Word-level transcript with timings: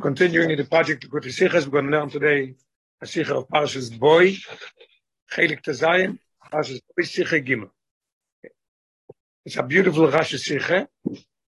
continuing 0.00 0.50
in 0.50 0.58
the 0.58 0.64
project 0.64 1.04
of 1.04 1.10
Good 1.10 1.24
Sichas, 1.24 1.64
we're 1.64 1.80
going 1.80 1.90
to 1.90 1.98
learn 1.98 2.10
today 2.10 2.54
a 3.00 3.06
Sicha 3.06 3.30
of 3.30 3.48
Parshas 3.48 3.98
Boy, 3.98 4.36
Chelik 5.32 5.62
Tazayim, 5.62 6.18
Parshas 6.52 6.80
Boy 6.94 7.02
Sicha 7.02 7.44
Gimel. 7.44 7.70
It's 9.44 9.56
a 9.56 9.62
beautiful 9.62 10.08
Rashi 10.08 10.38
Sicha, 10.38 10.86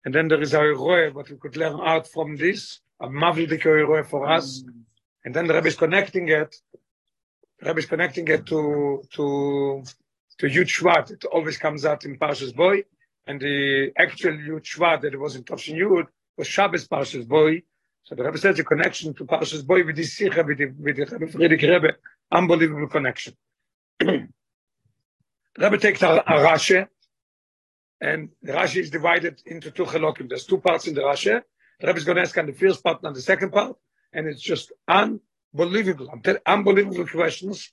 and 0.04 0.14
then 0.14 0.27
there 0.27 0.41
is 0.41 0.54
a 0.54 0.61
Roy, 0.61 1.11
what 1.11 1.29
we 1.29 1.38
could 1.38 1.55
learn 1.55 1.79
out 1.82 2.07
from 2.07 2.36
this, 2.36 2.79
a 3.00 3.07
Mavlidik 3.07 3.64
Roy 3.64 4.04
for 4.04 4.29
us, 4.29 4.64
and 5.23 5.34
then 5.34 5.48
the 5.48 5.54
Rebbe 5.54 5.68
is 5.68 5.75
connecting 5.75 6.28
it, 6.28 6.55
the 7.60 7.68
Rebbe 7.68 7.80
is 7.80 7.86
connecting 7.86 8.28
it 8.28 8.46
to, 8.48 9.04
to, 9.14 9.84
to 10.39 10.46
Yud 10.48 10.68
Shvat, 10.68 11.12
it 11.12 11.25
always 11.25 11.57
comes 11.57 11.86
out 11.86 12.04
in 12.04 12.18
Parshas 12.18 12.54
Boy, 12.54 12.84
and 13.25 13.39
the 13.39 13.91
actual 13.98 14.34
Yud 14.34 14.64
Shvat 14.64 15.02
that 15.02 15.18
was 15.18 15.36
in 15.38 15.44
Tovshin 15.44 15.75
Yud 15.75 16.07
was 16.38 16.48
Shabbos 16.48 16.88
Parshas 16.88 17.25
Boy, 17.25 17.63
So 18.05 18.16
the 18.16 18.23
Rebbe 18.23 18.38
says 18.38 18.57
the 18.57 18.66
connection 18.66 19.13
to 19.13 19.25
Parshas 19.25 19.66
Boy 19.66 19.85
with 19.85 19.95
this 19.95 20.17
Sikha, 20.17 20.44
with 20.44 20.57
the, 20.57 20.66
with 20.66 20.98
the 20.98 21.05
Rebbe 21.05 21.31
Frierdiker 21.31 21.70
Rebbe, 21.70 21.94
unbelievable 22.31 22.88
connection. 22.88 23.34
the 23.99 24.27
Rebbe 25.57 25.77
takes 25.77 26.02
a, 26.02 26.09
a 26.09 26.34
Rashi, 26.45 26.85
and 28.02 28.30
the 28.41 28.52
Rashi 28.52 28.81
is 28.81 28.89
divided 28.89 29.41
into 29.45 29.71
two 29.71 29.85
Chalokim. 29.85 30.27
There's 30.27 30.45
two 30.45 30.59
parts 30.59 30.88
in 30.88 30.95
the 30.95 31.02
Rashi. 31.02 31.41
The 31.80 31.88
Rebbe 31.88 31.97
is 31.97 32.03
going 32.03 32.17
to 32.17 32.23
ask 32.23 32.38
on 32.38 32.45
the 32.47 32.53
first 32.53 32.84
part 32.84 32.99
and 33.03 33.16
the 33.16 33.21
second 33.21 33.52
part, 33.52 33.77
and 34.11 34.27
it's 34.27 34.41
just 34.41 34.73
unbelievable, 34.85 36.09
unbelievable 36.45 37.08
questions, 37.08 37.72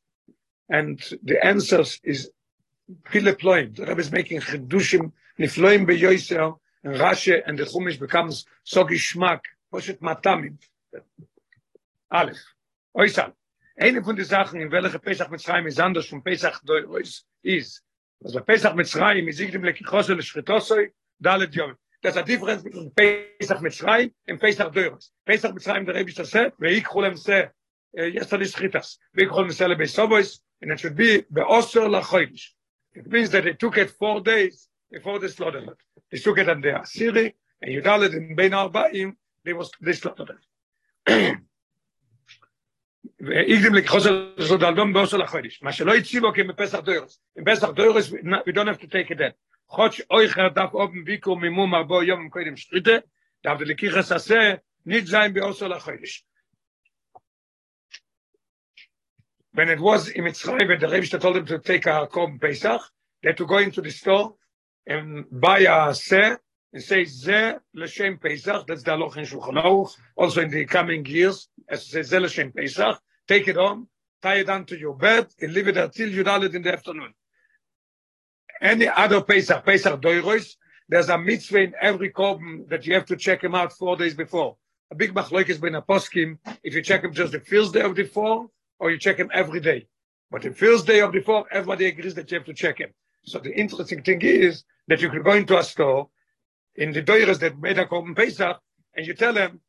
and 0.69 1.02
the 1.24 1.45
answers 1.45 1.99
is 2.05 2.30
Ploim. 3.05 3.74
The 3.74 3.87
Rebbe 3.87 4.01
is 4.01 4.12
making 4.12 4.43
Chedushim, 4.43 5.10
Nifloim 5.41 5.88
Beyoiser, 5.88 6.57
and 6.85 6.95
Rashi 6.95 7.41
and 7.45 7.59
the 7.59 7.65
Chumash 7.65 7.99
becomes 7.99 8.47
so 8.62 8.85
geschmack, 8.85 9.41
פושט 9.70 10.02
מטאמים. 10.02 10.52
א', 12.10 12.32
אויסן, 12.95 13.30
eine 13.80 14.02
von 14.02 14.16
den 14.16 14.24
Sachen, 14.24 14.60
in 14.60 14.71
welcher 14.71 14.99
Pesach 14.99 15.30
Mitzrayim 15.30 15.66
ist 15.66 15.80
anders 15.80 16.07
von 16.07 16.23
Pesach 16.23 16.60
Doirois, 16.65 17.24
ist, 17.43 17.82
also 18.23 18.40
bei 18.40 18.45
Pesach 18.45 18.74
Mitzrayim 18.74 19.27
ist 19.29 19.40
ich 19.40 19.52
dem 19.52 19.65
Lekichose 19.65 20.12
Leschritosoi, 20.12 20.93
Dalet 21.18 21.54
Yom. 21.54 21.77
There's 22.02 22.16
a 22.16 22.23
difference 22.23 22.62
between 22.62 22.90
Pesach 22.95 23.60
Mitzrayim 23.60 24.12
and 24.29 24.40
Pesach 24.40 24.71
Doirois. 24.73 25.10
Pesach 25.24 25.52
Mitzrayim, 25.54 25.87
the 25.87 25.95
Rebbe 25.95 26.12
said, 26.24 26.52
ויקחו 26.59 27.01
להם 27.01 27.15
זה, 27.15 27.45
yesterday 27.96 28.46
Shritas, 28.46 28.99
ויקחו 29.15 29.40
להם 29.40 29.51
זה 29.51 29.66
לביסובוis, 29.66 30.40
and 30.62 30.73
it 30.73 30.80
should 30.80 30.96
be 30.96 31.23
באוסר 31.30 31.88
לחוידיש. 31.88 32.55
It 32.96 33.07
means 33.07 33.30
that 33.30 33.45
they 33.45 33.55
took 33.55 33.79
it 33.79 33.90
four 33.90 34.21
days 34.21 34.68
before 34.90 35.21
the 35.21 35.29
slaughter. 35.29 35.77
They 36.10 36.18
took 36.18 36.38
it 36.38 36.49
on 36.49 36.60
the 36.60 36.73
Asiri, 36.73 37.32
and 37.62 37.71
Yudalet 37.73 38.15
in 38.15 38.34
Bein 38.34 38.51
Arba'im, 38.51 39.16
they 39.46 39.54
was 39.54 39.70
they 39.82 39.94
slaughtered 39.94 40.30
it. 40.30 40.46
ואיגדים 43.20 43.76
לכחוסר 43.76 44.34
זאת 44.38 44.63
אלדום 44.63 44.94
באוסר 44.94 45.18
לחודש. 45.18 45.63
מה 45.63 45.74
שלא 45.74 45.96
הציבו 45.96 46.34
כי 46.34 46.44
בפסח 46.44 46.80
דוירס. 46.80 47.21
עם 47.38 47.44
פסח 47.46 47.70
דוירס, 47.70 48.10
we 48.10 48.52
don't 48.52 48.68
have 48.68 48.80
to 48.82 48.88
take 48.88 49.12
it 49.12 49.18
then. 49.18 49.32
חודש 49.68 50.02
אויכר 50.12 50.48
דף 50.48 50.70
אופן 50.74 51.04
ביקור 51.04 51.40
מימום 51.40 51.76
ארבו 51.76 52.04
יום 52.04 52.30
קודם 52.30 52.58
שטריטה, 52.58 52.91
דף 53.46 53.60
דלקיחס 53.60 54.12
עשה, 54.12 54.54
ניד 54.85 55.05
זין 55.05 55.34
באוסר 55.34 55.68
לחודש. 55.68 56.26
When 59.55 59.70
it 59.70 59.80
was 59.80 60.10
in 60.10 60.24
Mitzrayim, 60.26 60.70
and 60.70 60.82
the 60.82 60.90
Rebbe 60.90 61.18
told 61.18 61.35
them 61.38 61.46
to 61.46 61.60
take 61.60 61.85
a 61.85 62.08
korban 62.12 62.41
Pesach, 62.41 62.82
they 63.24 63.30
had 63.30 63.38
to 63.38 63.46
go 63.46 63.58
into 63.58 63.82
the 63.82 63.90
store 63.90 64.35
and 64.85 65.25
buy 65.31 65.59
a 65.59 65.94
seh, 65.94 66.35
and 66.72 66.82
say 66.82 67.04
ze 67.04 67.54
l'shem 67.75 68.19
pesach 68.19 68.66
that's 68.66 68.82
the 68.82 68.97
loch 68.97 69.16
in 69.16 69.25
shulchan 69.25 69.62
Aruch, 69.62 69.97
also 70.16 70.43
in 70.43 70.50
the 70.50 70.65
coming 70.65 71.04
years 71.04 71.49
as 71.69 71.87
say 71.87 72.03
ze 72.03 72.19
l'shem 72.19 72.53
pesach 72.53 73.00
take 73.27 73.49
it 73.49 73.59
on 73.59 73.87
tie 74.22 74.37
it 74.37 74.47
down 74.47 74.65
to 74.66 74.78
your 74.78 74.95
bed 74.95 75.27
and 75.41 75.53
leave 75.53 75.69
it 75.69 75.77
until 75.77 76.09
you 76.09 76.22
it 76.22 76.55
in 76.55 76.62
the 76.62 76.72
afternoon. 76.72 77.12
Any 78.61 78.89
other 78.89 79.22
pesach 79.22 79.65
pesach 79.65 80.00
doiros 80.00 80.56
there's 80.89 81.09
a 81.09 81.17
mitzvah 81.17 81.61
in 81.61 81.75
every 81.81 82.11
korban 82.11 82.69
that 82.69 82.87
you 82.87 82.95
have 82.95 83.06
to 83.06 83.16
check 83.16 83.43
him 83.45 83.55
out 83.55 83.72
four 83.72 83.97
days 83.97 84.15
before. 84.15 84.56
A 84.91 84.95
big 84.97 85.15
machloek 85.15 85.47
has 85.47 85.59
been 85.59 85.77
a 85.77 85.83
poskim 85.83 86.39
if 86.65 86.75
you 86.75 86.83
check 86.83 87.05
him 87.05 87.12
just 87.15 87.33
the 87.33 87.41
first 87.41 87.72
day 87.72 87.83
of 87.83 87.95
the 87.95 88.05
four 88.05 88.49
or 88.81 88.91
you 88.91 88.99
check 88.99 89.16
him 89.16 89.31
every 89.33 89.61
day. 89.61 89.87
But 90.31 90.43
the 90.43 90.53
first 90.53 90.87
day 90.87 91.00
of 91.00 91.12
the 91.12 91.21
four 91.21 91.47
everybody 91.50 91.87
agrees 91.87 92.15
that 92.15 92.31
you 92.31 92.39
have 92.39 92.47
to 92.47 92.55
check 92.55 92.78
him. 92.78 92.91
So 93.25 93.39
the 93.39 93.56
interesting 93.56 94.03
thing 94.03 94.21
is 94.22 94.65
that 94.89 95.00
you 95.00 95.11
can 95.11 95.22
go 95.22 95.33
into 95.33 95.59
a 95.59 95.62
store 95.62 96.09
in 96.81 96.93
the 96.93 97.03
Doiras 97.03 97.39
that 97.41 97.61
made 97.61 97.79
a 97.79 97.85
Korban 97.85 98.17
Pesach, 98.17 98.59
and 98.95 99.07
you 99.07 99.15
tell 99.15 99.35
them, 99.35 99.61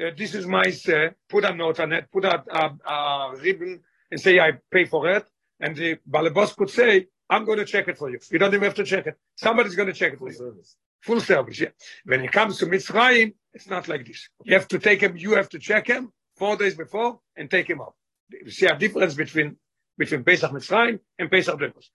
uh, 0.00 0.10
this 0.16 0.34
is 0.34 0.46
my, 0.46 0.62
uh, 0.88 1.08
put 1.28 1.44
a 1.44 1.52
note 1.52 1.80
on 1.80 1.92
it, 1.92 2.06
put 2.12 2.24
a, 2.24 2.42
a, 2.48 2.90
a, 2.90 3.36
ribbon 3.42 3.80
and 4.10 4.20
say, 4.20 4.38
I 4.38 4.52
pay 4.70 4.84
for 4.84 5.10
it. 5.10 5.26
And 5.58 5.76
the 5.76 5.98
Balabos 6.08 6.56
could 6.56 6.70
say, 6.70 7.08
I'm 7.28 7.44
going 7.44 7.58
to 7.58 7.64
check 7.64 7.88
it 7.88 7.98
for 7.98 8.08
you. 8.08 8.18
You 8.30 8.38
don't 8.38 8.54
even 8.54 8.64
have 8.64 8.76
to 8.76 8.84
check 8.84 9.06
it. 9.08 9.16
Somebody's 9.34 9.74
going 9.74 9.88
to 9.88 9.92
check 9.92 10.12
it 10.12 10.18
for 10.18 10.30
Full 10.30 10.32
you. 10.32 10.38
Service. 10.38 10.76
Full 11.02 11.20
service, 11.20 11.60
yeah. 11.60 11.68
When 12.04 12.24
it 12.24 12.30
comes 12.30 12.58
to 12.58 12.66
Mitzrayim, 12.66 13.34
it's 13.52 13.68
not 13.68 13.88
like 13.88 14.06
this. 14.06 14.28
You 14.44 14.54
have 14.54 14.68
to 14.68 14.78
take 14.78 15.00
him, 15.00 15.16
you 15.16 15.32
have 15.32 15.48
to 15.50 15.58
check 15.58 15.88
him 15.88 16.12
four 16.36 16.56
days 16.56 16.76
before 16.76 17.20
and 17.36 17.50
take 17.50 17.68
him 17.68 17.80
out. 17.80 17.94
You 18.30 18.50
see 18.50 18.66
a 18.66 18.78
difference 18.78 19.14
between 19.14 19.56
between 19.98 20.24
Pesach 20.24 20.50
Mitzrayim 20.50 21.00
and 21.18 21.30
Pesach 21.30 21.58
Doiros. 21.58 21.90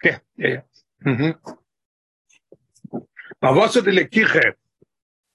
כן, 0.00 0.16
כן, 0.38 0.58
was 3.40 3.72
so 3.72 3.80
die 3.80 3.90
Lekiche 3.90 4.54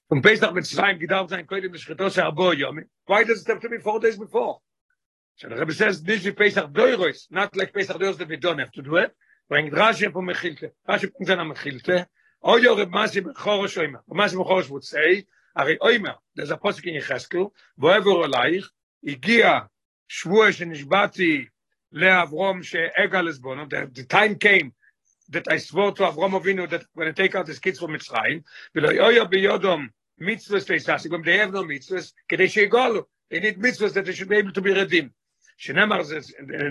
von 0.08 0.20
Pesach 0.20 0.52
mit 0.52 0.66
Zerayim 0.66 0.98
gedarf 0.98 1.30
sein 1.30 1.46
koidim 1.46 1.72
l'shchitos 1.72 2.16
ha'abo 2.16 2.52
yomi, 2.52 2.84
why 3.06 3.24
does 3.24 3.42
it 3.42 3.48
have 3.48 3.60
to 3.60 3.68
be 3.68 3.78
four 3.78 4.00
days 4.00 4.18
before? 4.18 4.60
So 5.36 5.48
the 5.48 5.56
Rebbe 5.56 5.72
says, 5.72 6.02
this 6.02 6.24
is 6.24 6.34
Pesach 6.34 6.70
Doiros, 6.70 7.26
not 7.30 7.56
like 7.56 7.72
Pesach 7.72 7.96
Doiros 7.96 8.18
that 8.18 8.28
we 8.28 8.36
don't 8.36 8.58
have 8.58 8.70
to 8.72 8.82
do 8.82 8.96
it. 8.96 9.14
Bringt 9.50 9.72
Rashi 9.72 10.12
from 10.12 10.26
Mechilte. 10.26 10.70
Rashi 10.88 11.10
brings 11.12 11.30
an 11.30 11.38
Mechilte. 11.38 12.06
Oh, 12.42 12.56
your 12.56 12.76
Rebbe 12.76 12.92
Masi 12.92 13.22
Bechorosh 13.22 13.78
Oimer. 13.78 14.00
Masi 14.10 14.34
Bechorosh 14.34 14.68
would 14.70 14.84
say, 14.84 15.24
Ari 15.56 15.78
Oimer, 15.78 16.14
there's 16.36 16.50
a 16.50 16.56
posik 16.56 16.84
in 16.84 17.00
Yecheskel, 17.00 17.50
עלייך, 18.24 18.70
הגיע 19.04 19.60
שבוע 20.08 20.52
שנשבעתי 20.52 21.46
לאברום 21.92 22.62
שאגע 22.62 23.22
לסבונו, 23.22 23.64
the, 23.64 23.86
the 23.92 24.04
time 24.04 24.34
came 24.36 24.72
that 25.29 25.47
I 25.51 25.57
swore 25.57 25.91
to 25.93 26.03
Avram 26.03 26.39
Avinu 26.39 26.69
that 26.69 26.83
when 26.93 27.07
I 27.07 27.11
take 27.11 27.35
out 27.35 27.47
his 27.47 27.59
kids 27.59 27.79
from 27.79 27.91
Mitzrayim, 27.91 28.43
ולא 28.75 28.89
יויה 28.91 29.25
ביודום 29.25 29.87
mitzvahs 30.21 30.65
תסעסיק, 30.65 31.11
they 31.23 31.37
have 31.37 31.51
no 31.53 31.63
mitzvahs, 31.63 32.13
כדי 32.29 32.47
שיגולו. 32.49 33.05
They 33.31 33.39
need 33.39 33.57
mitzvahs 33.59 33.93
that 33.93 34.05
they 34.05 34.13
should 34.13 34.29
be 34.29 34.37
able 34.37 34.51
to 34.51 34.61
be 34.61 34.71
redeemed. 34.73 35.11
שנאמר, 35.57 36.03
זה- 36.03 36.19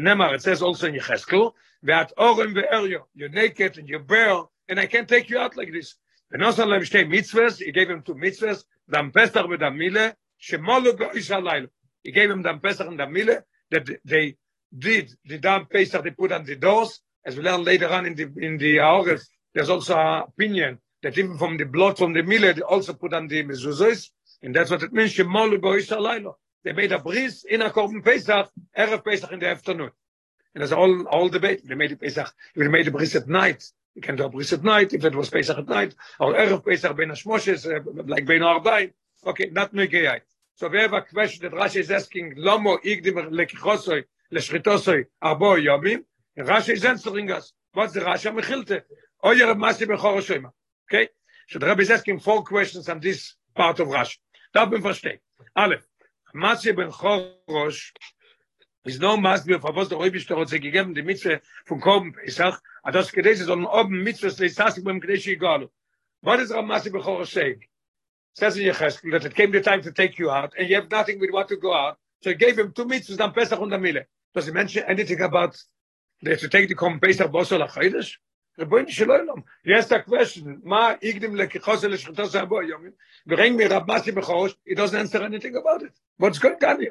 נאמר, 0.01 0.35
it 0.35 0.43
says 0.43 0.63
also 0.63 0.87
in 0.87 0.95
Yecheskel, 0.95 1.53
ואת 1.83 2.13
אורם 2.19 2.53
ואריו, 2.57 3.01
you're 3.17 3.29
naked 3.29 3.79
and 3.79 3.89
you're 3.89 3.99
bare, 4.01 4.45
and 4.69 4.81
I 4.81 4.87
can't 4.87 5.09
take 5.09 5.31
you 5.31 5.39
out 5.39 5.57
like 5.57 5.71
this. 5.73 5.95
ונוסן 6.33 6.69
להם 6.69 6.85
שתי 6.85 7.05
mitzvahs, 7.05 7.59
he 7.65 7.73
gave 7.73 7.89
him 7.89 8.03
two 8.03 8.15
mitzvahs, 8.15 8.65
דם 8.91 9.11
פסח 9.15 9.45
ודם 9.51 9.77
מילה, 9.79 10.11
שמולו 10.39 10.97
באיש 10.97 11.31
הלילה. 11.31 11.67
He 12.07 12.11
gave 12.13 12.31
him 12.31 12.43
דם 12.43 12.59
פסח 12.63 12.85
and 12.87 12.99
דם 12.99 13.13
מילה, 13.13 13.35
that 13.75 13.85
they 14.05 14.35
did 14.77 15.11
the 15.27 15.39
dam 15.39 15.67
pesach 15.67 16.03
they 16.03 16.11
put 16.11 16.33
on 16.33 16.45
the 16.45 16.57
doors, 16.57 17.01
as 17.26 17.38
we 17.38 17.44
learn 17.44 17.64
later 17.64 17.88
on 17.90 18.06
in 18.06 18.16
the 18.16 18.32
in 18.38 18.58
the 18.58 18.80
August, 18.80 19.30
there's 19.54 19.70
also 19.70 19.98
an 19.98 20.24
opinion 20.28 20.80
that 21.02 21.18
even 21.18 21.38
from 21.38 21.58
the 21.58 21.66
blood 21.66 21.98
from 21.98 22.14
the 22.14 22.24
millet, 22.24 22.58
they 22.58 22.62
also 22.62 22.94
put 22.94 23.14
on 23.14 23.28
the 23.28 23.44
mezuzos, 23.44 24.10
and 24.42 24.56
that's 24.56 24.72
what 24.72 24.84
it 24.84 24.94
means. 24.94 25.14
Shemolu 25.14 25.60
boish 25.60 25.90
alaylo. 25.92 26.36
They 26.64 26.74
made 26.74 26.92
a 26.92 27.00
bris 27.00 27.44
in 27.44 27.62
a 27.62 27.70
korban 27.70 28.04
Pesach, 28.04 28.50
erev 28.78 29.04
Pesach 29.04 29.32
in 29.32 29.40
the 29.40 29.50
afternoon, 29.50 29.92
and 30.54 30.62
there's 30.62 30.72
all 30.72 31.06
all 31.08 31.30
debate. 31.30 31.68
They 31.68 31.76
made 31.76 31.92
a 31.92 31.96
Pesach. 31.98 32.34
They 32.56 32.68
made 32.68 32.88
a 32.88 32.92
bris 32.92 33.16
at 33.16 33.28
night, 33.28 33.64
you 33.96 34.02
can 34.02 34.16
do 34.16 34.24
a 34.24 34.30
bris 34.30 34.54
at 34.54 34.64
night. 34.64 34.94
If 34.94 35.06
it 35.06 35.16
was 35.16 35.30
Pesach 35.30 35.58
at 35.58 35.68
night, 35.68 35.96
or 36.20 36.34
erev 36.34 36.66
Pesach 36.66 36.96
ben 36.96 37.10
Hashmoshes, 37.10 37.66
uh, 37.66 38.04
like 38.06 38.26
ben 38.26 38.42
Arbaim. 38.42 38.92
Okay, 39.26 39.50
not 39.52 39.74
megayai. 39.74 40.22
So 40.56 40.68
we 40.68 40.80
have 40.80 40.94
a 40.94 41.02
question 41.02 41.50
that 41.50 41.58
Rashi 41.58 41.78
is 41.78 41.92
asking, 41.92 42.36
Lomo 42.36 42.78
igdim 42.84 43.30
lekichosoi 43.32 44.04
לשחיתוסוי 44.34 45.04
ארבו 45.24 45.58
יומים, 45.58 46.02
Rashi 46.38 46.70
is 46.70 46.86
answering 46.86 47.32
us. 47.32 47.54
What's 47.74 47.94
the 47.94 48.02
Rasha 48.02 48.34
Mechilte? 48.34 48.82
Oyer 49.26 49.50
oh, 49.50 49.56
Masi 49.56 49.86
Bechor 49.86 50.18
Shoima. 50.18 50.52
Okay? 50.92 51.10
So 51.48 51.60
the 51.60 51.68
Rabbi 51.68 51.82
is 51.82 51.92
asking 51.92 52.20
four 52.20 52.44
questions 52.44 52.90
on 52.90 53.00
this 53.00 53.36
part 53.56 53.80
of 53.80 53.88
Rashi. 53.88 54.18
That 54.54 54.70
we 54.70 54.78
understand. 54.78 55.20
Aleph. 55.56 55.86
Masi 56.36 56.76
Ben 56.76 56.92
Chorosh 56.92 57.92
is 58.86 59.00
no 59.00 59.18
Masi 59.18 59.60
for 59.62 59.72
was 59.72 59.90
der 59.90 59.98
Rebbe 60.00 60.20
Stor 60.20 60.40
hat 60.40 60.50
gegeben 60.50 60.96
die 60.96 61.04
Mitzwe 61.04 61.42
von 61.66 61.80
Korben 61.80 62.14
Pesach. 62.14 62.60
Und 62.84 62.96
das 62.96 63.12
Gedäse 63.12 63.46
sollen 63.46 63.66
oben 63.66 64.04
Mitzwe 64.04 64.32
des 64.36 64.56
Tasik 64.56 64.84
beim 64.84 65.00
Gedäse 65.00 65.32
egal. 65.32 65.70
What 66.22 66.40
is 66.40 66.52
Masi 66.52 66.92
Ben 66.92 67.02
Chorosh 67.02 67.32
saying? 67.32 67.64
says 68.34 68.58
in 68.58 68.66
Yecheskel 68.66 69.12
that 69.12 69.26
it 69.26 69.36
came 69.36 69.52
the 69.52 69.62
time 69.62 69.82
to 69.82 69.92
take 69.92 70.18
you 70.18 70.32
out 70.32 70.54
and 70.58 70.68
you 70.68 70.76
have 70.76 70.90
nothing 70.90 71.20
with 71.20 71.32
what 71.32 71.48
to 71.48 71.58
go 71.58 71.74
out. 71.74 71.98
So 72.24 72.32
he 72.32 72.36
gave 72.36 72.58
him 72.58 72.74
two 72.74 72.86
mitzvahs 72.86 73.22
on 73.22 73.34
Pesach 73.34 73.60
and 73.60 73.72
Amile. 73.72 74.06
Does 74.34 74.48
he 74.48 74.52
mention 74.52 74.84
anything 74.88 75.22
about 75.22 75.56
they 76.24 76.32
have 76.32 76.40
to 76.40 76.50
take 76.50 76.70
the 76.70 76.76
come 76.76 77.00
base 77.00 77.20
of 77.20 77.32
bosol 77.32 77.64
a 77.64 77.68
khaydish 77.68 78.16
the 78.58 78.66
point 78.68 78.90
is 78.90 79.00
not 79.00 79.26
the 79.64 79.74
first 79.74 80.06
question 80.06 80.62
ma 80.64 80.96
igdim 80.98 81.36
le 81.36 81.48
khosel 81.48 81.90
le 81.90 81.98
shkhoto 81.98 82.28
sa 82.28 82.46
bo 82.46 82.60
yom 82.60 82.94
bring 83.26 83.56
me 83.56 83.66
rabasi 83.66 84.14
be 84.14 84.22
khosh 84.22 84.54
it 84.66 84.76
doesn't 84.76 85.00
answer 85.00 85.24
anything 85.24 85.56
about 85.56 85.82
it. 85.82 85.92
What's 86.18 86.38
going 86.38 86.60
to 86.60 86.68
happen 86.68 86.90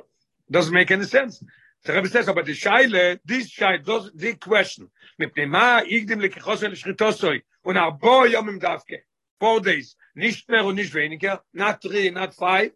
doesn't 0.50 0.74
make 0.74 0.90
any 0.90 1.04
sense. 1.04 1.42
The 1.84 1.92
rabbi 1.92 2.08
says 2.08 2.26
about 2.26 2.46
the 2.46 2.52
shaila 2.52 3.20
this 3.24 3.52
shaila 3.54 3.84
does 3.84 4.10
the 4.12 4.34
question 4.34 4.90
mit 5.20 5.34
dem 5.36 5.50
ma 5.50 5.82
igdim 5.82 6.20
le 6.20 6.28
khosel 6.30 6.70
le 6.70 6.76
shkhoto 6.76 7.14
sa 7.14 7.32
bo 7.62 7.72
na 7.72 7.90
bo 7.90 8.24
yom 8.24 8.48
im 8.48 8.58
davke 8.58 8.98
four 9.38 9.60
days. 9.60 9.96
Nicht 10.16 10.48
mehr 10.48 10.64
und 10.64 10.74
nicht 10.74 10.92
weniger. 10.94 11.40
Nach 11.54 11.80
three 11.80 12.10
nach 12.10 12.32
five. 12.32 12.72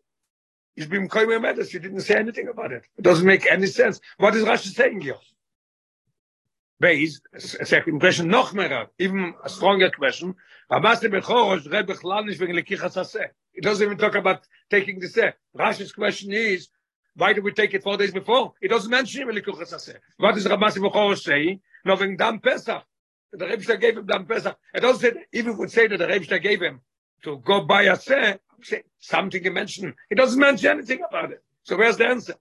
Is 0.76 0.86
bim 0.86 1.08
kaimer 1.08 1.40
matter 1.40 1.64
she 1.64 1.80
didn't 1.80 2.02
say 2.02 2.14
anything 2.14 2.48
about 2.48 2.70
it. 2.70 2.84
It 2.96 3.02
doesn't 3.02 3.26
make 3.26 3.50
any 3.50 3.66
sense. 3.66 4.00
What 4.18 4.36
is 4.36 4.44
rashi 4.44 4.72
saying 4.74 5.00
here? 5.00 5.16
Base 6.78 7.20
second 7.38 8.00
question 8.00 8.28
noch 8.28 8.52
mehr 8.52 8.90
even 8.98 9.34
a 9.42 9.48
stronger 9.48 9.90
question. 9.90 10.34
Nicht 10.70 12.40
wegen 12.40 12.56
it 12.58 13.62
doesn't 13.62 13.86
even 13.86 13.96
talk 13.96 14.14
about 14.14 14.46
taking 14.70 15.00
the 15.00 15.08
say 15.08 15.32
rashi's 15.56 15.92
question 15.92 16.32
is 16.32 16.68
why 17.14 17.32
do 17.32 17.40
we 17.40 17.52
take 17.52 17.72
it 17.72 17.82
four 17.82 17.96
days 17.96 18.12
before? 18.12 18.52
It 18.60 18.68
doesn't 18.68 18.90
mention 18.90 19.28
lekichas 19.28 19.72
ase 19.72 19.94
what 20.18 20.34
does 20.34 20.46
rabbi 20.46 20.68
bechor 20.68 21.16
say? 21.18 21.60
No 21.84 21.94
wegen 21.94 22.16
dam 22.16 22.40
pesach. 22.40 22.84
The 23.32 23.46
rebbe 23.46 23.76
gave 23.78 23.96
him 23.96 24.06
dam 24.06 24.26
pesach. 24.26 24.56
It 24.74 24.80
doesn't 24.80 25.00
say 25.00 25.24
even 25.32 25.56
would 25.56 25.70
say 25.70 25.86
that 25.86 25.98
the 25.98 26.06
rebbe 26.06 26.38
gave 26.38 26.60
him 26.60 26.80
to 27.22 27.38
go 27.38 27.62
by 27.62 27.82
a 27.84 27.96
say 27.96 28.38
something 28.98 29.42
he 29.42 29.50
mentioned. 29.50 29.94
It 30.10 30.16
doesn't 30.16 30.38
mention 30.38 30.70
anything 30.70 31.00
about 31.08 31.32
it. 31.32 31.42
So 31.62 31.76
where's 31.76 31.96
the 31.96 32.06
answer? 32.06 32.34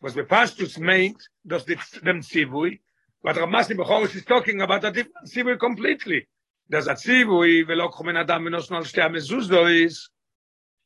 Was 0.00 0.14
the 0.14 0.78
main 0.78 1.16
does 1.44 1.64
the 1.64 1.76
them 2.02 2.22
but 3.22 3.36
Ramasi 3.36 3.76
Bechor 3.76 4.14
is 4.14 4.24
talking 4.24 4.60
about 4.60 4.84
a 4.84 4.90
different 4.90 5.26
sivui 5.26 5.58
completely. 5.58 6.26
There's 6.68 6.86
a 6.86 6.94
sivui 6.94 7.66
velo 7.66 7.88
khumen 7.88 8.18
adam 8.18 8.44
menos 8.44 8.70
nal 8.70 8.82
shte 8.82 9.10
mezuzos 9.10 9.84
is 9.84 10.10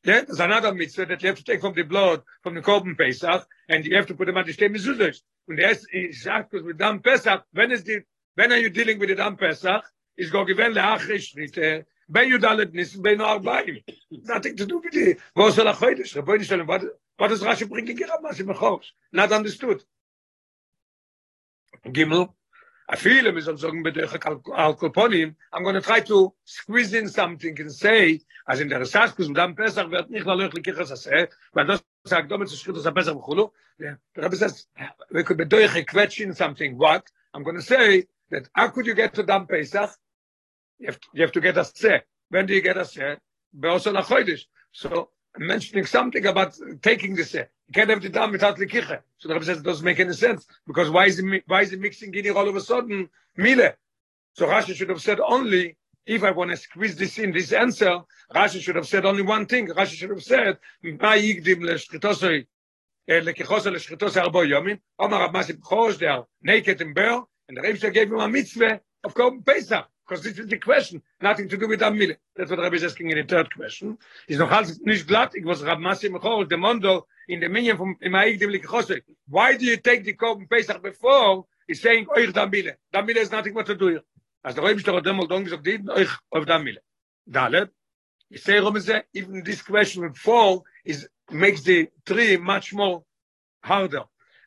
yeah 0.03 0.21
there's 0.21 0.39
another 0.39 0.73
mitzvah 0.73 1.05
that 1.05 1.21
you 1.21 1.27
have 1.27 1.37
to 1.37 1.43
take 1.43 1.61
from 1.61 1.73
the 1.73 1.83
blood 1.83 2.21
from 2.41 2.55
the 2.55 2.61
korban 2.61 2.97
pesach 2.97 3.45
and 3.69 3.85
you 3.85 3.95
have 3.95 4.07
to 4.07 4.15
put 4.15 4.25
them 4.25 4.37
at 4.37 4.45
the 4.45 4.53
shte 4.53 4.73
mezuzos 4.73 5.21
and 5.47 5.59
there's 5.59 5.85
is 5.93 6.23
because 6.23 6.63
with 6.65 6.77
dam 6.77 6.99
pesach 6.99 7.43
when 7.51 7.71
is 7.71 7.83
the 7.83 8.01
when 8.35 8.51
are 8.51 8.57
you 8.57 8.69
dealing 8.69 8.97
with 8.97 9.09
the 9.09 9.15
dam 9.15 9.35
pesach? 9.37 9.83
Is 10.15 10.29
go 10.29 10.45
given 10.45 10.77
achish 10.77 11.35
nit 11.35 11.85
ben 12.09 12.29
yudalet 12.29 12.73
nis 12.73 12.95
ben 12.95 13.17
arba'im 13.17 13.83
nothing 14.11 14.55
to 14.57 14.65
do 14.65 14.79
with 14.79 14.93
the 14.93 15.17
was 15.35 15.57
la 15.57 15.73
khoidish 15.73 16.15
rabbi 16.15 16.41
shalom 16.43 16.67
what 16.67 16.83
what 17.17 17.31
is 17.31 17.41
rashi 17.41 17.67
bringing 17.69 17.97
here? 17.97 18.07
Ramasi 18.07 18.45
Bechor 18.45 18.81
not 19.11 19.31
understood 19.31 19.83
gimel 21.85 22.33
I 22.89 22.95
feel 22.97 23.25
him 23.25 23.37
is 23.37 23.45
sagen 23.45 23.83
der 23.83 24.07
alkoponim 24.07 25.35
I'm 25.53 25.63
going 25.63 25.75
to 25.75 25.81
try 25.81 26.01
to 26.01 26.33
squeeze 26.43 26.93
in 26.93 27.07
something 27.07 27.59
and 27.59 27.71
say 27.71 28.21
as 28.47 28.59
in 28.59 28.69
der 28.69 28.85
Saskus 28.85 29.27
und 29.27 29.35
dann 29.35 29.55
besser 29.55 29.89
wird 29.89 30.09
nicht 30.09 30.25
nur 30.25 30.35
löchlich 30.35 30.63
kichas 30.63 30.91
ase 30.91 31.29
weil 31.53 31.65
das 31.65 31.83
sagt 32.03 32.29
damit 32.31 32.49
zu 32.49 32.57
schritt 32.57 32.75
das 32.75 32.93
besser 32.93 33.15
khulu 33.15 33.49
der 33.79 33.99
rabbi 34.17 34.35
says 34.35 34.67
we 35.11 35.23
could 35.23 35.37
be 35.37 35.45
doing 35.45 35.69
a 35.69 35.83
question 35.83 36.33
something 36.33 36.77
what? 36.77 37.03
I'm 37.33 37.43
going 37.43 37.55
to 37.55 37.61
say 37.61 38.07
that 38.31 38.49
how 38.53 38.67
could 38.69 38.85
you 38.85 38.95
get 38.95 39.13
to 39.15 39.23
dam 39.23 39.47
pesach 39.47 39.91
you 40.79 40.87
have 40.87 40.99
to, 40.99 41.07
you 41.13 41.21
have 41.21 41.31
to 41.31 41.41
get 41.41 41.57
a 41.57 41.63
say 41.63 42.03
when 42.29 42.45
do 42.45 42.53
you 42.53 42.61
get 42.61 42.77
a 42.77 42.85
say 42.85 43.17
beosol 43.57 43.95
khoidish 44.03 44.45
so 44.71 45.09
mentioning 45.37 45.85
something 45.85 46.25
about 46.25 46.57
taking 46.81 47.15
the 47.15 47.23
say 47.23 47.47
you 47.67 47.73
can't 47.73 47.89
have 47.89 48.01
the 48.01 48.09
dam 48.09 48.31
without 48.31 48.57
the 48.57 48.65
kiche 48.65 48.99
so 49.17 49.27
the 49.27 49.33
rabbi 49.33 49.45
says 49.45 49.57
it 49.57 49.63
doesn't 49.63 49.85
make 49.85 49.99
any 49.99 50.13
sense 50.13 50.45
because 50.67 50.89
why 50.89 51.05
is 51.05 51.19
it 51.19 51.43
why 51.47 51.61
is 51.61 51.73
it 51.73 51.79
mixing 51.79 52.13
in 52.13 52.35
all 52.35 52.47
of 52.47 52.55
a 52.55 52.61
sudden 52.61 53.09
mile? 53.37 53.71
So 54.33 54.47
rashi 54.47 54.75
should 54.75 54.89
have 54.89 55.01
said 55.01 55.19
only 55.19 55.75
if 56.05 56.23
i 56.23 56.31
want 56.31 56.51
to 56.51 56.57
squeeze 56.57 56.95
this 56.95 57.17
in 57.17 57.31
this 57.31 57.51
answer 57.51 57.99
rashi 58.35 58.61
should 58.61 58.75
have 58.75 58.87
said 58.87 59.05
only 59.05 59.23
one 59.23 59.45
thing. 59.45 59.67
Rashi 59.67 59.95
should 59.95 60.09
have 60.11 60.23
said 60.23 60.57
ma 60.83 61.13
yigdim 61.13 61.61
le 61.63 61.73
shchitosoi 61.75 62.45
eh, 63.07 63.21
le 63.23 63.33
kichos 63.33 63.65
le 63.65 63.79
shchitosoi 63.79 64.23
arbo 64.25 64.47
yomim. 64.47 64.79
Omar 64.99 65.21
rab 65.21 65.33
masib 65.33 65.59
chosh 65.61 65.97
there 65.97 66.23
naked 66.41 66.81
and 66.81 66.93
bare 66.93 67.21
and 67.47 67.57
the 67.57 67.61
rabbi 67.61 67.89
gave 67.89 68.11
him 68.11 68.19
a 68.19 68.27
mitzvah 68.27 68.81
of 69.03 69.13
Korban 69.13 69.45
Pesach 69.45 69.85
because 70.07 70.23
this 70.23 70.37
is 70.37 70.47
the 70.47 70.57
question 70.57 71.01
nothing 71.21 71.47
to 71.49 71.57
do 71.57 71.67
with 71.67 71.81
Amile. 71.81 72.15
That's 72.35 72.49
what 72.49 72.59
Rabbi 72.59 72.75
is 72.75 72.83
asking 72.83 73.09
in 73.09 73.17
the 73.17 73.23
third 73.23 73.53
question. 73.53 73.97
Is 74.27 74.37
noch 74.37 74.49
halt 74.49 74.85
nicht 74.85 75.07
glatt. 75.07 75.35
Ich 75.35 75.45
was 75.45 75.63
Rab 75.63 75.79
Masi 75.79 76.09
Mechor 76.09 76.47
the 76.49 76.57
Mondo 76.57 77.07
in 77.27 77.39
the 77.39 77.49
minion 77.49 77.77
from 77.77 77.97
in 78.01 78.11
my 78.11 78.25
Igdim 78.25 78.51
Likhose 78.51 79.01
why 79.27 79.55
do 79.55 79.65
you 79.65 79.77
take 79.77 80.03
the 80.03 80.13
Korban 80.13 80.49
Pesach 80.49 80.81
before 80.81 81.45
he's 81.67 81.81
saying 81.81 82.05
euch 82.15 82.33
Damile 82.33 82.75
Damile 82.93 83.17
is 83.17 83.31
nothing 83.31 83.53
what 83.53 83.65
to 83.65 83.75
do 83.75 83.87
here. 83.87 84.01
As 84.43 84.55
the 84.55 84.61
Rabbi 84.61 84.77
is 84.77 84.83
doch 84.83 85.01
demol 85.01 85.27
don 85.27 85.45
gesagt 85.45 85.63
dit 85.63 85.87
euch 85.89 86.09
auf 86.31 86.45
Damile 86.45 86.79
dalet 87.29 87.69
you 88.29 88.37
say 88.37 88.57
is 88.57 88.91
even 89.13 89.43
this 89.43 89.61
question 89.61 90.13
fall 90.13 90.65
is 90.83 91.07
makes 91.31 91.61
the 91.61 91.87
tree 92.05 92.37
much 92.37 92.73
more 92.73 93.03
harder. 93.63 94.03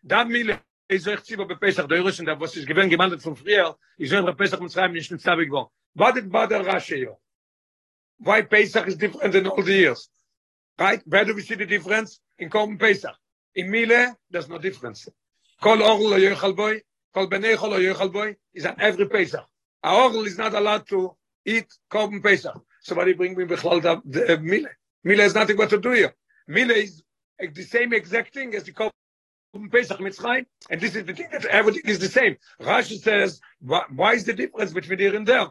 Damile 0.06 0.60
is 0.88 1.06
euch 1.06 1.24
zibo 1.24 1.46
be 1.46 1.56
Pesach 1.56 1.88
der 1.88 2.00
Russen 2.00 2.26
da 2.26 2.38
was 2.38 2.56
ist 2.56 2.66
gewen 2.66 2.88
gemandet 2.88 3.22
von 3.22 3.36
früher 3.36 3.76
ich 3.98 4.10
soll 4.10 4.22
bei 4.22 4.32
Pesach 4.32 4.60
mit 4.60 4.72
schreiben 4.72 4.94
nicht 4.94 5.10
in 5.10 5.18
Zabig 5.18 5.50
war 5.50 5.70
what 5.94 6.14
did 6.14 6.30
bother 6.30 6.62
Rashi 6.64 7.08
why 8.18 8.42
Pesach 8.42 8.86
is 8.86 8.96
different 8.96 9.32
than 9.32 9.46
all 9.46 9.62
the 9.62 9.72
years? 9.72 10.08
Right? 10.78 11.02
Where 11.06 11.24
do 11.24 11.34
we 11.34 11.42
see 11.42 11.54
the 11.54 11.66
difference? 11.66 12.20
In 12.38 12.50
Korban 12.50 12.78
Pesach. 12.78 13.14
In 13.54 13.70
Mile 13.70 14.14
there's 14.30 14.48
no 14.48 14.58
difference. 14.58 15.08
Kol 15.60 15.82
orl 15.82 16.10
lo 16.10 16.18
yochal 16.18 16.54
boy 16.54 16.82
kol 17.14 17.28
benei 17.28 17.56
chol 17.56 17.70
lo 17.70 17.78
yochal 17.78 18.12
boy 18.12 18.36
is 18.52 18.66
on 18.66 18.76
every 18.80 19.08
Pesach. 19.08 19.44
A 19.82 19.94
orl 19.94 20.26
is 20.26 20.36
not 20.36 20.54
allowed 20.54 20.86
to 20.88 21.16
eat 21.44 21.66
Korban 21.90 22.22
Pesach. 22.22 22.58
Somebody 22.82 23.14
bring 23.14 23.36
me 23.36 23.44
the 23.44 23.56
uh, 23.56 24.42
Mile. 24.42 24.66
Mile 25.04 25.18
has 25.18 25.34
nothing 25.34 25.56
what 25.56 25.70
to 25.70 25.78
do 25.78 25.92
here 25.92 26.14
Mile 26.46 26.70
is 26.70 27.02
the 27.38 27.62
same 27.62 27.92
exact 27.92 28.34
thing 28.34 28.54
as 28.54 28.64
the 28.64 28.72
Korban 28.72 28.90
Pesach 29.70 29.98
Mitzrayim, 29.98 30.46
and 30.70 30.80
this 30.80 30.94
is 30.94 31.04
the 31.04 31.14
thing 31.14 31.28
that 31.32 31.44
everything 31.46 31.82
is 31.86 31.98
the 31.98 32.08
same. 32.08 32.36
Rashi 32.60 33.00
says, 33.00 33.40
why, 33.60 33.82
why 33.94 34.12
is 34.12 34.24
the 34.24 34.32
difference 34.32 34.72
between 34.72 34.98
here 34.98 35.16
and 35.16 35.26
there? 35.26 35.48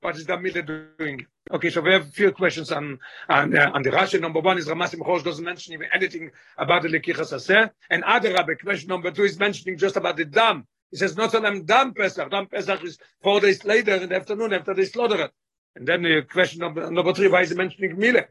What 0.00 0.16
is 0.16 0.26
the 0.26 0.38
middle 0.38 0.84
doing? 0.98 1.26
Okay, 1.50 1.70
so 1.70 1.80
we 1.80 1.92
have 1.92 2.08
a 2.08 2.10
few 2.10 2.32
questions 2.32 2.72
on 2.72 2.98
on, 3.28 3.56
uh, 3.56 3.70
on 3.74 3.82
the 3.82 3.90
Rashi. 3.90 4.20
Number 4.20 4.40
one 4.40 4.58
is 4.58 4.66
Ramasi 4.66 4.96
Mechosh 4.96 5.22
doesn't 5.22 5.44
mention 5.44 5.74
even 5.74 5.88
anything 5.92 6.30
about 6.58 6.82
the 6.82 6.88
Lekichas 6.88 7.32
Aseh. 7.32 7.70
And 7.90 8.02
other 8.04 8.32
Rabbi, 8.32 8.54
question 8.54 8.88
number 8.88 9.10
two 9.10 9.24
is 9.24 9.38
mentioning 9.38 9.78
just 9.78 9.96
about 9.96 10.16
the 10.16 10.24
dam. 10.24 10.66
He 10.90 10.96
says 10.96 11.16
not 11.16 11.34
only 11.34 11.62
dam 11.62 11.94
Pesach. 11.94 12.30
Dam 12.30 12.46
Pesach 12.46 12.82
is 12.84 12.98
four 13.22 13.40
days 13.40 13.64
later 13.64 13.94
in 13.94 14.08
the 14.08 14.16
afternoon 14.16 14.52
after 14.52 14.74
they 14.74 14.86
slaughter 14.86 15.22
it. 15.22 15.30
And 15.76 15.86
then 15.86 16.02
the 16.02 16.22
question 16.22 16.60
number, 16.60 16.90
number 16.90 17.14
three, 17.14 17.28
why 17.28 17.42
is 17.42 17.50
he 17.50 17.56
mentioning 17.56 17.98
Mile? 17.98 18.24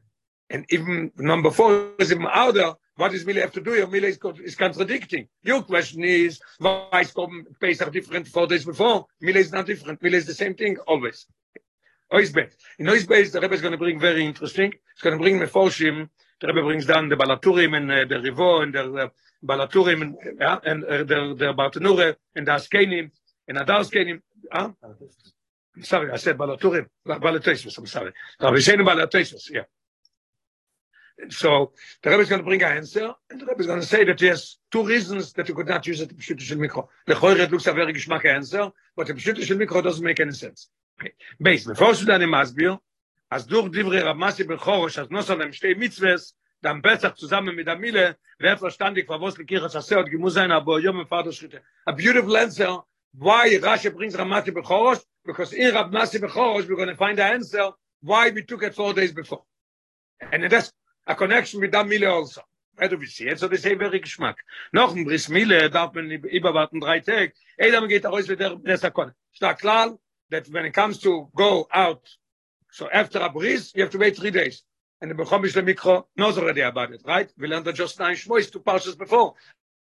And 0.49 0.65
even 0.69 1.11
number 1.17 1.51
four 1.51 1.93
is 1.99 2.11
even 2.11 2.27
outer. 2.31 2.73
What 3.01 3.13
does 3.13 3.25
Mile 3.25 3.37
have 3.37 3.53
to 3.53 3.61
do 3.61 3.71
here? 3.71 3.87
Mile 3.87 4.03
is, 4.03 4.19
is 4.43 4.55
contradicting. 4.55 5.27
Your 5.41 5.63
question 5.63 6.03
is, 6.03 6.39
why 6.59 7.01
is 7.01 7.11
Pesach 7.59 7.91
different 7.91 8.27
four 8.27 8.45
days 8.45 8.63
before? 8.63 9.07
Mila 9.19 9.39
is 9.39 9.51
not 9.51 9.65
different. 9.65 10.03
Mila 10.03 10.17
is 10.17 10.27
the 10.27 10.35
same 10.35 10.53
thing 10.53 10.77
always. 10.87 11.25
Oisbet. 12.13 12.51
In 12.77 12.87
Oisbet, 12.87 13.31
the 13.31 13.41
Rebbe 13.41 13.55
is 13.55 13.61
going 13.61 13.71
to 13.71 13.79
bring 13.79 13.99
very 13.99 14.23
interesting. 14.23 14.71
It's 14.93 15.01
going 15.01 15.17
to 15.17 15.19
bring 15.23 15.39
Mefoshim. 15.39 16.09
The 16.41 16.47
Rebbe 16.49 16.61
brings 16.61 16.85
down 16.85 17.09
the 17.09 17.15
Balaturim 17.15 17.75
and 17.75 17.91
uh, 17.91 18.05
the 18.07 18.29
Rivo 18.29 18.61
and 18.61 18.75
the 18.75 18.83
uh, 19.05 19.09
Balaturim 19.43 20.01
and, 20.03 20.39
uh, 20.39 20.59
and 20.63 20.83
uh, 20.83 20.97
the, 20.97 21.35
the 21.35 21.53
Bartanure 21.53 22.17
and 22.35 22.45
the 22.45 22.51
Askenim 22.51 23.09
and 23.47 23.57
the 23.57 23.63
Askenim. 23.63 24.21
Huh? 24.51 24.73
I'm 25.75 25.83
sorry, 25.83 26.11
I 26.11 26.17
said 26.17 26.37
Balaturim. 26.37 26.85
Balatoisus, 27.07 27.75
I'm 27.79 27.87
sorry. 27.87 28.13
Rabbi 28.39 28.57
Sheinu 28.57 28.85
Balatoisus, 28.85 29.49
yeah. 29.49 29.63
So 31.29 31.73
the 32.01 32.09
Rebbe 32.09 32.21
is 32.21 32.29
going 32.29 32.41
to 32.41 32.45
bring 32.45 32.63
an 32.63 32.77
answer, 32.77 33.13
and 33.29 33.39
the 33.39 33.45
Rebbe 33.45 33.61
is 33.61 33.67
going 33.67 33.79
to 33.79 33.85
say 33.85 34.03
that 34.05 34.17
there's 34.17 34.59
two 34.71 34.83
reasons 34.83 35.33
that 35.33 35.47
you 35.47 35.55
could 35.55 35.67
not 35.67 35.85
use 35.85 36.01
it 36.01 36.11
in 36.11 36.17
Pshuta 36.17 36.41
Shel 36.41 36.57
Mikro. 36.57 36.87
The 37.05 37.13
Choyre 37.13 37.49
looks 37.49 37.67
a 37.67 37.73
very 37.73 37.93
geschmack 37.93 38.25
answer, 38.25 38.71
but 38.95 39.07
the 39.07 39.13
Pshuta 39.13 39.43
Shel 39.43 39.57
Mikro 39.57 39.83
doesn't 39.83 40.03
make 40.03 40.19
any 40.19 40.31
sense. 40.31 40.69
Okay. 40.99 41.13
Base, 41.39 41.65
before 41.65 41.93
you 41.93 42.05
dann 42.05 42.21
im 42.21 42.33
Asbir, 42.33 42.79
as 43.29 43.45
durch 43.45 43.71
Divre 43.71 44.03
Rav 44.03 44.17
Masi 44.17 44.45
Bechorosh, 44.45 44.97
as 44.97 45.09
nos 45.09 45.29
alem 45.29 45.51
shtei 45.51 45.75
mitzves, 45.75 46.33
dann 46.61 46.81
Pesach 46.81 47.15
zusammen 47.15 47.55
mit 47.55 47.67
der 47.67 47.77
Mille, 47.77 48.17
wer 48.39 48.57
verstandig 48.57 49.07
was 49.07 49.35
Kirchas 49.35 49.73
er 49.73 49.79
Aseh, 49.79 49.95
und 49.95 50.09
gemus 50.09 50.33
sein, 50.33 50.51
aber 50.51 50.79
Yom 50.79 50.99
im 50.99 51.07
Vater 51.07 51.31
Schritte. 51.31 51.61
A 51.85 51.91
beautiful 51.91 52.35
answer, 52.37 52.83
why 53.13 53.57
Rashi 53.57 53.89
brings 53.89 54.17
Rav 54.17 54.27
Masi 54.27 54.51
Bechorosh, 54.51 55.01
because 55.25 55.53
in 55.53 55.73
Rav 55.73 55.91
Masi 55.91 56.19
Bechorosh, 56.19 56.67
we're 56.67 56.75
going 56.75 56.89
to 56.89 56.95
find 56.95 57.17
the 57.17 57.23
answer 57.23 57.71
why 58.01 58.29
we 58.29 58.43
took 58.43 58.63
it 58.63 58.75
four 58.75 58.93
days 58.93 59.11
before. 59.11 59.43
And 60.31 60.43
that's 60.51 60.71
a 61.07 61.15
connection 61.15 61.59
with 61.59 61.71
that 61.71 61.87
Mille 61.87 62.07
also. 62.07 62.41
Where 62.75 62.89
do 62.89 62.97
we 62.97 63.05
see 63.05 63.27
it? 63.27 63.39
So 63.39 63.47
they 63.47 63.57
say 63.57 63.75
very 63.75 63.99
geschmack. 63.99 64.35
Noch 64.73 64.95
ein 64.95 65.03
Briss 65.03 65.29
Mille 65.29 65.69
darf 65.69 65.93
man 65.93 66.09
überwarten 66.09 66.79
drei 66.79 66.99
Tage. 66.99 67.33
Edam 67.57 67.87
geht 67.87 68.05
er 68.05 68.13
aus 68.13 68.27
wie 68.27 68.35
der 68.35 68.57
Nesakon. 68.57 69.13
Stark 69.33 69.59
klar, 69.59 69.97
that 70.29 70.47
when 70.49 70.65
it 70.65 70.73
comes 70.73 70.99
to 70.99 71.29
go 71.35 71.67
out, 71.71 72.07
so 72.71 72.89
after 72.89 73.19
a 73.19 73.29
bris, 73.29 73.73
you 73.75 73.81
have 73.81 73.91
to 73.91 73.97
wait 73.97 74.15
three 74.17 74.31
days. 74.31 74.63
And 75.01 75.11
the 75.11 75.15
Bechomish 75.15 75.53
Mikro 75.53 76.05
knows 76.15 76.37
already 76.37 76.61
about 76.61 76.91
it, 76.91 77.01
right? 77.05 77.29
We 77.37 77.47
learned 77.47 77.65
that 77.65 77.75
just 77.75 77.99
nine 77.99 78.15
Shmois, 78.15 78.51
two 78.51 78.59
parshas 78.59 78.97
before. 78.97 79.33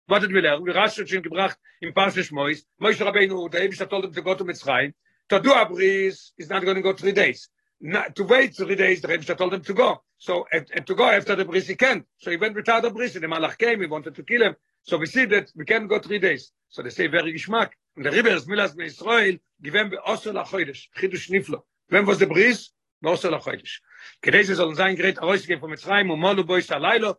What 0.07 0.19
did 0.19 0.31
we 0.31 0.41
learn? 0.41 0.62
We 0.62 0.72
Rashi 0.72 1.07
schon 1.07 1.24
gebracht 1.24 1.55
in 1.81 1.93
Parsha 1.93 2.22
Shmois. 2.24 2.63
Moshe 2.81 3.00
Rabbeinu, 3.00 3.50
der 3.50 3.62
Ebish 3.62 3.89
told 3.89 4.05
him 4.05 4.13
to 4.13 4.22
go 4.22 4.36
to 4.36 4.43
Mitzrayim. 4.43 4.93
To 5.29 5.39
do 5.39 5.51
a 5.51 5.65
bris 5.67 6.34
is 6.38 6.50
not 6.50 6.63
going 6.63 6.75
to 6.75 6.81
go 6.84 6.93
three 6.93 7.12
days. 7.12 7.50
not 7.85 8.15
to 8.15 8.23
wait 8.23 8.55
three 8.55 8.75
days. 8.75 9.01
The 9.01 9.07
Rebbe 9.07 9.35
told 9.35 9.53
him 9.53 9.61
to 9.61 9.73
go. 9.73 10.01
So 10.17 10.47
and, 10.51 10.65
and, 10.73 10.87
to 10.87 10.95
go 10.95 11.07
after 11.07 11.35
the 11.35 11.45
bris 11.45 11.67
he 11.67 11.75
can't. 11.75 12.03
So 12.17 12.31
he 12.31 12.37
went 12.37 12.55
without 12.55 12.81
the 12.81 12.89
bris. 12.89 13.13
The 13.13 13.19
Malach 13.19 13.57
came. 13.59 13.79
He 13.79 13.85
wanted 13.85 14.15
to 14.15 14.23
kill 14.23 14.41
him. 14.41 14.55
So 14.83 14.97
we 14.97 15.05
see 15.05 15.25
that 15.25 15.51
we 15.55 15.65
can't 15.65 15.87
go 15.87 15.99
three 15.99 16.19
days. 16.19 16.51
So 16.69 16.81
they 16.81 16.89
say 16.89 17.07
very 17.07 17.33
Gishmak. 17.33 17.69
And 17.95 18.05
the 18.05 18.11
Rebbe 18.11 18.31
is 18.31 18.45
milas 18.45 18.75
me 18.75 18.85
Israel. 18.85 19.37
him 19.63 19.89
be 19.89 19.97
osel 19.97 20.43
achoidesh. 20.43 20.87
Chidush 20.97 21.29
niflo. 21.29 21.61
When 21.89 22.05
was 22.07 22.17
the 22.17 22.27
bris? 22.27 22.71
Osel 23.03 23.39
achoidesh. 23.39 23.79
Kedei 24.23 24.49
is 24.49 24.59
on 24.59 24.75
sein 24.75 24.95
great 24.95 25.17
herausgehen 25.17 25.59
von 25.59 25.69
Mitzrayim 25.69 26.11
und 26.11 26.19
Molu 26.19 26.43
bois 26.43 26.67
alaylo. 26.67 27.17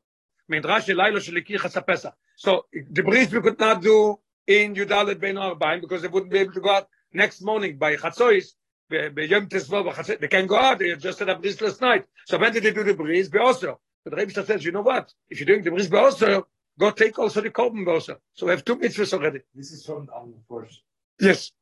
Midrash 0.50 0.88
alaylo 0.88 1.20
shel 1.20 1.40
kichas 1.42 1.86
pesach. 1.86 2.14
So 2.36 2.66
the 2.72 3.02
bris 3.04 3.30
we 3.30 3.40
could 3.40 3.60
not 3.60 3.82
do 3.82 4.18
in 4.48 4.74
Yudalet 4.74 5.20
ben 5.20 5.36
Arbaim 5.36 5.80
because 5.80 6.02
they 6.02 6.08
wouldn't 6.08 6.32
be 6.32 6.38
able 6.38 6.54
to 6.54 6.60
go 6.60 6.70
out 6.70 6.88
next 7.12 7.40
morning 7.40 7.78
by 7.78 7.94
Chatzois 7.94 8.54
by 8.88 9.22
Yom 9.22 9.48
Tesvo, 9.48 10.18
they 10.20 10.28
can 10.28 10.46
go 10.46 10.56
out, 10.56 10.78
they 10.78 10.94
just 10.96 11.18
said 11.18 11.28
a 11.28 11.36
bris 11.36 11.60
last 11.60 11.80
night. 11.80 12.04
So 12.26 12.38
when 12.38 12.52
did 12.52 12.62
they 12.62 12.72
do 12.72 12.84
the 12.84 12.94
bris? 12.94 13.28
Be 13.28 13.38
Osir. 13.38 13.76
But 14.04 14.10
the 14.10 14.16
Rebbe 14.16 14.44
says, 14.44 14.64
you 14.64 14.72
know 14.72 14.82
what? 14.82 15.12
If 15.28 15.40
you're 15.40 15.46
doing 15.46 15.64
the 15.64 15.70
bris 15.70 15.88
Be 15.88 15.96
Osir, 15.96 16.44
go 16.78 16.90
take 16.90 17.18
also 17.18 17.40
the 17.40 17.50
Korban 17.50 17.84
Be 17.84 17.90
Osir. 17.90 18.16
So 18.34 18.46
we 18.46 18.52
have 18.52 18.64
two 18.64 18.76
mitzvahs 18.76 19.12
already. 19.12 19.40
This 19.54 19.72
is 19.72 19.84
from 19.84 20.08
um, 20.14 20.34
first. 20.48 20.82
Yes. 21.20 21.52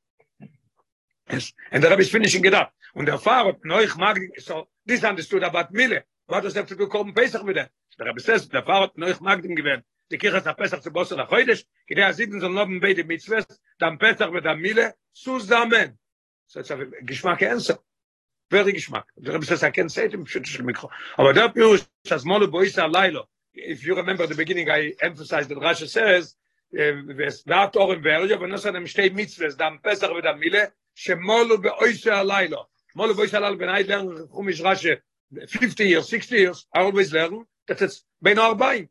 Yes. 1.31 1.53
And 1.73 1.83
the 1.83 1.89
Rebbe 1.89 2.03
is 2.03 2.11
finishing 2.11 2.45
it 2.45 2.55
up. 2.55 2.73
Und 2.95 3.07
der 3.07 3.19
Pfarrer, 3.19 3.57
Neuch 3.65 3.97
mag, 3.97 4.19
so, 4.39 4.69
this 4.87 5.03
understood 5.03 5.43
about 5.43 5.73
Mille. 5.73 6.01
What 6.27 6.43
does 6.43 6.55
have 6.55 6.69
to 6.69 6.77
do 6.77 6.87
Korban 6.87 7.15
Pesach 7.15 7.43
with 7.43 7.57
that? 7.57 7.71
Der 7.99 8.07
Rebbe 8.07 8.21
says, 8.21 8.49
der 8.49 8.63
Pfarrer, 8.63 8.91
Neuch 8.97 9.21
mag 9.21 9.43
dem 9.43 9.57
gewähnt. 9.57 9.85
Die 10.11 10.19
Kirche 10.19 10.37
ist 10.37 10.57
Pesach 10.57 10.81
zu 10.83 10.93
Bosse 10.93 11.17
nach 11.17 11.31
heute. 11.31 11.59
Kidei 11.89 12.07
Asiden 12.07 12.39
soll 12.39 12.53
noch 12.53 12.69
ein 12.69 12.81
beide 12.81 13.05
Mitzvahs, 13.05 13.47
dann 13.79 13.99
Pesach 13.99 14.31
mit 14.31 14.45
der 14.45 14.55
Mille, 14.55 14.95
zusammen. 15.13 15.99
So 16.48 16.60
it's 16.60 16.72
a 16.72 16.78
Geschmack 17.04 17.42
answer. 17.42 17.78
Very 18.50 18.74
Geschmack. 18.74 19.06
Der 19.18 19.34
Rebbe 19.34 19.46
says, 19.46 19.64
I 19.64 19.70
can't 19.70 19.92
say 19.92 20.06
it 20.06 20.14
im 20.14 20.26
Schüttischen 20.26 20.66
Mikro. 20.66 20.90
Aber 21.16 21.34
der 21.34 21.50
Pirush, 21.50 21.86
das 22.04 22.26
Molo 22.26 22.48
Boisa 22.48 22.86
Lailo. 22.86 23.28
If 23.54 23.84
you 23.84 23.96
remember 23.96 24.26
the 24.28 24.36
beginning, 24.36 24.70
I 24.70 24.96
emphasized 25.02 25.50
that 25.50 25.60
Rashi 25.60 25.88
says, 25.88 26.36
es 26.72 27.46
war 27.48 27.72
Tor 27.72 27.94
im 27.94 28.04
Verja, 28.04 28.36
aber 28.36 28.48
nur 28.48 28.64
einem 28.66 28.88
steh 28.88 29.10
Mitzvahs, 29.10 29.58
dann 29.58 29.82
Pesach 29.82 30.14
mit 30.14 30.24
der 30.24 30.36
Mille, 30.36 30.72
שמולו 30.96 31.62
באויסה 31.62 32.20
הלילה. 32.20 32.58
מולו 32.96 33.16
באויסה 33.16 33.38
הלילה, 33.38 33.58
when 33.58 33.70
I 33.70 33.84
learn 33.84 34.28
Chumish 34.28 34.62
Rashi, 34.62 34.98
50 35.48 35.84
years, 35.88 36.10
60 36.10 36.36
years, 36.36 36.68
I 36.74 36.82
always 36.82 37.14
learn 37.14 37.46
that 37.68 37.82
it's 37.82 38.04
בין 38.22 38.38
ארבעים. 38.38 38.88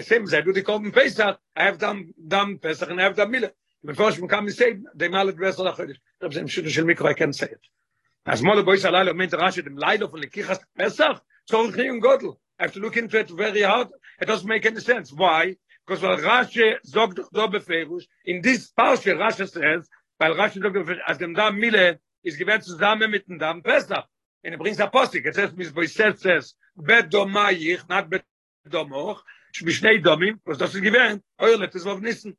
Same 0.00 0.24
as 0.24 0.34
I 0.34 0.40
do 0.42 0.52
the 0.52 0.62
Korban 0.62 0.92
Pesach, 0.92 1.38
I 1.56 1.64
have 1.64 1.78
done, 1.78 2.12
done 2.26 2.58
Pesach 2.58 2.90
and 2.90 3.00
I 3.00 3.04
have 3.04 3.16
done 3.16 3.30
Mille. 3.30 3.50
Wenn 3.85 3.95
Frosch 3.95 4.17
mir 4.17 4.29
kam 4.29 4.47
seit, 4.47 4.79
der 4.93 5.09
mal 5.09 5.27
der 5.33 5.37
Rest 5.37 5.59
nach 5.59 5.77
heute. 5.77 5.97
Da 6.19 6.31
sind 6.31 6.49
schon 6.49 6.69
schon 6.69 6.85
Mikro 6.85 7.09
I 7.09 7.13
can 7.13 7.33
say 7.33 7.47
it. 7.51 7.59
Das 8.23 8.41
mal 8.41 8.55
der 8.55 8.63
Boys 8.63 8.85
alle 8.85 9.13
mit 9.13 9.33
Rasch 9.33 9.55
dem 9.55 9.77
Leider 9.77 10.09
von 10.09 10.21
der 10.21 10.29
Kirche 10.29 10.57
besser. 10.73 11.21
So 11.43 11.63
ein 11.63 11.73
Ring 11.73 11.99
Gottel. 11.99 12.37
I 12.57 12.63
have 12.63 12.73
to 12.73 12.79
look 12.79 12.95
into 12.95 13.17
it 13.19 13.29
very 13.29 13.61
hard. 13.61 13.91
It 14.21 14.29
doesn't 14.29 14.47
make 14.47 14.65
any 14.65 14.79
sense. 14.79 15.11
Why? 15.11 15.57
Because 15.85 16.01
weil 16.01 16.23
Rasch 16.23 16.57
sagt 16.83 17.17
doch 17.17 17.29
so 17.29 17.47
beferus 17.49 18.07
in 18.23 18.41
this 18.41 18.71
Pause 18.71 19.17
Rasch 19.19 19.35
says, 19.35 19.89
weil 20.17 20.31
Rasch 20.31 20.53
doch 20.53 20.73
als 21.05 21.17
dem 21.17 21.33
da 21.33 21.51
Mille 21.51 21.99
ist 22.21 22.39
gewesen 22.39 22.61
zusammen 22.61 23.11
mit 23.11 23.27
dem 23.27 23.37
Dam 23.37 23.61
besser. 23.61 24.07
In 24.43 24.51
der 24.51 24.59
Prinz 24.59 24.79
Apostel, 24.79 25.25
it 25.25 25.35
says 25.35 25.51
mis 25.57 25.73
Boys 25.73 25.93
says, 25.93 26.55
bet 26.73 27.11
domaych, 27.11 27.85
not 27.89 28.09
bet 28.09 28.23
domoch. 28.65 29.25
Schmischnei 29.51 29.97
domim, 29.97 30.39
דאס 30.45 30.57
das 30.57 30.73
gewesen? 30.73 31.21
Euer 31.37 31.57
letztes 31.57 31.83
Wort 31.83 32.01
ניסן, 32.01 32.33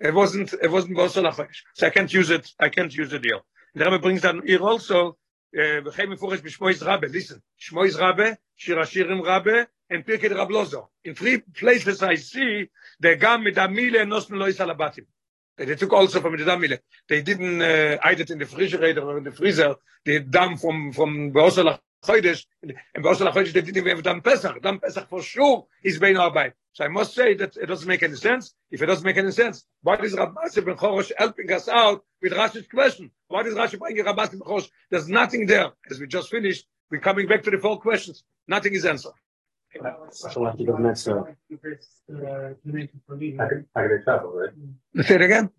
It 0.00 0.14
wasn't, 0.14 0.52
it 0.54 0.70
wasn't 0.70 0.96
Bosel 0.96 1.30
Achosh. 1.30 1.58
So 1.74 1.86
I 1.86 1.90
can't 1.90 2.12
use 2.12 2.30
it, 2.30 2.50
I 2.58 2.68
can't 2.68 2.94
use 2.94 3.10
the 3.10 3.18
deal. 3.18 3.40
The 3.74 3.84
Rebbe 3.84 3.98
brings 3.98 4.22
down 4.22 4.42
here 4.46 4.60
also, 4.60 5.16
uh, 5.56 5.80
וכן 5.84 6.08
מפורש 6.08 6.40
בשמויז 6.40 6.82
רבה, 6.82 7.06
listen, 7.08 7.38
שמויז 7.56 7.96
רבה, 7.96 8.30
שיר 8.56 8.80
השירים 8.80 9.22
רבה, 9.22 9.64
and 9.90 10.04
Pirkei 10.06 10.30
Rab 10.30 10.50
Lozo. 10.50 10.90
In 11.04 11.14
three 11.14 11.38
places 11.38 12.02
I 12.02 12.14
see, 12.14 12.68
they 13.00 13.16
gam 13.16 13.44
mit 13.44 13.56
Amile 13.56 14.06
nos 14.06 14.26
Melois 14.26 14.58
Alabatim. 14.58 15.06
They, 15.56 15.64
they 15.64 15.74
took 15.74 15.92
also 15.92 16.20
from 16.20 16.36
the 16.36 16.44
Damile. 16.44 16.78
They 17.08 17.22
didn't 17.22 17.60
uh, 17.60 17.98
hide 18.02 18.20
it 18.20 18.30
in 18.30 18.38
the 18.38 18.44
refrigerator 18.44 19.02
or 19.02 19.18
in 19.18 19.24
the 19.24 19.32
freezer. 19.32 19.74
The 20.04 20.20
dam 20.20 20.56
from 20.56 20.92
from 20.92 21.32
Beosel 21.32 21.78
Chodesh, 22.04 22.46
and 22.62 22.72
Beosel 22.96 23.30
Chodesh 23.32 23.52
they 23.52 23.60
didn't 23.60 23.86
even 23.86 24.02
dam 24.02 24.20
Pesach. 24.20 24.62
Dam 24.62 24.78
Pesach 24.78 25.08
for 25.08 25.22
sure 25.22 25.66
is 25.82 25.98
bein 25.98 26.16
Arbeit. 26.16 26.52
So 26.72 26.84
I 26.84 26.88
must 26.88 27.14
say 27.14 27.34
that 27.34 27.56
it 27.56 27.66
doesn't 27.66 27.88
make 27.88 28.02
any 28.02 28.14
sense. 28.14 28.54
If 28.70 28.80
it 28.80 28.86
doesn't 28.86 29.04
make 29.04 29.16
any 29.16 29.32
sense, 29.32 29.64
why 29.82 29.96
is 29.96 30.14
Rab 30.14 30.34
Masih 30.34 30.64
ben 30.64 30.76
Chorosh 30.76 31.10
helping 31.18 31.50
us 31.52 31.68
out 31.68 32.04
with 32.22 32.32
Rashi's 32.32 32.68
question? 32.68 33.10
Why 33.28 33.42
does 33.42 33.54
Rashi 33.54 33.78
bring 33.78 34.02
Rab 34.04 34.16
Masih 34.16 34.32
ben 34.32 34.40
Chorosh? 34.40 34.70
There's 34.90 35.08
nothing 35.08 35.46
there. 35.46 35.70
As 35.90 35.98
we 35.98 36.06
just 36.06 36.30
finished, 36.30 36.66
we're 36.90 37.00
coming 37.00 37.26
back 37.26 37.42
to 37.42 37.50
the 37.50 37.58
four 37.58 37.80
questions. 37.80 38.22
Nothing 38.46 38.74
is 38.74 38.84
answered. 38.84 39.12
So 40.10 40.32
we'll 40.36 40.50
have 40.50 40.58
to 40.58 40.64
go 40.64 40.76
next, 40.76 41.06
uh, 41.06 41.22
I 41.22 42.54
gotta 43.74 44.02
travel, 44.02 44.32
right? 44.32 45.06
Say 45.06 45.14
it 45.14 45.22
again. 45.22 45.50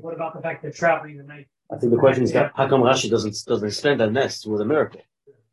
What 0.00 0.14
about 0.14 0.34
the 0.34 0.40
fact 0.40 0.62
that 0.62 0.74
traveling 0.76 1.16
the 1.18 1.24
night? 1.24 1.48
I 1.72 1.76
think 1.78 1.92
the 1.92 1.98
question 1.98 2.22
is, 2.24 2.32
how 2.32 2.68
come 2.68 2.82
Rashi 2.82 3.10
doesn't, 3.10 3.36
doesn't 3.46 3.66
explain 3.66 3.98
that 3.98 4.12
next 4.12 4.46
was 4.46 4.60
a 4.60 4.64
miracle? 4.64 5.00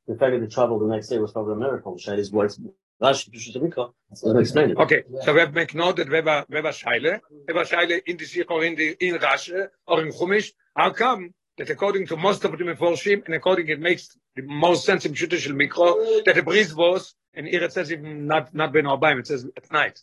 The 0.07 0.15
fact 0.15 0.33
that 0.33 0.39
they 0.39 0.47
traveled 0.47 0.81
the 0.81 0.87
next 0.87 1.07
day 1.07 1.17
was 1.17 1.31
probably 1.31 1.53
a 1.53 1.57
miracle. 1.57 1.97
Shad 1.97 2.19
is 2.19 2.31
what 2.31 2.55
Rashi, 3.01 3.29
Pishut 3.33 3.55
Mikra, 3.61 3.93
doesn't 4.09 4.39
explain 4.39 4.71
it. 4.71 4.77
Okay, 4.77 5.03
so 5.23 5.33
we 5.33 5.39
have 5.39 5.49
to 5.49 5.55
make 5.55 5.73
note 5.73 5.95
that 5.97 6.09
we 6.09 6.15
have 6.17 6.27
a, 6.27 6.45
we 6.49 6.57
have 6.57 6.65
a 6.65 6.69
shaile, 6.69 7.19
we 7.47 7.53
have 7.53 7.57
a 7.57 7.65
shaile 7.65 8.01
in 8.05 8.17
the 8.17 8.25
Sikh 8.25 8.51
or 8.51 8.63
in 8.63 8.75
the 8.75 8.97
in 8.99 9.15
Rashi 9.15 9.67
or 9.87 10.01
in 10.01 10.11
Chumash. 10.11 10.51
How 10.75 10.91
come 10.91 11.33
that 11.57 11.69
according 11.69 12.07
to 12.07 12.17
most 12.17 12.43
of 12.43 12.51
the 12.51 12.57
Meforshim 12.57 13.25
and 13.25 13.33
according 13.35 13.69
it 13.69 13.79
makes 13.79 14.17
the 14.35 14.41
most 14.41 14.85
sense 14.85 15.05
in 15.05 15.13
Pshut 15.13 15.37
Shel 15.37 15.53
Mikro 15.53 16.23
that 16.25 16.35
the 16.35 16.43
bris 16.43 16.73
was 16.73 17.15
and 17.33 17.47
here 17.47 17.63
it 17.63 17.71
says 17.71 17.91
even 17.91 18.27
not 18.27 18.53
not 18.53 18.73
Ben 18.73 18.83
Arbaim, 18.83 19.19
it 19.19 19.27
says 19.27 19.45
at 19.55 19.71
night. 19.71 20.01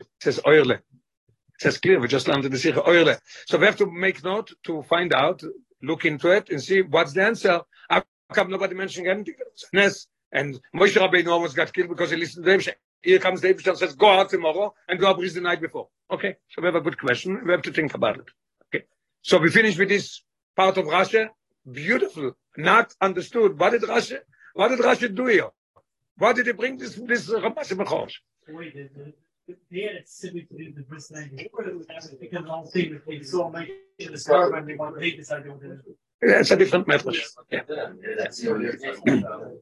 It 0.00 0.06
says 0.20 0.40
oile. 0.46 0.72
It 0.72 0.82
says 1.58 1.78
clear. 1.78 2.00
We 2.00 2.08
just 2.08 2.26
learned 2.26 2.44
in 2.44 2.52
the 2.52 2.58
Sikh 2.58 2.76
oile. 2.76 3.16
So 3.46 3.58
we 3.58 3.66
have 3.66 3.76
to 3.76 3.86
make 3.90 4.24
note 4.24 4.52
to 4.64 4.82
find 4.82 5.12
out, 5.12 5.42
look 5.82 6.04
into 6.04 6.30
it, 6.30 6.50
and 6.50 6.60
see 6.62 6.82
what's 6.82 7.12
the 7.12 7.22
answer. 7.22 7.60
How 7.88 8.02
come 8.32 8.50
nobody 8.50 8.74
mentioning 8.74 9.10
anything? 9.10 9.34
Yes. 9.72 10.06
And 10.32 10.60
Moshe 10.74 10.94
Rabbeinu 10.96 11.28
almost 11.28 11.56
got 11.56 11.72
killed 11.72 11.88
because 11.88 12.10
he 12.10 12.16
listened 12.16 12.44
to 12.44 12.50
David. 12.50 12.76
Here 13.02 13.18
comes 13.18 13.40
David 13.40 13.66
and 13.66 13.78
says, 13.78 13.94
"Go 13.94 14.08
out 14.08 14.28
tomorrow 14.28 14.74
and 14.88 14.98
do 14.98 15.06
a 15.06 15.14
bris 15.14 15.34
the 15.34 15.40
night 15.40 15.60
before." 15.60 15.88
Okay, 16.10 16.36
so 16.48 16.60
we 16.60 16.66
have 16.66 16.74
a 16.74 16.80
good 16.80 16.98
question. 16.98 17.40
We 17.44 17.52
have 17.52 17.62
to 17.62 17.72
think 17.72 17.94
about 17.94 18.18
it. 18.18 18.26
Okay, 18.66 18.84
so 19.22 19.38
we 19.38 19.50
finish 19.50 19.78
with 19.78 19.88
this 19.88 20.22
part 20.56 20.76
of 20.76 20.84
Rashi. 20.86 21.28
Beautiful, 21.70 22.36
not 22.56 22.94
understood. 23.00 23.58
What 23.58 23.70
did 23.70 23.82
Rashi? 23.82 24.18
What 24.54 24.68
did 24.68 24.80
Rashi 24.80 25.14
do 25.14 25.26
here? 25.26 25.50
Why 26.16 26.32
did 26.32 26.46
he 26.46 26.52
bring 26.52 26.76
this 26.76 26.94
this 26.96 27.28
Ramas 27.28 27.68
Mechosh? 27.70 28.14
Wait, 28.48 28.74
the, 28.74 28.88
the, 28.96 29.56
they 29.70 29.82
had 29.82 29.96
it 29.96 30.08
simply 30.08 30.42
to 30.42 30.54
do 30.56 30.72
the 30.74 30.82
bris 30.82 31.10
night 31.10 31.34
before, 31.36 31.64
it 31.68 31.76
was 31.76 31.86
actually 31.94 32.18
because 32.20 32.44
the 32.44 32.50
whole 32.50 32.66
thing 32.66 33.00
they 33.06 33.22
saw 33.22 33.48
my 33.50 33.64
to 34.00 34.10
the 34.10 34.18
scar 34.18 34.54
and 34.56 34.66
they 34.68 34.74
want 34.74 34.96
to 34.96 35.00
take 35.00 35.16
this 35.18 35.30
idea 35.30 35.52
it. 35.52 35.80
It's 36.20 36.50
a 36.50 36.56
different 36.56 36.88
method. 36.88 37.14
Yeah. 37.50 37.60
It's 37.60 38.42
the- 38.42 38.78
it's 38.82 39.24
how- 39.24 39.52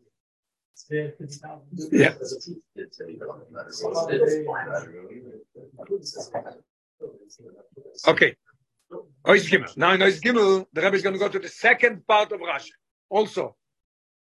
Yeah. 1.93 2.15
Okay. 8.07 8.37
Ois 9.27 9.49
Gimel. 9.51 9.77
Now 9.77 9.93
in 9.93 10.01
Ois 10.01 10.21
Gimel, 10.21 10.67
the 10.73 10.83
Rebbe 10.83 10.97
is 10.97 11.03
going 11.03 11.15
to 11.15 11.19
go 11.19 11.29
to 11.29 11.39
the 11.39 11.49
second 11.49 12.07
part 12.07 12.31
of 12.33 12.41
Rashi. 12.41 12.71
Also, 13.09 13.57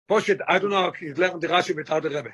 Poshet, 0.09 0.39
I 0.47 0.59
don't 0.59 0.69
know 0.69 0.87
if 0.87 0.95
he's 0.95 1.17
learned 1.17 1.41
the 1.41 1.47
Rashi 1.47 1.75
without 1.75 2.03
the 2.03 2.09
Rebbe. 2.09 2.33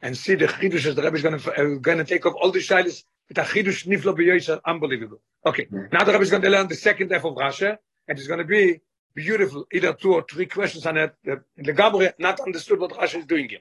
And 0.00 0.16
see 0.16 0.34
the 0.34 0.46
Chidush 0.46 0.86
as 0.86 0.94
the 0.94 1.02
Rebbe 1.02 1.16
is 1.16 1.22
going 1.22 1.38
to, 1.38 1.52
uh, 1.52 1.78
going 1.78 1.98
to 1.98 2.04
take 2.04 2.26
off 2.26 2.34
all 2.40 2.50
the 2.50 2.58
shilas 2.58 3.04
with 3.28 3.38
a 3.38 3.42
Chidush 3.42 3.86
Niflo 3.86 4.16
B'Yoysa, 4.16 4.60
unbelievable. 4.66 5.20
Okay. 5.46 5.66
Now 5.92 6.04
the 6.04 6.12
Rebbe 6.12 6.22
is 6.22 6.30
going 6.30 6.42
to 6.42 6.50
learn 6.50 6.68
the 6.68 6.74
second 6.74 7.12
half 7.12 7.24
of 7.24 7.34
Rashi, 7.34 7.76
and 8.08 8.18
it's 8.18 8.26
going 8.26 8.40
to 8.40 8.44
be 8.44 8.80
beautiful, 9.15 9.65
either 9.71 9.93
two 9.93 10.13
or 10.13 10.23
three 10.29 10.45
questions 10.45 10.85
on 10.85 10.97
it. 10.97 11.13
The, 11.23 11.43
the 11.57 11.73
Gabriel 11.73 12.13
not 12.19 12.39
understood 12.39 12.79
what 12.79 12.91
Rashi 12.91 13.19
is 13.19 13.25
doing 13.25 13.49
here. 13.49 13.59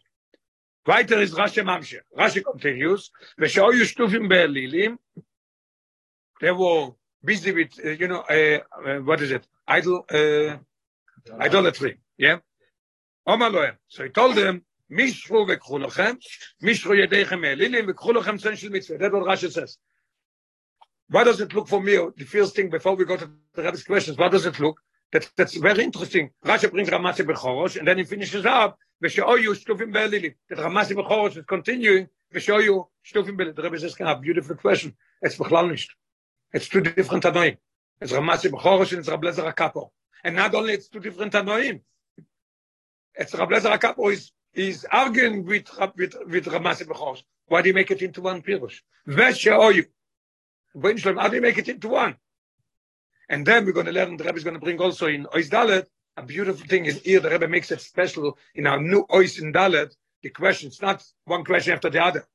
Weiter 0.87 1.21
ist 1.21 1.35
Rashi 1.35 1.63
Mamshe. 1.63 2.01
Rashi 2.17 2.43
continues, 2.45 3.11
ושהיו 3.39 3.87
שטופים 3.87 4.29
באלילים, 4.29 4.97
they 6.41 6.53
were 6.53 6.93
busy 7.25 7.53
with, 7.53 7.79
uh, 7.85 7.91
you 7.91 8.09
know, 8.09 8.21
uh, 8.21 8.61
uh, 8.87 8.99
what 9.01 9.21
is 9.21 9.31
it? 9.33 9.47
Idol, 9.67 10.05
uh, 10.11 10.57
idolatry. 11.41 11.99
Yeah? 12.17 12.39
אומר 13.27 13.49
להם, 13.49 13.75
so 13.89 14.05
he 14.05 14.09
told 14.09 14.35
them, 14.37 14.61
מישרו 14.91 15.47
וקחו 15.49 15.79
לכם, 15.79 16.15
מישרו 16.63 16.95
ידיכם 16.95 17.41
מאלילים 17.41 17.85
וקחו 17.89 18.13
לכם 18.13 18.39
צן 18.39 18.57
של 18.57 18.69
מצווה. 18.69 18.99
That's 18.99 19.13
what 19.13 19.27
Rashi 19.27 19.51
says. 19.51 19.79
What 21.11 21.25
does 21.25 21.41
it 21.41 21.53
look 21.55 21.69
for 21.69 21.83
me? 21.83 21.97
The 22.17 22.25
first 22.25 22.55
thing 22.55 22.71
before 22.71 22.95
we 22.95 23.05
go 23.05 23.17
to 23.17 23.31
the 23.55 23.63
Rebbe's 23.63 23.85
questions, 23.85 24.17
what 24.19 24.31
does 24.31 24.47
it 24.47 24.59
look? 24.61 24.81
That's, 25.14 25.30
that's 25.38 25.56
very 25.58 25.84
interesting. 25.84 26.32
Rashi 26.44 26.72
brings 26.72 26.90
Ramasi 26.90 27.24
Bechorosh, 27.24 27.78
and 27.78 27.88
then 27.88 28.00
he 28.00 28.04
finishes 28.04 28.48
up, 28.48 28.80
Veshoyu 29.02 29.54
Shtufim 29.54 29.94
Belili. 29.94 30.34
That 30.50 30.58
Ramasi 30.58 30.94
Bechorosh 30.94 31.38
is 31.38 31.46
continuing, 31.46 32.10
Veshoyu 32.34 32.88
Shtufim 33.06 33.38
Belili. 33.38 33.56
The 33.56 33.62
Rebbe 33.62 33.76
is 33.76 33.84
asking 33.84 34.08
a 34.08 34.18
beautiful 34.18 34.56
question. 34.56 34.96
It's 35.22 35.38
Bechlal 35.38 35.70
nicht. 35.70 35.90
It's 36.52 36.68
two 36.68 36.82
different 36.82 37.24
Tanoim. 37.24 37.58
It's 38.02 38.12
Ramasi 38.12 38.50
Bechorosh 38.50 38.90
and 38.94 39.00
it's 39.02 39.10
Rablezer 39.10 39.54
HaKapo. 39.54 39.92
And 40.24 40.36
not 40.36 40.56
only 40.56 40.74
it's 40.74 40.90
two 40.90 41.00
different 41.00 41.32
Tanoim. 41.32 41.82
It's 43.14 43.34
Rablezer 43.34 43.78
HaKapo 43.78 44.12
is, 44.12 44.32
is 44.56 44.84
arguing 44.92 45.46
with, 45.46 45.70
with, 45.96 46.16
with 46.26 46.46
Ramasi 46.46 46.88
Bechorosh. 46.88 47.22
Why 47.50 47.62
do 47.62 47.68
you 47.68 47.76
make 47.76 47.92
it 47.92 48.02
into 48.02 48.22
one 48.22 48.42
Pirush? 48.42 48.80
Veshoyu. 49.08 49.86
How 50.76 51.28
do 51.28 51.36
you 51.36 51.42
make 51.42 51.60
it 51.60 51.70
into 51.70 51.90
one? 51.90 52.16
And 53.30 53.46
then 53.46 53.66
we're 53.66 53.72
going 53.72 53.86
to 53.86 53.92
learn, 53.92 54.18
the 54.18 54.24
Rebbe 54.24 54.38
is 54.38 54.44
going 54.44 54.56
to 54.56 54.60
bring 54.60 54.80
also 54.80 55.08
in 55.08 55.26
Ois 55.28 55.50
Dalet, 55.50 55.86
a 56.18 56.24
beautiful 56.24 56.68
thing 56.68 56.86
is 56.86 57.02
here, 57.02 57.20
the 57.20 57.30
Rebbe 57.30 57.48
makes 57.48 57.72
it 57.72 57.82
special 57.82 58.38
in 58.56 58.68
our 58.68 58.80
new 58.80 59.06
Ois 59.10 59.42
in 59.42 59.54
Dalet, 59.54 59.92
the 60.22 60.30
question, 60.30 60.68
it's 60.68 60.82
not 60.82 61.04
one 61.26 61.44
question 61.44 61.74
after 61.74 61.90
the 61.90 62.04
other. 62.04 62.26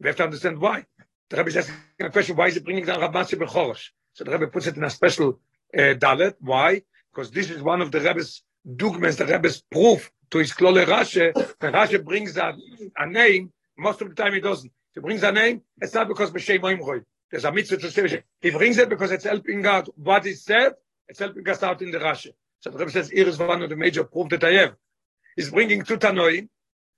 We 0.00 0.08
have 0.08 0.16
to 0.16 0.24
understand 0.24 0.58
why. 0.58 0.86
The 1.30 1.36
Rebbe 1.36 1.48
is 1.48 1.56
asking 1.56 1.76
a 2.00 2.10
question, 2.10 2.36
why 2.36 2.48
is 2.48 2.54
he 2.54 2.60
bringing 2.60 2.84
down 2.84 3.00
Ramasi 3.00 3.38
Bechors? 3.38 3.90
So 4.14 4.24
the 4.24 4.32
Rebbe 4.32 4.48
puts 4.48 4.66
it 4.66 4.76
in 4.76 4.84
a 4.84 4.90
special 4.90 5.40
uh, 5.76 5.94
Dalet. 5.94 6.34
Why? 6.40 6.82
Because 7.12 7.30
this 7.30 7.50
is 7.50 7.62
one 7.62 7.80
of 7.80 7.92
the 7.92 8.00
Rebbe's 8.00 8.42
dogmas, 8.76 9.16
the 9.16 9.26
Rebbe's 9.26 9.62
proof 9.70 10.10
to 10.30 10.38
his 10.38 10.52
Klole 10.52 10.84
Rashi. 10.84 11.34
When 11.60 11.72
Rashi 11.72 12.04
brings 12.04 12.36
a, 12.36 12.54
a 12.96 13.06
name, 13.06 13.52
most 13.76 14.00
of 14.02 14.08
the 14.08 14.14
time 14.14 14.34
he 14.34 14.40
doesn't. 14.40 14.72
He 14.94 15.00
brings 15.00 15.22
a 15.22 15.32
name, 15.32 15.62
it's 15.80 15.94
not 15.94 16.08
because 16.08 16.30
B'Shem 16.30 16.60
Oimroi. 16.60 17.04
There's 17.30 17.44
a 17.44 17.52
mitzvah 17.52 17.76
to 17.78 17.90
say, 17.90 18.22
he 18.40 18.50
brings 18.50 18.78
it 18.78 18.88
because 18.88 19.12
it's 19.12 19.24
helping 19.24 19.64
out 19.66 19.88
what 19.98 20.24
he 20.24 20.34
said, 20.34 20.72
it's 21.08 21.18
helping 21.18 21.48
us 21.48 21.62
out 21.62 21.82
in 21.82 21.90
the 21.90 21.98
Rashi. 21.98 22.32
So 22.60 22.70
the 22.70 22.78
Rebbe 22.78 22.90
says, 22.90 23.10
here 23.10 23.28
is 23.28 23.38
one 23.38 23.62
of 23.62 23.70
the 23.70 23.76
major 23.76 24.04
proof 24.04 24.30
that 24.30 24.44
I 24.44 24.52
have. 24.52 24.74
He's 25.36 25.50
bringing 25.50 25.82
two 25.82 25.98
Tanoim, 25.98 26.48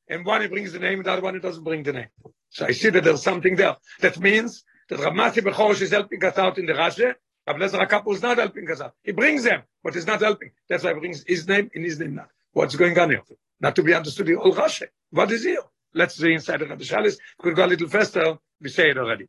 and 0.08 0.24
one 0.24 0.42
he 0.42 0.48
brings 0.48 0.72
the 0.72 0.78
name, 0.78 1.02
the 1.02 1.12
other 1.12 1.22
one 1.22 1.34
he 1.34 1.40
doesn't 1.40 1.64
bring 1.64 1.82
the 1.82 1.92
name. 1.92 2.08
So 2.48 2.66
I 2.66 2.72
see 2.72 2.90
that 2.90 3.04
there's 3.04 3.22
something 3.22 3.56
there. 3.56 3.76
That 4.00 4.18
means 4.18 4.64
that 4.88 5.00
Ramasi 5.00 5.42
Bechorish 5.42 5.82
is 5.82 5.90
helping 5.90 6.24
us 6.24 6.38
out 6.38 6.58
in 6.58 6.66
the 6.66 6.72
Rashi, 6.72 7.14
Rabbi 7.46 7.58
Lezer 7.58 7.86
Akapo 7.86 8.14
is 8.14 8.22
not 8.22 8.38
helping 8.38 8.70
us 8.70 8.80
out. 8.80 8.94
He 9.02 9.12
brings 9.12 9.44
them, 9.44 9.62
but 9.82 9.94
he's 9.94 10.06
not 10.06 10.20
helping. 10.20 10.50
That's 10.68 10.84
why 10.84 10.94
he 10.94 11.00
brings 11.00 11.24
his 11.26 11.48
name 11.48 11.70
and 11.74 11.84
his 11.84 11.98
name 11.98 12.14
not. 12.14 12.28
What's 12.52 12.76
going 12.76 12.98
on 12.98 13.10
here? 13.10 13.22
Not 13.60 13.76
to 13.76 13.82
be 13.82 13.94
understood 13.94 14.26
the 14.26 14.34
whole 14.34 14.54
Rashi. 14.54 14.86
What 15.10 15.30
is 15.32 15.44
here? 15.44 15.62
Let's 15.94 16.16
see 16.16 16.32
inside 16.32 16.60
the 16.60 16.66
Rabbi 16.66 16.84
Shalis. 16.84 17.16
Could 17.38 17.56
go 17.56 17.64
a 17.64 17.66
little 17.66 17.88
faster. 17.88 18.38
We 18.60 18.68
say 18.68 18.90
it 18.90 18.98
already. 18.98 19.26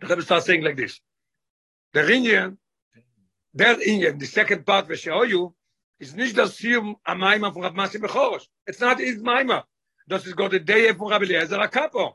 The 0.00 0.06
Rebbe 0.06 0.22
starts 0.22 0.46
saying 0.46 0.62
like 0.62 0.76
this. 0.76 0.98
The 1.92 2.10
Indian, 2.10 2.58
their 3.52 3.80
Indian, 3.80 4.18
the 4.18 4.26
second 4.26 4.64
part, 4.64 4.88
we 4.88 4.96
show 4.96 5.24
you, 5.24 5.54
is 5.98 6.14
nicht 6.14 6.36
das 6.36 6.56
Siyum 6.56 6.94
am 7.06 7.18
Maima 7.20 7.52
von 7.52 7.62
Rab 7.62 7.74
Masi 7.74 8.00
Bechorosh. 8.00 8.46
It's 8.66 8.80
not 8.80 8.98
his 8.98 9.18
Maima. 9.18 9.64
Das 10.08 10.26
ist 10.26 10.36
Gott 10.36 10.52
der 10.52 10.60
Day 10.60 10.94
von 10.94 11.12
Rabbi 11.12 11.24
Eliezer 11.26 11.58
Akapo. 11.60 12.14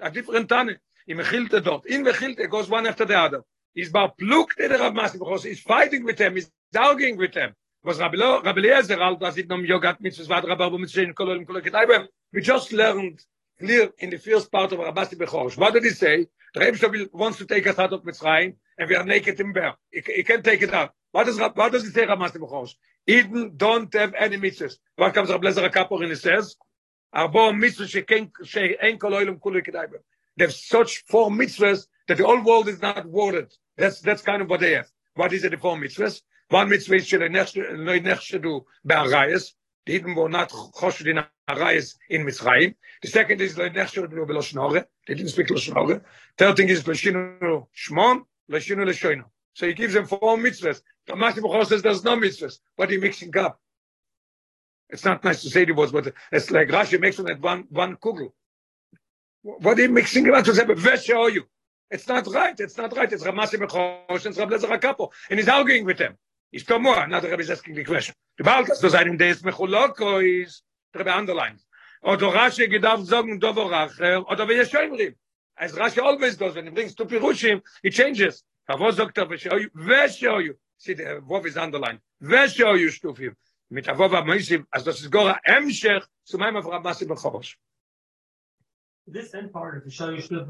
A 0.00 0.10
different 0.10 0.48
Tane. 0.48 0.78
In 1.06 1.18
Mechilte 1.18 1.62
dort. 1.62 1.86
In 1.86 2.02
Mechilte 2.04 2.48
goes 2.48 2.68
one 2.68 2.86
after 2.88 3.04
the 3.04 3.16
other. 3.16 3.44
He's 3.74 3.90
about 3.90 4.18
plucked 4.18 4.58
the 4.58 4.68
Rab 4.68 4.94
Masi 4.94 5.18
Bechorosh. 5.18 5.44
He's 5.44 5.60
fighting 5.60 6.04
with 6.04 6.16
them. 6.16 6.34
He's 6.34 6.50
arguing 6.76 7.16
with 7.16 7.32
them. 7.34 7.54
Was 7.84 8.00
Rabbi 8.00 8.16
Lo- 8.16 8.42
Rabbi 8.42 8.60
Eliezer, 8.60 9.00
all 9.00 9.16
das 9.16 9.36
it 9.36 9.48
nom 9.48 9.62
Yogat 9.64 10.00
mitzvahs 10.00 10.28
vad 10.28 10.44
Rabbi 10.44 10.64
Arbo 10.64 10.78
mitzvahs 10.78 11.04
in 11.04 11.14
kolol 11.14 11.36
in 11.36 11.46
kolol 11.46 11.62
ketaibem. 11.62 12.08
We 12.32 12.40
just 12.40 12.72
learned 12.72 13.20
clear 13.60 13.92
in 13.98 14.10
the 14.10 14.18
first 14.18 14.50
part 14.50 14.72
of 14.72 14.80
Rabbi 14.80 15.04
Bechorosh. 15.04 15.56
What 15.56 15.74
did 15.74 15.84
he 15.84 15.90
say? 15.90 16.26
Rebbe 16.54 16.76
Shlomo 16.76 17.12
wants 17.12 17.38
to 17.38 17.46
take 17.46 17.66
us 17.66 17.78
out 17.78 17.92
of 17.92 18.02
Mitzrayim, 18.02 18.54
and 18.78 18.88
we 18.88 18.96
are 18.96 19.04
naked 19.04 19.40
in 19.40 19.52
bear. 19.52 19.74
He, 19.90 20.22
can't 20.22 20.44
take 20.44 20.62
it 20.62 20.72
out. 20.74 20.92
What 21.12 21.24
does, 21.24 21.38
what 21.38 21.72
does 21.72 21.84
he 21.84 21.90
say, 21.90 22.06
Ramas 22.06 22.32
Bechorosh? 22.32 22.74
Eden 23.06 23.52
don't 23.56 23.92
have 23.94 24.14
any 24.14 24.36
mitzvahs. 24.36 24.76
What 24.96 25.14
comes 25.14 25.30
Rabbi 25.30 25.48
Lezer 25.48 25.70
Kapor 25.70 26.02
and 26.02 26.10
he 26.10 26.14
says, 26.14 26.56
Arbo 27.14 27.52
mitzvahs 27.52 27.88
she'ken 27.88 28.30
she'en 28.44 28.98
kol 28.98 29.12
oilam 29.12 29.40
kulu 29.40 29.60
kedaiber. 29.62 29.98
They 30.36 30.44
have 30.44 30.54
such 30.54 31.04
four 31.08 31.30
mitzvahs 31.30 31.86
that 32.08 32.18
the 32.18 32.24
whole 32.24 32.42
world 32.42 32.68
is 32.68 32.80
not 32.80 33.06
worded. 33.06 33.52
That's, 33.76 34.00
that's 34.00 34.22
kind 34.22 34.42
of 34.42 34.48
what 34.48 34.60
they 34.60 34.72
have. 34.72 34.88
What 35.14 35.32
is 35.32 35.44
it, 35.44 35.50
the 35.50 35.58
four 35.58 35.76
mitzvahs? 35.76 36.22
One 36.48 36.68
mitzvah 36.68 36.94
is 36.96 37.08
shelo 37.08 37.28
nechshedu 37.30 38.62
be'arayas. 38.86 39.52
The 39.86 39.94
Eden 39.94 40.14
were 40.14 40.28
not 40.28 40.50
choshed 40.50 41.06
in 41.06 41.24
arayas 41.48 41.96
in 42.08 42.24
Mitzrayim. 42.24 42.74
The 43.02 43.08
second 43.08 43.40
is 43.40 43.54
be'loshon 43.54 44.60
hora. 44.60 44.86
They 45.06 45.14
didn't 45.14 45.30
speak 45.30 45.48
loshon 45.48 45.74
hora. 45.74 46.02
Third 46.38 46.56
thing 46.56 46.68
is 46.68 46.84
Lashinu 46.84 47.66
Shmon, 47.74 48.22
Lashinu 48.50 48.86
Lashoino. 48.86 49.24
So 49.54 49.66
he 49.66 49.74
gives 49.74 49.94
them 49.94 50.06
four 50.06 50.36
mitzvahs. 50.36 50.82
The 51.06 51.14
Bukhar 51.14 51.66
says 51.66 51.82
there's 51.82 52.04
no 52.04 52.16
mitzvahs, 52.16 52.58
but 52.76 52.90
he 52.90 52.98
mixing 52.98 53.36
up. 53.36 53.60
It's 54.88 55.04
not 55.04 55.24
nice 55.24 55.42
to 55.42 55.50
say 55.50 55.64
the 55.64 55.72
words, 55.72 55.90
but 55.90 56.12
it's 56.30 56.50
like 56.50 56.68
Rashi 56.68 57.00
makes 57.00 57.18
at 57.18 57.40
one, 57.40 57.64
one 57.70 57.96
kugel. 57.96 58.32
What 59.42 59.78
are 59.78 59.82
you 59.82 59.88
mixing 59.88 60.28
about 60.28 60.44
to 60.44 60.54
say, 60.54 60.64
where 60.64 60.96
show 60.96 61.26
you? 61.26 61.44
It's 61.90 62.06
not 62.06 62.26
right, 62.28 62.58
it's 62.58 62.76
not 62.76 62.96
right. 62.96 63.12
It's 63.12 63.24
Ramasi 63.24 63.54
Bechosh 63.54 64.26
and 64.26 64.36
Rab 64.36 64.50
Lezer 64.50 64.78
HaKapo. 64.78 65.10
And 65.28 65.38
he's 65.38 65.48
arguing 65.48 65.84
with 65.84 65.98
them. 65.98 66.16
He's 66.52 66.64
come 66.64 66.82
more, 66.82 67.06
now 67.06 67.18
the 67.18 67.30
Rebbe 67.30 67.40
is 67.40 67.50
asking 67.50 67.74
the 67.74 67.84
question. 67.84 68.14
The 68.36 68.44
Balkas 68.44 68.78
to 68.80 68.90
sein, 68.90 69.16
des 69.16 69.36
Mechuloko 69.36 70.22
is, 70.22 70.62
the 70.92 70.98
Rebbe 70.98 71.10
underlines. 71.10 71.64
Oder 72.04 72.26
Rashi 72.26 72.68
gedarf 72.68 73.06
sagen, 73.06 73.40
Dovo 73.40 73.70
Racher, 73.70 74.22
oder 74.30 74.46
wie 74.46 74.56
Yeshoimrim. 74.56 75.14
As 75.56 75.72
Rashi 75.72 76.02
always 76.02 76.36
does, 76.36 76.54
when 76.54 76.66
he 76.66 76.70
brings 76.70 76.94
two 76.94 77.06
Pirushim, 77.06 77.62
he 77.82 77.88
changes. 77.88 78.44
Avo 78.68 78.92
sagt 78.92 79.16
er, 79.16 79.26
Veshoyu, 79.26 79.70
Veshoyu. 79.74 80.54
See, 80.76 80.92
the 80.92 81.22
Vov 81.26 81.46
is 81.46 81.56
underlined. 81.56 82.00
Veshoyu 82.22 82.88
Shtufim. 82.90 83.34
Mit 83.70 83.86
Avov 83.86 84.10
HaMoisim, 84.10 84.66
as 84.74 84.84
das 84.84 85.00
ist 85.00 85.10
Gora 85.10 85.40
Emshech, 85.48 86.04
zu 86.24 86.36
meinem 86.36 86.56
of 86.56 86.66
Ramasi 86.66 87.06
Bechorosh. 87.06 87.54
This 89.06 89.32
end 89.32 89.52
part 89.52 89.78
of 89.78 89.84
the 89.84 89.90
show 89.90 90.10
you 90.10 90.20
should 90.20 90.38
have 90.38 90.48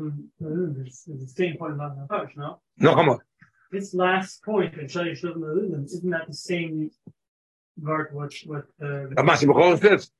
is, 0.84 1.06
is 1.06 1.20
the 1.20 1.28
same 1.28 1.56
point 1.56 1.74
about 1.74 1.94
the 1.96 2.02
approach, 2.02 2.36
no? 2.36 2.60
Noch 2.76 2.98
einmal. 2.98 3.22
This 3.72 3.94
last 3.94 4.44
point 4.44 4.74
in 4.78 4.86
show 4.86 5.02
you 5.02 5.14
should 5.14 5.34
isn't 5.36 6.10
that 6.10 6.26
the 6.28 6.34
same 6.34 6.90
part 7.82 8.12
what 8.12 8.32
what 8.44 8.64
uh, 8.82 9.08
Ramasi 9.18 9.44
Bechorosh 9.48 9.80
says. 9.80 10.10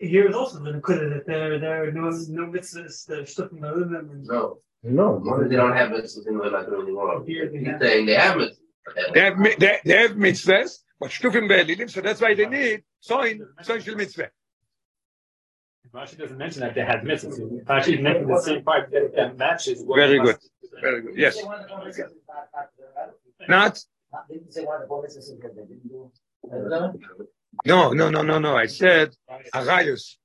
here 0.00 0.28
is 0.28 0.34
also 0.34 0.58
been 0.60 0.74
acquitted 0.74 1.12
that 1.12 1.26
there 1.26 1.60
there 1.60 1.84
are 1.84 1.92
no 1.92 2.10
no 2.40 2.44
mitzvahs 2.54 3.06
the 3.06 3.24
stuff 3.24 3.52
in 3.52 3.60
the 3.60 3.72
and 3.72 4.24
No. 4.26 4.58
No, 4.82 5.20
Because 5.20 5.48
they 5.48 5.56
don't 5.56 5.76
have 5.76 5.90
mitzvahs 5.90 6.26
in 6.26 6.38
the 6.38 6.44
like 6.56 6.66
in 6.66 6.86
the 6.86 6.94
world. 6.94 7.26
Here 7.28 7.48
they 7.50 7.58
He's 7.58 7.68
have- 7.68 7.80
saying 7.80 8.06
they 8.06 8.14
have 8.26 8.36
mitzvahs. 8.36 9.14
They 9.14 9.20
have, 9.20 9.38
mi- 9.38 9.56
they, 9.58 9.78
they 9.84 9.96
have 10.02 10.12
mitzvahs, 10.12 10.70
but 11.00 11.10
Shtufim 11.10 11.48
Be'elilim, 11.48 11.88
so 11.90 12.00
that's 12.00 12.20
why 12.20 12.34
they 12.34 12.46
need 12.46 12.82
Soin, 13.00 13.44
Soin 13.62 13.80
Shel 13.80 13.96
Mitzvah. 13.96 14.30
Rashi 15.92 16.18
doesn't 16.18 16.36
mention 16.36 16.60
that 16.60 16.74
they 16.74 16.82
had 16.84 17.02
mitzvahs. 17.02 17.64
Rashi 17.64 18.00
mentioned 18.02 18.28
the 18.30 18.40
same 18.42 18.62
part 18.62 18.90
that, 18.92 19.12
that 19.16 19.36
matches. 19.38 19.82
what 19.84 19.96
Very 19.96 20.18
must- 20.20 20.50
Very 20.80 21.02
good. 21.02 21.16
Yes. 21.16 21.36
Not? 23.48 23.84
No, 27.64 27.92
no, 27.92 28.10
no, 28.10 28.22
no, 28.22 28.38
no. 28.38 28.56
I 28.56 28.66
said 28.66 29.14
Arayus. 29.54 30.16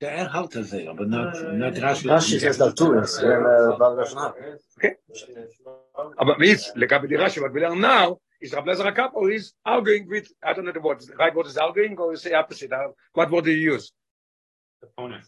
Der 0.00 0.30
halt 0.30 0.54
er 0.54 0.64
sehr, 0.64 0.90
aber 0.90 1.06
not, 1.06 1.34
not 1.54 1.74
Rashi. 1.74 2.08
Rashi 2.08 2.38
says 2.38 2.58
that 2.58 2.76
too. 2.76 2.98
It's 2.98 3.18
uh, 3.18 3.74
Baal 3.78 3.96
Lashon 3.96 4.34
Aber 6.18 6.44
jetzt, 6.44 6.76
legabe 6.76 7.08
Rashi, 7.18 7.40
what 7.40 7.54
we 7.54 7.60
learn 7.62 7.80
now, 7.80 8.18
is 8.38 8.52
Rabbi 8.52 8.72
Lezer 8.72 8.94
HaKapo 8.94 9.32
is 9.32 9.54
arguing 9.64 10.06
with, 10.06 10.30
I 10.42 10.52
don't 10.52 10.66
know 10.66 10.72
the 10.72 10.80
word, 10.80 11.02
right 11.18 11.34
word 11.34 11.46
is 11.46 11.56
arguing, 11.56 11.96
or 11.98 12.10
you 12.10 12.18
say 12.18 12.34
opposite. 12.34 12.72
Uh, 12.72 12.88
What 13.14 13.30
word 13.30 13.44
do 13.44 13.50
you 13.50 13.72
use? 13.72 13.90
Opponent. 14.82 15.24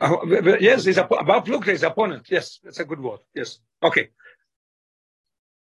Uh, 0.00 0.16
yes, 0.60 0.86
oppo- 0.86 1.20
about 1.20 1.46
Plukta, 1.46 1.66
his 1.66 1.82
opponent. 1.82 2.26
Yes, 2.28 2.58
that's 2.62 2.80
a 2.80 2.84
good 2.84 3.00
word. 3.00 3.20
Yes. 3.34 3.60
Okay. 3.82 4.10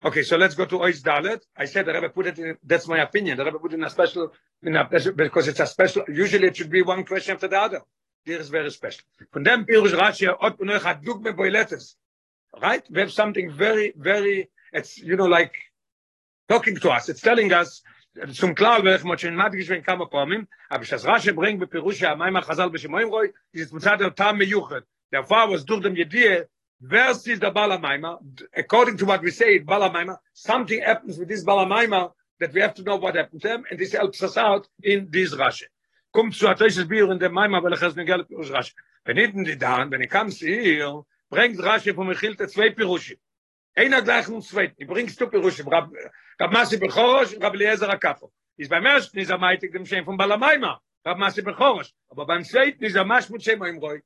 Okay, 0.04 0.24
so 0.24 0.38
let's 0.38 0.56
go 0.56 0.66
to 0.66 0.80
Ois 0.80 1.02
Dalet. 1.02 1.40
I 1.58 1.66
said 1.66 1.86
the 1.86 1.94
Rebbe 1.94 2.10
put 2.10 2.28
it 2.28 2.40
in, 2.40 2.58
that's 2.64 2.88
my 2.88 3.00
opinion. 3.00 3.38
The 3.38 3.46
Rebbe 3.46 3.60
put 3.60 3.74
in 3.74 3.84
a 3.84 3.90
special, 3.90 4.32
in 4.62 4.76
a, 4.76 4.88
because 5.16 5.48
it's 5.48 5.60
a 5.60 5.66
special, 5.68 6.04
usually 6.08 6.48
it 6.48 6.58
should 6.58 6.70
be 6.70 6.82
one 6.82 7.04
question 7.06 7.34
after 7.36 7.48
the 7.48 7.60
other. 7.60 7.82
This 8.26 8.42
is 8.42 8.50
very 8.50 8.72
special. 8.72 9.04
Dem 9.42 9.66
Pirush 9.66 9.94
Rashi. 9.94 10.28
Right? 12.62 12.84
We 12.90 13.00
have 13.00 13.12
something 13.12 13.52
very, 13.52 13.94
very, 13.96 14.50
it's, 14.74 14.98
you 14.98 15.16
know, 15.16 15.26
like 15.26 15.54
talking 16.50 16.76
to 16.78 16.90
us. 16.90 17.10
It's 17.10 17.22
telling 17.22 17.54
us, 17.54 17.82
zum 18.32 18.56
klar 18.56 18.84
welch 18.84 19.04
mo 19.04 19.17
schon 19.17 19.36
mat 19.36 19.54
geschwen 19.54 19.84
kam 19.84 19.99
kommen. 20.10 20.47
Aber 20.69 20.86
das 20.86 21.06
rasche 21.06 21.34
bringt 21.34 21.60
be 21.60 21.67
pirush 21.67 21.99
ja 21.99 22.15
mein 22.15 22.34
khazal 22.34 22.69
be 22.69 22.78
shmoim 22.78 23.10
roy 23.10 23.34
ist 23.51 23.73
mutzat 23.73 23.99
der 23.99 24.15
tam 24.15 24.38
miyuchet 24.38 24.84
der 25.12 25.23
fa 25.23 25.49
was 25.49 25.65
durch 25.65 25.82
dem 25.82 25.95
jedie 25.95 26.45
wer 26.80 27.12
ist 27.12 27.25
der 27.25 27.51
balamaima 27.51 28.19
according 28.54 28.97
to 28.97 29.06
what 29.06 29.21
we 29.21 29.32
say 29.32 29.60
balamaima 29.60 30.17
something 30.34 30.82
happens 30.82 31.17
with 31.17 31.28
this 31.28 31.43
balamaima 31.43 32.13
that 32.39 32.54
we 32.54 32.62
have 32.62 32.73
to 32.73 32.84
know 32.84 32.95
what 32.95 33.15
happened 33.15 33.41
to 33.41 33.47
them 33.47 33.63
and 33.69 33.80
this 33.80 33.91
helps 33.91 34.23
us 34.23 34.38
out 34.38 34.67
in 34.82 35.10
this 35.12 35.34
rasche. 35.34 35.67
Kommt 36.13 36.36
zu 36.36 36.47
atisches 36.47 36.88
bier 36.88 37.12
in 37.12 37.19
der 37.19 37.30
maima 37.30 37.62
weil 37.62 37.73
es 37.73 37.95
negel 37.95 38.23
pirush 38.23 38.51
rasche. 38.51 38.73
Wenn 39.04 39.17
hinten 39.17 39.43
die 39.43 39.58
da 39.58 39.86
wenn 39.89 40.01
ich 40.01 40.10
kam 40.10 40.30
hier 40.30 41.04
bringt 41.30 41.62
rasche 41.62 41.93
von 41.93 42.08
michilte 42.08 42.47
zwei 42.47 42.69
pirush 42.69 43.17
einer 43.76 44.02
gleich 44.02 44.28
und 44.28 44.44
zweit. 44.44 44.78
Die 44.80 44.86
bringst 44.86 45.20
du 45.20 45.28
pirush 45.28 45.66
rab 45.66 45.92
rab 46.40 46.52
masi 46.52 46.78
bechorosh 46.78 47.36
rab 47.42 47.54
eliezer 47.54 47.90
akafo 47.90 48.32
ist 48.58 48.70
beim 48.70 48.86
ersten 48.86 49.20
ist 49.20 49.30
er 49.30 49.38
meitig 49.38 49.72
dem 49.74 49.86
Shem 49.86 50.06
von 50.06 50.18
Balamaima. 50.18 50.80
Rab 51.06 51.18
masi 51.18 51.42
bechorosh 51.42 51.92
aber 52.10 52.26
beim 52.26 52.44
zweiten 52.44 52.84
ist 52.84 52.96
er 52.96 53.06
masch 53.06 53.30
mit 53.30 53.46
im 53.48 53.80
Roy. 53.80 54.02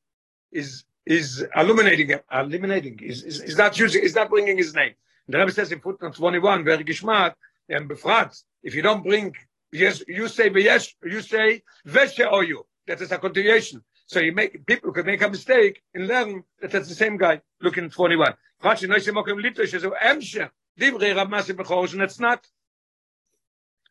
Is 0.51 0.85
is 1.05 1.45
illuminating 1.55 2.09
him, 2.09 2.19
eliminating 2.31 2.99
is 2.99 3.23
is 3.23 3.39
is 3.41 3.57
not 3.57 3.79
using 3.79 4.03
is 4.03 4.15
not 4.15 4.29
bringing 4.29 4.57
his 4.57 4.73
name? 4.73 4.95
The 5.29 5.37
Rebbe 5.37 5.51
says 5.51 5.71
in 5.71 5.79
footnote 5.79 6.15
21, 6.15 6.63
very 6.63 6.83
geschmack, 6.83 7.35
and 7.69 7.87
befragt, 7.87 8.43
if 8.63 8.73
you 8.73 8.81
don't 8.81 9.03
bring, 9.03 9.35
yes, 9.71 10.01
you 10.07 10.27
say 10.27 10.49
yes, 10.55 10.91
you 11.03 11.21
say 11.21 11.61
veshe 11.87 12.25
oyu. 12.25 12.63
That 12.87 12.99
is 13.01 13.11
a 13.11 13.19
continuation. 13.19 13.83
So 14.07 14.19
you 14.19 14.31
make 14.31 14.65
people 14.65 14.91
could 14.91 15.05
make 15.05 15.21
a 15.21 15.29
mistake 15.29 15.83
and 15.93 16.07
learn 16.07 16.43
that 16.61 16.71
that's 16.71 16.89
the 16.89 16.95
same 16.95 17.17
guy. 17.17 17.41
Look 17.61 17.77
in 17.77 17.91
21. 17.91 18.33
Mokem 18.63 19.41
litosh 19.41 19.79
so 19.79 19.91
emshe. 19.91 20.49
Divrei 20.79 21.15
Rav 21.15 21.27
Masi 21.27 21.55
Bechorosh, 21.55 21.93
and 21.93 22.01
it's 22.03 22.19
not. 22.19 22.47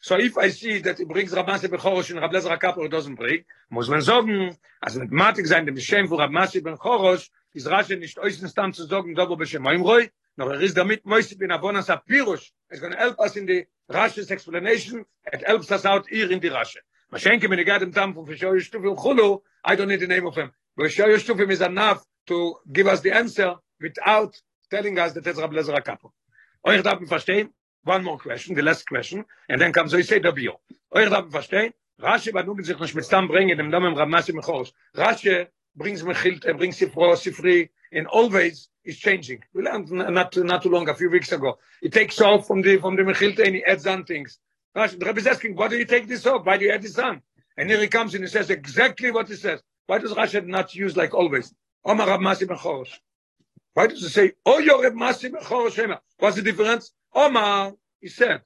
So 0.00 0.16
if 0.16 0.38
I 0.38 0.48
see 0.50 0.78
that 0.78 1.00
it 1.00 1.08
brings 1.08 1.32
Rav 1.32 1.46
Masi 1.46 1.68
Bechorosh 1.68 2.10
and 2.10 2.20
Rav 2.20 2.30
Lezer 2.30 2.56
HaKapor 2.56 2.90
doesn't 2.90 3.16
bring, 3.16 3.44
muss 3.70 3.88
man 3.88 4.00
sagen, 4.00 4.56
also 4.80 5.00
mit 5.00 5.10
Matik 5.10 5.46
sein, 5.46 5.66
dem 5.66 5.76
Shem 5.78 6.08
für 6.08 6.18
Rav 6.18 6.30
Masi 6.30 6.60
Bechorosh, 6.60 7.28
ist 7.52 7.66
Rashi 7.66 7.96
nicht 7.96 8.18
äußerst 8.18 8.56
dann 8.56 8.72
zu 8.72 8.84
sagen, 8.84 9.14
da 9.14 9.28
wo 9.28 9.36
Beshem 9.36 9.66
Oimroi, 9.66 10.10
noch 10.36 10.48
er 10.48 10.60
ist 10.60 10.76
damit 10.76 11.04
Moisi 11.04 11.36
bin 11.36 11.50
Abonas 11.50 11.88
Apirush, 11.88 12.52
it's 12.70 12.80
going 12.80 12.92
to 12.92 12.98
help 12.98 13.18
us 13.18 13.36
in 13.36 13.46
the 13.46 13.66
Rashi's 13.90 14.30
explanation, 14.30 15.04
it 15.32 15.42
helps 15.46 15.70
us 15.72 15.84
out 15.84 16.06
here 16.08 16.30
in 16.30 16.40
the 16.40 16.50
Rashi. 16.50 16.78
Mashenke, 17.12 17.48
when 17.48 17.58
you 17.58 17.64
get 17.64 17.82
him 17.82 17.90
down 17.90 18.14
from 18.14 18.26
Vishoy 18.26 18.60
Shtufim 18.60 18.96
Chulu, 18.96 19.40
I 19.64 19.76
don't 19.76 19.88
need 19.88 20.00
the 20.00 20.06
name 20.06 20.26
of 20.26 20.36
him. 20.36 20.52
Vishoy 20.78 21.16
Shtufim 21.16 21.50
is 21.50 21.60
enough 21.60 22.04
to 22.26 22.56
give 22.70 22.86
us 22.86 23.00
the 23.00 23.12
answer 23.12 23.54
without 23.80 24.40
telling 24.70 24.98
us 24.98 25.12
that 25.12 25.26
it's 25.26 25.40
Rav 25.40 25.50
Lezer 25.50 25.76
HaKapor. 25.78 26.10
Euch 26.66 26.82
darf 26.82 27.00
man 27.00 27.08
verstehen, 27.08 27.50
one 27.84 28.04
more 28.04 28.18
question, 28.18 28.54
the 28.54 28.62
last 28.62 28.86
question, 28.86 29.24
and 29.48 29.60
then 29.60 29.72
comes, 29.72 29.92
the 29.92 30.32
bio. 30.34 30.60
Euch 30.94 31.08
darf 31.10 31.24
man 31.24 31.30
verstehen, 31.30 31.72
Rashi 32.00 32.32
nun 32.32 32.62
sich 32.62 32.78
nicht 32.78 32.94
mit 32.94 33.04
Stamm 33.04 33.26
bringen, 33.26 33.56
dem 33.56 33.70
Namen 33.70 33.94
Ramasi 33.96 34.32
Mechos. 34.32 34.72
Rashi 34.94 35.48
brings 35.74 36.02
Mechilt, 36.04 36.44
er 36.44 36.54
brings 36.54 36.78
Sifro, 36.78 37.16
Sifri, 37.16 37.70
and 37.90 38.06
always 38.06 38.68
is 38.84 38.98
changing. 38.98 39.42
We 39.52 39.62
learned 39.62 39.90
not 39.90 40.36
not 40.36 40.62
too 40.62 40.70
long, 40.70 40.88
a 40.88 40.94
few 40.94 41.10
weeks 41.10 41.32
ago. 41.32 41.58
He 41.80 41.88
takes 41.88 42.20
off 42.20 42.46
from 42.46 42.62
the, 42.62 42.76
from 42.78 42.94
the 42.94 43.02
Mechilt 43.02 43.38
and 43.44 43.56
he 43.56 43.64
adds 43.64 43.86
on 43.86 44.04
things. 44.04 44.38
Rashi, 44.76 44.98
the 44.98 45.06
Rebbe 45.06 45.18
is 45.18 45.26
asking, 45.26 45.56
why 45.56 45.66
do 45.66 45.76
you 45.76 45.84
take 45.84 46.06
this 46.06 46.24
off? 46.24 46.46
Why 46.46 46.56
do 46.56 46.66
you 46.66 46.70
add 46.70 46.82
this 46.82 46.98
on? 46.98 47.20
And 47.56 47.68
here 47.68 47.80
he 47.80 47.88
comes 47.88 48.14
and 48.14 48.22
he 48.22 48.30
says 48.30 48.48
exactly 48.50 49.10
what 49.10 49.28
he 49.28 49.34
says. 49.34 49.60
Why 49.88 49.98
does 49.98 50.12
Rashi 50.12 50.46
not 50.46 50.76
use 50.76 50.96
like 50.96 51.14
always? 51.14 51.52
Omar 51.84 52.06
Ramasi 52.06 52.46
Mechos. 52.46 52.90
Why 53.78 53.86
does 53.86 54.02
it 54.02 54.10
say, 54.10 54.32
Oh, 54.44 54.58
your 54.58 54.82
Reb 54.82 54.94
Masi 54.94 55.72
Shema? 55.72 55.98
What's 56.18 56.34
the 56.34 56.42
difference? 56.42 56.90
Omar, 57.14 57.74
he 58.00 58.08
said, 58.08 58.42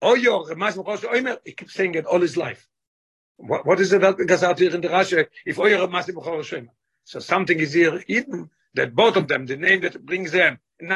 Oh, 0.00 0.14
your 0.14 0.46
Reb 0.46 0.58
Masi 0.58 0.76
Bechor 0.76 1.00
Shema. 1.00 1.38
He 1.44 1.54
keeps 1.54 1.74
saying 1.74 1.96
it 1.96 2.06
all 2.06 2.20
his 2.20 2.36
life. 2.36 2.68
What, 3.36 3.66
what 3.66 3.80
is 3.80 3.92
it 3.92 4.00
that 4.02 4.16
goes 4.16 4.44
out 4.44 4.60
here 4.60 4.72
in 4.72 4.80
the 4.80 4.86
Rashi? 4.86 5.26
If 5.44 5.58
Oh, 5.58 5.66
your 5.66 5.80
Reb 5.80 5.90
Masi 5.90 6.44
Shema. 6.44 6.68
So 7.02 7.18
something 7.18 7.58
is 7.58 7.72
here 7.72 7.98
hidden 8.06 8.48
that 8.74 8.94
both 8.94 9.16
of 9.16 9.26
them, 9.26 9.44
the 9.44 9.56
name 9.56 9.80
that 9.80 10.06
brings 10.06 10.30
them, 10.30 10.60
and 10.78 10.92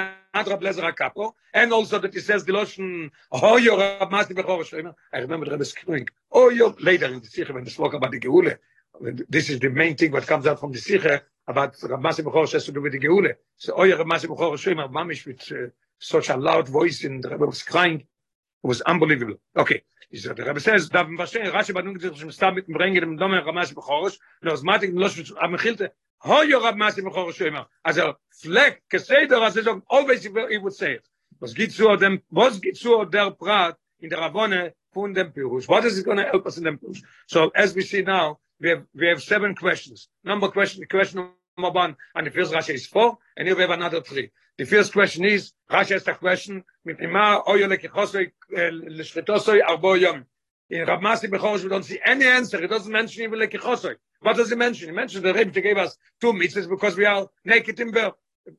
also 1.73 1.99
that 1.99 2.15
he 2.15 2.21
says 2.21 2.45
the 2.45 2.53
Lashon, 2.53 3.11
Oh, 3.33 3.57
your 3.57 3.77
Reb 3.77 4.09
Masi 4.09 4.35
Bechor 4.35 4.65
Shema. 4.65 4.93
I 5.13 5.19
remember 5.19 5.47
the 5.47 5.51
Rebbe 5.51 5.65
screaming, 5.65 6.09
Oh, 6.31 6.49
your, 6.49 6.77
later 6.79 7.07
in 7.07 7.19
the 7.19 7.27
Sikha, 7.27 7.53
when 7.53 7.65
they 7.65 7.71
spoke 7.71 7.95
about 7.95 8.13
the 8.13 8.21
Geule, 8.21 8.57
this 9.01 9.51
is 9.51 9.61
the 9.61 9.71
main 9.71 9.97
thing 9.97 10.13
what 10.13 10.27
comes 10.27 10.47
out 10.47 10.61
from 10.61 10.73
the 10.73 10.79
Sikha, 10.79 11.23
about 11.47 11.77
Rav 11.83 12.01
Masi 12.01 12.25
Bechor 12.25 12.51
has 12.53 12.65
to 12.65 12.73
do 12.73 12.81
with 12.81 12.93
the 12.93 13.01
Geule. 13.01 13.35
So, 13.57 13.75
oh, 13.77 13.85
yeah, 13.85 13.97
Rav 13.97 14.07
Masi 14.07 14.27
Bechor 14.27 14.55
Shomer, 14.55 14.91
mamish 14.91 15.27
with 15.27 15.51
uh, 15.53 15.71
such 15.99 16.29
a 16.31 16.37
loud 16.37 16.69
voice, 16.69 17.05
and 17.05 17.23
the 17.23 17.31
Rebbe 17.31 17.47
was 17.47 17.63
crying. 17.63 18.01
It 18.01 18.67
was 18.67 18.81
unbelievable. 18.83 19.35
Okay. 19.57 19.83
He 20.11 20.19
said, 20.19 20.37
the 20.37 20.45
Rebbe 20.45 20.61
says, 20.61 20.89
da 20.89 21.05
verstehen, 21.05 21.51
Rashi 21.51 21.75
badung 21.75 22.01
sich 22.01 22.19
zum 22.19 22.31
Stab 22.31 22.55
mit 22.55 22.67
dem 22.67 22.75
Bringen, 22.75 23.01
dem 23.01 23.17
Dome 23.17 23.45
Rav 23.45 23.55
Masi 23.55 23.75
Bechor, 23.75 24.13
und 24.43 24.49
aus 24.49 24.63
Matik, 24.63 24.93
los, 24.95 25.19
am 25.39 25.53
Mechilte, 25.53 25.91
ho, 26.25 26.43
yo, 26.43 26.61
Rav 26.61 26.77
Masi 26.77 27.03
Bechor 27.03 27.33
Shomer. 27.33 27.67
Also, 27.83 28.15
Fleck, 28.31 28.83
as 28.93 29.09
he 29.09 29.15
said, 29.63 29.83
always 29.89 30.23
he 30.23 30.59
would 30.59 30.73
say 30.73 30.95
it. 30.95 31.09
Was 31.41 31.53
geht 31.53 31.73
zu 31.73 31.85
was 32.31 32.61
geht 32.61 32.77
zu 32.77 33.05
der 33.05 33.31
Prat 33.33 33.77
in 33.99 34.09
der 34.09 34.19
Ravone 34.19 34.73
von 34.93 35.13
dem 35.13 35.33
Pirush? 35.33 35.69
What 35.69 35.85
is 35.85 35.99
it 35.99 36.05
going 36.05 36.19
to 36.19 36.25
help 36.25 36.47
us 36.47 36.57
in 36.57 36.65
dem 36.65 36.79
Pirush? 36.79 37.03
So, 37.27 37.51
as 37.55 37.75
we 37.75 37.83
see 37.83 38.03
now, 38.03 38.39
we 38.65 38.71
have 38.71 38.85
we 38.95 39.07
have 39.09 39.23
seven 39.23 39.55
questions. 39.55 40.09
Number 40.25 40.49
question 40.49 40.85
question 40.91 41.29
number 41.57 41.71
one, 41.71 41.97
and 42.15 42.27
the 42.27 42.31
first 42.31 42.53
Rashi 42.53 42.75
is 42.75 42.87
four, 42.87 43.19
and 43.37 43.47
here 43.47 43.55
we 43.57 43.63
have 43.63 43.71
another 43.71 44.01
three. 44.01 44.31
The 44.57 44.65
first 44.65 44.93
question 44.93 45.25
is 45.25 45.53
Rashi 45.71 45.91
has 45.91 46.05
the 46.05 46.15
question. 46.15 46.65
Eh, 46.89 46.95
in 50.71 50.87
Rab 50.87 51.01
Masi 51.03 51.31
we 51.31 51.69
don't 51.69 51.85
see 51.85 52.01
any 52.05 52.25
answer. 52.25 52.63
It 52.65 52.69
doesn't 52.69 52.91
mention 52.91 53.23
even 53.25 53.39
like 53.39 53.51
Kichosoi. 53.51 53.97
What 54.21 54.37
does 54.37 54.49
he 54.49 54.57
mention? 54.57 54.89
He 54.89 54.95
mentions 54.95 55.23
the 55.23 55.35
Rebbe 55.35 55.53
to 55.53 55.61
give 55.61 55.77
us 55.77 55.99
two 56.21 56.33
mitzvahs 56.33 56.69
because 56.69 56.97
we 56.97 57.05
are 57.05 57.29
naked 57.45 57.79
in 57.81 57.91
bed, 57.91 58.13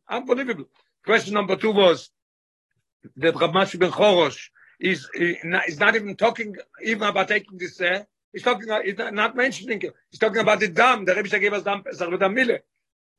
Unbelievable. 0.08 0.66
Question 1.04 1.34
number 1.34 1.56
two 1.56 1.72
was 1.72 2.12
the 3.16 3.32
Rab 3.32 3.54
Masi 3.54 4.38
is 4.80 5.10
is 5.16 5.80
not 5.80 5.96
even 5.96 6.16
talking 6.16 6.56
even 6.84 7.08
about 7.08 7.28
taking 7.28 7.58
this 7.58 7.82
uh, 7.82 8.04
He's 8.36 8.44
talking, 8.44 8.70
uh, 8.70 8.82
he's 8.82 8.98
not- 8.98 9.34
mentioning. 9.38 9.82
He's 10.12 10.20
talking 10.20 10.40
about 10.40 10.60
the 10.60 10.68
dam. 10.68 11.06
The 11.06 11.16
Rebbe 11.16 11.40
gave 11.40 11.54
us 11.54 11.64
dam, 11.64 11.84
Pesach 11.84 12.20
dam 12.20 12.34
Mille. 12.34 12.58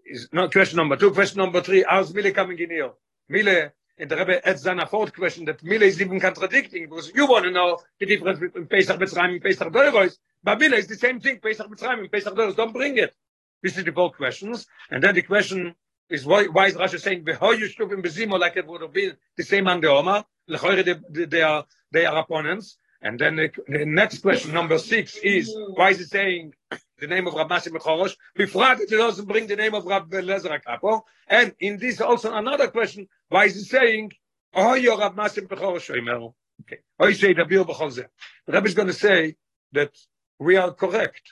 Is 0.04 0.28
not 0.30 0.52
question 0.52 0.76
number 0.76 0.96
two. 0.96 1.10
Question 1.10 1.38
number 1.38 1.62
three, 1.62 1.86
how's 1.88 2.12
Mille 2.12 2.32
coming 2.34 2.58
in 2.58 2.68
here? 2.68 2.90
Mille, 3.30 3.70
and 3.96 4.10
the 4.10 4.16
Rebbe 4.18 4.46
adds 4.46 4.62
then 4.64 4.78
a 4.78 4.86
fourth 4.86 5.14
question 5.14 5.46
that 5.46 5.64
Mille 5.64 5.84
is 5.84 6.02
even 6.02 6.20
contradicting 6.20 6.82
because 6.90 7.10
you 7.14 7.24
want 7.26 7.46
to 7.46 7.50
know 7.50 7.78
the 7.98 8.04
difference 8.04 8.38
between 8.38 8.66
Pesach 8.66 9.00
Mitzrayim 9.00 9.32
and 9.36 9.42
Pesach 9.42 9.72
Doiros. 9.72 10.18
But 10.44 10.60
Mille 10.60 10.74
is 10.74 10.86
the 10.86 10.96
same 10.96 11.18
thing, 11.18 11.38
Pesach 11.38 11.66
Mitzrayim 11.66 12.00
and 12.00 12.12
Pesach 12.12 12.34
Doiros. 12.34 12.54
Don't 12.54 12.74
bring 12.74 12.98
it. 12.98 13.14
This 13.62 13.78
is 13.78 13.84
the 13.84 13.92
four 13.92 14.12
questions. 14.12 14.66
And 14.90 15.02
then 15.02 15.14
the 15.14 15.22
question 15.22 15.74
is 16.10 16.26
why, 16.26 16.44
why 16.44 16.66
is 16.66 16.74
Rashi 16.74 17.00
saying, 17.00 17.24
Beho 17.24 17.58
Yushtuvim 17.58 18.04
Bezimo, 18.04 18.38
like 18.38 18.58
it 18.58 18.66
would 18.66 18.82
have 18.82 18.92
been 18.92 19.16
the 19.34 19.44
same 19.44 19.66
on 19.66 19.80
the 19.80 19.88
Omar? 19.88 20.26
They 20.46 21.42
are, 21.42 21.64
they 21.90 22.04
are 22.04 22.18
opponents. 22.18 22.76
And 23.06 23.20
then 23.20 23.36
the, 23.36 23.50
the 23.68 23.86
next 23.86 24.18
question, 24.18 24.52
number 24.52 24.78
six, 24.78 25.16
is 25.18 25.56
why 25.74 25.90
is 25.90 26.00
it 26.00 26.08
saying 26.08 26.54
the 26.98 27.06
name 27.06 27.28
of 27.28 27.34
Rab 27.34 27.48
Masi 27.48 27.68
Mechorosh? 27.68 28.16
Befrat, 28.36 28.80
it 28.80 28.90
doesn't 28.90 29.28
bring 29.28 29.46
the 29.46 29.54
name 29.54 29.74
of 29.74 29.84
Rab 29.84 30.10
Lezer 30.10 30.50
HaKapo. 30.58 31.02
And 31.28 31.54
in 31.60 31.78
this 31.78 32.00
also 32.00 32.34
another 32.34 32.66
question, 32.66 33.06
why 33.28 33.44
is 33.44 33.56
it 33.56 33.66
saying, 33.66 34.10
Oh, 34.52 34.74
you're 34.74 34.98
Rab 34.98 35.14
Masi 35.14 35.46
Mechorosh? 35.46 35.96
Omer. 35.96 36.30
Okay. 36.62 36.78
Oh, 36.98 37.06
you 37.06 37.14
say 37.14 37.32
the 37.32 37.44
Bir 37.44 37.62
The 37.62 38.08
Rebbe 38.48 38.66
is 38.66 38.74
going 38.74 38.88
to 38.88 38.94
say 38.94 39.36
that 39.70 39.92
we 40.40 40.56
are 40.56 40.72
correct. 40.72 41.22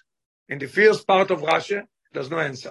In 0.48 0.60
the 0.60 0.68
first 0.68 1.04
part 1.08 1.32
of 1.32 1.40
Rashi, 1.40 1.82
there's 2.12 2.30
no 2.30 2.38
answer. 2.38 2.70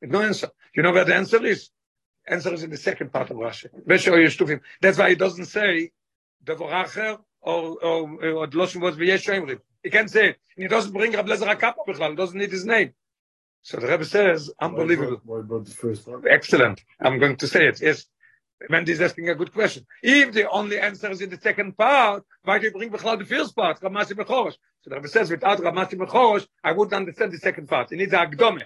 No 0.00 0.20
answer. 0.20 0.48
You 0.74 0.82
know 0.82 0.90
where 0.90 1.04
the 1.04 1.14
answer 1.14 1.44
is? 1.46 1.70
Answer 2.26 2.52
is 2.54 2.64
in 2.64 2.70
the 2.70 2.76
second 2.76 3.12
part 3.12 3.30
of 3.30 3.36
Shtufim. 3.36 4.60
That's 4.80 4.98
why 4.98 5.10
it 5.10 5.18
doesn't 5.20 5.44
say 5.44 5.92
the 6.42 6.56
Voracher 6.56 7.20
or 7.42 7.78
or 7.82 8.24
or 8.24 8.46
was 8.46 8.96
v'yesh 8.96 9.26
Shemrim. 9.26 9.60
He 9.82 9.90
can't 9.90 10.10
say 10.10 10.30
it. 10.30 10.36
And 10.56 10.62
he 10.62 10.68
doesn't 10.68 10.92
bring 10.92 11.12
Rab 11.12 11.26
Lezer 11.26 11.54
HaKappa. 11.54 12.10
He 12.10 12.16
doesn't 12.16 12.38
need 12.38 12.52
his 12.52 12.64
name. 12.64 12.92
So 13.62 13.78
the 13.78 13.86
Rebbe 13.86 14.04
says, 14.04 14.50
unbelievable. 14.60 15.20
What 15.24 15.40
about 15.40 15.64
the 15.66 15.70
first 15.70 16.06
one? 16.06 16.22
Excellent. 16.28 16.82
I'm 17.00 17.18
going 17.18 17.36
to 17.36 17.46
say 17.46 17.66
it. 17.66 17.80
Yes. 17.80 18.06
Wendy 18.70 18.92
is 18.92 19.00
asking 19.00 19.28
a 19.28 19.34
good 19.34 19.52
question. 19.52 19.86
If 20.02 20.32
the 20.32 20.48
only 20.48 20.78
answer 20.78 21.10
is 21.10 21.20
in 21.20 21.30
the 21.30 21.38
second 21.38 21.76
part, 21.76 22.24
why 22.44 22.58
do 22.58 22.66
you 22.66 22.72
bring 22.72 22.90
Bechlal 22.90 23.18
the 23.18 23.24
first 23.24 23.56
part? 23.56 23.80
Ramasi 23.80 24.12
Bechorosh. 24.12 24.54
So 24.82 24.90
the 24.90 24.96
Rebbe 24.96 25.08
says, 25.08 25.30
without 25.30 25.58
Ramasi 25.58 25.94
Bechorosh, 25.94 26.46
I 26.62 26.72
wouldn't 26.72 26.94
understand 26.94 27.32
the 27.32 27.38
second 27.38 27.68
part. 27.68 27.90
It 27.92 27.96
needs 27.96 28.12
a 28.12 28.18
Agdome. 28.18 28.62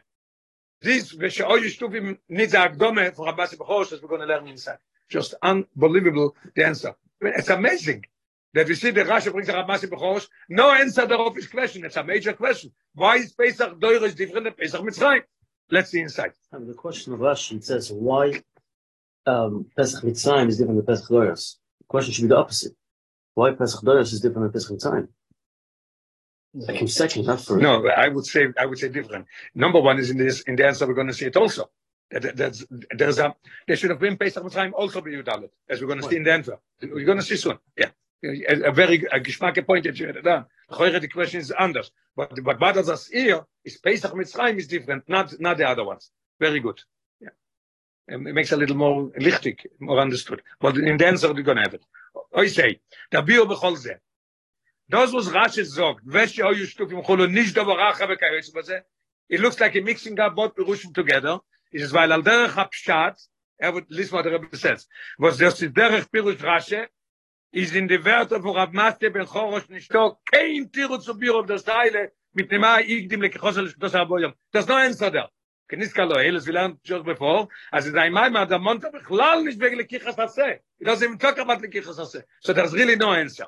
This, 0.83 1.15
Veshe'oy 1.15 1.61
Yishtuvim, 1.61 2.19
needs 2.29 2.53
a 2.53 2.69
Agdome 2.69 3.15
for 3.15 3.27
Ramasi 3.27 3.57
Bechorosh, 3.57 3.93
as 3.93 4.03
we're 4.03 4.09
going 4.09 4.21
to 4.21 4.27
learn 4.27 4.49
inside. 4.49 4.79
Just 5.09 5.35
unbelievable, 5.43 6.37
the 6.55 6.67
answer. 6.67 6.95
I 7.23 7.25
mean, 7.25 7.35
it's 7.37 7.49
amazing 7.49 8.05
that 8.57 8.67
we 8.67 8.75
see 8.75 8.91
the 8.91 9.03
Rashi 9.05 9.31
brings 9.31 9.49
a 9.51 9.53
Ramasi 9.53 9.87
Bechorosh. 9.93 10.27
No 10.49 10.73
answer 10.73 11.07
thereof 11.07 11.37
his 11.37 11.47
question. 11.47 11.85
It's 11.85 11.97
a 11.97 12.05
major 12.05 12.33
question. 12.33 12.73
Why 12.95 13.17
is 13.17 13.33
Pesach 13.33 13.79
Doirish 13.79 14.17
different 14.17 14.45
than 14.45 14.55
Pesach 14.55 14.81
Mitzrayim? 14.81 15.23
Let's 15.71 15.91
see 15.91 16.01
inside. 16.01 16.33
And 16.53 16.67
the 16.67 16.75
question 16.75 17.13
of 17.13 17.21
Rashi 17.21 17.57
it 17.59 17.65
says 17.65 17.93
why 17.93 18.43
um, 19.27 19.67
Pesach 19.77 20.03
Mitzrayim 20.03 20.49
is 20.49 20.57
different 20.59 20.79
than 20.79 20.87
Pesach 20.87 21.09
Doros. 21.11 21.57
The 21.81 21.85
question 21.87 22.13
should 22.15 22.23
be 22.23 22.29
the 22.29 22.39
opposite. 22.39 22.73
Why 23.35 23.53
Pesach 23.53 23.83
Doros 23.83 24.13
is 24.15 24.21
different 24.21 24.45
than 24.45 24.53
Pesach 24.53 24.73
Mitzrayim? 24.77 25.09
Like 26.55 26.81
in 26.81 26.89
second, 26.89 27.27
not 27.27 27.41
first. 27.43 27.61
No, 27.61 27.87
I 27.89 28.09
would 28.09 28.25
say 28.25 28.47
I 28.59 28.65
would 28.65 28.79
say 28.79 28.89
different. 28.89 29.27
Number 29.55 29.81
one 29.81 29.99
is 29.99 30.09
in 30.09 30.17
this 30.17 30.41
in 30.43 30.57
the 30.57 30.67
answer 30.67 30.87
we're 30.87 30.95
going 30.95 31.09
to 31.09 31.13
see 31.21 31.27
it 31.27 31.37
also. 31.37 31.69
That, 32.11 32.23
that- 32.23 32.37
that's 32.39 32.65
there's 32.71 33.19
a 33.19 33.35
there 33.67 33.77
should 33.77 33.91
have 33.91 34.01
been 34.01 34.17
Pesach 34.17 34.43
Mitzrayim 34.43 34.73
also 34.73 35.03
be 35.03 35.11
Yudalit, 35.13 35.51
as 35.69 35.83
we're 35.83 35.89
going 35.89 36.01
to 36.01 36.09
see 36.09 36.17
in 36.17 36.23
the 36.23 36.33
answer. 36.33 36.57
We're 36.81 37.05
going 37.05 37.19
to 37.19 37.25
see 37.25 37.37
soon. 37.37 37.59
Yeah, 37.77 37.91
a, 38.25 38.73
very 38.73 39.05
a 39.13 39.21
geschmack 39.21 39.65
point 39.67 39.85
you 39.85 40.07
had 40.07 40.23
done. 40.23 40.47
The 40.69 41.09
question 41.13 41.41
is 41.41 41.51
anders, 41.51 41.91
but 42.17 42.43
but 42.43 42.61
what 42.61 42.75
does 42.75 42.89
us 42.89 43.07
here 43.07 43.45
is 43.65 43.79
Pesach 43.79 44.13
Mitzrayim 44.13 44.59
is 44.59 44.67
different, 44.67 45.09
not 45.09 45.39
not 45.41 45.59
the 45.59 45.69
other 45.69 45.85
ones. 45.85 46.11
Very 46.41 46.61
good. 46.61 46.81
Yeah, 47.21 47.29
it 48.09 48.21
makes 48.21 48.53
a 48.53 48.57
little 48.57 48.77
more 48.77 49.11
lichtig, 49.19 49.67
more 49.79 50.01
understood. 50.01 50.43
But 50.61 50.77
in 50.77 50.97
the 50.97 51.07
answer 51.07 51.33
we're 51.33 51.43
going 51.43 51.59
to 51.59 51.63
have 51.63 51.75
it. 51.75 51.85
I 52.35 52.47
say, 52.47 52.81
the 53.11 53.23
bio 53.23 53.45
bechol 53.45 53.77
zeh. 53.77 53.99
Das 54.89 55.13
was 55.13 55.29
Rashi 55.29 55.65
sagt, 55.65 56.03
welche 56.05 56.45
euch 56.45 56.71
Stuf 56.71 56.93
im 56.93 57.03
Cholo 57.03 57.27
nicht 57.27 57.57
der 57.57 57.65
Woracha 57.65 58.07
bekayes 58.07 58.55
was 58.55 58.71
It 59.29 59.41
looks 59.41 59.59
like 59.59 59.75
a 59.75 59.81
mixing 59.81 60.19
up 60.21 60.37
both 60.37 60.55
Perushim 60.55 60.95
together. 60.95 61.41
It 61.73 61.83
is 61.83 61.93
weil 61.93 62.13
al 62.13 62.23
derech 62.23 62.55
hapshat, 62.55 63.17
er 63.59 63.75
wird 63.75 63.89
the 63.89 64.31
Rebbe 64.31 64.57
says. 64.57 64.87
Was 65.19 65.39
das 65.39 65.61
ist 65.61 65.77
derich 65.77 66.11
Pirush 66.11 66.41
Rashi, 66.41 66.87
is 67.52 67.76
in 67.76 67.88
the 67.88 68.04
Werte 68.04 68.40
von 68.42 68.56
Rav 68.56 68.72
Maste 68.72 69.12
ben 69.12 69.26
Chorosh 69.26 69.68
nishto 69.70 70.18
kein 70.32 70.72
Tiru 70.72 70.98
zu 70.98 71.18
Biro 71.18 71.40
auf 71.40 71.46
das 71.46 71.64
Teile 71.64 72.12
mit 72.34 72.52
dem 72.52 72.62
Maa 72.62 72.80
Igdim 72.80 73.22
lekichosel 73.22 73.70
Shtos 73.70 73.94
Aboyom. 73.94 74.34
Das 74.52 74.68
no 74.68 74.76
ein 74.76 74.94
Soder. 74.94 75.30
Kenis 75.70 75.94
kalo, 75.94 76.16
heles 76.20 76.46
vilant 76.46 76.80
just 76.84 77.06
before, 77.06 77.48
as 77.72 77.88
is 77.88 77.96
ein 77.96 78.14
Maima, 78.14 78.46
der 78.46 78.60
Monta 78.60 78.90
bechlal 78.90 79.44
nicht 79.44 79.60
wegen 79.60 79.78
lekichas 79.78 80.18
Hase. 80.18 80.60
It 80.80 80.88
doesn't 80.88 81.20
talk 81.20 81.38
about 81.38 81.62
lekichas 81.62 81.98
Hase. 81.98 82.26
So 82.42 82.54
there's 82.54 82.74
really 82.74 82.96
no 82.96 83.12
answer. 83.12 83.48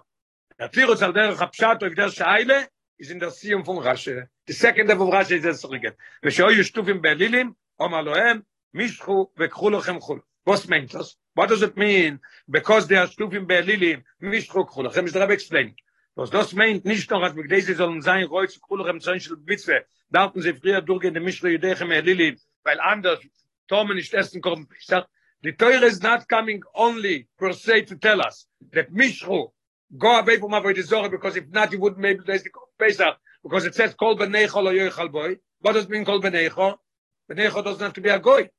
Der 0.60 0.70
Tiru 0.70 0.96
zal 0.96 1.14
derich 1.14 1.40
Hapshat 1.40 1.84
auf 1.84 1.96
der 1.96 2.10
Scheile, 2.10 2.68
is 2.98 3.10
in 3.10 3.20
der 3.20 3.32
Siyum 3.32 3.66
von 3.66 3.78
Rashi. 3.78 4.28
The 4.48 4.54
second 4.54 4.90
of 4.92 5.00
Rashi 5.00 5.38
is 5.38 5.44
this 5.44 5.64
again. 5.64 5.94
ושאו 6.24 6.52
ישטופים 6.52 7.02
בלילים, 7.02 7.54
אומר 7.80 8.02
להם, 8.02 8.42
משכו 8.74 9.32
וקחו 9.40 9.70
לכם 9.70 10.00
חול. 10.00 10.22
What's 10.46 10.68
meant 10.68 10.92
this? 10.92 11.18
What 11.39 11.51
does 11.51 11.63
it 11.63 11.77
mean? 11.77 12.19
Because 12.51 12.89
they 12.89 12.97
are 12.97 13.07
stufim 13.07 13.47
be'elilim, 13.47 14.03
mishchu 14.21 14.67
k'chu 14.69 14.79
lachem, 14.85 15.05
is 15.05 15.13
the 15.13 15.21
Rebbe 15.21 15.35
explain. 15.35 15.73
Was 16.17 16.31
das 16.31 16.53
meint, 16.53 16.85
nicht 16.85 17.13
als 17.13 17.33
mit 17.33 17.49
diese 17.49 17.77
sollen 17.77 18.03
sein, 18.03 18.27
reuz 18.27 18.59
zoin 18.59 19.21
shel 19.21 19.37
mitzvah, 19.47 19.83
darfen 20.13 20.43
sie 20.43 20.53
früher 20.55 20.81
durchgehen, 20.81 21.15
die 21.15 21.21
mishchu 21.21 21.47
yudechem 21.47 21.91
be'elilim, 21.91 22.37
weil 22.65 22.81
anders, 22.81 23.21
Tome 23.69 23.95
nicht 23.95 24.13
essen 24.15 24.43
kommen. 24.43 24.67
Ich 24.81 24.87
sag, 24.87 25.07
the 25.43 25.53
Torah 25.53 25.85
is 25.85 26.03
not 26.03 26.29
coming 26.29 26.61
only 26.75 27.29
per 27.39 27.53
se 27.53 27.83
to 27.83 27.95
tell 27.95 28.21
us 28.21 28.49
that 28.73 28.93
mishchu, 28.93 29.53
go 29.97 30.19
away 30.19 30.41
from 30.41 30.55
avoid 30.55 30.77
Zorah, 30.79 31.09
because 31.09 31.37
if 31.37 31.47
not, 31.51 31.71
you 31.71 31.79
wouldn't 31.79 32.03
be 32.03 32.09
able 32.09 32.25
to 32.25 32.33
taste 32.33 32.47
the 32.47 32.51
Pesach, 32.81 33.17
because 33.45 33.65
it 33.65 33.77
says, 33.77 33.95
kol 33.95 34.19
b'neicho 34.19 34.61
lo 34.61 34.73
yoichal 34.73 35.13
boy. 35.13 35.37
What 35.61 35.75
does 35.75 35.85
it 35.85 35.91
mean, 35.91 36.05
kol 36.05 36.21
b'neicho? 36.21 36.79
B'neicho 37.31 37.63
doesn't 37.63 37.81
have 37.81 37.93
to 37.93 38.01
be 38.01 38.09
a 38.09 38.19
goy. 38.19 38.51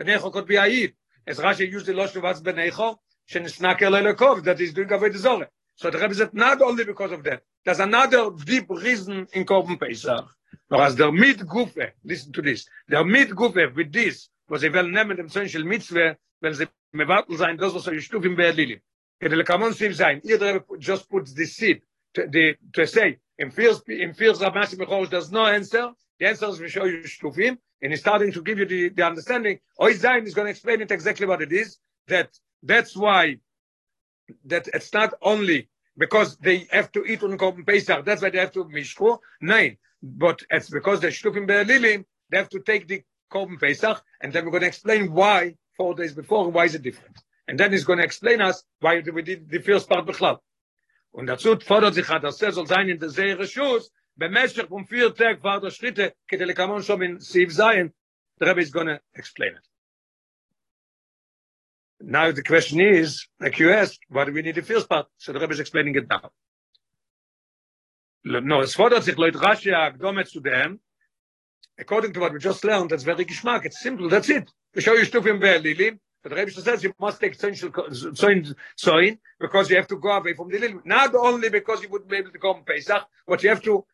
B'neicho 0.00 0.32
could 0.32 0.46
be 0.46 0.54
a 0.54 0.68
yid. 0.68 0.94
As 1.26 1.38
Rashi 1.38 1.70
used 1.70 1.86
the 1.86 1.92
Losh 1.94 2.14
was 2.16 2.42
b'neicho, 2.42 2.96
shenisnak 3.30 3.82
el 3.82 3.92
elokov, 3.92 4.44
that 4.44 4.58
he's 4.58 4.74
doing 4.74 4.90
avoid 4.92 5.14
Zorah. 5.16 5.48
So 5.76 5.90
the 5.90 5.98
Rebbe 5.98 6.14
said, 6.14 6.34
not 6.34 6.62
only 6.62 6.84
because 6.84 7.12
of 7.12 7.24
that. 7.24 7.42
There's 7.64 7.80
another 7.80 8.30
deep 8.44 8.66
reason 8.68 9.26
in 9.32 9.44
Korban 9.44 9.80
Pesach. 9.80 10.26
Nor 10.70 10.82
as 10.82 10.94
der 10.94 11.10
mit 11.10 11.38
Gufe, 11.38 11.92
listen 12.04 12.32
to 12.32 12.42
this, 12.42 12.66
der 12.88 13.04
mit 13.04 13.30
Gufe 13.30 13.74
with 13.74 13.92
this, 13.92 14.28
was 14.48 14.62
will 14.62 14.88
nehmen 14.88 15.16
dem 15.16 15.28
Zön 15.28 15.48
shel 15.48 15.64
Mitzvah, 15.64 16.16
wenn 16.40 16.54
sie 16.54 16.66
mewarten 16.92 17.36
sein, 17.36 17.56
das 17.56 17.74
was 17.74 17.86
er 17.86 18.00
stuf 18.00 18.24
im 18.24 18.36
Beerlilim. 18.36 18.80
Kedel 19.20 19.44
kamon 19.44 19.72
sim 19.72 19.92
sein, 19.92 20.20
ihr 20.24 20.38
der 20.38 20.64
just 20.78 21.08
puts 21.08 21.32
the 21.34 21.44
seed, 21.44 21.82
to, 22.14 22.26
the, 22.28 22.56
to 22.72 22.86
say, 22.86 23.18
in 23.38 23.50
feels 23.50 23.82
in 23.88 24.14
feels 24.14 24.42
of 24.42 24.54
massive 24.54 24.78
Bechoros, 24.78 25.10
there's 25.10 25.32
no 25.32 25.46
answer, 25.46 25.90
the 26.18 26.26
answer 26.26 26.48
is 26.48 26.60
we 26.60 26.68
show 26.68 26.84
you 26.84 27.02
stufim, 27.02 27.58
and 27.84 27.92
he's 27.92 28.00
starting 28.00 28.32
to 28.32 28.42
give 28.42 28.58
you 28.58 28.64
the, 28.64 28.88
the 28.88 29.02
understanding. 29.02 29.58
Oy 29.80 29.92
Zayin 29.92 30.26
is 30.26 30.32
going 30.32 30.46
to 30.46 30.50
explain 30.50 30.80
it 30.80 30.90
exactly 30.90 31.26
what 31.26 31.42
it 31.42 31.52
is, 31.52 31.76
that 32.08 32.30
that's 32.62 32.96
why 32.96 33.36
that 34.46 34.68
it's 34.72 34.90
not 34.94 35.12
only 35.20 35.68
because 35.98 36.38
they 36.38 36.66
have 36.70 36.90
to 36.92 37.04
eat 37.04 37.22
on 37.22 37.36
Korban 37.36 37.66
Pesach, 37.66 38.02
that's 38.06 38.22
why 38.22 38.30
they 38.30 38.38
have 38.38 38.52
to 38.52 38.64
mishku. 38.64 39.18
Nine, 39.42 39.76
but 40.02 40.40
it's 40.48 40.70
because 40.70 41.00
they're 41.00 41.10
shtufim 41.10 41.46
be'elilim, 41.46 42.06
they 42.30 42.38
have 42.38 42.48
to 42.48 42.60
take 42.60 42.88
the 42.88 43.02
Korban 43.30 43.60
Pesach, 43.60 44.02
and 44.22 44.32
then 44.32 44.46
we're 44.46 44.52
going 44.52 44.62
to 44.62 44.66
explain 44.68 45.12
why 45.12 45.54
four 45.76 45.94
days 45.94 46.14
before, 46.14 46.50
why 46.50 46.64
is 46.64 46.74
it 46.74 46.82
different. 46.82 47.18
And 47.48 47.60
then 47.60 47.70
he's 47.70 47.84
going 47.84 47.98
to 47.98 48.04
explain 48.04 48.40
us 48.40 48.64
why 48.80 49.02
we 49.12 49.20
did 49.20 49.50
the 49.50 49.58
first 49.58 49.90
part 49.90 50.06
bechlal. 50.06 50.38
Und 51.12 51.26
dazu 51.26 51.60
fordert 51.60 51.94
sich, 51.94 52.06
dass 52.06 52.40
er 52.40 52.52
soll 52.52 52.66
sein 52.66 52.88
in 52.88 52.98
der 52.98 53.10
Serie 53.10 53.46
Schuss, 53.46 53.90
B'meshech 54.20 54.70
um 54.70 54.86
vier 54.86 55.14
Tag 55.14 55.42
war 55.42 55.60
der 55.60 55.70
Schritte, 55.70 56.12
kete 56.30 56.44
lekamon 56.44 56.82
schon 56.82 57.02
in 57.02 57.18
Siv 57.18 57.52
the 58.38 58.46
Rebbe 58.46 58.60
is 58.60 58.70
going 58.70 58.86
to 58.86 59.00
explain 59.14 59.52
it. 59.52 59.66
Now 62.00 62.32
the 62.32 62.42
question 62.42 62.80
is, 62.80 63.26
like 63.40 63.58
you 63.58 63.72
asked, 63.72 64.00
what 64.08 64.26
do 64.26 64.32
we 64.32 64.42
need 64.42 64.56
the 64.56 64.62
first 64.62 64.88
part? 64.88 65.06
So 65.18 65.32
the 65.32 65.40
Rebbe 65.40 65.52
is 65.52 65.60
explaining 65.60 65.94
it 65.94 66.08
now. 66.08 66.30
No, 68.24 68.60
es 68.60 68.74
fordert 68.74 69.04
sich 69.04 69.16
Leute 69.16 69.38
Rashi 69.38 69.72
Agdomet 69.72 70.28
zu 70.28 70.42
according 71.78 72.12
to 72.12 72.20
what 72.20 72.32
we 72.32 72.38
just 72.38 72.64
learned, 72.64 72.90
that's 72.90 73.02
very 73.02 73.24
it's 73.24 73.82
simple, 73.82 74.08
that's 74.08 74.30
it. 74.30 74.50
We 74.74 74.80
show 74.80 74.94
you 74.94 75.04
Stufim 75.04 75.40
Be'elili, 75.40 75.98
but 76.22 76.30
the 76.30 76.36
Rebbe 76.36 76.50
says 76.50 76.82
you 76.82 76.94
must 76.98 77.20
take 77.20 77.34
soin, 77.34 78.54
soin, 78.76 79.18
because 79.38 79.70
you 79.70 79.76
have 79.76 79.88
to 79.88 79.98
go 79.98 80.10
away 80.10 80.34
from 80.34 80.48
the 80.48 80.58
Lili. 80.58 80.80
Not 80.84 81.14
only 81.14 81.50
because 81.50 81.82
you 81.82 81.90
wouldn't 81.90 82.10
be 82.10 82.16
able 82.16 82.30
to 82.30 82.38
come 82.38 82.64
Pesach, 82.64 83.06
but 83.26 83.42
you 83.42 83.50
have 83.50 83.62
to 83.62 83.84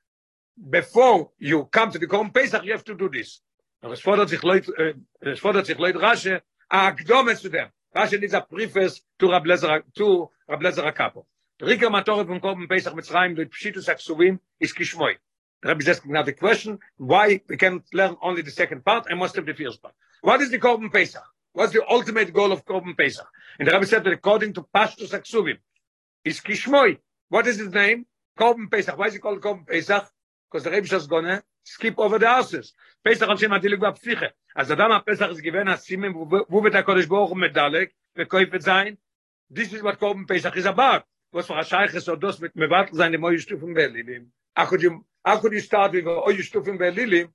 before 0.68 1.30
you 1.38 1.64
come 1.64 1.90
to 1.92 1.98
the 1.98 2.06
Korban 2.06 2.34
Pesach, 2.34 2.64
you 2.64 2.72
have 2.72 2.84
to 2.84 2.94
do 2.94 3.08
this. 3.08 3.40
Now, 3.82 3.92
es 3.92 4.00
fordert 4.00 4.28
sich 4.28 4.42
Leut, 4.42 4.68
uh, 4.68 4.92
es 5.22 5.38
fordert 5.38 5.66
sich 5.66 5.78
Leut 5.78 5.94
Rashi 5.96 6.40
Agdome 6.70 7.36
zu 7.36 7.48
dem. 7.48 7.68
Rashi 7.96 8.20
needs 8.20 8.34
a 8.34 8.40
preface 8.40 9.00
to 9.18 9.30
Rab 9.30 9.44
Lezer, 9.44 9.82
to 9.96 10.28
Rab 10.48 10.60
Lezer 10.60 10.92
HaKapo. 10.92 11.24
The 11.58 11.66
Rika 11.66 11.86
Matoret 11.86 12.26
from 12.26 12.40
Korban 12.40 12.68
Pesach 12.68 12.94
Mitzrayim, 12.94 13.36
the 13.36 13.46
Pshitus 13.46 13.88
HaKsuvim, 13.88 14.38
is 14.60 14.72
Kishmoy. 14.72 15.14
The 15.62 15.68
Rebbe 15.68 15.80
is 15.80 15.88
asking 15.88 16.12
now 16.12 16.22
the 16.22 16.32
question, 16.32 16.78
why 16.96 17.42
we 17.48 17.56
can 17.56 17.82
learn 17.92 18.16
only 18.22 18.42
the 18.42 18.50
second 18.50 18.84
part 18.84 19.06
and 19.10 19.18
must 19.18 19.36
have 19.36 19.44
the 19.44 19.54
first 19.54 19.82
part. 19.82 19.94
What 20.22 20.40
is 20.40 20.50
the 20.50 20.58
Korban 20.58 20.92
Pesach? 20.92 21.22
What's 21.52 21.72
the 21.72 21.84
ultimate 21.88 22.32
goal 22.32 22.52
of 22.52 22.64
Korban 22.64 22.96
Pesach? 22.96 23.26
And 23.58 23.68
the 23.68 23.72
Rebbe 23.72 23.86
said 23.86 24.04
that 24.04 24.12
according 24.12 24.54
to 24.54 24.62
Pashtus 24.74 25.10
HaKsuvim, 25.10 25.58
is 26.24 26.40
Kishmoy. 26.40 26.98
What 27.28 27.46
is 27.46 27.58
his 27.58 27.72
name? 27.72 28.06
Korban 28.38 28.70
Pesach. 28.70 28.96
Why 28.96 29.06
is 29.06 29.14
he 29.14 29.18
called 29.18 29.40
Korban 29.40 29.66
Pesach? 29.66 30.10
Because 30.50 30.64
the 30.64 30.70
Rebbe 30.70 30.94
is 30.94 31.06
gonna 31.06 31.42
skip 31.62 31.98
over 31.98 32.18
the 32.18 32.26
houses. 32.26 32.72
Pesach 33.04 33.28
on 33.28 33.36
Shem 33.36 33.50
Atilik 33.50 33.80
Bapsiche. 33.80 34.30
אז 34.56 34.72
אדם 34.72 34.92
הפסח 34.92 35.32
זה 35.32 35.42
גיוון 35.42 35.68
הסימן, 35.68 36.12
והוא 36.14 36.62
בית 36.62 36.74
הקודש 36.74 37.06
ברוך 37.06 37.30
הוא 37.30 37.38
מדלק, 37.38 37.90
וכויף 38.18 38.54
את 38.54 38.62
זין, 38.62 38.94
this 39.54 39.72
is 39.72 39.82
what 39.82 39.94
קורבן 39.94 40.24
פסח 40.26 40.56
is 40.56 40.66
about. 40.66 41.02
was 41.32 41.48
a 41.50 41.64
shaykh 41.64 41.90
so 42.00 42.16
dos 42.16 42.40
mit 42.40 42.54
mevat 42.56 42.94
seine 42.94 43.18
moye 43.18 43.38
stufen 43.38 44.30
how 44.56 44.66
could 44.66 44.82
you 45.52 45.60
start 45.60 45.92
with 45.92 46.06
oh 46.06 46.30
you 46.30 46.42
stufen 46.42 46.76
berlinim 46.78 47.28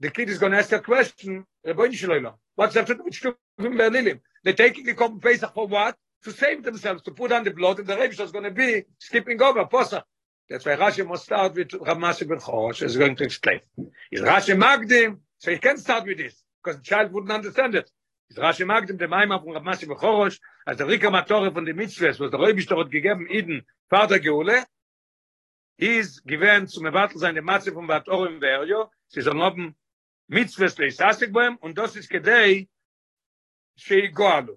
the 0.00 0.10
kid 0.10 0.28
is 0.28 0.38
going 0.38 0.52
to 0.52 0.58
ask 0.58 0.72
a 0.72 0.80
question 0.80 1.46
rabbi 1.64 1.86
shloila 1.88 2.34
what's 2.56 2.74
that 2.74 2.88
with 2.88 3.14
stufen 3.14 3.36
berlinim 3.58 4.20
they 4.44 4.52
take 4.52 4.84
the 4.84 4.94
come 4.94 5.20
pesach 5.20 5.52
for 5.54 5.66
what? 5.66 5.96
To 6.24 6.32
save 6.32 6.64
themselves 6.64 7.02
to 7.02 7.12
put 7.12 7.30
on 7.30 7.44
the 7.44 7.50
blood 7.52 7.78
and 7.78 7.86
the 7.86 7.96
rabbi 7.96 8.22
is 8.22 8.32
to 8.32 8.50
be 8.50 8.84
skipping 8.98 9.40
over 9.40 9.64
pesach 9.66 10.04
that's 10.48 10.64
why 10.64 10.76
Rashi 10.76 11.06
must 11.06 11.24
start 11.24 11.54
with 11.54 11.68
Ramasi 11.68 12.28
ben 12.28 12.38
Chosh 12.38 12.82
is 12.82 12.96
going 12.96 13.16
to 13.16 13.24
explain 13.24 13.60
is 14.10 14.20
Rashi 14.20 14.56
Magdim 14.56 15.18
so 15.38 15.50
he 15.50 15.58
can 15.58 15.78
start 15.78 16.06
with 16.06 16.18
this 16.18 16.42
because 16.62 16.78
the 16.78 16.84
child 16.84 17.12
wouldn't 17.12 17.32
understand 17.32 17.74
it. 17.74 17.90
Is 18.30 18.36
Rashi 18.36 18.66
Magdim 18.66 18.98
dem 18.98 19.10
Maimah 19.10 19.42
von 19.42 19.54
Rav 19.54 19.62
Masi 19.62 19.86
Bechorosh, 19.86 20.38
als 20.66 20.78
der 20.78 20.88
Rika 20.88 21.10
Matore 21.10 21.52
von 21.52 21.64
dem 21.64 21.76
Mitzvahs, 21.76 22.18
was 22.18 22.30
der 22.30 22.40
Räubisch 22.40 22.66
dort 22.66 22.90
gegeben, 22.90 23.28
Iden, 23.28 23.64
Vater 23.88 24.18
Geule, 24.18 24.64
is 25.78 26.22
given 26.24 26.66
zum 26.66 26.84
Mevatel 26.84 27.18
sein 27.18 27.34
dem 27.34 27.44
Matze 27.44 27.72
von 27.72 27.86
Vator 27.86 28.26
im 28.26 28.40
Verjo, 28.40 28.90
sie 29.08 29.20
sollen 29.20 29.40
oben 29.40 29.76
Mitzvahs 30.28 30.76
leisastik 30.78 31.32
bohem, 31.32 31.56
und 31.58 31.78
das 31.78 31.94
ist 31.94 32.08
gedei, 32.08 32.68
shei 33.76 34.08
goalu. 34.08 34.56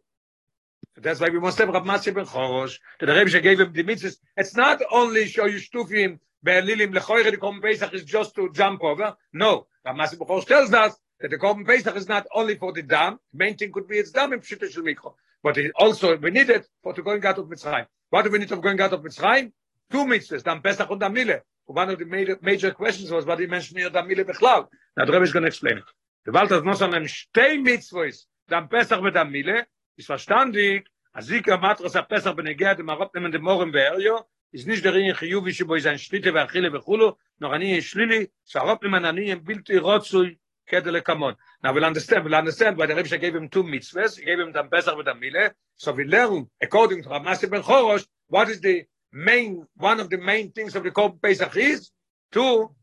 That's 1.01 1.19
why 1.19 1.29
we 1.29 1.39
must 1.39 1.57
have 1.57 1.69
Rav 1.69 1.85
Masi 1.85 2.13
Bechorosh, 2.13 2.77
that 2.99 3.05
the 3.05 3.12
Räubisch 3.12 3.41
gave 3.41 3.59
him 3.59 3.73
the 3.73 3.83
Mitzvahs. 3.83 4.17
It's 4.38 4.55
not 4.55 4.81
only 4.91 5.27
show 5.27 5.45
you 5.45 5.57
stufim, 5.57 6.19
Berlilim 6.45 6.93
lechoire, 6.95 7.29
the 7.29 7.38
Korban 7.38 7.62
Pesach 7.62 7.93
is 7.93 8.03
just 8.03 8.35
to 8.35 8.49
jump 8.53 8.83
over. 8.83 9.15
No, 9.33 9.67
Rav 9.85 9.95
Masi 9.95 10.15
Bechorosh 10.15 10.45
tells 10.45 10.73
us, 10.73 10.95
that 11.19 11.31
the 11.31 11.38
Korban 11.38 11.65
Pesach 11.65 11.95
is 11.95 12.07
not 12.07 12.25
only 12.33 12.55
for 12.55 12.71
the 12.73 12.81
dam, 12.81 13.19
the 13.33 13.38
main 13.38 13.57
thing 13.57 13.71
could 13.71 13.88
be 13.88 13.97
its 13.97 14.12
dam 14.12 14.33
in 14.33 14.39
Pshita 14.39 14.71
Shel 14.71 14.83
Mikro, 14.83 15.13
but 15.43 15.57
it 15.57 15.71
also 15.75 16.17
we 16.17 16.31
need 16.31 16.49
it 16.49 16.65
for 16.81 16.93
the 16.93 17.01
going 17.01 17.25
out 17.25 17.38
of 17.38 17.45
Mitzrayim. 17.47 17.85
What 18.09 18.23
do 18.23 18.31
we 18.31 18.39
need 18.39 18.51
of 18.51 18.62
going 18.62 18.79
out 18.81 18.93
of 18.93 19.01
Mitzrayim? 19.01 19.51
Two 19.91 20.05
mitzvahs, 20.05 20.43
dam 20.43 20.62
Pesach 20.62 20.89
and 20.89 20.99
dam 20.99 21.13
Mile. 21.13 21.39
One 21.65 21.89
of 21.89 21.99
the 21.99 22.05
major, 22.05 22.38
major 22.41 22.71
questions 22.71 23.12
was 23.12 23.25
what 23.25 23.39
he 23.39 23.47
mentioned 23.47 23.79
here, 23.79 23.89
dam 23.89 24.07
Mile 24.07 24.23
Bechlal. 24.23 24.67
Now 24.97 25.05
the 25.05 25.12
Rebbe 25.12 25.23
is 25.23 25.33
going 25.33 25.43
to 25.43 25.47
explain 25.47 25.79
it. 25.79 25.83
The 26.25 26.31
Walter 26.31 26.62
nos 26.62 26.81
an 26.81 26.91
shtei 26.91 27.59
mitzvahs, 27.59 28.25
dam 28.47 28.67
Pesach 28.67 28.99
and 28.99 29.13
dam 29.13 29.31
Mile, 29.31 29.63
ist 29.99 30.07
verstandig, 30.07 30.88
azika 31.13 31.57
matras 31.57 31.95
a 31.95 32.03
Pesach 32.03 32.35
benegea 32.35 32.75
dem 32.75 32.89
Arab 32.89 33.13
nemen 33.13 33.31
dem 33.31 33.41
Morim 33.41 33.71
be'eryo, 33.71 34.25
is 34.53 34.65
nicht 34.65 34.83
der 34.83 34.95
in 34.95 35.13
chiyuvi 35.13 35.51
shebo 35.51 35.75
is 35.75 35.85
ein 35.85 35.97
shlite 35.97 36.31
ve'achile 36.31 36.71
ve'chulu, 36.71 37.15
noch 37.41 37.53
ani 37.53 37.77
shlili, 37.81 38.29
sarop 38.45 38.81
nemen 38.81 39.05
ani 39.05 39.29
im 39.29 39.41
bilti 39.41 39.77
rotzui, 39.77 40.38
kedele 40.69 41.01
kamon. 41.01 41.35
Now 41.62 41.73
we'll 41.73 41.83
understand, 41.83 42.23
we'll 42.23 42.35
understand 42.35 42.77
why 42.77 42.85
the 42.85 42.95
Rebbe 42.95 43.17
gave 43.17 43.35
him 43.35 43.49
two 43.49 43.63
mitzvahs, 43.63 44.17
he 44.17 44.23
gave 44.23 44.39
him 44.39 44.53
the 44.53 44.63
Pesach 44.63 44.95
with 44.95 45.05
the 45.05 45.15
Mile, 45.15 45.51
so 45.75 45.91
we 45.91 46.05
learn, 46.05 46.47
according 46.62 47.03
to 47.03 47.09
Ramasi 47.09 47.49
ben 47.51 47.62
Chorosh, 47.62 48.07
what 48.29 48.49
is 48.49 48.62
the 48.62 48.85
main, 49.12 49.67
one 49.75 49.99
of 49.99 50.09
the 50.09 50.17
main 50.17 50.51
things 50.53 50.75
of 50.77 50.83
the 50.83 50.91
Korban 50.91 51.21
Pesach 51.21 51.57
is, 51.57 51.91
to 52.31 52.73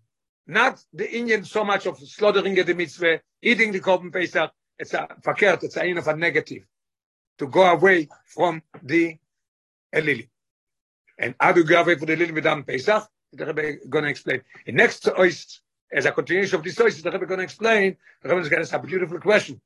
not 0.46 0.84
the 0.92 1.10
Indian 1.16 1.44
so 1.44 1.64
much 1.64 1.86
of 1.86 1.98
slaughtering 1.98 2.54
the 2.54 2.74
mitzvah, 2.74 3.20
eating 3.40 3.72
the 3.72 3.80
Korban 3.80 4.12
Pesach, 4.12 4.52
it's 4.78 4.92
a 4.92 5.08
fakert, 5.24 5.62
it's 5.62 5.78
a 5.78 5.90
of 5.92 6.06
a 6.08 6.14
negative, 6.14 6.64
to 7.38 7.46
go 7.46 7.62
away 7.64 8.08
from 8.24 8.62
the 8.82 9.18
Elili. 9.94 10.28
And 11.18 11.34
how 11.40 11.52
do 11.52 11.60
you 11.60 11.66
go 11.66 11.80
away 11.80 11.96
from 11.96 12.06
the 12.06 12.16
Elili 12.16 12.34
with 12.34 12.66
Pesach? 12.66 13.08
The 13.32 13.46
Rebbe 13.46 13.86
going 13.88 14.04
to 14.04 14.10
explain. 14.10 14.42
In 14.66 14.76
next 14.76 15.00
to 15.00 15.14
as 15.92 16.04
a 16.04 16.12
continuation 16.12 16.56
of 16.56 16.64
this 16.64 16.74
story, 16.74 16.90
the 16.90 17.10
Rebbe 17.10 17.26
going 17.26 17.38
to 17.38 17.44
explain, 17.44 17.96
the 18.22 18.28
Rebbe 18.28 18.40
is 18.40 18.48
going 18.48 18.64
to 18.64 18.68
ask 18.68 18.74
a 18.74 18.86
beautiful 18.86 19.20
question. 19.20 19.60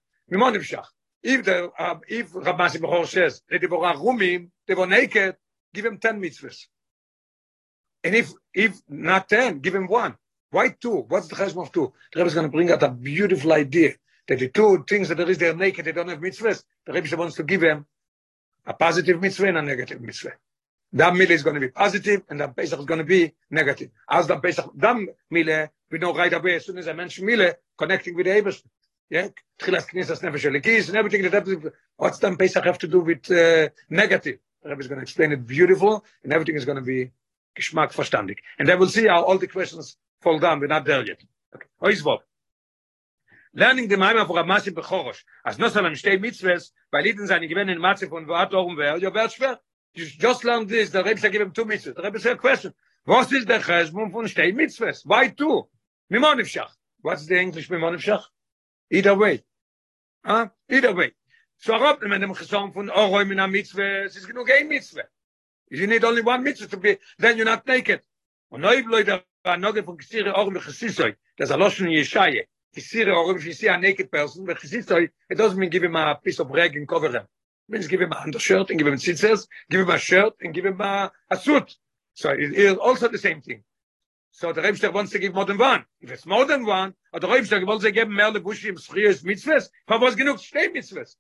If 1.23 1.45
the 1.45 1.71
uh, 1.79 1.97
if 2.09 2.35
Rabbi 2.35 2.69
Bechor 2.69 3.07
says 3.07 3.43
they 3.51 3.59
were 3.59 3.79
rumim, 3.79 4.51
they 4.67 4.75
were 4.75 4.87
naked, 4.87 5.37
give 5.75 5.85
him 5.85 5.99
10 5.99 6.21
mitzvahs. 6.21 6.67
And 8.03 8.15
if 8.15 8.33
if 8.55 8.81
not 8.89 9.29
10, 9.29 9.61
give 9.61 9.75
him 9.75 9.87
one. 9.87 10.17
Why 10.51 10.75
two? 10.81 11.05
What's 11.09 11.29
the 11.29 11.37
chesed 11.37 11.61
of 11.61 11.71
two? 11.73 11.93
The 12.13 12.21
Rebbe 12.21 12.29
is 12.29 12.35
going 12.35 12.47
to 12.47 12.53
bring 12.53 12.71
out 12.71 12.83
a 12.83 12.91
beautiful 12.91 13.53
idea 13.53 13.95
that 14.31 14.39
the 14.39 14.49
two 14.49 14.85
things 14.89 15.09
that 15.09 15.17
there 15.17 15.29
is, 15.29 15.39
they're 15.39 15.57
naked, 15.57 15.85
they 15.85 15.91
don't 15.91 16.09
have 16.09 16.21
mitzvahs. 16.21 16.63
The 16.87 16.93
Rebbe 16.93 17.17
wants 17.17 17.35
to 17.35 17.43
give 17.43 17.63
them 17.63 17.85
a 18.65 18.73
positive 18.73 19.21
mitzvah 19.21 19.49
and 19.49 19.59
a 19.59 19.63
negative 19.63 20.01
mitzvah. 20.01 20.35
That 20.93 21.15
mile 21.15 21.31
is 21.33 21.43
going 21.43 21.55
to 21.55 21.61
be 21.61 21.69
positive, 21.69 22.23
and 22.31 22.41
that 22.41 22.55
Pesach 22.55 22.79
is 22.79 22.85
going 22.85 22.99
to 22.99 23.05
be 23.05 23.35
negative. 23.51 23.91
As 24.09 24.29
the 24.29 24.39
Pesach, 24.39 24.71
that 24.77 24.97
mile, 25.31 25.69
we 25.91 25.99
know 25.99 26.15
right 26.15 26.33
away, 26.33 26.55
as 26.55 26.67
soon 26.67 26.79
as 26.79 26.87
I 26.87 26.93
mention 26.93 27.27
mile, 27.27 27.55
connecting 27.77 28.15
with 28.15 28.27
the 28.27 28.31
Eberst. 28.31 28.63
Yeah, 29.09 29.29
Tchilas 29.59 29.87
Knesas 29.91 30.21
Nefesh 30.21 30.49
Elikis, 30.49 30.87
and 30.87 30.97
everything 30.97 31.23
that 31.23 31.33
happens, 31.33 31.67
what's 31.97 32.21
then 32.21 32.37
Pesach 32.37 32.65
have 32.65 32.79
to 32.79 32.87
do 32.87 33.01
with 33.01 33.29
uh, 33.33 33.69
negative? 33.89 34.39
The 34.63 34.69
Rebbe 34.69 34.81
is 34.81 34.87
going 34.87 34.99
to 35.01 35.03
explain 35.03 35.33
it 35.33 35.45
beautiful, 35.45 36.05
and 36.23 36.33
everything 36.33 36.55
is 36.55 36.65
going 36.65 36.79
to 36.79 36.83
be 36.83 37.11
geschmack 37.59 37.93
verstandig. 37.93 38.37
And 38.61 38.69
then 38.69 38.79
we'll 38.79 38.89
see 38.89 39.09
how 39.09 39.25
all 39.25 39.39
the 39.39 39.49
questions 39.49 39.97
fall 40.21 40.39
down. 40.39 40.61
We're 40.61 40.69
not 40.69 40.85
there 40.85 41.05
yet. 41.05 41.19
Okay. 41.53 41.67
Learning 43.53 43.89
the 43.89 43.97
Maimah 43.97 44.27
for 44.27 44.37
Ramasim 44.37 44.75
Bechorosh. 44.75 45.23
As 45.45 45.59
no 45.59 45.69
salam 45.69 45.95
shtei 45.95 46.19
mitzvahs, 46.19 46.71
weil 46.93 47.07
Iden 47.07 47.27
seine 47.27 47.49
gewähnen 47.49 47.71
in 47.71 47.79
Matze 47.79 48.09
von 48.09 48.27
Voat 48.27 48.55
Orum 48.55 48.77
Wer, 48.77 48.99
ja, 48.99 49.13
wer 49.13 49.29
schwer. 49.29 49.59
Just 49.95 50.45
learn 50.45 50.69
this, 50.69 50.91
the 50.91 51.03
Rebbe 51.03 51.29
give 51.31 51.43
him 51.43 51.51
two 51.51 51.65
mitzvahs. 51.65 51.97
The 51.97 52.03
Rebbe 52.03 52.21
said, 52.21 52.39
question, 52.39 52.73
was 53.05 53.33
is 53.33 53.45
the 53.47 53.55
cheshbon 53.55 54.13
von 54.13 54.27
shtei 54.27 54.55
mitzvahs? 54.55 55.03
Why 55.05 55.29
two? 55.29 55.69
Mimonivshach. 56.13 56.71
What's 57.03 57.27
the 57.27 57.41
English 57.41 57.69
Mimonivshach? 57.69 58.23
Either 58.91 59.17
way. 59.17 59.43
Huh? 60.25 60.49
Either 60.69 60.95
way. 60.95 61.13
So 61.59 61.77
Rob, 61.77 62.01
wenn 62.03 62.21
dem 62.21 62.35
Chesom 62.35 62.73
von 62.73 62.89
Oroi 62.89 63.25
min 63.25 63.51
mitzvah, 63.51 64.05
es 64.05 64.17
ist 64.17 64.29
genug 64.29 64.49
ein 64.51 64.69
mitzvah. 64.69 65.09
You 65.71 65.87
need 65.89 66.05
only 66.05 66.23
one 66.23 66.45
mitzvah 66.45 66.69
to 66.69 66.77
be, 66.77 66.99
then 67.19 67.37
you're 67.37 67.45
not 67.45 67.67
naked. 67.67 68.01
Und 68.51 68.63
noib 68.63 68.87
loy 68.89 69.05
der 69.05 69.25
Anoge 69.45 69.83
von 69.83 69.99
Kisire 69.99 70.35
Orum 70.35 70.55
Chesisoi, 70.55 71.17
das 71.37 71.51
a 71.51 71.57
loschen 71.57 71.89
Yeshaye. 71.89 72.47
If 72.73 73.47
you 73.47 73.53
see 73.53 73.67
a 73.67 73.79
naked 73.79 74.11
person, 74.13 74.45
but 74.45 74.59
Chesisoi, 74.59 75.09
it 75.29 75.35
doesn't 75.35 75.59
mean 75.59 75.71
give 75.71 75.83
him 75.83 75.97
a 75.97 76.19
piece 76.23 76.39
of 76.39 76.51
rag 76.51 76.77
and 76.77 76.87
cover 76.87 77.09
him. 77.09 77.17
It 77.17 77.27
means 77.69 77.89
give 77.89 78.01
him 78.01 78.13
a 78.13 78.17
undershirt 78.17 78.71
and 78.71 78.79
give 78.79 78.87
him 78.87 78.95
tzitzes, 78.95 79.47
give 79.69 79.81
him 79.81 79.91
a 79.91 79.99
shirt 79.99 80.35
and 80.41 80.55
give 80.55 80.65
him 80.65 80.81
a, 80.81 81.11
a 81.31 81.37
suit. 81.37 81.77
So 82.15 82.31
it 82.31 82.53
is 82.53 82.77
also 82.77 83.09
the 83.09 83.19
same 83.19 83.41
thing. 83.41 83.65
So 84.31 84.53
the 84.53 84.61
Rebster 84.61 84.93
wants 84.93 85.11
to 85.13 85.19
give 85.19 85.35
more 85.35 85.45
than 85.45 85.59
one. 85.59 85.85
If 86.01 86.13
it's 86.13 86.27
more 86.27 86.45
than 86.45 86.65
one, 86.65 86.95
or 87.13 87.21
the 87.21 87.27
Rebster 87.27 87.67
wants 87.67 87.85
to 87.85 87.91
give 87.91 88.09
mehr 88.09 88.33
lebushim 88.33 88.79
schrius 88.79 89.25
mitzvahs, 89.25 89.69
for 89.87 89.99
was 89.99 90.15
genug 90.15 90.39
stay 90.39 90.69
mitzvahs. 90.69 91.17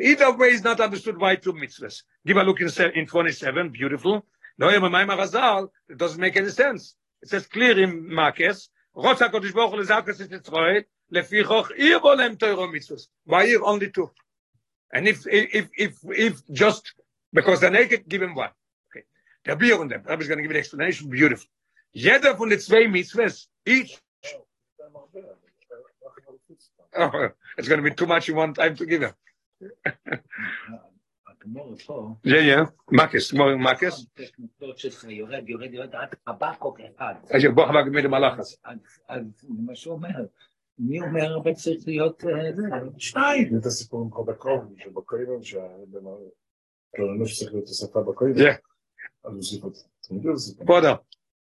Either 0.00 0.32
way 0.36 0.48
is 0.48 0.64
not 0.64 0.80
understood 0.80 1.18
why 1.18 1.36
two 1.36 1.52
mitzvahs. 1.52 2.02
Give 2.26 2.38
a 2.38 2.42
look 2.42 2.60
in, 2.60 2.70
in 2.94 3.06
27, 3.06 3.70
beautiful. 3.70 4.24
No, 4.58 4.68
it 4.68 5.98
doesn't 5.98 6.20
make 6.20 6.36
any 6.36 6.48
sense. 6.48 6.94
It 7.22 7.28
says 7.28 7.46
clear 7.46 7.78
in 7.78 8.14
Makes, 8.14 8.70
Rotz 8.96 9.18
HaKadosh 9.18 9.54
Baruch 9.54 9.72
Hu 9.72 9.78
lezakos 9.78 10.20
et 10.20 10.30
Yitzroel, 10.30 10.84
lefi 11.12 11.44
choch 11.44 11.70
ir 11.76 12.00
bolem 12.00 12.36
teiro 12.36 12.68
mitzvahs. 12.68 13.08
Why 13.24 13.46
here 13.46 13.62
only 13.62 13.90
two? 13.90 14.10
And 14.92 15.08
if, 15.08 15.26
if, 15.26 15.70
if, 15.76 15.98
if 16.04 16.46
just, 16.50 16.92
because 17.32 17.60
they're 17.60 17.70
naked, 17.70 18.06
give 18.06 18.20
him 18.20 18.34
one. 18.34 18.50
Okay. 18.90 19.04
Der 19.46 19.56
Bier 19.56 19.80
und 19.80 19.88
dem, 19.88 20.02
Rabbi 20.04 20.22
is 20.22 20.28
going 20.28 20.38
to 20.38 20.42
give 20.42 20.50
an 20.50 20.58
explanation, 20.58 21.08
beautiful. 21.08 21.48
Jeder 21.94 22.36
von 22.36 22.50
den 22.50 22.60
zwei 22.60 22.86
mitzvahs, 22.86 23.46
each, 23.64 23.98
oh, 26.98 27.28
it's 27.56 27.68
going 27.68 27.82
to 27.82 27.88
be 27.88 27.94
too 27.94 28.06
much 28.06 28.28
in 28.28 28.36
one 28.36 28.52
time 28.52 28.76
to 28.76 28.84
give 28.84 29.02
him. 29.02 29.14
הגמור 31.42 31.76
פה, 31.86 32.14
more 33.34 33.66
Makis. 33.66 34.06
טכניקות 34.14 34.78
שלך 34.78 35.04
יורד, 35.04 35.48
יורד, 35.48 35.74
יורד, 35.74 35.94
עד 35.94 36.08
חבקוק 36.28 36.80
אחד. 36.80 37.14
אז 37.30 37.42
בוא 37.54 37.66
חבק 37.66 37.84
מיד 37.92 38.06
מלאכס. 38.06 38.56
אז- 38.64 38.78
אז 39.08 39.22
מה 39.66 39.74
שהוא 39.74 39.94
אומר, 39.94 40.08
מי 40.78 41.00
אומר 41.00 41.24
הרבה 41.24 41.54
צריך 41.54 41.84
להיות 41.86 42.24
אה, 42.24 42.52
זה? 42.56 42.62
שתיים. 42.98 43.58
את 43.58 43.66
הסיפור 43.66 44.00
עם 44.02 44.12
חבקוב, 44.14 44.74
שבקויבם, 44.76 45.42
שהתלוננו 45.42 47.26
שצריך 47.26 47.52
להיות 47.52 47.68
בקויבם. 48.08 48.38
Yeah. 48.40 48.56
אז 49.24 49.30
הוא 49.30 49.34
הוסיף 49.36 49.64
את 49.64 49.74
זה. 49.74 50.64
בואו, 50.64 50.82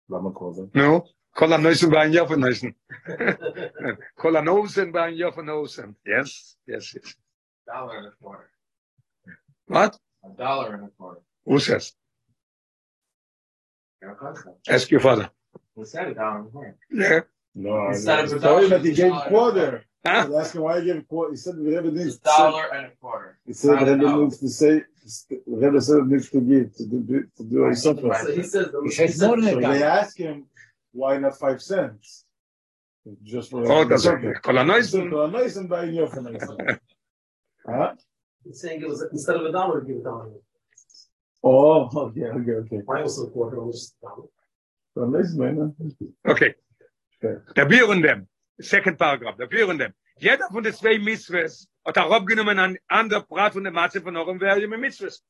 למה 0.09 0.31
קודם? 0.31 0.63
נו, 0.75 1.01
כל 1.29 1.53
הנויסן 1.53 1.89
בעין 1.89 2.13
יופן 2.13 2.39
נויסן. 2.39 2.67
כל 4.21 4.35
הנוסן 4.35 4.91
בעין 4.91 5.13
יופן 5.13 5.45
נוסן. 5.45 5.91
Yes, 6.07 6.55
yes, 6.69 6.97
yes. 6.97 7.13
What? 9.67 9.97
A 10.23 10.29
dollar 10.37 10.75
and 10.75 10.85
a 10.85 10.87
quarter. 10.89 11.21
Who 11.45 11.59
says? 11.59 11.93
Your 14.01 14.17
Ask 14.67 14.91
your 14.91 14.99
father. 14.99 15.29
Who 15.75 15.85
said 15.85 16.07
a 16.09 16.13
dollar 16.13 16.39
and 16.39 16.47
a 16.47 16.51
quarter? 16.51 16.77
Yeah. 16.91 17.19
No, 17.55 17.87
instead 17.89 18.17
no. 18.17 18.23
of 18.23 18.33
a 18.33 18.39
dollar, 18.39 18.67
that 18.67 18.85
he 18.85 18.93
gave 18.93 19.13
a 19.13 19.25
quarter. 19.27 19.85
Huh? 20.05 20.25
He's 20.27 20.35
asking 20.35 20.61
why 20.61 20.79
he 20.79 20.85
gave 20.87 20.97
a 20.97 21.01
quarter. 21.03 21.31
He 21.31 21.37
said 21.37 21.57
we 21.57 21.73
have 21.73 21.85
a 21.85 22.11
dollar 22.23 22.73
and 22.73 22.85
a 22.87 22.89
quarter. 22.99 23.37
He 23.45 23.53
said 23.53 23.79
we 23.81 23.89
Rebbe 23.91 24.17
needs 24.17 24.37
to 24.39 24.49
say. 24.49 24.83
Rebbe 25.47 25.81
said 25.81 26.07
needs 26.07 26.29
to 26.31 26.41
give 26.41 26.75
to 26.75 26.85
do 26.85 27.27
to 27.37 27.43
do 27.43 27.73
something. 27.75 28.11
supper. 28.11 28.25
So 28.25 28.35
he 28.35 28.43
says. 28.43 28.67
He 28.83 28.91
says 28.91 29.19
so 29.19 29.35
they 29.35 29.83
ask 29.83 30.17
him 30.17 30.47
why 30.91 31.17
not 31.17 31.37
five 31.37 31.61
cents. 31.61 32.25
Just 33.23 33.51
for 33.51 33.69
oh, 33.69 33.83
that's 33.85 34.05
okay. 34.05 34.33
Call 34.41 34.57
a 34.57 34.63
nice 34.63 34.93
one. 34.93 35.09
Call 35.09 35.25
a 35.25 35.29
Kolanoisen. 35.29 35.67
Kolanoisen 35.67 35.69
by 35.69 35.85
Yochanan. 35.85 36.79
Huh? 37.65 37.93
He's 38.45 38.61
saying 38.61 38.81
it 38.81 38.87
was, 38.87 39.05
instead 39.11 39.35
of 39.37 39.45
a 39.45 39.51
dollar, 39.51 39.81
give 39.81 39.97
a 39.97 40.03
dollar. 40.03 40.29
Oh, 41.43 41.89
okay, 41.93 42.23
okay, 42.23 42.51
okay. 42.51 42.77
Why 42.85 43.01
also 43.01 43.27
a 43.27 43.31
quarter, 43.31 43.57
almost 43.57 43.95
a 44.01 44.07
dollar? 44.07 44.27
Well, 44.95 45.07
nice, 45.07 45.33
man. 45.33 45.75
Okay. 46.27 46.53
Okay. 47.21 47.35
Der 47.55 47.65
Bier 47.65 47.87
und 47.89 48.01
dem. 48.01 48.27
Second 48.59 48.97
paragraph. 48.97 49.37
Der 49.37 49.47
Bier 49.47 49.67
und 49.67 49.79
dem. 49.79 49.93
Jeder 50.17 50.47
von 50.51 50.63
den 50.63 50.73
zwei 50.73 50.99
Mitzvahs 50.99 51.67
hat 51.85 51.97
er 51.97 52.11
abgenommen 52.11 52.59
an 52.59 52.77
ander 52.87 53.21
Prat 53.21 53.53
von 53.53 53.63
der 53.63 53.73
Matze 53.73 54.01
von 54.01 54.15
Orem 54.15 54.39
Verje 54.39 54.67
mit 54.67 54.79
Mitzvahs. 54.79 55.23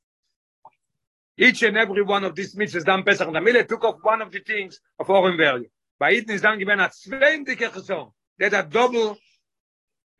Each 1.38 1.64
and 1.64 1.78
every 1.78 2.04
one 2.04 2.26
of 2.26 2.36
these 2.36 2.56
mitzvahs 2.56 2.84
dann 2.84 3.04
Pesach 3.04 3.28
und 3.28 3.36
Amile 3.36 3.66
took 3.66 3.84
off 3.84 4.04
one 4.04 4.22
of 4.22 4.32
the 4.32 4.42
things 4.42 4.82
of 5.00 5.10
Orem 5.10 5.38
Verje. 5.38 5.72
Bei 5.98 6.14
Iden 6.14 6.36
ist 6.36 6.44
dann 6.44 6.60
gewesen 6.60 6.82
a 6.82 6.92
zwendige 6.92 7.72
Chesson. 7.72 8.12
That 8.40 8.54
a 8.54 8.64
double 8.64 9.18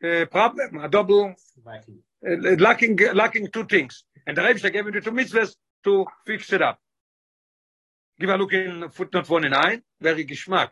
uh, 0.02 0.26
problem, 0.26 0.78
a 0.78 0.88
double 0.88 1.34
lacking, 2.24 2.98
lacking 3.14 3.48
two 3.50 3.64
things. 3.64 4.04
And 4.26 4.36
the 4.36 4.42
Rebbe 4.42 4.70
gave 4.70 4.86
him 4.86 4.92
the 4.92 5.00
two 5.00 5.10
mitzvahs 5.10 5.54
to 5.84 6.06
fix 6.26 6.52
it 6.52 6.62
up. 6.62 6.78
Give 8.18 8.30
a 8.30 8.36
look 8.36 8.52
in 8.52 8.88
footnote 8.90 9.26
29, 9.26 9.82
very 10.00 10.24
geschmack. 10.24 10.70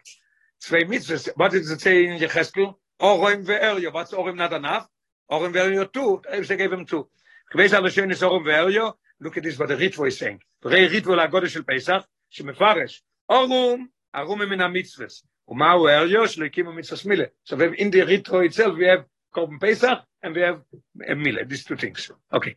Zwei 0.58 0.84
mitzvahs. 0.84 1.28
What 1.36 1.52
does 1.52 1.70
it 1.70 1.80
say 1.80 2.06
in 2.06 2.18
Yecheskel? 2.18 2.74
Orim 3.00 3.44
ve'eryo. 3.44 3.92
What's 3.92 4.12
Orim 4.12 4.36
not 4.36 4.52
enough? 4.52 4.86
Orim 5.30 5.52
ve'eryo 5.52 5.92
two. 5.92 6.22
The 6.24 6.38
Rebbe 6.38 6.56
gave 6.56 6.72
him 6.72 6.86
two. 6.86 7.08
Alle 7.54 7.90
schön 7.90 8.10
ist 8.10 8.22
Orim 8.22 8.44
ve'eryo. 8.44 8.94
Look 9.20 9.36
at 9.36 9.42
this, 9.42 9.58
what 9.58 9.68
the 9.68 9.76
Ritvo 9.76 10.06
is 10.08 10.18
saying. 10.18 10.40
Rei 10.64 10.88
Ritvo 10.88 11.14
להגודל 11.16 11.48
של 11.48 11.62
פסח, 11.62 12.06
שמפרש. 12.30 13.02
אורום, 13.28 13.86
ארום 14.14 14.42
מן 14.42 14.60
המצווס. 14.60 15.24
ומהו 15.48 15.88
אריו? 15.88 16.28
שלא 16.28 16.44
הקימו 16.44 16.72
מצווס 16.72 17.04
מילה. 17.04 17.24
So 17.44 17.56
we 17.56 17.64
have 17.64 17.74
in 17.74 17.90
the 17.90 18.00
Ritvo 18.00 18.44
itself, 18.46 18.76
we 18.76 18.86
have 18.86 19.04
Korban 19.34 19.60
Pesach, 19.60 19.98
and 20.22 20.34
we 20.34 20.42
have 20.42 20.62
a 21.08 21.14
Mile, 21.14 21.44
these 21.46 21.64
two 21.64 21.76
things. 21.76 22.10
Okay. 22.32 22.56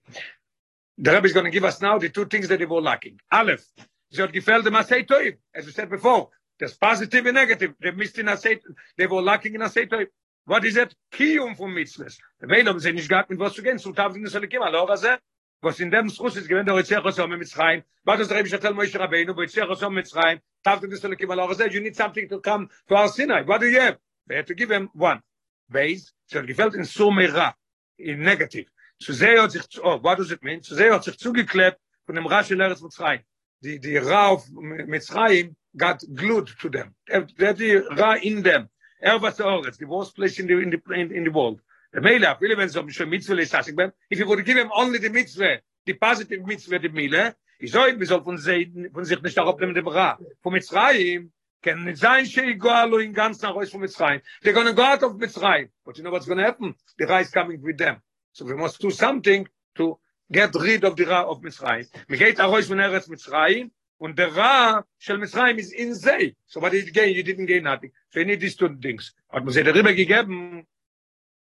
The 0.97 1.12
Rebbe 1.12 1.25
is 1.25 1.34
going 1.34 1.45
to 1.45 1.51
give 1.51 1.65
us 1.65 1.82
now 1.82 1.97
the 1.97 2.10
two 2.10 2.25
things 2.25 2.47
that 2.47 2.60
they 2.60 2.65
were 2.65 2.82
lacking. 2.82 3.19
Aleph, 3.32 3.65
sie 4.12 4.21
hat 4.21 4.32
gefällt 4.32 4.63
dem 4.63 4.73
Toiv, 4.73 5.38
as 5.54 5.65
we 5.65 5.71
said 5.71 5.89
before. 5.89 6.30
There's 6.58 6.75
positive 6.75 7.25
and 7.25 7.36
negative. 7.36 7.73
They 7.82 7.91
missed 7.91 8.17
in 8.17 8.28
Asay, 8.28 8.62
they 8.97 9.08
were 9.08 9.21
lacking 9.21 9.56
in 9.56 9.62
Asay 9.62 9.89
Toiv. 9.89 10.08
What 10.45 10.63
is 10.63 10.78
it? 10.78 10.95
Kiyum 11.12 11.58
from 11.58 11.75
mitzvahs. 11.75 12.17
The 12.39 12.47
Weil 12.47 12.65
haben 12.65 12.80
sie 12.80 12.91
nicht 12.91 13.10
gehabt, 13.10 13.30
mit 13.30 13.39
was 13.39 13.54
zu 13.54 13.62
gehen, 13.62 13.80
zu 13.80 13.89
in 13.89 13.95
Razeh. 13.95 15.18
was 15.66 15.80
in 15.80 15.89
dem 15.89 16.09
Schuss 16.09 16.38
ist 16.38 16.47
gewinnt, 16.47 16.68
der 16.68 16.76
Ritzach 16.76 17.03
Osom 17.03 17.32
mit 17.32 17.39
Mitzrayim, 17.39 17.84
was 18.03 18.20
das 18.20 18.30
Rebbe 18.30 18.47
Shatel 18.47 18.74
Moshe 18.74 18.99
Rabbeinu, 18.99 19.34
bei 19.34 19.43
Ritzach 19.43 19.68
Osom 19.68 19.95
mit 19.95 20.05
Mitzrayim, 20.05 20.39
taft 20.63 20.84
in 20.84 20.91
the 20.91 20.97
Selikim, 20.97 21.32
allo 21.32 21.51
you 21.72 21.82
need 21.82 21.95
something 21.95 22.30
to 22.30 22.39
come 22.39 22.70
to 22.88 22.95
our 22.95 23.07
Sinai. 23.07 23.41
What 23.41 23.61
do 23.61 23.68
you 23.68 23.80
have? 23.80 23.97
They 24.28 24.36
had 24.36 24.47
to 24.47 24.53
give 24.53 24.70
him 24.70 24.89
one. 24.93 25.22
Base, 25.70 26.13
so 26.28 26.39
it 26.39 26.47
gefällt 26.47 26.76
in 26.76 26.84
Sumera, 26.84 27.53
in 27.97 28.19
negative. 28.19 28.67
Zu 28.99 29.13
sehr 29.13 29.41
hat 29.41 29.51
sich, 29.51 29.63
oh, 29.84 30.01
what 30.01 30.17
does 30.17 30.32
it 30.32 30.41
mean? 30.43 30.61
Zu 30.61 30.76
sehr 30.76 30.93
hat 30.93 31.03
sich 31.03 31.17
zugeklebt 31.17 31.78
von 32.05 32.15
dem 32.15 32.26
Rasch 32.26 32.51
in 32.51 32.59
Eretz 32.59 32.82
Mitzrayim. 32.82 33.21
Die, 33.61 33.80
die 33.80 33.97
Ra 33.97 34.28
auf 34.30 34.47
Mitzrayim 34.51 35.55
got 35.78 36.01
glued 36.13 36.55
to 36.59 36.69
them. 36.69 36.95
Er, 37.07 37.21
der 37.21 37.53
die 37.53 37.76
Ra 37.76 38.15
in 38.15 38.43
them. 38.43 38.69
Er 38.99 39.21
was 39.21 39.39
Oretz, 39.39 39.78
the 39.78 39.88
worst 39.88 40.15
place 40.15 40.39
in 40.39 40.47
the, 40.47 40.53
in 40.53 40.71
the, 40.71 40.93
in, 40.93 41.23
the 41.26 41.34
world. 41.34 41.61
The 41.91 42.01
Mele, 42.01 42.36
viele 42.39 42.57
wenn 42.57 42.69
um 42.78 42.89
schon 42.89 43.09
Mitzvah 43.09 43.36
ist, 43.36 43.76
beim, 43.76 43.91
if 44.09 44.19
you 44.19 44.26
would 44.28 44.43
give 44.45 44.57
him 44.57 44.71
only 44.73 44.99
the 44.99 45.09
Mitzvah, 45.09 45.59
the 45.86 45.93
positive 45.93 46.45
Mitzvah, 46.45 46.80
the 46.80 46.89
Mele, 46.89 47.36
ich 47.59 47.71
soll, 47.71 47.99
wir 47.99 48.07
soll 48.07 48.23
von, 48.23 48.38
se, 48.38 48.67
von 48.91 49.05
sich 49.05 49.21
nicht 49.21 49.38
darauf 49.38 49.59
nehmen, 49.59 49.73
dem 49.73 49.88
Ra. 49.88 50.17
Von 50.41 50.53
Mitzrayim, 50.53 51.32
can 51.62 51.95
sein, 51.95 52.26
she 52.26 52.53
go 52.53 52.70
allo 52.70 52.97
in 52.99 53.14
ganz 53.14 53.41
nach 53.41 53.56
Reus 53.56 53.72
von 53.72 53.82
Mitzrayim. 53.82 54.22
They're 54.41 54.53
going 54.53 54.68
to 54.68 54.74
go 54.74 54.84
out 54.84 55.03
of 55.03 55.14
Mitzrayim. 55.14 55.70
But 55.86 55.97
you 55.97 56.03
know 56.03 56.12
what's 56.12 56.26
going 56.26 56.38
to 56.38 56.43
happen? 56.43 56.76
The 56.97 57.18
is 57.18 57.30
coming 57.30 57.62
with 57.62 57.78
them. 57.78 58.01
So 58.34 58.45
we 58.45 58.53
must 58.53 58.80
do 58.80 58.91
something 58.91 59.47
to 59.76 59.97
get 60.32 60.53
rid 60.56 60.84
of 60.84 60.95
the 60.95 61.06
Ra 61.06 61.24
of 61.24 61.41
Mitzrayim. 61.41 61.88
We 62.10 62.18
get 62.18 62.38
Arois 62.38 62.68
from 62.68 62.80
Eretz 62.80 63.10
Mitzrayim, 63.10 63.72
and 64.01 64.16
the 64.16 64.30
Ra 64.32 64.82
shel 64.97 65.18
Mitzrayim 65.18 65.58
is 65.58 65.72
in 65.72 65.95
Zay. 65.95 66.36
So 66.45 66.60
what 66.60 66.72
did 66.72 66.93
gain? 66.93 67.16
You 67.16 67.24
didn't 67.24 67.45
gain 67.45 67.64
nothing. 67.64 67.91
So 68.12 68.20
you 68.20 68.26
need 68.26 68.41
these 68.41 68.56
two 68.56 68.76
things. 68.78 69.14
Hat 69.32 69.43
man 69.43 69.53
sich 69.53 69.64
darüber 69.64 69.93
gegeben, 69.93 70.66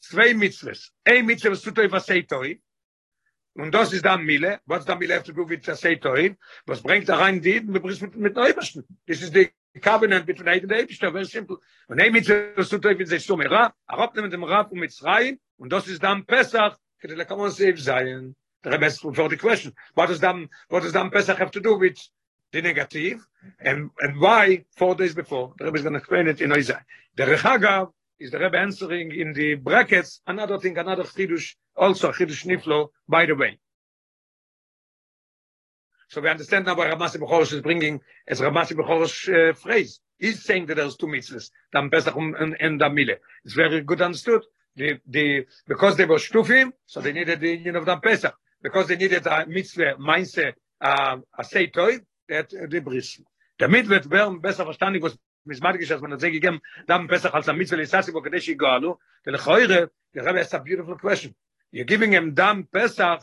zwei 0.00 0.34
Mitzvahs. 0.34 0.90
Ein 1.04 1.26
Mitzvah, 1.26 1.50
was 1.50 1.62
tut 1.62 1.78
euch 1.78 1.92
was 1.92 2.06
sei 2.06 2.22
toi. 2.22 2.58
Und 3.54 3.72
das 3.72 3.92
ist 3.92 4.04
dann 4.04 4.24
Mille. 4.24 4.60
What's 4.66 4.84
dann 4.84 5.00
Mille 5.00 5.14
have 5.14 5.24
to 5.24 5.32
do 5.32 5.48
with 5.48 5.64
the 5.64 5.74
sei 5.74 5.96
toi? 5.96 6.36
Was 6.66 6.80
bringt 6.80 7.08
da 7.08 7.16
rein 7.16 7.42
die, 7.42 7.60
wir 7.66 7.80
bringen 7.80 7.98
mit, 8.00 8.16
mit 8.16 8.34
Neubersten. 8.36 8.84
This 9.06 9.22
is 9.22 9.32
the 9.78 9.90
covenant 9.90 10.26
between 10.26 10.48
Eid 10.48 10.62
and 10.62 10.72
Eibishter, 10.72 11.12
very 11.12 11.24
simple. 11.24 11.58
Und 11.88 12.00
ein 12.00 12.12
Mitzvah, 12.12 12.56
was 12.56 12.68
tut 12.68 12.84
euch, 12.84 12.98
wie 12.98 13.06
sei 13.06 13.18
Summe 13.18 13.50
Ra, 13.50 13.72
Arab 13.86 14.14
nimmt 14.16 14.32
dem 14.32 14.44
Ra 14.44 14.64
von 14.64 14.78
Mitzrayim, 14.78 15.38
und 15.58 15.72
das 15.72 15.86
ist 15.88 16.02
dann 16.02 16.24
Pesach, 16.24 16.76
kede 17.00 17.14
le 17.14 17.24
kamon 17.24 17.50
save 17.50 17.78
sein. 17.78 18.34
The 18.64 18.70
Rebbe 18.70 18.86
asked 18.86 19.00
for 19.14 19.28
the 19.28 19.36
question. 19.36 19.72
What 19.94 20.08
does 20.08 20.20
then, 20.20 20.48
what 20.68 20.82
does 20.82 20.92
then 20.92 21.10
Pesach 21.10 21.38
have 21.38 21.52
to 21.52 21.60
do 21.60 21.78
with 21.78 21.96
the 22.52 22.60
negative? 22.60 23.24
And, 23.60 23.90
and 24.00 24.20
why 24.20 24.64
four 24.76 24.96
days 24.96 25.14
before? 25.14 25.54
The 25.58 25.66
Rebbe 25.66 25.76
is 25.76 25.82
going 25.82 25.92
to 25.92 25.98
explain 26.00 26.26
it 26.26 26.40
in 26.40 26.52
Isaiah. 26.52 26.84
The 27.16 27.24
Rechagav 27.24 27.92
is 28.18 28.32
the 28.32 28.40
Rebbe 28.40 28.58
answering 28.58 29.12
in 29.12 29.32
the 29.32 29.54
brackets 29.54 30.20
another 30.26 30.58
thing, 30.58 30.76
another 30.76 31.04
chidush, 31.04 31.54
also 31.76 32.10
chidush 32.10 32.44
niflo, 32.46 32.88
by 33.08 33.26
the 33.26 33.36
way. 33.36 33.58
So 36.08 36.22
we 36.22 36.28
understand 36.30 36.64
now 36.64 36.74
why 36.74 36.90
Ramasi 36.90 37.16
Bechorish 37.16 37.52
is 37.52 37.60
bringing 37.60 38.00
as 38.26 38.40
Ramasi 38.40 38.72
Bechorish 38.72 39.50
uh, 39.50 39.52
phrase. 39.52 40.00
He's 40.18 40.42
saying 40.42 40.66
that 40.66 40.76
there's 40.76 40.96
two 40.96 41.06
mitzvahs, 41.06 41.50
Dam 41.72 41.90
Pesach 41.90 42.16
and, 42.16 42.56
and 42.58 42.78
Dam 42.78 42.94
Mile. 42.94 43.16
It's 43.44 43.54
very 43.54 43.82
good 43.82 44.00
understood. 44.00 44.42
The, 44.74 44.98
the, 45.06 45.46
because 45.66 45.96
they 45.96 46.06
were 46.06 46.16
shtufim, 46.16 46.72
so 46.86 47.00
they 47.00 47.12
needed 47.12 47.40
the 47.40 47.50
union 47.50 47.76
of 47.76 47.84
Dam 47.84 48.00
Pesach. 48.00 48.34
Because 48.62 48.88
they 48.88 48.96
needed 48.96 49.26
a 49.26 49.46
mitzvah, 49.46 49.96
mindset, 49.96 50.54
uh, 50.80 51.18
a 51.38 51.44
say 51.44 51.66
toy, 51.66 51.98
that 52.28 52.52
uh, 52.54 52.66
the 52.68 52.80
bris. 52.80 53.20
Damit 53.58 53.86
wird 53.88 54.08
werden 54.10 54.40
besser 54.40 54.64
verstanden, 54.64 55.02
was 55.02 55.16
mismatisch, 55.46 55.90
als 55.90 56.00
man 56.00 56.12
hat 56.12 56.20
sich 56.20 56.32
gegeben, 56.32 56.60
Dam 56.86 57.06
Pesach 57.06 57.34
als 57.34 57.48
a 57.48 57.52
mitzvah 57.52 57.76
l'isasi, 57.76 58.14
wo 58.14 58.22
kadesh 58.22 58.48
yigalu, 58.48 58.96
the 59.24 59.32
lechoire, 59.32 59.90
the 60.14 60.22
Rebbe 60.22 60.40
asked 60.40 60.54
a 60.54 60.60
beautiful 60.60 60.96
question. 60.96 61.34
You're 61.70 61.84
giving 61.84 62.12
him 62.12 62.34
Dam 62.34 62.66
Pesach, 62.72 63.22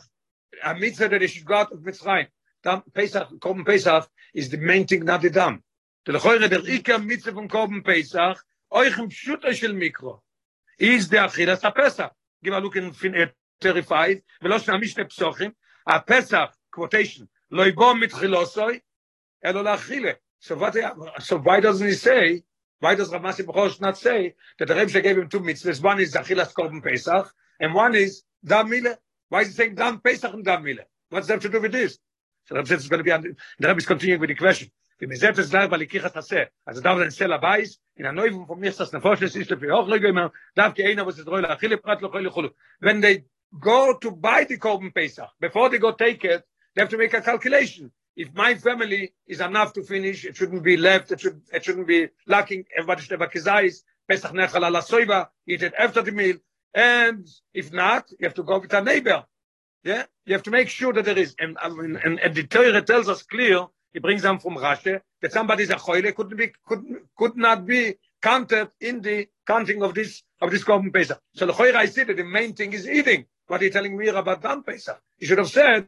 a 0.62 0.74
mitzvah 0.74 1.08
that 1.08 1.20
he 1.20 1.26
should 1.26 1.44
go 1.44 1.54
out 1.54 1.72
of 1.72 1.80
Mitzrayim. 1.80 2.28
Dam 2.65 2.83
Pesach, 2.93 3.29
Korban 3.39 3.65
Pesach 3.65 4.09
is 4.33 4.49
the 4.49 4.57
main 4.57 4.85
thing, 4.85 5.03
not 5.05 5.21
the 5.21 5.29
Dam. 5.29 5.63
The 6.05 6.13
lechoire, 6.13 6.49
der 6.49 6.67
Ika 6.67 6.99
mitzvah 6.99 7.31
von 7.31 7.47
Korban 7.47 7.83
Pesach, 7.83 8.37
euch 8.71 8.97
im 8.97 9.09
Pshuta 9.09 9.53
shel 9.53 9.73
Mikro, 9.73 10.19
is 10.79 11.09
the 11.09 11.17
Achilas 11.17 11.61
HaPesach. 11.61 12.11
Give 12.43 12.53
a 12.53 12.59
look 12.59 12.75
in 12.75 12.91
fin- 12.93 13.15
uh, 13.15 13.27
35, 13.61 14.21
ולא 14.41 14.59
שנה 14.59 14.77
משנה 14.77 15.05
פסוחים, 15.05 15.51
הפסח, 15.87 16.55
quotation, 16.75 17.25
לא 17.51 17.67
יבוא 17.67 17.93
מתחילוסוי, 17.93 18.79
אלא 19.45 19.63
להכילה. 19.63 20.11
So 20.39 20.55
what, 20.55 20.75
so 21.19 21.37
why 21.37 21.59
doesn't 21.59 21.87
he 21.87 21.93
say, 21.93 22.43
why 22.79 22.95
does 22.95 23.11
Ramasi 23.11 23.45
B'chosh 23.45 23.79
not 23.79 23.95
say 23.95 24.33
that 24.57 24.67
the 24.67 24.75
Rebbe 24.75 24.99
gave 25.01 25.19
him 25.19 25.29
two 25.29 25.39
mitzvahs, 25.39 25.83
one 25.83 25.99
is 25.99 26.15
Achilas 26.15 26.51
Korban 26.51 26.83
Pesach, 26.83 27.31
and 27.59 27.75
one 27.75 27.93
is 27.93 28.23
Dam 28.43 28.71
Mile? 28.71 28.95
Why 29.29 29.41
is 29.41 29.49
he 29.49 29.53
saying 29.53 29.75
Dam 29.75 29.99
Pesach 29.99 30.33
and 30.33 30.43
Dam 30.43 30.63
Mile? 30.63 30.83
What's 31.09 31.27
that 31.27 31.33
have 31.33 31.41
to 31.43 31.49
do 31.49 31.61
with 31.61 31.73
this? 31.73 31.99
So 32.46 32.54
says 32.64 32.80
it's 32.80 32.88
going 32.88 33.04
to 33.04 33.04
be, 33.04 33.10
the 33.58 33.68
Rebbe 33.68 33.78
is 33.78 33.86
continuing 33.86 34.20
with 34.20 34.28
the 34.28 34.34
question. 34.34 34.70
Wie 34.98 35.06
mir 35.06 35.16
selbst 35.16 35.52
weil 35.52 35.82
ich. 35.82 36.04
Also 36.64 36.80
da 36.80 36.92
in 37.02 38.46
von 38.46 38.60
mir 38.60 38.70
das 38.70 38.92
ist 39.34 39.52
auch 39.52 39.88
immer, 39.88 40.32
darf 40.54 40.74
die 40.74 40.84
einer, 40.84 41.04
Prat. 41.04 42.02
When 42.80 43.00
they 43.02 43.24
go 43.60 43.94
to 43.94 44.10
buy 44.10 44.44
the 44.48 44.56
Korban 44.56 44.94
Pesach, 44.94 45.28
before 45.38 45.68
they 45.68 45.78
go 45.78 45.92
take 45.92 46.24
it, 46.24 46.44
they 46.74 46.82
have 46.82 46.88
to 46.88 46.96
make 46.96 47.12
a 47.14 47.20
calculation. 47.20 47.92
If 48.14 48.32
my 48.32 48.54
family 48.54 49.12
is 49.26 49.40
enough 49.40 49.74
to 49.74 49.82
finish, 49.82 50.24
it 50.24 50.36
shouldn't 50.36 50.62
be 50.62 50.78
left, 50.78 51.12
it, 51.12 51.20
should, 51.20 51.42
it 51.52 51.62
shouldn't 51.62 51.86
be 51.86 52.08
lacking, 52.26 52.64
everybody 52.74 53.02
should 53.02 53.20
have 53.20 53.20
a 53.20 53.26
kezais, 53.26 53.82
Pesach 54.08 54.32
nechal 54.32 54.66
ala 54.66 54.80
soiva, 54.80 55.28
eat 55.46 55.62
it 55.62 55.74
after 55.78 56.00
the 56.00 56.12
meal, 56.12 56.36
and 56.72 57.28
if 57.52 57.70
not, 57.72 58.10
you 58.18 58.24
have 58.24 58.34
to 58.34 58.42
go 58.42 58.58
with 58.58 58.72
a 58.72 58.82
neighbor. 58.82 59.24
Yeah, 59.86 60.02
you 60.24 60.32
have 60.32 60.42
to 60.42 60.50
make 60.50 60.68
sure 60.68 60.92
that 60.92 61.04
there 61.04 61.16
is, 61.16 61.36
and, 61.38 61.56
and, 61.62 61.96
and, 62.04 62.18
and 62.18 62.34
the 62.34 62.42
Torah 62.42 62.82
tells 62.82 63.08
us 63.08 63.22
clear, 63.22 63.66
he 63.92 64.00
brings 64.00 64.22
them 64.22 64.40
from 64.40 64.56
Rashi, 64.56 65.00
that 65.22 65.32
somebody 65.32 65.62
is 65.62 65.70
a 65.70 65.76
choile, 65.76 66.12
could 66.12 66.36
be, 66.36 66.50
could, 66.66 66.82
could 67.16 67.36
not 67.36 67.64
be 67.64 67.94
counted 68.20 68.68
in 68.80 69.00
the 69.00 69.28
counting 69.46 69.84
of 69.84 69.94
this, 69.94 70.24
of 70.42 70.50
this 70.50 70.64
Korban 70.64 70.92
Pesach. 70.92 71.20
So 71.36 71.46
the 71.46 71.52
choile, 71.52 71.76
I 71.76 71.86
see 71.86 72.02
that 72.02 72.16
the 72.16 72.24
main 72.24 72.52
thing 72.54 72.72
is 72.72 72.88
eating. 72.88 73.26
What 73.46 73.60
are 73.60 73.64
you 73.64 73.70
telling 73.70 73.96
me 73.96 74.08
about 74.08 74.42
Dam 74.42 74.64
Pesach? 74.64 75.00
You 75.20 75.28
should 75.28 75.38
have 75.38 75.50
said, 75.50 75.86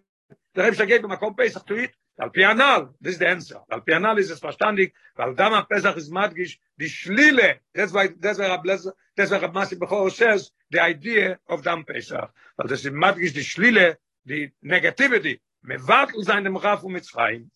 the 0.55 0.63
Rebbe 0.63 0.87
gave 0.87 1.03
him 1.03 1.11
a 1.11 1.17
Korban 1.17 1.37
Pesach 1.37 1.67
to 1.67 1.81
eat. 1.81 1.91
Al 2.21 2.31
Pianal, 2.31 2.95
this 3.01 3.15
is 3.15 3.19
the 3.19 3.29
answer. 3.29 3.61
Al 3.71 3.81
Pianal 3.81 4.19
is 4.19 4.31
es 4.31 4.41
verstandig, 4.41 4.93
weil 5.17 5.35
Dam 5.35 5.65
Pesach 5.67 5.97
is 5.97 6.11
madgish, 6.11 6.59
die 6.79 6.89
Schlile. 6.89 7.61
That's 7.75 7.93
why, 7.93 8.09
that's 8.19 8.39
why 8.39 8.49
Rab 8.49 8.65
Lezer, 8.65 8.93
that's 9.17 9.31
why 9.31 9.39
Masi 9.39 9.79
Bechor 9.79 10.11
says 10.11 10.51
the 10.71 10.83
idea 10.83 11.39
of 11.49 11.63
Dam 11.63 11.85
Pesach. 11.85 12.31
Weil 12.57 12.67
das 12.69 12.85
ist 12.85 12.93
madgish, 12.93 13.33
die 13.35 13.45
Schlile, 13.45 13.99
die 14.25 14.53
Negativity. 14.63 15.41
Mevatel 15.65 16.25
sein 16.25 16.45
dem 16.45 16.57
Raf 16.57 16.83
und 16.83 16.93
Mitzrayim. 16.93 17.51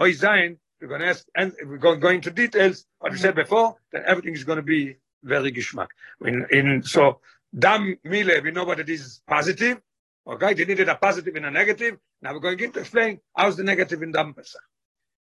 Oi 0.00 0.12
sein, 0.12 0.58
we're 0.80 0.88
going 0.88 1.00
to 1.02 1.08
ask, 1.08 1.26
and 1.34 1.52
we're 1.64 1.76
going, 1.76 2.00
going 2.00 2.16
into 2.16 2.30
details, 2.30 2.86
what 3.00 3.12
we 3.12 3.18
said 3.18 3.34
before, 3.34 3.76
then 3.92 4.02
everything 4.06 4.34
is 4.34 4.44
going 4.44 4.56
to 4.56 4.62
be 4.62 4.96
very 5.22 5.52
geschmack. 5.52 5.88
In, 6.24 6.46
in, 6.50 6.82
so, 6.82 7.20
Dam 7.56 7.98
Mile, 8.04 8.40
we 8.42 8.50
know 8.50 8.64
what 8.64 8.80
it 8.80 8.88
is 8.88 9.20
positive. 9.26 9.80
Okay, 10.26 10.54
they 10.54 10.64
needed 10.64 10.88
a 10.88 10.94
positive 10.94 11.34
and 11.36 11.46
a 11.46 11.50
negative. 11.50 11.98
Now 12.22 12.34
we're 12.34 12.40
going 12.40 12.58
to 12.58 12.80
explain 12.80 13.20
how's 13.36 13.56
the 13.56 13.64
negative 13.64 14.02
in 14.02 14.12
Dam 14.12 14.34
Pesach. 14.34 14.62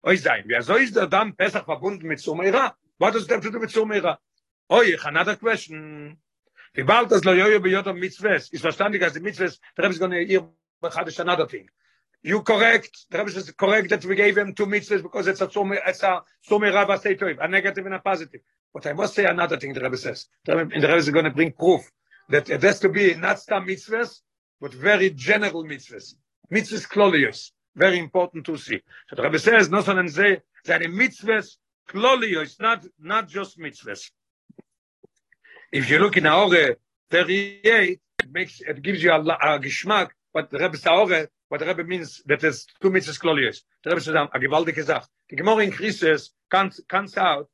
Oi 0.07 0.17
sein, 0.17 0.45
wie 0.47 0.63
so 0.63 0.77
ist 0.77 0.95
der 0.95 1.07
Dam 1.07 1.35
Pesach 1.35 1.65
verbunden 1.65 2.07
mit 2.07 2.19
Sumeira? 2.19 2.75
What 2.99 3.13
does 3.13 3.27
that 3.27 3.35
have 3.35 3.43
to 3.43 3.51
do 3.51 3.59
with 3.59 3.73
Sumeira? 3.73 4.19
Oi, 4.73 4.97
another 5.05 5.37
question. 5.37 6.17
Wie 6.75 6.83
bald 6.83 7.11
das 7.11 7.25
Loyoyo 7.25 7.61
beyodam 7.61 7.99
mitzvahs? 7.99 8.53
Ist 8.53 8.63
verstandig, 8.63 9.03
als 9.03 9.15
die 9.15 9.21
mitzvahs, 9.21 9.59
the 9.77 9.83
Rebbe 9.83 9.93
is 9.93 9.99
going 9.99 10.11
to 10.13 10.25
hear 10.25 10.49
another 11.19 11.47
thing. 11.47 11.69
You 12.23 12.43
correct, 12.43 13.07
the 13.11 13.19
Rebbe 13.19 13.31
is 13.31 13.51
correct 13.53 13.91
that 13.91 14.05
we 14.05 14.15
gave 14.15 14.37
him 14.37 14.55
two 14.55 14.67
mitzvahs 14.67 15.03
because 15.03 15.27
it's 15.27 15.41
a 15.41 15.49
Sumeira, 15.49 15.81
it's 15.87 16.03
a 16.03 17.49
negative 17.49 17.87
and 17.87 17.95
a 17.95 17.99
positive. 17.99 18.41
But 18.73 18.87
I 18.87 18.93
must 18.93 19.15
say 19.15 19.25
another 19.25 19.57
thing 19.57 19.73
the 19.73 19.81
Rebbe 19.81 19.97
says. 19.97 20.27
The 20.45 20.57
Rebbe, 20.57 20.81
the 20.81 20.87
Rebbe 20.87 20.97
is 20.97 21.11
going 21.11 21.25
to 21.25 21.31
bring 21.31 21.53
proof 21.53 21.91
that 22.29 22.51
it 22.51 22.63
has 22.63 22.81
to 22.81 22.89
be 22.89 23.15
not 23.15 23.41
some 23.41 23.67
mitzvahs, 23.67 24.21
but 24.61 24.73
very 24.73 25.11
general 25.11 25.65
mitzvahs. 25.65 26.15
Mitzvahs 26.53 26.87
klolios. 26.89 27.51
Very 27.75 27.99
important 27.99 28.47
to 28.47 28.57
see. 28.57 28.81
So 29.09 29.17
the 29.17 29.23
Rebbe 29.23 29.39
says, 29.39 29.69
no 29.69 29.83
son 29.83 29.99
and 29.99 30.11
say, 30.11 30.41
that 30.65 30.83
the 30.83 30.89
mitzvahs 30.89 31.57
klolios, 31.89 32.61
not, 32.61 32.85
not 32.99 33.29
just 33.29 33.59
mitzvahs. 33.59 34.11
If 35.73 35.91
you 35.91 35.99
look 35.99 36.17
in 36.17 36.25
Aore 36.25 36.77
38, 37.11 38.01
it 38.23 38.33
makes, 38.33 38.61
it 38.61 38.83
gives 38.83 39.03
you 39.03 39.13
a, 39.13 39.21
a 39.21 39.59
geschmack, 39.59 40.11
but 40.33 40.51
the 40.51 40.59
Rebbe 40.59 40.77
Saore, 40.77 41.29
what 41.49 41.61
the 41.61 41.67
Rebbe 41.67 41.85
means, 41.85 42.23
that 42.27 42.41
there's 42.41 42.67
two 42.81 42.91
mitzvahs 42.91 43.21
klolios. 43.21 43.63
The 43.85 43.91
Rebbe 43.91 44.01
says, 44.01 44.15
a 44.15 44.39
gewaltige 44.39 44.85
Sach. 44.85 45.07
The 45.29 45.37
Gemara 45.37 45.65
in 45.65 45.73
Krisis 45.73 46.31
comes, 46.51 46.81
comes 46.89 47.17
out 47.17 47.49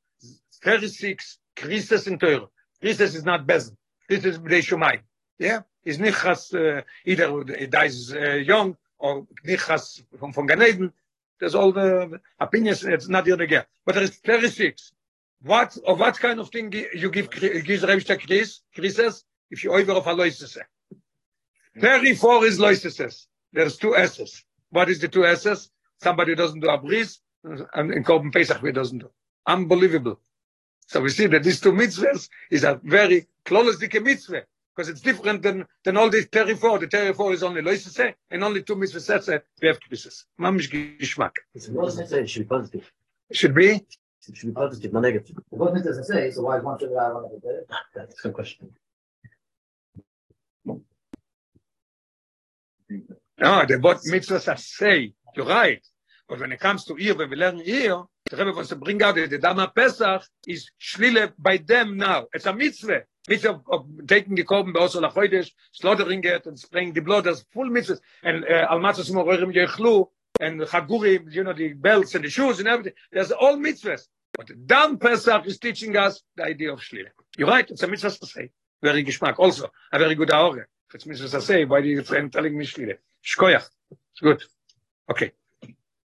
36 0.62 1.38
Krisis 1.56 2.06
in 2.06 2.18
Teure. 2.18 2.48
Krisis 2.82 3.14
is 3.14 3.24
not 3.24 3.46
Bezen. 3.46 3.76
This 4.08 4.24
is 4.24 4.38
Bnei 4.38 4.62
Shumai. 4.62 5.00
Yeah? 5.38 5.60
Is 5.84 5.98
nichas, 5.98 6.54
uh, 6.54 6.82
either 7.04 7.56
he 7.58 7.66
dies 7.66 8.12
uh, 8.12 8.34
young 8.34 8.76
or 8.98 9.26
nichas 9.46 10.02
from, 10.18 10.32
from 10.32 10.46
Gan 10.46 10.62
Eden. 10.62 10.92
There's 11.40 11.56
all 11.56 11.72
the 11.72 12.20
opinions, 12.38 12.84
it's 12.84 13.08
not 13.08 13.26
here 13.26 13.40
again. 13.40 13.64
But 13.84 13.96
there 13.96 14.04
is 14.04 14.16
36. 14.18 14.92
What, 15.42 15.76
of 15.84 15.98
what 15.98 16.18
kind 16.20 16.38
of 16.38 16.50
thing 16.50 16.72
you 16.94 17.10
give, 17.10 17.28
gives 17.30 17.82
Rebbe 17.82 18.16
Chris, 18.18 18.60
Chrises, 18.72 19.24
if 19.50 19.64
you 19.64 19.72
over 19.72 19.92
of 19.92 20.06
a 20.06 20.14
loises? 20.14 20.56
34 21.80 22.46
is 22.46 22.60
loises. 22.60 23.26
There's 23.52 23.76
two 23.76 23.96
S's. 23.96 24.44
What 24.70 24.88
is 24.88 25.00
the 25.00 25.08
two 25.08 25.26
S's? 25.26 25.70
Somebody 26.00 26.36
doesn't 26.36 26.60
do 26.60 26.68
a 26.68 26.78
bris, 26.78 27.18
and 27.42 27.92
in 27.92 28.04
Korban 28.04 28.32
Pesach, 28.32 28.58
who 28.58 28.70
doesn't 28.70 28.98
do. 28.98 29.10
Unbelievable. 29.46 30.20
So 30.86 31.00
we 31.00 31.10
see 31.10 31.26
that 31.26 31.42
these 31.42 31.60
two 31.60 31.72
mitzvahs 31.72 32.28
is 32.50 32.64
a 32.64 32.80
very 32.84 33.26
close 33.44 33.80
mitzvah 33.80 34.44
because 34.74 34.88
it's 34.88 35.00
different 35.00 35.42
than 35.42 35.66
than 35.84 35.96
all 35.96 36.10
these 36.10 36.26
34. 36.26 36.80
The 36.80 36.88
34 36.88 37.32
is 37.34 37.42
only 37.42 37.62
loisese 37.62 38.14
and 38.30 38.44
only 38.44 38.62
two 38.62 38.76
mitzvahs 38.76 39.06
that's 39.06 39.28
it. 39.28 39.44
We 39.60 39.68
have 39.68 39.78
two 39.80 39.90
kisses. 39.90 40.24
Mamish 40.40 40.70
gishmak. 40.70 41.32
It's 41.54 41.68
what 41.68 41.94
does 41.94 42.12
it 42.12 42.30
should 42.30 42.42
be 42.42 42.48
positive. 42.48 42.90
Should 43.32 43.54
be 43.54 43.70
It 43.70 43.86
should 44.34 44.48
be 44.48 44.52
positive, 44.52 44.92
not 44.92 45.02
negative. 45.02 45.36
What 45.50 45.74
does 45.74 45.98
it 45.98 46.04
say? 46.04 46.30
So 46.30 46.42
why 46.42 46.58
is 46.58 46.64
one 46.64 46.78
should 46.78 46.90
allow 46.90 47.14
one 47.14 47.24
of 47.24 47.32
it? 47.32 47.68
That's 47.94 48.18
a 48.18 48.22
good 48.22 48.34
question. 48.34 48.70
no. 50.64 50.80
The 53.66 53.78
what 53.80 53.98
mitzvahs 53.98 54.52
are 54.52 54.56
say. 54.56 55.12
You're 55.34 55.46
right. 55.46 55.84
But 56.28 56.40
when 56.40 56.52
it 56.52 56.60
comes 56.60 56.84
to 56.86 56.96
ear, 56.96 57.14
when 57.14 57.28
we 57.28 57.36
learn 57.36 57.60
ear, 57.64 58.04
the 58.30 58.36
Rebbe 58.36 58.52
wants 58.52 58.70
to 58.70 58.76
bring 58.76 59.02
out 59.02 59.16
that 59.16 59.28
the 59.28 59.38
Dama 59.38 59.70
Pesach 59.74 60.22
is 60.46 60.70
shlile 60.80 61.32
by 61.38 61.58
them 61.58 61.98
now. 61.98 62.26
It's 62.32 62.46
a 62.46 62.54
mitzvah. 62.54 63.02
Mitzvah 63.28 63.50
of, 63.50 63.62
of 63.70 64.06
taking 64.06 64.34
the 64.34 64.44
korban 64.44 64.72
be'osor 64.72 65.00
lachodesh, 65.00 65.50
slaughtering 65.72 66.22
it 66.24 66.46
and 66.46 66.58
spraying 66.58 66.92
the 66.92 67.00
blood, 67.00 67.24
there's 67.24 67.44
full 67.52 67.68
mitzvahs. 67.68 68.00
And 68.22 68.44
uh, 68.44 68.66
al 68.70 68.78
matzah 68.78 69.08
simorim 69.08 69.54
yechlu, 69.54 70.08
and 70.40 70.60
chagurim, 70.60 71.32
you 71.32 71.44
know, 71.44 71.52
the 71.52 71.72
belts 71.72 72.14
and 72.14 72.24
the 72.24 72.30
shoes 72.30 72.58
and 72.58 72.68
everything. 72.68 72.94
There's 73.12 73.30
all 73.32 73.56
mitzvahs. 73.56 74.08
But 74.36 74.50
Dan 74.66 74.98
Pesach 74.98 75.46
is 75.46 75.58
teaching 75.58 75.96
us 75.96 76.22
the 76.36 76.44
idea 76.44 76.72
of 76.72 76.80
Shlile. 76.80 77.08
You're 77.36 77.48
right, 77.48 77.68
it's 77.70 77.82
a 77.82 77.86
mitzvah 77.86 78.10
to 78.10 78.26
say. 78.26 78.50
Very 78.82 79.04
geschmack, 79.04 79.38
also. 79.38 79.70
A 79.92 79.98
very 79.98 80.14
good 80.14 80.30
aure. 80.30 80.64
It's 80.94 81.06
mitzvah 81.06 81.28
to 81.28 81.40
say, 81.42 81.64
why 81.64 81.82
do 81.82 81.88
you 81.88 82.02
telling 82.02 82.56
me 82.56 82.64
Shlile? 82.64 82.96
Shkoyach. 83.24 83.68
It's 83.90 84.20
good. 84.20 84.42
Okay. 85.10 85.32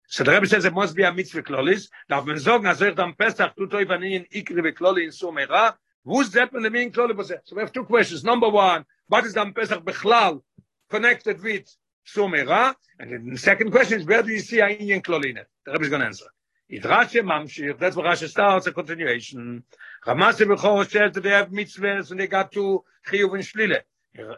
So 0.07 0.23
the 0.23 0.31
Rebbe 0.31 0.45
says 0.45 0.63
it 0.65 0.73
must 0.73 0.95
be 0.95 1.03
a 1.03 1.11
mitzvah 1.11 1.41
klolis. 1.41 1.89
Darf 2.07 2.25
man 2.25 2.37
sagen, 2.37 2.67
als 2.67 2.81
ich 2.81 2.93
dann 2.93 3.15
Pesach 3.15 3.55
tut 3.55 3.73
euch 3.73 3.89
an 3.89 4.03
ihnen 4.03 4.25
ikri 4.31 4.63
ve 4.63 4.71
kloli 4.71 5.05
in 5.05 5.09
Sumera, 5.11 5.75
who's 6.05 6.29
that 6.31 6.51
when 6.53 6.63
the 6.63 6.69
meaning 6.69 6.91
kloli 6.91 7.15
was 7.15 7.31
So 7.45 7.55
we 7.55 7.61
have 7.61 7.71
two 7.71 7.85
questions. 7.85 8.23
Number 8.23 8.49
one, 8.49 8.85
what 9.07 9.25
is 9.25 9.33
dan 9.33 9.53
Pesach 9.53 9.83
bechlal 9.83 10.41
connected 10.89 11.41
with 11.41 11.75
Sumera? 12.07 12.75
And 12.99 13.33
the 13.33 13.37
second 13.37 13.71
question 13.71 13.99
is, 13.99 14.05
where 14.05 14.23
do 14.23 14.31
you 14.31 14.39
see 14.39 14.59
a 14.59 14.67
Indian 14.67 15.01
kloli 15.01 15.31
in 15.31 15.37
it? 15.37 15.47
The 15.65 15.71
Rebbe 15.71 15.83
is 15.83 15.89
going 15.89 16.01
to 16.01 16.07
answer. 16.07 16.25
It 16.69 16.83
Rashi 16.83 17.21
Mamshir, 17.21 17.77
that's 17.77 17.95
where 17.95 18.05
Rashi 18.05 18.27
starts, 18.27 18.67
a 18.67 18.71
continuation. 18.71 19.63
Ramase 20.05 20.45
Bechor 20.47 20.89
says 20.89 21.13
that 21.13 21.21
they 21.21 21.29
have 21.29 21.49
mitzvahs 21.49 22.11
and 22.11 22.19
they 22.19 22.27
got 22.27 22.51
to 22.53 22.83
Chiyuv 23.07 23.33
and 23.35 23.43
Shlile. 23.43 23.81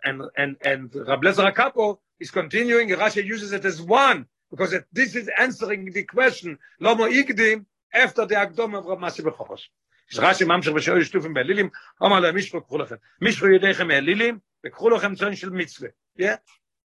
And, 0.03 0.21
and, 0.35 0.57
and 0.63 0.91
Rablezer 0.91 1.51
Akapo 1.53 1.99
is 2.19 2.31
continuing, 2.31 2.89
Rashi 2.89 3.23
uses 3.23 3.53
it 3.53 3.63
as 3.65 3.81
one, 3.81 4.25
because 4.49 4.73
it, 4.73 4.85
this 4.91 5.15
is 5.15 5.29
answering 5.37 5.91
the 5.91 6.03
question, 6.03 6.57
Lomo 6.81 7.11
Igdim, 7.11 7.65
after 7.93 8.25
the 8.25 8.35
Akdom 8.35 8.77
of 8.77 8.85
Ramase 8.85 9.21
Bechor. 9.21 9.59
Ich 10.07 10.19
rasch 10.19 10.41
im 10.41 10.51
Amtsch, 10.51 10.67
was 10.71 10.87
ich 10.87 11.07
stufen 11.07 11.33
bei 11.33 11.41
Lilim, 11.43 11.71
aber 11.97 12.21
der 12.21 12.33
Mischro 12.33 12.61
kuhl 12.61 12.79
lachem. 12.79 12.99
Mischro 13.19 13.47
jedechem 13.47 13.87
bei 13.87 13.99
Lilim, 13.99 14.41
und 14.63 14.71
kuhl 14.71 14.91
lachem 14.91 15.15
zöhn 15.17 15.35
schil 15.35 15.49
Mitzwe. 15.49 15.93
Ja? 16.15 16.39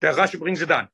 Der 0.02 0.16
rasch 0.16 0.38
bringt 0.38 0.58
sie 0.58 0.66
dann. 0.66 0.88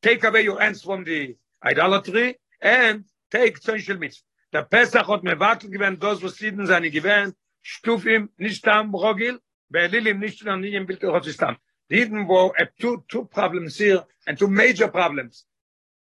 Take 0.00 0.26
away 0.26 0.48
your 0.48 0.60
hands 0.60 0.82
from 0.82 1.04
the 1.04 1.38
idolatry, 1.64 2.38
and 2.60 3.06
take 3.30 3.60
zöhn 3.60 3.78
schil 3.78 3.98
Mitzwe. 3.98 4.24
Der 4.52 4.64
Pesach 4.64 5.06
hat 5.06 5.22
mir 5.22 5.38
wartel 5.38 5.70
gewähnt, 5.70 6.02
das, 6.02 6.20
was 6.22 6.34
sie 6.36 6.50
denn 6.50 6.66
seine 6.66 6.90
gewähnt, 6.90 7.36
stuf 7.62 8.04
nicht 8.36 8.66
am 8.66 8.94
Rogil, 8.94 9.40
bei 9.68 9.86
Lilim 9.86 10.18
nicht 10.18 10.38
zu 10.38 10.44
nahm, 10.44 10.60
nicht 10.60 10.86
Bild, 10.86 11.02
was 11.04 11.26
ist 11.26 11.40
wo 11.40 12.52
er 12.56 12.74
two, 12.76 13.04
two 13.08 13.24
problems 13.24 13.78
here, 13.78 14.06
and 14.26 14.38
two 14.38 14.48
major 14.48 14.88
problems. 14.88 15.46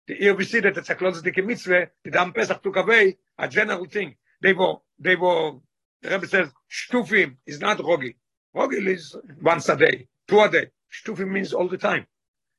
Die 0.08 0.14
ihr 0.14 0.38
wisst, 0.38 0.54
dass 0.64 0.90
er 0.90 0.96
klonzt 0.96 1.26
die 1.26 1.42
Mitzwe, 1.42 1.92
die 2.06 2.12
dann 2.12 2.32
Pesach 2.34 2.62
took 2.62 2.78
away, 2.78 3.20
a 3.36 3.48
general 3.48 3.86
thing. 3.88 4.18
They 4.42 4.54
were 4.54 4.76
they 5.00 5.16
were 5.16 5.54
the 6.02 6.10
Rebbe 6.10 6.28
says 6.28 6.50
Stufim 6.70 7.38
is 7.46 7.60
not 7.60 7.78
Rogil. 7.78 8.16
Rogil 8.56 8.88
is 8.88 9.16
once 9.42 9.70
a 9.70 9.78
day, 9.78 10.08
two 10.28 10.40
a 10.40 10.50
day. 10.50 10.68
Stufim 10.92 11.30
means 11.30 11.54
all 11.54 11.68
the 11.68 11.78
time. 11.78 12.08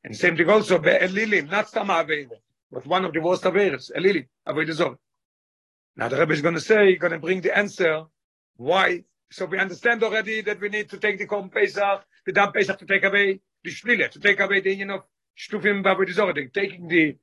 And 0.04 0.16
same 0.16 0.36
thing 0.36 0.48
also 0.48 0.78
by 0.78 0.98
Lilim, 0.98 1.50
not 1.50 1.68
Stam 1.68 1.88
but 2.70 2.86
one 2.86 3.04
of 3.04 3.12
the 3.12 3.20
worst 3.20 3.42
Averis, 3.42 3.92
Elili, 3.94 4.26
Avodah 4.48 4.72
Zorah. 4.72 4.98
Now 5.96 6.08
the 6.08 6.16
Rebbe 6.16 6.32
is 6.32 6.40
going 6.40 6.54
to 6.54 6.60
say, 6.60 6.96
going 6.96 7.12
to 7.12 7.18
bring 7.18 7.40
the 7.42 7.56
answer, 7.56 8.04
why. 8.56 9.04
So 9.30 9.44
we 9.46 9.58
understand 9.58 10.02
already 10.02 10.40
that 10.42 10.60
we 10.60 10.68
need 10.68 10.88
to 10.90 10.98
take 10.98 11.18
the 11.18 11.26
Korban 11.26 11.52
Pesach, 11.52 12.04
the 12.24 12.32
Dam 12.32 12.52
Pesach 12.52 12.78
to 12.78 12.86
take 12.86 13.04
away 13.04 13.40
the 13.62 13.70
Shlile, 13.70 14.10
to 14.10 14.20
take 14.20 14.40
away 14.40 14.60
the 14.60 14.70
union 14.70 14.90
of 14.90 15.02
Shtufim 15.38 15.82
They're 16.34 16.48
taking 16.48 16.88
the, 16.88 17.16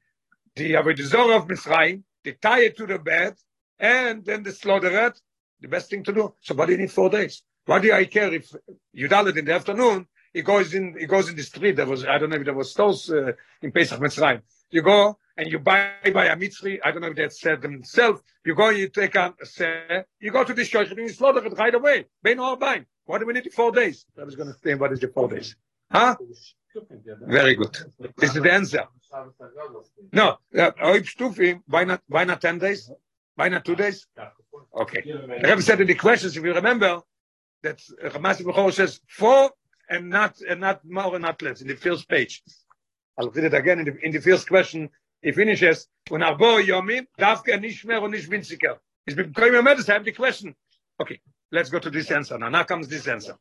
the 0.56 0.74
Avodah 0.74 1.04
Zorah 1.04 1.38
of 1.38 1.48
Mitzrayim, 1.48 2.04
they 2.24 2.34
tie 2.34 2.62
it 2.62 2.78
to 2.78 2.86
the 2.86 3.00
bed, 3.00 3.36
and 3.80 4.26
then 4.26 4.44
they 4.44 4.52
slaughter 4.52 5.08
it, 5.08 5.20
the 5.62 5.68
best 5.68 5.90
thing 5.90 6.04
to 6.04 6.14
do. 6.14 6.34
So 6.42 6.56
why 6.56 6.66
do 6.66 6.74
you 6.74 6.78
need 6.78 6.92
four 6.92 7.10
days? 7.10 7.44
Why 7.66 7.80
do 7.80 7.92
I 7.94 8.06
care 8.06 8.34
if 8.34 8.54
you 8.94 9.08
it 9.10 9.38
in 9.38 9.46
the 9.46 9.54
afternoon, 9.54 10.08
he 10.34 10.42
goes 10.42 10.74
in, 10.74 10.96
he 10.98 11.06
goes 11.06 11.30
in 11.30 11.36
the 11.36 11.44
street, 11.44 11.76
there 11.76 11.86
was, 11.86 12.06
I 12.06 12.18
don't 12.18 12.30
know 12.30 12.38
if 12.38 12.46
there 12.46 12.54
was 12.54 12.72
stores 12.72 13.10
uh, 13.10 13.34
in 13.62 13.72
Pesach 13.72 14.00
Mitzrayim. 14.00 14.42
You 14.72 14.82
go, 14.82 15.18
and 15.40 15.50
you 15.50 15.60
buy 15.60 15.92
by 16.14 16.26
a 16.26 16.36
mitzri, 16.36 16.80
I 16.84 16.92
don't 16.92 17.02
know 17.02 17.08
if 17.08 17.16
they 17.16 17.30
said 17.30 17.62
themselves, 17.62 18.22
you 18.46 18.56
go, 18.56 18.70
you 18.70 18.90
take 18.90 19.16
a, 19.16 19.34
say, 19.44 20.04
you 20.20 20.32
go 20.32 20.44
to 20.44 20.54
the 20.54 20.66
church 20.66 20.90
and 20.90 21.00
you 21.00 21.10
slaughter 21.10 21.46
it 21.46 21.58
right 21.58 21.74
away. 21.74 22.06
Bein 22.22 22.40
or 22.40 22.58
buying. 22.58 22.86
Why 23.06 23.20
do 23.20 23.26
we 23.26 23.34
need 23.34 23.46
the 23.46 23.50
four 23.50 23.72
days? 23.72 24.06
I 24.20 24.26
was 24.26 24.36
going 24.36 24.50
to 24.50 24.60
say, 24.62 24.76
what 24.76 24.92
is 24.92 25.00
the 25.00 25.08
four 25.08 25.30
days? 25.30 25.56
Huh? 25.92 26.16
Very 27.22 27.56
good. 27.56 27.76
This 28.18 28.36
is 28.36 28.44
the 28.44 28.52
answer. 28.52 28.84
No, 30.12 30.38
uh, 30.58 30.72
why 31.68 31.84
not, 31.86 32.02
why 32.08 32.24
not 32.26 32.42
10 32.42 32.60
days? 32.60 32.92
Why 33.40 33.48
not 33.48 33.64
two 33.64 33.78
days? 33.78 34.06
Okay. 34.82 35.02
The 35.02 35.48
Rebbe 35.48 35.62
said 35.62 35.80
in 35.80 35.88
the 35.88 35.96
questions, 35.96 36.36
if 36.36 36.44
you 36.44 36.54
remember, 36.54 37.00
that 37.64 37.80
Ramasi 38.04 38.42
Bechor 38.42 38.74
says 38.74 39.00
four 39.08 39.52
and 39.90 40.10
not, 40.10 40.42
and 40.42 40.60
not 40.60 40.82
more 40.84 41.16
and 41.16 41.22
not 41.22 41.42
less 41.42 41.62
in 41.62 41.70
the 41.70 41.78
first 41.78 42.10
page. 42.10 42.44
I'll 43.18 43.30
read 43.30 43.46
it 43.46 43.54
again 43.54 43.80
in 43.80 43.86
the, 43.86 43.98
in 44.06 44.12
the 44.12 44.20
first 44.20 44.46
question. 44.46 44.90
He 45.22 45.32
finishes, 45.32 45.88
when 46.10 46.20
Arbo 46.20 46.62
Yomim, 46.62 47.08
Davka 47.18 47.58
Nishmer 47.64 48.02
or 48.02 48.10
Nishbinziker. 48.10 48.76
He's 49.06 49.16
been 49.16 49.32
going 49.32 49.54
to 49.54 49.64
medicine, 49.64 49.94
have 49.94 50.04
the 50.04 50.12
question. 50.12 50.54
Okay, 51.02 51.22
let's 51.50 51.70
go 51.70 51.80
to 51.80 51.90
this 51.90 52.12
answer 52.12 52.38
now. 52.38 52.50
Now 52.50 52.64
comes 52.64 52.90
this 52.90 53.08
answer. 53.08 53.38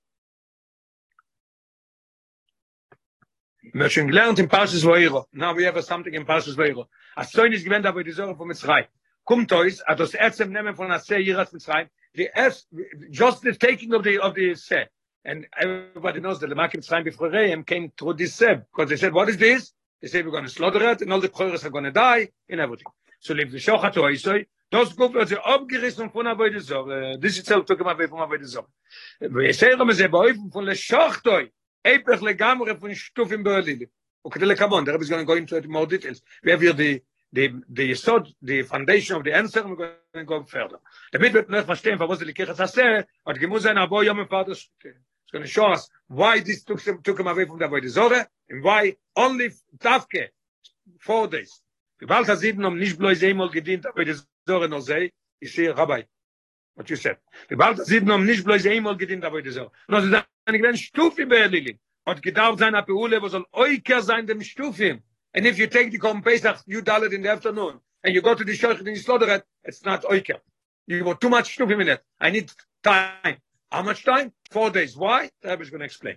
Wir 3.75 3.91
schon 3.91 4.07
gelernt 4.07 4.39
in 4.39 4.47
Parshas 4.47 4.85
Vayiro. 4.85 5.25
Now 5.33 5.55
we 5.55 5.65
have 5.65 5.85
something 5.85 6.15
in 6.15 6.25
Parshas 6.25 6.55
Vayiro. 6.55 6.87
As 7.17 7.33
soon 7.33 7.53
as 7.53 7.65
given 7.65 7.85
aber 7.85 8.05
die 8.05 8.13
Sorge 8.13 8.37
von 8.37 8.47
Mitzray. 8.47 8.87
Kommt 9.29 9.53
euch, 9.53 9.87
at 9.87 10.01
das 10.01 10.15
Erzem 10.15 10.53
nehmen 10.53 10.75
von 10.75 10.89
der 10.89 11.01
See 11.01 11.19
Yiras 11.19 11.53
Mitzray. 11.53 11.87
The 12.15 12.31
es 12.35 12.67
just 13.11 13.43
the 13.43 13.53
taking 13.53 13.93
of 13.93 14.03
the 14.03 14.19
of 14.19 14.35
the 14.35 14.55
Se. 14.55 14.87
And 15.23 15.47
everybody 15.55 16.21
knows 16.21 16.41
that 16.41 16.49
the 16.49 16.55
Makim 16.55 16.81
Mitzrayim 16.81 17.05
before 17.05 17.29
Reim 17.29 17.63
came 17.63 17.93
through 17.95 18.15
this 18.15 18.35
Seb. 18.35 18.65
Because 18.73 18.89
they 18.89 18.97
said, 18.97 19.13
what 19.13 19.29
is 19.29 19.37
this? 19.37 19.75
They 20.01 20.09
say 20.09 20.23
we're 20.23 20.31
going 20.31 20.45
to 20.45 20.51
slaughter 20.51 20.83
it 20.93 21.03
and 21.03 21.13
all 21.13 21.21
the 21.21 21.29
Choros 21.29 21.63
are 21.67 21.69
going 21.69 21.85
to 21.85 21.91
die 21.91 22.31
and 22.49 22.59
everything. 22.59 22.87
So 23.21 23.35
leave 23.35 23.53
the 23.53 23.59
Shochat 23.59 23.93
to 23.93 24.01
Oisoi. 24.01 24.47
Das 24.71 24.97
Guf 24.97 25.13
wird 25.13 25.29
sie 25.29 25.37
abgerissen 25.37 26.11
von 26.11 26.27
Avoide 26.27 26.61
Zorre. 26.63 27.21
This 27.21 27.39
itself 27.39 27.67
took 27.67 27.81
him 27.83 27.87
away 27.87 28.07
from 28.07 28.21
Avoide 28.21 28.47
Zorre. 28.47 28.69
ויסיירם 29.21 29.93
זה 29.93 30.09
באויפן 30.09 30.51
von 30.51 30.65
לשוחטוי. 30.65 31.51
Eipach 31.85 32.23
legamre 32.23 32.81
von 32.81 32.95
Stufim 32.95 33.45
Berlili. 33.45 33.89
Okay, 34.25 34.41
the 34.41 34.57
come 34.57 34.73
on, 34.73 34.85
the 34.87 34.93
Rebbe 34.93 35.03
is 35.03 35.11
going 35.11 35.21
to 35.21 35.27
go 35.27 35.35
into 35.35 35.69
more 35.69 35.87
details. 35.87 36.23
We 36.43 36.51
have 36.51 36.63
here 36.63 36.73
the 36.73 37.03
the 37.33 37.63
the 37.69 37.91
yesod, 37.91 38.33
the 38.43 38.63
foundation 38.63 39.17
of 39.17 39.25
the 39.25 39.35
answer, 39.35 39.61
and 39.61 39.71
we're 39.71 39.77
going 39.77 39.93
to 40.15 40.25
go 40.25 40.43
further. 40.45 40.79
Damit 41.13 41.33
wird 41.33 41.49
noch 41.51 41.65
verstehen, 41.65 41.99
warum 41.99 42.17
sie 42.17 42.25
likich 42.25 42.49
es 42.49 42.59
hasse, 42.59 43.07
hat 43.27 43.39
gemuz 43.39 43.67
ein 43.67 43.77
abo 43.77 44.03
yom 44.05 44.27
Vater 44.29 44.53
It's 44.53 45.33
going 45.33 45.45
to 45.45 45.51
show 45.51 45.67
us 45.67 45.91
why 46.07 46.41
this 46.41 46.65
took 46.65 46.81
him, 46.81 47.03
took 47.03 47.21
him 47.21 47.27
away 47.27 47.45
from 47.45 47.59
the 47.59 47.67
Avodah 47.67 47.89
Zorah, 47.89 48.27
and 48.49 48.65
why 48.65 48.97
only 49.15 49.51
Tavke, 49.79 50.29
four 51.01 51.29
days. 51.29 51.61
Gebalt 52.01 52.29
hazidn 52.29 52.65
um 52.65 52.79
nicht 52.79 52.99
bloß 52.99 53.23
einmal 53.23 53.51
gedient, 53.51 53.85
Avodah 53.85 54.25
Zorah 54.47 54.69
no 54.69 54.81
sei, 54.81 55.13
ich 55.39 55.53
sehe, 55.53 55.77
Rabbi, 55.77 56.05
what 56.77 56.89
you 56.89 56.97
said. 56.97 57.19
Gebalt 57.51 57.79
hazidn 57.79 58.11
um 58.11 58.25
nicht 58.25 58.45
bloß 58.47 58.67
einmal 58.71 58.97
gedient, 58.97 59.23
Avodah 59.23 59.53
Zorah. 59.53 59.73
No, 59.89 60.01
sie 60.01 60.09
sagen, 60.09 60.27
ich 60.47 60.63
bin 60.63 60.77
Stufi 60.79 61.27
bei 61.27 61.47
Lili. 61.47 61.79
Hat 62.07 62.23
gedauert 62.23 62.59
sein, 62.59 62.75
Apeule, 62.75 63.21
wo 63.21 63.29
soll 63.29 63.45
Oiker 63.53 64.01
sein 64.01 64.27
dem 64.27 64.41
Stufim. 64.41 65.03
And 65.39 65.47
if 65.47 65.57
you 65.57 65.69
take 65.69 65.93
the 65.93 66.01
Korban 66.01 66.25
Pesach, 66.25 66.59
you 66.67 66.83
dull 66.83 67.05
it 67.05 67.13
in 67.13 67.23
the 67.23 67.31
afternoon, 67.31 67.79
and 68.03 68.13
you 68.13 68.21
go 68.21 68.35
to 68.35 68.43
the 68.43 68.57
church 68.57 68.81
and 68.81 68.89
you 68.89 68.97
slaughter 68.97 69.33
it, 69.37 69.45
it's 69.63 69.85
not 69.85 70.03
Oiker. 70.03 70.41
You 70.89 71.05
got 71.05 71.21
too 71.21 71.29
much 71.29 71.57
Stufim 71.57 71.81
in 71.81 71.91
it. 71.91 72.03
I 72.21 72.31
need 72.31 72.51
time. 72.83 73.37
How 73.71 73.85
much 73.85 74.05
time? 74.05 74.33
Four 74.51 74.71
days. 74.71 74.97
Why? 74.97 75.31
The 75.41 75.51
Rebbe 75.51 75.63
is 75.63 75.71
going 75.71 75.79
to 75.79 75.85
explain. 75.85 76.17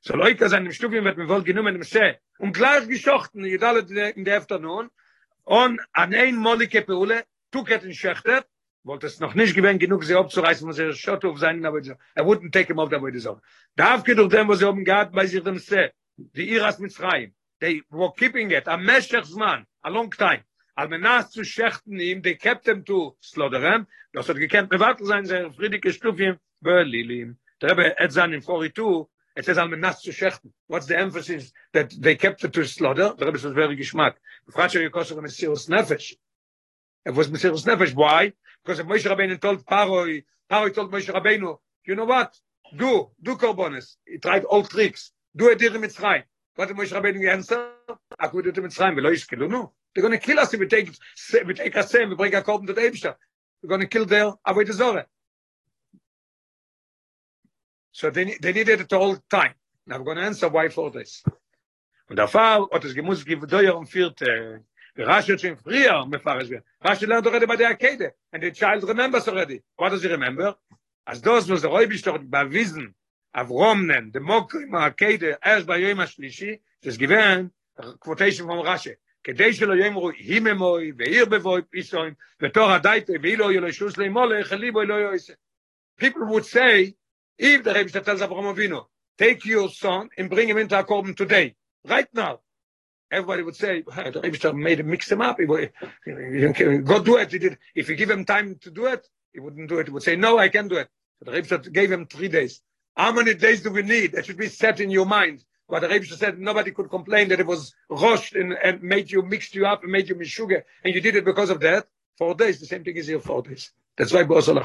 So 0.00 0.16
Leute 0.16 0.48
sind 0.48 0.64
im 0.64 0.72
Studium 0.72 1.04
wird 1.04 1.18
mir 1.18 1.28
wohl 1.28 1.42
genommen 1.42 1.74
im 1.74 1.82
See 1.82 2.14
und 2.38 2.54
gleich 2.54 2.88
geschochten 2.88 3.44
in 3.44 3.60
der 3.60 4.16
in 4.16 4.24
der 4.24 4.38
Afternoon 4.38 4.88
und 5.44 5.78
an 5.92 6.14
ein 6.14 6.36
Molike 6.36 6.80
Peule 6.80 7.24
tuket 7.50 7.84
in 7.84 7.92
Schechter 7.92 8.46
wollte 8.84 9.08
es 9.08 9.20
noch 9.20 9.34
nicht 9.34 9.54
gewinnen 9.54 9.78
genug 9.78 10.02
sie 10.04 10.14
abzureißen 10.14 10.66
muss 10.66 10.78
er 10.78 10.94
schott 10.94 11.26
auf 11.26 11.38
seinen 11.38 11.66
aber 11.66 11.82
er 12.14 12.24
wouldn't 12.24 12.52
take 12.52 12.68
him 12.68 12.78
off 12.78 12.88
da 12.88 13.02
wollte 13.02 13.20
so 13.20 13.38
darf 13.76 14.02
geht 14.02 14.16
doch 14.16 14.30
dem 14.30 14.48
was 14.48 14.60
sie 14.60 14.66
oben 14.66 14.86
gehabt 14.86 15.12
bei 15.12 15.26
sich 15.26 15.42
dem 15.42 15.58
See 15.58 15.90
die 16.16 16.48
Iras 16.54 16.78
mit 16.78 16.94
frei 16.94 17.34
they 17.60 17.82
were 17.90 18.10
keeping 18.12 18.50
it 18.50 18.64
a 18.66 18.76
meshach 18.76 19.30
man 19.36 19.66
a 19.84 19.90
long 19.90 20.10
time. 20.10 20.42
Al 20.76 20.88
menas 20.88 21.30
zu 21.30 21.42
schechten 21.44 22.00
ihm 22.00 22.22
they 22.22 22.34
kept 22.34 22.64
them 22.64 22.84
to 22.84 23.16
slaughteren 23.20 23.86
das 24.14 24.28
hat 24.28 24.36
gekannt 24.36 24.70
bewarten 24.70 25.04
sein 25.06 25.26
sehr 25.26 25.52
friedige 25.52 25.92
Stufien 25.92 26.38
Berlin 26.60 27.38
der 27.60 27.70
Rebbe 27.70 27.98
et 27.98 28.12
zan 28.12 28.32
in 28.32 28.40
42 28.40 29.08
it 29.36 29.44
says 29.44 29.58
al 29.58 29.68
menas 29.68 30.00
zu 30.00 30.12
schechten 30.12 30.52
what's 30.68 30.86
the 30.86 30.96
emphasis 30.96 31.52
that 31.72 31.90
they 32.00 32.16
kept 32.16 32.42
it 32.44 32.52
to 32.52 32.64
slaughter? 32.64 33.14
Der 33.18 33.26
Rebbe 33.26 33.38
says 33.38 33.52
very 33.52 33.76
geschmack 33.76 34.16
fragt 34.50 34.74
ihr 34.74 34.90
kostet 34.90 35.20
mit 35.20 35.32
serious 35.32 35.68
nefesh. 35.68 36.16
It 37.04 37.14
was 37.14 37.28
serious 37.40 37.64
nefesh. 37.64 37.94
Why? 37.94 38.32
Because 38.64 38.82
Moshe 38.82 39.06
Rabbeinu 39.06 39.40
told 39.40 39.64
Paroi 39.66 40.24
Paroi 40.50 40.74
told 40.74 40.90
Moshe 40.90 41.12
Rabbeinu 41.12 41.58
you 41.84 41.94
know 41.94 42.04
what? 42.04 42.34
Do 42.76 43.10
do 43.20 43.36
korbanos. 43.36 43.96
He 44.06 44.18
tried 44.18 44.44
all 44.44 44.62
tricks. 44.62 45.12
Do 45.34 45.50
a 45.50 45.56
dir 45.56 45.78
mit 45.78 45.92
what 46.60 46.68
Moshe 46.68 46.92
Rabbeinu 46.92 47.26
answer 47.32 47.72
aku 48.20 48.42
do 48.42 48.60
mit 48.60 48.72
frei 48.72 48.92
velo 48.94 49.10
no 49.48 49.72
they're 49.94 50.02
going 50.02 50.12
to 50.12 50.18
kill 50.18 50.38
us 50.38 50.52
if 50.52 50.60
we 50.60 50.66
take 50.66 50.90
we 51.46 51.54
take 51.54 51.74
a 51.74 51.82
sem 51.82 52.10
we 52.10 52.14
bring 52.14 52.32
korban 52.32 52.66
to 52.66 52.74
the 52.74 52.82
Eibster 52.82 53.14
we're 53.62 53.68
going 53.68 53.80
to 53.80 53.86
kill 53.86 54.04
their 54.04 54.32
avoid 54.44 54.66
the 54.66 54.74
zore 54.74 55.04
So 57.92 58.08
they, 58.10 58.36
they 58.40 58.52
needed 58.52 58.80
it 58.80 58.92
all 58.92 59.16
time. 59.28 59.54
Now 59.86 59.96
I'm 59.96 60.04
going 60.04 60.16
to 60.16 60.22
answer 60.22 60.48
why 60.48 60.68
four 60.68 60.90
days. 60.90 61.22
Und 62.08 62.16
der 62.16 62.28
Fall, 62.28 62.68
hat 62.72 62.84
es 62.84 62.94
gemusst, 62.94 63.26
gibt 63.26 63.50
Deuer 63.50 63.76
um 63.76 63.86
vierte. 63.86 64.64
Rashi 64.96 65.38
schon 65.38 65.56
früher 65.56 66.06
mefarisch 66.06 66.50
werden. 66.50 66.64
Rashi 66.82 67.06
lernt 67.06 67.26
already 67.26 67.46
bei 67.46 67.56
der 67.56 67.70
Akede. 67.70 68.12
And 68.32 68.42
the 68.42 68.52
child 68.52 68.84
remembers 68.84 69.28
already. 69.28 69.62
What 69.76 69.90
does 69.90 70.02
he 70.02 70.08
remember? 70.08 70.56
As 71.06 71.20
those 71.20 71.50
was 71.50 71.62
the 71.62 71.68
Räubisch 71.68 72.02
doch 72.02 72.18
bewiesen, 72.18 72.94
Avrom 73.35 73.87
nen, 73.87 74.11
the 74.11 74.19
Mokrim 74.19 74.71
Akede, 74.71 75.37
erst 75.43 75.67
bei 75.67 75.77
Yom 75.77 75.99
HaShlishi, 75.99 76.61
das 76.81 76.97
gewähren, 76.97 77.51
quotation 77.99 78.47
from 78.47 78.63
Rashi. 78.65 78.95
כדי 79.25 79.53
שלא 79.53 79.73
יאמרו 79.73 80.09
היממוי 80.09 80.91
ועיר 80.97 81.25
בבוי 81.25 81.61
פיסוים 81.69 82.13
ותור 82.41 82.71
הדייטה 82.71 83.13
ואילו 83.21 83.51
יהיה 83.51 83.61
לו 83.61 83.73
שוס 83.73 83.97
לימולך 83.97 84.51
ליבו 84.51 84.83
לא 84.83 84.93
יועסה. 84.93 85.33
People 85.97 86.25
would 86.27 86.45
say, 86.45 86.93
if 87.39 87.63
the 87.63 87.73
Rebbe 87.73 87.89
tells 87.89 88.21
Avraham 88.21 88.53
Avinu, 88.53 88.85
take 89.17 89.43
your 89.45 89.69
son 89.69 90.09
and 90.17 90.29
bring 90.29 90.47
him 90.47 90.57
into 90.57 90.77
a 90.77 90.83
korban 90.83 91.15
today, 91.15 91.55
right 91.87 92.07
now. 92.13 92.39
Everybody 93.11 93.41
would 93.43 93.55
say, 93.55 93.83
"Hey, 93.91 94.11
the 94.11 94.21
Rebbe 94.21 94.53
made 94.53 94.79
him 94.81 94.89
mix 94.91 95.11
him 95.11 95.21
up. 95.21 95.39
He 95.39 95.45
would- 95.45 95.73
Go 96.85 97.01
do 97.03 97.17
it. 97.17 97.31
He 97.31 97.39
did. 97.39 97.57
If 97.73 97.89
you 97.89 97.95
give 97.95 98.11
him 98.11 98.25
time 98.25 98.55
to 98.61 98.69
do 98.69 98.85
it, 98.87 99.07
he 99.33 99.39
wouldn't 99.39 99.69
do 99.69 99.79
it. 99.79 99.87
He 99.87 99.91
would 99.93 100.03
say, 100.03 100.15
no, 100.15 100.37
I 100.37 100.49
can 100.49 100.67
do 100.67 100.77
it. 100.77 100.89
So 101.17 101.25
the 101.25 101.31
Rebbe 101.31 101.69
gave 101.71 101.91
him 101.91 102.05
three 102.05 102.27
days. 102.27 102.61
How 102.96 103.12
many 103.12 103.34
days 103.34 103.62
do 103.62 103.70
we 103.70 103.82
need? 103.82 104.12
That 104.12 104.26
should 104.26 104.36
be 104.36 104.48
set 104.48 104.80
in 104.80 104.90
your 104.90 105.06
mind. 105.06 105.44
But 105.68 105.80
the 105.80 105.88
Rebbe 105.88 106.04
said 106.06 106.38
nobody 106.38 106.72
could 106.72 106.90
complain 106.90 107.28
that 107.28 107.40
it 107.40 107.46
was 107.46 107.74
rushed 107.88 108.34
and, 108.34 108.52
and 108.52 108.82
made 108.82 109.10
you 109.10 109.22
mixed 109.22 109.54
you 109.54 109.66
up 109.66 109.84
and 109.84 109.92
made 109.92 110.08
you 110.08 110.16
mishuga, 110.16 110.64
and 110.84 110.94
you 110.94 111.00
did 111.00 111.14
it 111.14 111.24
because 111.24 111.50
of 111.50 111.60
that. 111.60 111.86
Four 112.18 112.34
days. 112.34 112.58
The 112.60 112.66
same 112.66 112.82
thing 112.84 112.96
is 112.96 113.06
here. 113.06 113.20
Four 113.20 113.42
days. 113.42 113.70
That's 113.96 114.12
why 114.12 114.24
Bosol. 114.24 114.60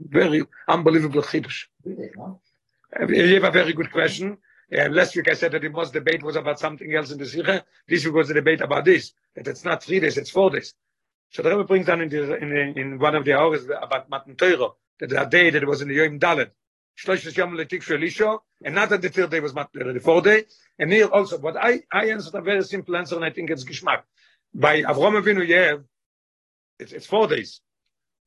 Very 0.00 0.42
unbelievable 0.66 1.22
chiddush. 1.22 1.66
You 1.84 3.34
have 3.34 3.44
a 3.44 3.50
very 3.50 3.72
good 3.72 3.92
question. 3.92 4.38
Last 4.70 5.14
week 5.14 5.28
I 5.30 5.34
said 5.34 5.52
that 5.52 5.62
the 5.62 5.68
most 5.68 5.92
debate 5.92 6.22
was 6.22 6.36
about 6.36 6.58
something 6.58 6.92
else 6.94 7.10
in 7.10 7.18
the 7.18 7.26
Sikha. 7.26 7.64
This 7.86 8.04
week 8.04 8.14
was 8.14 8.28
the 8.28 8.34
debate 8.34 8.60
about 8.60 8.84
this. 8.84 9.12
That 9.34 9.46
it's 9.46 9.64
not 9.64 9.82
three 9.82 10.00
days, 10.00 10.18
it's 10.18 10.30
four 10.30 10.50
days. 10.50 10.74
So 11.30 11.42
the 11.42 11.50
Rebbe 11.50 11.64
brings 11.64 11.86
down 11.86 12.00
in, 12.00 12.08
the, 12.08 12.36
in, 12.36 12.52
in 12.76 12.98
one 12.98 13.14
of 13.14 13.24
the 13.24 13.34
hours 13.34 13.64
about 13.64 14.10
Matan 14.10 14.34
Torah, 14.34 14.70
that 14.98 15.08
the 15.08 15.24
day 15.26 15.50
that 15.50 15.66
was 15.66 15.82
in 15.82 15.88
the 15.88 15.94
Yom 15.94 16.18
Dalet. 16.18 16.50
Shlosh 16.98 17.36
Yom 17.36 17.56
Letik 17.56 17.82
for 17.82 17.94
Elisha, 17.94 18.38
and 18.64 18.74
not 18.74 18.90
that 18.90 19.02
the 19.02 19.08
third 19.08 19.30
day 19.30 19.40
was 19.40 19.52
Torah, 19.52 19.92
the 19.92 20.00
fourth 20.00 20.24
day. 20.24 20.44
And 20.78 20.92
here 20.92 21.06
also, 21.06 21.38
but 21.38 21.56
I, 21.56 21.82
I 21.92 22.10
answered 22.10 22.34
a 22.34 22.42
very 22.42 22.62
simple 22.62 22.96
answer, 22.96 23.16
and 23.16 23.24
I 23.24 23.30
think 23.30 23.50
it's 23.50 23.64
Geschmack. 23.64 24.02
By 24.54 24.82
Avrom 24.82 25.20
Avinu, 25.20 25.46
you 25.46 25.84
it's, 26.78 26.92
it's 26.92 27.06
four 27.06 27.26
days. 27.26 27.60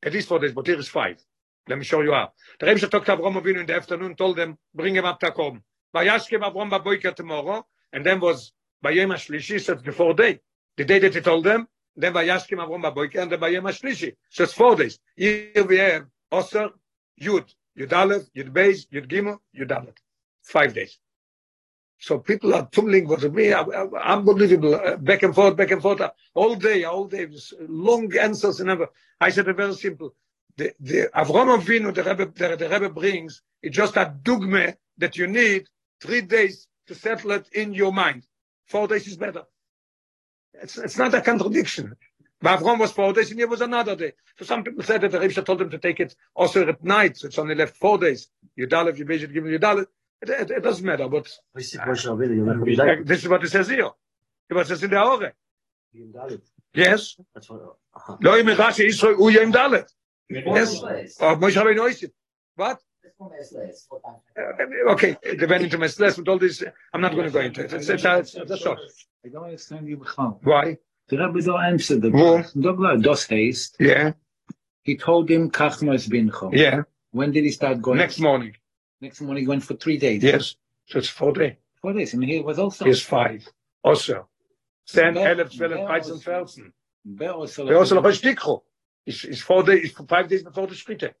At 0.02 0.12
least 0.12 0.28
four 0.28 0.38
days, 0.38 0.52
but 0.52 0.66
here 0.66 0.78
is 0.78 0.88
five. 0.88 1.22
Let 1.68 1.78
me 1.78 1.84
show 1.84 2.00
you 2.02 2.12
how. 2.12 2.32
The 2.60 2.66
Rebbe 2.66 2.88
talked 2.88 3.06
to 3.06 3.16
Avram 3.16 3.40
Avinu 3.40 3.60
in 3.60 3.66
the 3.66 3.74
afternoon, 3.74 4.16
told 4.16 4.36
them, 4.36 4.58
bring 4.74 4.94
him 4.96 5.04
up 5.04 5.20
to 5.20 5.30
Akom. 5.30 5.62
Vayashkem 5.94 6.40
Avram 6.40 6.70
Baboiker 6.70 7.14
tomorrow, 7.14 7.66
and 7.92 8.04
then 8.04 8.20
was 8.20 8.52
Bayem 8.84 9.14
HaShlishi, 9.14 9.60
so 9.60 9.74
the 9.74 9.92
fourth 9.92 10.16
day. 10.16 10.40
The 10.76 10.84
day 10.84 10.98
that 10.98 11.14
he 11.14 11.20
told 11.20 11.44
them, 11.44 11.68
then 11.96 12.12
Vayashkem 12.12 12.58
Avram 12.58 12.82
Baboiker, 12.82 13.22
and 13.22 13.32
then 13.32 13.40
Bayem 13.40 13.62
HaShlishi. 13.62 14.14
So 14.30 14.44
it's 14.44 14.52
four 14.52 14.76
days. 14.76 14.98
Here 15.16 15.64
we 15.66 15.78
have 15.78 16.06
Osir, 16.32 16.70
Yud, 17.20 17.52
Yud 17.78 17.92
Aleph, 17.92 18.32
Yud 18.36 18.52
Beis, 18.52 18.86
Yud 18.92 19.08
Gimel, 19.08 19.38
Yud 19.58 19.70
Aleph. 19.70 19.94
Five 20.42 20.74
days. 20.74 20.98
So 21.98 22.18
people 22.18 22.54
are 22.54 22.68
tumbling 22.70 23.08
with 23.08 23.32
me, 23.32 23.52
unbelievable, 23.52 24.74
uh, 24.74 24.96
back 24.96 25.22
and 25.22 25.34
forth, 25.34 25.56
back 25.56 25.70
and 25.70 25.80
forth, 25.80 26.00
uh, 26.00 26.10
all 26.34 26.54
day, 26.54 26.84
all 26.84 27.06
day, 27.06 27.26
long 27.60 28.14
answers 28.16 28.60
and 28.60 28.68
ever. 28.68 28.88
I 29.20 29.30
said 29.30 29.48
it 29.48 29.56
very 29.56 29.74
simple. 29.74 30.14
The, 30.56 30.74
the 30.80 31.10
Avram 31.14 31.58
Avinu, 31.58 31.94
the 31.94 32.04
Rebbe, 32.04 32.26
the, 32.26 32.56
the 32.56 32.68
Rebbe 32.68 32.90
brings, 32.90 33.42
it's 33.62 33.76
just 33.76 33.96
a 33.96 34.14
dogma 34.22 34.74
that 34.98 35.16
you 35.16 35.26
need 35.26 35.68
three 36.00 36.20
days 36.20 36.68
to 36.88 36.94
settle 36.94 37.30
it 37.32 37.48
in 37.52 37.72
your 37.72 37.92
mind. 37.92 38.26
Four 38.66 38.88
days 38.88 39.06
is 39.06 39.16
better. 39.16 39.44
It's, 40.52 40.76
it's 40.78 40.98
not 40.98 41.14
a 41.14 41.20
contradiction. 41.20 41.96
Avram 42.44 42.78
was 42.78 42.92
four 42.92 43.12
days 43.12 43.30
and 43.30 43.38
he 43.38 43.44
was 43.44 43.60
another 43.60 43.96
day. 43.96 44.12
So 44.38 44.44
some 44.44 44.64
people 44.64 44.82
said 44.82 45.00
that 45.02 45.12
the 45.12 45.20
Rebbe 45.20 45.42
told 45.42 45.60
him 45.60 45.70
to 45.70 45.78
take 45.78 46.00
it 46.00 46.14
also 46.34 46.66
at 46.68 46.82
night, 46.82 47.16
so 47.16 47.26
it's 47.28 47.38
only 47.38 47.54
left 47.54 47.76
four 47.76 47.98
days. 47.98 48.28
You 48.56 48.66
Yudalev, 48.66 48.98
you 48.98 49.18
should 49.18 49.32
give 49.32 49.44
him 49.44 49.52
Yudalev. 49.52 49.86
It, 50.22 50.30
it, 50.30 50.50
it 50.50 50.62
doesn't 50.62 50.84
matter, 50.84 51.08
but 51.08 51.26
uh, 51.54 51.60
this 53.04 53.22
is 53.22 53.28
what 53.28 53.44
it 53.44 53.50
says 53.50 53.68
here. 53.68 53.90
It 54.50 54.54
was 54.54 54.68
says 54.68 54.82
in 54.82 54.90
the 54.90 54.96
Aure. 54.96 55.32
Yes. 56.74 57.16
Lo 58.20 58.36
im 58.36 58.46
Rashi 58.46 58.86
Israel 58.86 59.16
u 59.18 59.28
yom 59.30 59.52
dalet. 59.52 59.88
Yes. 60.28 60.80
Oh, 61.20 61.36
Moshe 61.36 61.56
Rabbeinu 61.56 61.80
Oisim. 61.80 62.10
What? 62.56 62.80
Uh, 63.20 64.90
okay, 64.92 65.16
they 65.22 65.46
went 65.46 65.62
into 65.62 65.78
Mesles 65.78 66.18
with 66.18 66.28
all 66.28 66.38
this. 66.38 66.62
I'm 66.92 67.00
not 67.00 67.12
going 67.12 67.26
to 67.26 67.30
go 67.30 67.40
into 67.40 67.60
it. 67.62 67.72
It's, 67.72 67.88
it's, 67.88 68.04
it's, 68.04 68.04
it's, 68.04 68.34
it's, 68.34 68.50
it's, 68.50 68.50
it's, 68.50 68.66
it's, 68.66 68.82
it's, 68.82 69.06
I 69.24 69.28
don't 69.28 69.44
understand 69.44 69.88
you, 69.88 70.04
Why? 70.42 70.76
The 71.08 71.18
Rebbe 71.18 71.42
don't 71.42 71.62
answer 71.62 71.98
the 71.98 72.10
Wo? 72.10 72.42
Don't 72.58 72.78
lie. 72.80 72.96
Das 72.96 73.28
heißt, 73.28 73.76
Yeah, 73.78 74.12
he 74.82 74.96
told 74.96 75.28
him, 75.30 75.50
kach 75.50 75.82
nos 75.82 76.06
bincho. 76.08 76.50
yeah. 76.52 76.82
When 77.12 77.30
did 77.32 77.44
he 77.44 77.50
start 77.50 77.80
going? 77.82 77.98
Next 77.98 78.18
morning. 78.18 78.56
Next 79.00 79.20
morning, 79.20 79.44
he 79.44 79.48
went 79.48 79.62
for 79.64 79.74
three 79.74 79.98
days. 79.98 80.22
Yes. 80.22 80.56
So 80.86 80.98
it's 80.98 81.08
four 81.08 81.32
days. 81.32 81.56
Four 81.80 81.92
days. 81.92 82.14
And 82.14 82.24
he 82.24 82.40
was 82.40 82.58
also. 82.58 82.84
Here's 82.84 83.02
five. 83.02 83.46
Also. 83.82 84.28
10, 84.86 85.14
Wer- 85.14 85.32
11, 85.32 85.56
12, 85.56 85.72
wer 85.72 85.86
13, 85.86 86.12
aus- 86.12 86.22
14. 86.22 86.72
Wer 87.04 87.30
also- 87.32 87.66
They 87.66 87.74
also 87.74 88.02
have. 88.02 88.20
It's, 89.06 89.24
it's 89.24 89.40
four 89.42 89.62
days, 89.62 89.90
it's 89.90 90.08
five 90.08 90.28
days 90.28 90.42
before 90.42 90.66
the 90.66 90.74
Shkite. 90.74 91.12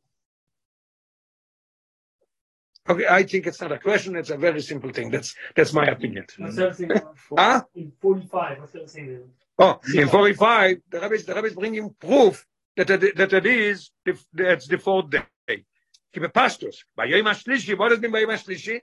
Okay, 2.88 3.06
I 3.06 3.22
think 3.22 3.46
it's 3.46 3.60
not 3.60 3.72
a 3.72 3.78
question, 3.78 4.16
it's 4.16 4.30
a 4.30 4.36
very 4.36 4.60
simple 4.60 4.90
thing. 4.90 5.10
That's, 5.10 5.34
that's 5.54 5.72
my 5.72 5.86
opinion. 5.86 6.26
What's 6.38 6.58
everything 6.58 6.90
Huh? 7.36 7.62
in 7.74 7.92
forty-five, 8.00 8.58
what's 8.60 8.74
everything 8.74 9.06
there? 9.08 9.22
Oh, 9.58 9.80
in 9.94 10.08
45, 10.08 10.78
the 10.90 11.00
Rebbe, 11.00 11.14
is- 11.14 11.26
the 11.26 11.34
Rebbe 11.34 11.46
is 11.46 11.54
bringing 11.54 11.94
proof 12.00 12.44
that 12.76 12.90
it, 12.90 13.16
that 13.16 13.32
it 13.32 13.46
is, 13.46 13.90
the, 14.04 14.18
that's 14.32 14.66
the 14.66 14.78
fourth 14.78 15.10
day. 15.10 15.64
Keep 16.12 16.32
pastors. 16.32 16.84
By 16.96 17.06
Yom 17.06 17.26
HaShlishi, 17.26 17.76
what 17.78 17.88
does 17.88 17.98
it 17.98 18.02
mean 18.02 18.12
by 18.12 18.20
Yom 18.20 18.30
HaShlishi? 18.30 18.80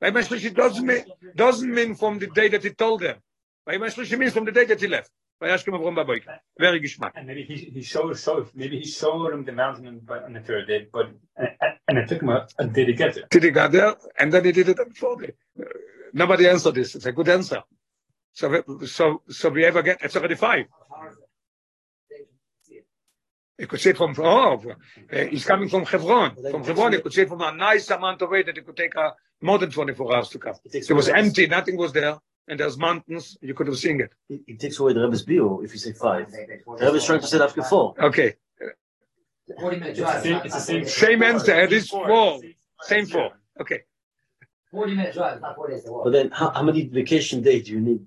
By 0.00 0.08
Yom 0.08 0.16
HaShlishi 0.16 0.54
doesn't 0.54 0.86
mean, 0.86 1.04
doesn't 1.34 1.72
mean 1.72 1.94
from 1.94 2.18
the 2.18 2.26
day 2.28 2.48
that 2.48 2.62
he 2.62 2.70
told 2.70 3.00
them. 3.00 3.16
By 3.66 3.74
Yom 3.74 3.82
HaShlishi 3.82 4.18
means 4.18 4.32
from 4.32 4.44
the 4.44 4.52
day 4.52 4.64
that 4.66 4.80
he 4.80 4.86
left. 4.86 5.10
By 5.40 5.48
Yashkem 5.48 5.72
Avrom 5.78 5.94
Baboyka. 5.94 6.38
Very 6.58 6.80
geschmack. 6.80 7.12
And 7.14 7.28
maybe 7.28 7.44
he, 7.44 7.54
he 7.72 7.82
showed, 7.82 8.18
showed, 8.18 8.48
maybe 8.54 8.80
he 8.80 8.84
showed 8.84 9.32
him 9.32 9.44
the 9.44 9.52
mountain 9.52 9.86
on, 9.86 10.32
the 10.32 10.40
third 10.40 10.66
day, 10.66 10.88
but, 10.92 11.10
and, 11.36 11.48
and 11.86 11.98
it 11.98 12.08
took 12.08 12.22
him 12.22 12.30
a, 12.30 12.66
day 12.66 12.84
to 12.86 12.92
get 12.92 13.14
there. 13.14 13.24
Till 13.30 13.42
he 13.42 13.50
got 13.50 13.70
there, 13.70 13.94
and 14.18 14.32
then 14.32 14.44
he 14.44 14.50
did 14.50 14.68
it 14.70 14.80
on 14.80 14.88
the 14.88 14.94
fourth 14.94 15.20
day. 15.20 15.32
Nobody 16.12 16.48
answered 16.48 16.74
this. 16.74 16.96
It's 16.96 17.06
a 17.06 17.12
good 17.12 17.28
answer. 17.28 17.62
So, 18.38 18.48
we- 18.68 18.86
so, 18.86 19.22
so 19.28 19.48
we 19.48 19.64
ever 19.64 19.82
get, 19.82 19.98
it's 20.00 20.14
already 20.14 20.36
five. 20.36 20.66
You 23.58 23.66
could 23.66 23.80
say 23.80 23.92
from, 23.94 24.14
oh, 24.18 24.62
uh, 25.12 25.24
he's 25.24 25.44
coming 25.44 25.68
from 25.68 25.84
Hebron. 25.84 26.36
From 26.52 26.62
Hebron, 26.62 26.92
you 26.92 27.00
could 27.00 27.12
say 27.12 27.24
from 27.24 27.40
a 27.40 27.50
nice 27.52 27.90
amount 27.90 28.22
of 28.22 28.30
way 28.30 28.44
that 28.44 28.56
it 28.56 28.64
could 28.64 28.76
take 28.76 28.94
uh, 28.96 29.10
more 29.42 29.58
than 29.58 29.72
24 29.72 30.14
hours 30.14 30.28
to 30.28 30.38
come. 30.38 30.54
It 30.64 30.88
It 30.88 30.92
was 30.92 31.08
away- 31.08 31.18
empty, 31.18 31.48
nothing 31.48 31.76
was 31.76 31.92
there, 31.92 32.16
and 32.46 32.60
there's 32.60 32.78
mountains, 32.78 33.36
you 33.40 33.54
could 33.54 33.66
have 33.66 33.76
seen 33.78 34.00
it. 34.00 34.12
It, 34.28 34.42
it 34.46 34.60
takes 34.60 34.78
away 34.78 34.92
the 34.92 35.00
Rebbe's 35.00 35.24
bill 35.24 35.62
if 35.64 35.72
you 35.72 35.80
say 35.80 35.92
five. 35.94 36.30
The 36.30 36.86
Rebbe's 36.86 37.06
trying 37.06 37.22
to 37.22 37.26
say 37.26 37.40
after 37.40 37.64
four. 37.64 37.94
Okay, 38.00 38.36
Forty 39.58 39.80
minute 39.80 39.98
It's 39.98 39.98
the 39.98 40.04
drive. 40.04 40.22
same, 40.22 40.40
it's 40.44 40.54
the 40.54 40.60
same. 40.60 40.84
Same 40.86 41.22
answer, 41.24 41.58
it 41.60 41.72
is 41.72 41.88
four. 41.88 42.40
same 42.82 43.06
four. 43.06 43.30
Okay. 43.60 43.80
Forty 44.70 44.94
minute 44.94 45.14
drive, 45.14 45.40
not 45.40 45.56
four 45.56 45.68
days 45.70 45.82
But 46.04 46.10
then, 46.10 46.30
how, 46.30 46.50
how 46.50 46.62
many 46.62 46.86
vacation 46.86 47.42
days 47.42 47.64
do 47.64 47.72
you 47.72 47.80
need 47.80 48.06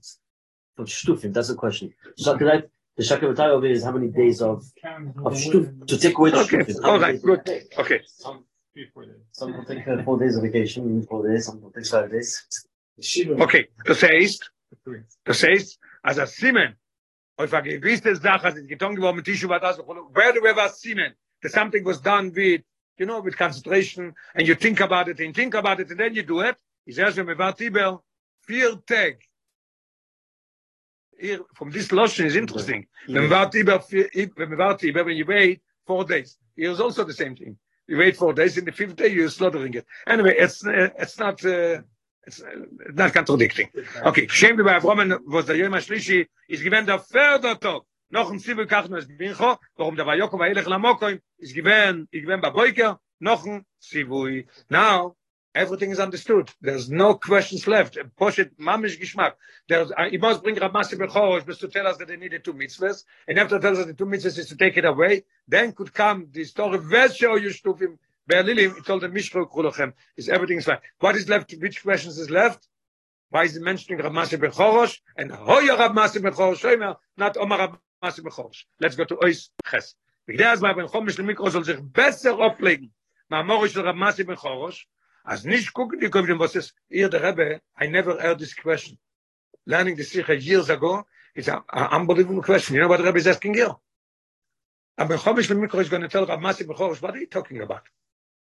for 0.81 0.89
shtufim? 0.89 1.33
That's 1.33 1.49
the 1.49 1.55
question. 1.55 1.93
So, 2.17 2.37
can 2.37 2.47
I, 2.47 2.63
the 2.97 3.03
shakavatay 3.03 3.49
over 3.49 3.65
here 3.65 3.75
is 3.75 3.83
how 3.83 3.91
many 3.91 4.07
days 4.07 4.41
of, 4.41 4.63
of 5.25 5.33
shtuf, 5.33 5.87
to 5.87 5.97
take 5.97 6.17
away 6.17 6.31
the 6.31 6.37
Okay, 6.39 6.57
shtufim? 6.57 6.83
How 6.83 6.91
all 6.91 6.99
many 6.99 7.13
right, 7.13 7.45
days? 7.45 7.67
good. 7.69 7.79
Okay. 7.79 8.01
Some, 8.05 8.45
three, 8.73 8.87
four 8.93 9.05
days. 9.05 9.15
Some 9.31 9.55
will 9.57 9.65
take 9.65 9.87
uh, 9.87 10.03
four 10.03 10.19
days 10.19 10.35
of 10.35 10.43
vacation, 10.43 11.05
four 11.07 11.27
days, 11.27 11.45
some 11.45 11.61
will 11.61 11.71
take 11.71 11.85
five 11.85 12.11
days. 12.11 12.47
Okay, 12.99 13.69
das 13.85 14.01
heißt, 14.03 14.51
Three. 14.83 15.01
das 15.23 15.41
heißt, 15.43 15.79
als 16.03 16.19
a 16.19 16.27
Simen, 16.27 16.75
auf 17.37 17.53
a 17.53 17.61
gewisse 17.61 18.15
Sache, 18.15 18.45
als 18.45 18.57
es 18.57 18.67
getan 18.67 18.95
geworden 18.95 19.15
mit 19.17 19.25
Tishu 19.25 19.47
Vadas, 19.47 19.77
where 20.13 20.33
do 20.33 20.41
we 20.41 20.49
have 20.49 20.59
a 20.59 20.69
Simen? 20.69 21.13
That 21.41 21.51
something 21.51 21.83
was 21.83 21.99
done 21.99 22.31
with, 22.35 22.61
you 22.97 23.05
know, 23.07 23.19
with 23.19 23.35
concentration, 23.35 24.13
and 24.35 24.47
you 24.47 24.53
think 24.55 24.79
about 24.81 25.07
it, 25.07 25.19
and 25.19 25.33
think 25.33 25.55
about 25.55 25.79
it, 25.79 25.89
and 25.89 25.99
then 25.99 26.13
you 26.13 26.21
do 26.21 26.41
it. 26.41 26.55
He 26.85 26.91
says, 26.91 27.17
when 27.17 27.25
we 27.25 27.33
were 27.33 27.53
Tibel, 27.53 28.01
vier 28.47 28.75
Tag. 28.85 29.17
Here, 31.21 31.39
from 31.53 31.69
this 31.69 31.91
lotion 31.91 32.25
is 32.25 32.35
interesting. 32.35 32.87
When 33.05 33.21
we 33.21 33.27
were 33.27 33.45
Tibel, 33.53 33.79
vier- 33.87 34.31
when 34.35 34.49
we 34.49 34.55
were 34.55 34.73
Tibel, 34.75 35.05
when 35.05 35.15
you 35.15 35.25
wait 35.25 35.61
four 35.85 36.03
days, 36.03 36.37
here's 36.55 36.79
also 36.79 37.03
the 37.03 37.13
same 37.13 37.35
thing. 37.35 37.57
You 37.87 37.97
wait 37.97 38.17
four 38.17 38.33
days, 38.33 38.57
in 38.57 38.65
the 38.65 38.71
fifth 38.71 38.95
day, 38.95 39.09
you're 39.09 39.29
slaughtering 39.29 39.73
it. 39.75 39.85
Anyway, 40.07 40.35
it's, 40.37 40.65
uh, 40.65 40.89
it's 40.97 41.19
not, 41.19 41.43
uh, 41.45 41.81
it's 42.25 42.41
uh, 42.41 42.49
not 42.93 43.13
contradicting. 43.13 43.69
Okay, 44.03 44.27
Shem 44.27 44.57
bei 44.57 44.75
Avromen, 44.75 45.19
was 45.25 45.45
der 45.45 45.57
Yom 45.57 45.73
HaShlishi, 45.73 46.27
ist 46.47 46.63
gewähnt 46.63 46.87
der 46.87 46.99
Fördertop. 46.99 47.85
Noch 48.09 48.31
ein 48.31 48.39
Zivil 48.39 48.65
Kachno 48.65 48.97
es 48.97 49.07
Bincho, 49.07 49.57
warum 49.75 49.95
der 49.95 50.05
Vayokov 50.05 50.41
Eilech 50.41 50.65
Lamokoim, 50.65 51.19
ist 51.37 51.53
gewähnt, 51.53 52.07
ist 52.11 52.23
gewähnt 52.23 52.41
bei 52.41 52.49
Boiker, 52.49 52.99
noch 53.19 53.45
ein 53.45 53.63
Zivui. 53.79 54.47
Now, 54.69 55.15
Everything 55.56 55.90
is 55.90 55.98
understood. 55.98 56.50
There's 56.60 56.90
no 56.90 57.14
questions 57.14 57.66
left. 57.66 57.96
Poshet 58.20 58.50
mamish 58.60 59.00
gishmak. 59.00 59.32
There's, 59.70 59.90
uh, 59.90 60.04
you 60.10 60.18
must 60.18 60.42
bring 60.42 60.56
Ramasi 60.56 60.98
Bechorosh 60.98 61.46
just 61.46 61.60
to 61.60 61.68
tell 61.68 61.86
us 61.86 61.96
that 61.96 62.08
they 62.08 62.16
needed 62.18 62.44
two 62.44 62.52
mitzvahs. 62.52 63.04
And 63.26 63.38
after 63.38 63.58
tells 63.58 63.78
us 63.78 63.86
the 63.86 63.94
two 63.94 64.04
mitzvahs 64.04 64.36
is 64.36 64.48
to 64.50 64.56
take 64.56 64.76
it 64.76 64.84
away, 64.84 65.24
then 65.48 65.72
could 65.72 65.94
come 65.94 66.28
the 66.30 66.44
story, 66.44 66.78
Vesho 66.78 67.40
Yushtufim, 67.40 67.96
Be'alilim, 68.26 68.76
it 68.76 68.84
told 68.84 69.00
the 69.00 69.08
Mishro 69.08 69.50
Krulochem, 69.50 69.94
is 70.18 70.28
everything 70.28 70.58
is 70.58 70.66
fine. 70.66 70.76
What 71.00 71.16
is 71.16 71.26
left? 71.26 71.54
Which 71.58 71.82
questions 71.82 72.18
is 72.18 72.28
left? 72.28 72.68
Why 73.30 73.44
is 73.44 73.54
he 73.54 73.60
mentioning 73.60 74.04
Ramasi 74.04 74.38
Bechorosh? 74.38 74.98
And 75.16 75.32
Hoya 75.32 75.74
Ramasi 75.78 76.20
Bechorosh, 76.20 76.60
Shomer, 76.60 76.96
not 77.16 77.38
Omar 77.38 77.78
Ramasi 78.02 78.20
Bechorosh. 78.20 78.64
Let's 78.78 78.94
go 78.94 79.04
to 79.04 79.16
Ois 79.16 79.48
Ches. 79.70 79.94
בגלל 80.28 80.52
הזמן, 80.52 80.72
בן 80.76 80.86
חומש 80.86 81.18
למיקרו 81.18 81.50
זול 81.50 81.62
sich 81.62 81.80
besser 81.98 82.34
auflegen, 82.38 82.88
מהמורי 83.30 83.68
של 83.68 83.80
רב 83.80 83.94
מסי 83.94 84.24
בן 84.24 84.36
חורש, 84.36 84.88
אז 85.23 85.45
nicht 85.45 85.73
gucken 85.73 85.99
die 85.99 86.09
kommen 86.09 86.39
was 86.39 86.55
ist 86.55 86.73
ihr 86.89 87.09
der 87.09 87.21
Rebbe 87.23 87.61
I 87.79 87.87
never 87.87 88.19
heard 88.19 88.39
this 88.39 88.55
question. 88.55 88.97
Learning 89.65 89.95
the 89.95 90.03
Sikha 90.03 90.33
years 90.33 90.69
ago 90.69 91.05
is 91.35 91.47
an 91.47 91.61
unbelievable 91.69 92.41
question. 92.41 92.75
You 92.75 92.81
know 92.81 92.87
what 92.87 92.97
the 92.97 93.05
Rebbe 93.05 93.19
is 93.19 93.27
asking 93.27 93.55
you 93.55 93.79
and 94.97 95.09
Ben 95.09 95.17
Chomish 95.17 95.49
Lemikro 95.49 95.79
is 95.79 95.89
going 95.89 96.01
to 96.01 96.07
tell 96.07 96.25
Rav 96.25 96.39
Masi 96.39 96.65
Bechorish 96.65 97.01
what 97.01 97.15
are 97.15 97.19
you 97.19 97.27
talking 97.27 97.61
about? 97.61 97.83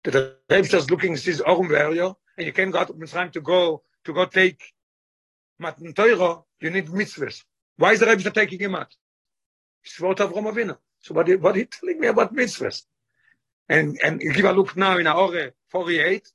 The 0.02 0.36
Rebbe 0.50 0.68
just 0.68 0.90
looking 0.90 1.12
his 1.12 1.40
Orum 1.40 1.68
Verio 1.68 2.16
and 2.36 2.46
you 2.46 2.52
can't 2.52 2.72
go 2.72 2.78
out 2.78 2.90
of 2.90 3.32
to 3.32 3.40
go 3.40 3.82
to 4.04 4.12
go 4.12 4.26
take 4.26 4.62
Matan 5.58 5.92
Teuro 5.94 6.46
you 6.60 6.70
need 6.70 6.86
mitzvahs. 6.86 7.44
Why 7.76 7.92
is 7.92 8.00
the 8.00 8.06
Rebbe 8.06 8.30
taking 8.30 8.58
him 8.58 8.74
out? 8.74 8.94
It's 9.84 10.00
what 10.00 10.18
Avram 10.18 10.52
Avinu. 10.52 10.76
So 11.00 11.14
what, 11.14 11.28
what 11.40 11.56
are 11.56 11.58
you 11.58 11.66
telling 11.66 12.00
me 12.00 12.08
about 12.08 12.34
mitzvahs? 12.34 12.82
And 13.68 13.98
and 14.02 14.20
you 14.20 14.32
give 14.32 14.44
a 14.44 14.52
look 14.52 14.76
now 14.76 14.98
in 14.98 15.06
our 15.06 15.52
48 15.70 16.30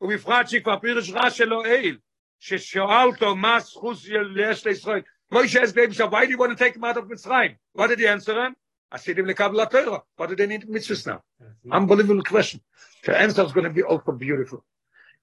ובפרט 0.00 0.48
שכבר 0.48 0.78
פירש 0.78 1.10
רע 1.10 1.30
שלו 1.30 1.64
איל, 1.64 1.98
ששואל 2.40 3.06
אותו 3.06 3.36
מה 3.36 3.60
זכות 3.60 3.96
יש 4.36 4.66
לישראל. 4.66 5.02
Moshe 5.32 5.60
asked 5.60 5.74
David, 5.74 5.96
so 5.96 6.06
why 6.06 6.24
do 6.24 6.30
you 6.30 6.38
want 6.38 6.56
to 6.56 6.64
take 6.64 6.76
him 6.76 6.84
out 6.84 6.96
of 6.96 7.08
Mitzrayim? 7.08 7.56
What 7.72 7.88
did 7.88 7.98
he 7.98 8.06
answer 8.06 8.46
him? 8.46 8.54
I 8.92 8.98
said 8.98 9.18
him 9.18 9.26
lekabel 9.26 9.68
Torah. 9.68 10.02
What 10.16 10.28
do 10.28 10.36
they 10.36 10.46
need 10.46 10.68
mitzvahs 10.68 11.06
now? 11.06 11.22
Unbelievable 11.70 12.22
question. 12.22 12.60
The 13.04 13.20
answer 13.20 13.42
is 13.44 13.52
going 13.52 13.64
to 13.64 13.70
be 13.70 13.82
also 13.82 14.12
beautiful. 14.12 14.64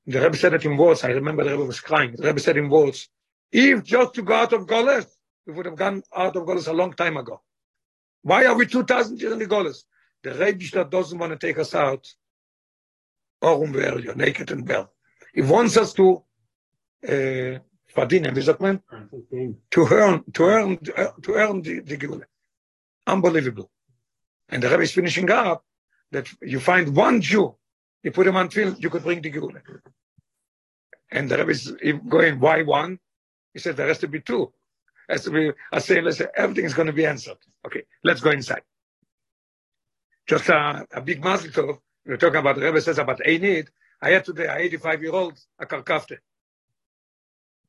The 0.05 0.19
Rebbe 0.19 0.35
said 0.35 0.53
it 0.53 0.65
in 0.65 0.75
words. 0.75 1.03
I 1.03 1.11
remember 1.11 1.45
the 1.45 1.51
Rebbe 1.51 1.63
was 1.63 1.79
crying. 1.79 2.13
The 2.17 2.27
Rebbe 2.27 2.39
said 2.39 2.57
in 2.57 2.69
words, 2.69 3.07
if 3.51 3.83
just 3.83 4.15
to 4.15 4.21
go 4.21 4.33
out 4.33 4.51
of 4.51 4.67
Goles, 4.67 5.05
we 5.47 5.53
would 5.53 5.65
have 5.65 5.77
gone 5.77 6.03
out 6.13 6.35
of 6.35 6.45
Goles 6.45 6.67
a 6.67 6.73
long 6.73 6.91
time 6.93 7.15
ago. 7.15 7.41
Why 8.21 8.45
are 8.45 8.55
we 8.55 8.65
2,000 8.65 9.19
years 9.21 9.33
in 9.33 9.39
the 9.39 9.45
Goles? 9.45 9.85
The 10.23 10.33
Rebbe 10.33 10.83
doesn't 10.85 11.17
want 11.17 11.31
to 11.31 11.47
take 11.47 11.57
us 11.57 11.73
out 11.73 12.05
Orum 13.42 13.72
Verio, 13.72 14.14
naked 14.16 14.50
and 14.50 14.66
bare. 14.66 14.88
He 15.34 15.42
wants 15.42 15.76
us 15.76 15.92
to 15.94 16.22
uh, 17.06 17.58
verdienen, 17.94 18.34
wie 18.34 18.42
sagt 18.42 18.60
man? 18.60 18.82
To 19.70 19.86
earn, 19.90 20.24
to 20.32 20.44
earn, 20.44 20.78
to 20.78 21.32
earn 21.34 21.62
the, 21.62 21.80
the 21.80 21.96
Geule. 21.96 22.22
Unbelievable. 23.06 23.70
And 24.48 24.62
the 24.62 24.68
Rebbe 24.68 24.82
is 24.82 24.92
finishing 24.92 25.30
up 25.30 25.64
that 26.10 26.28
you 26.42 26.58
find 26.60 26.94
one 26.96 27.20
Jew, 27.20 27.54
you 28.02 28.10
put 28.10 28.26
him 28.26 28.36
on 28.36 28.50
film, 28.50 28.76
you 28.78 28.90
could 28.90 29.02
bring 29.02 29.20
the 29.20 29.30
Geule. 29.30 29.60
And 31.10 31.30
the 31.30 31.38
Rebbe 31.38 31.50
is 31.50 31.72
going, 32.08 32.40
why 32.40 32.62
one? 32.62 32.98
He 33.52 33.60
said, 33.60 33.76
there 33.76 33.88
has 33.88 33.98
to 33.98 34.08
be 34.08 34.20
two. 34.20 34.52
Has 35.08 35.24
to 35.24 35.30
be, 35.30 35.52
I 35.72 35.78
say, 35.78 36.00
let's 36.00 36.18
say, 36.18 36.26
everything 36.36 36.64
is 36.64 36.74
going 36.74 36.86
to 36.86 36.92
be 36.92 37.06
answered. 37.06 37.38
Okay, 37.66 37.84
let's 38.04 38.20
go 38.20 38.30
inside. 38.30 38.62
Just 40.26 40.48
a, 40.50 40.86
a 40.92 41.00
big 41.00 41.24
mazel 41.24 41.50
tov 41.50 41.78
we're 42.08 42.16
talking 42.16 42.40
about 42.40 42.56
the 42.56 42.62
Rebbe 42.62 42.80
says 42.80 42.98
about 42.98 43.20
a 43.24 43.38
need. 43.38 43.68
I 44.00 44.10
had 44.10 44.26
a 44.28 44.56
85 44.56 45.02
year 45.02 45.12
old, 45.12 45.38
a 45.58 45.66
karkafte. 45.66 46.16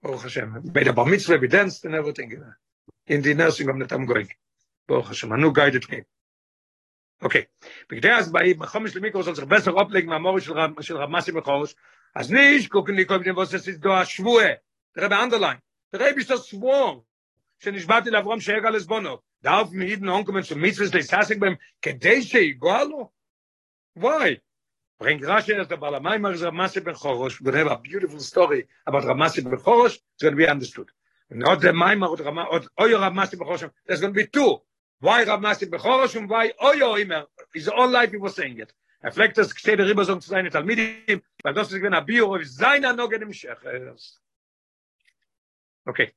Baruch 0.02 0.22
Hashem. 0.22 0.72
Made 0.74 0.88
a 0.88 0.94
bar 0.94 1.06
mitzvah, 1.06 1.38
we 1.38 1.50
danced 1.50 1.84
and 1.84 1.94
everything. 1.94 2.42
In 3.08 3.22
the 3.22 3.34
nursing 3.34 3.68
home 3.68 3.80
that 3.80 3.92
I'm 3.92 4.06
going. 4.06 4.30
Baruch 4.88 5.08
Hashem. 5.08 5.32
A 5.34 5.38
new 5.38 5.52
guided 5.52 5.88
came. 5.88 6.06
Okay. 7.22 7.46
בכדי 7.90 8.12
אז 8.12 8.32
באים, 8.32 8.66
חומש 8.66 8.96
למיקרו 8.96 9.22
soll 9.22 9.36
sich 9.36 9.46
besser 9.46 9.76
ablegen 9.78 10.06
מהמורי 10.06 10.42
של 10.42 10.54
רב, 10.54 10.82
של 10.82 10.98
רב 10.98 11.10
מסי 11.10 11.32
בחורש, 11.32 11.76
אז 12.16 12.32
ניש 12.32 12.66
gucken 12.66 12.92
לי 12.92 13.06
כל 13.06 13.20
מיני 13.20 13.32
ווסס 13.32 13.68
איזדו 13.68 13.94
השבועה. 13.94 14.48
Der 14.98 15.04
Rebbe 15.04 15.18
underline. 15.18 15.60
Der 15.94 16.00
Rebbe 16.00 16.22
ist 16.22 16.30
das 16.30 16.48
Schwur. 16.48 17.04
שנשבעתי 17.60 18.10
לאברהם 18.10 18.40
שיגע 18.40 18.70
לסבונו. 18.70 19.18
דאף 19.44 19.72
מידן 19.72 20.08
zu 20.10 20.56
mitzvahs, 20.56 20.96
להססק 20.96 21.38
בהם, 21.38 21.56
כדי 21.82 22.22
שיגוע 22.22 22.84
לו. 22.84 23.19
Why? 23.96 24.40
Bring 25.00 25.20
Rashi 25.20 25.58
as 25.58 25.68
the 25.68 25.78
Balamai 25.78 26.20
Mar 26.20 26.34
Ramasi 26.34 26.84
ben 26.84 26.94
Chorosh. 26.94 27.42
Going 27.42 27.54
to 27.54 27.58
have 27.60 27.72
a 27.72 27.78
beautiful 27.78 28.20
story 28.20 28.68
about 28.86 29.04
Ramasi 29.04 29.44
ben 29.44 29.58
Chorosh. 29.58 29.96
It's 29.96 30.22
going 30.22 30.34
to 30.34 30.38
be 30.38 30.48
understood. 30.48 30.90
Not 31.30 31.62
the 31.62 31.70
Maimar 31.70 32.10
or 32.10 32.18
Oyo 32.18 33.00
Ramasi 33.00 33.38
ben 33.38 33.48
Chorosh. 33.48 33.70
There's 33.88 34.02
going 34.02 34.14
to 34.14 34.20
be 34.20 34.28
two. 34.28 34.58
Why 35.00 35.24
Ramasi 35.24 35.72
ben 35.72 35.80
Chorosh 35.80 36.16
and 36.16 36.30
why 36.30 36.52
Oyo 36.62 37.02
Imer? 37.02 37.26
His 37.54 37.68
whole 37.68 37.90
life 37.90 38.12
he 38.12 38.18
was 38.18 38.36
saying 38.36 38.60
it. 38.60 38.74
Er 39.02 39.12
fleckt 39.12 39.38
das 39.38 39.56
gestede 39.56 39.88
Ribbersong 39.88 40.20
zu 40.20 40.30
seinen 40.30 40.52
Talmidim, 40.52 41.22
weil 41.42 41.54
das 41.54 41.72
ist 41.72 41.80
gewinn 41.80 41.94
a 41.94 42.02
Bio 42.02 42.36
auf 42.36 42.46
seiner 42.46 42.92
Nogen 42.92 43.22
im 43.22 43.32
Schechers. 43.32 44.20
Okay. 45.86 46.14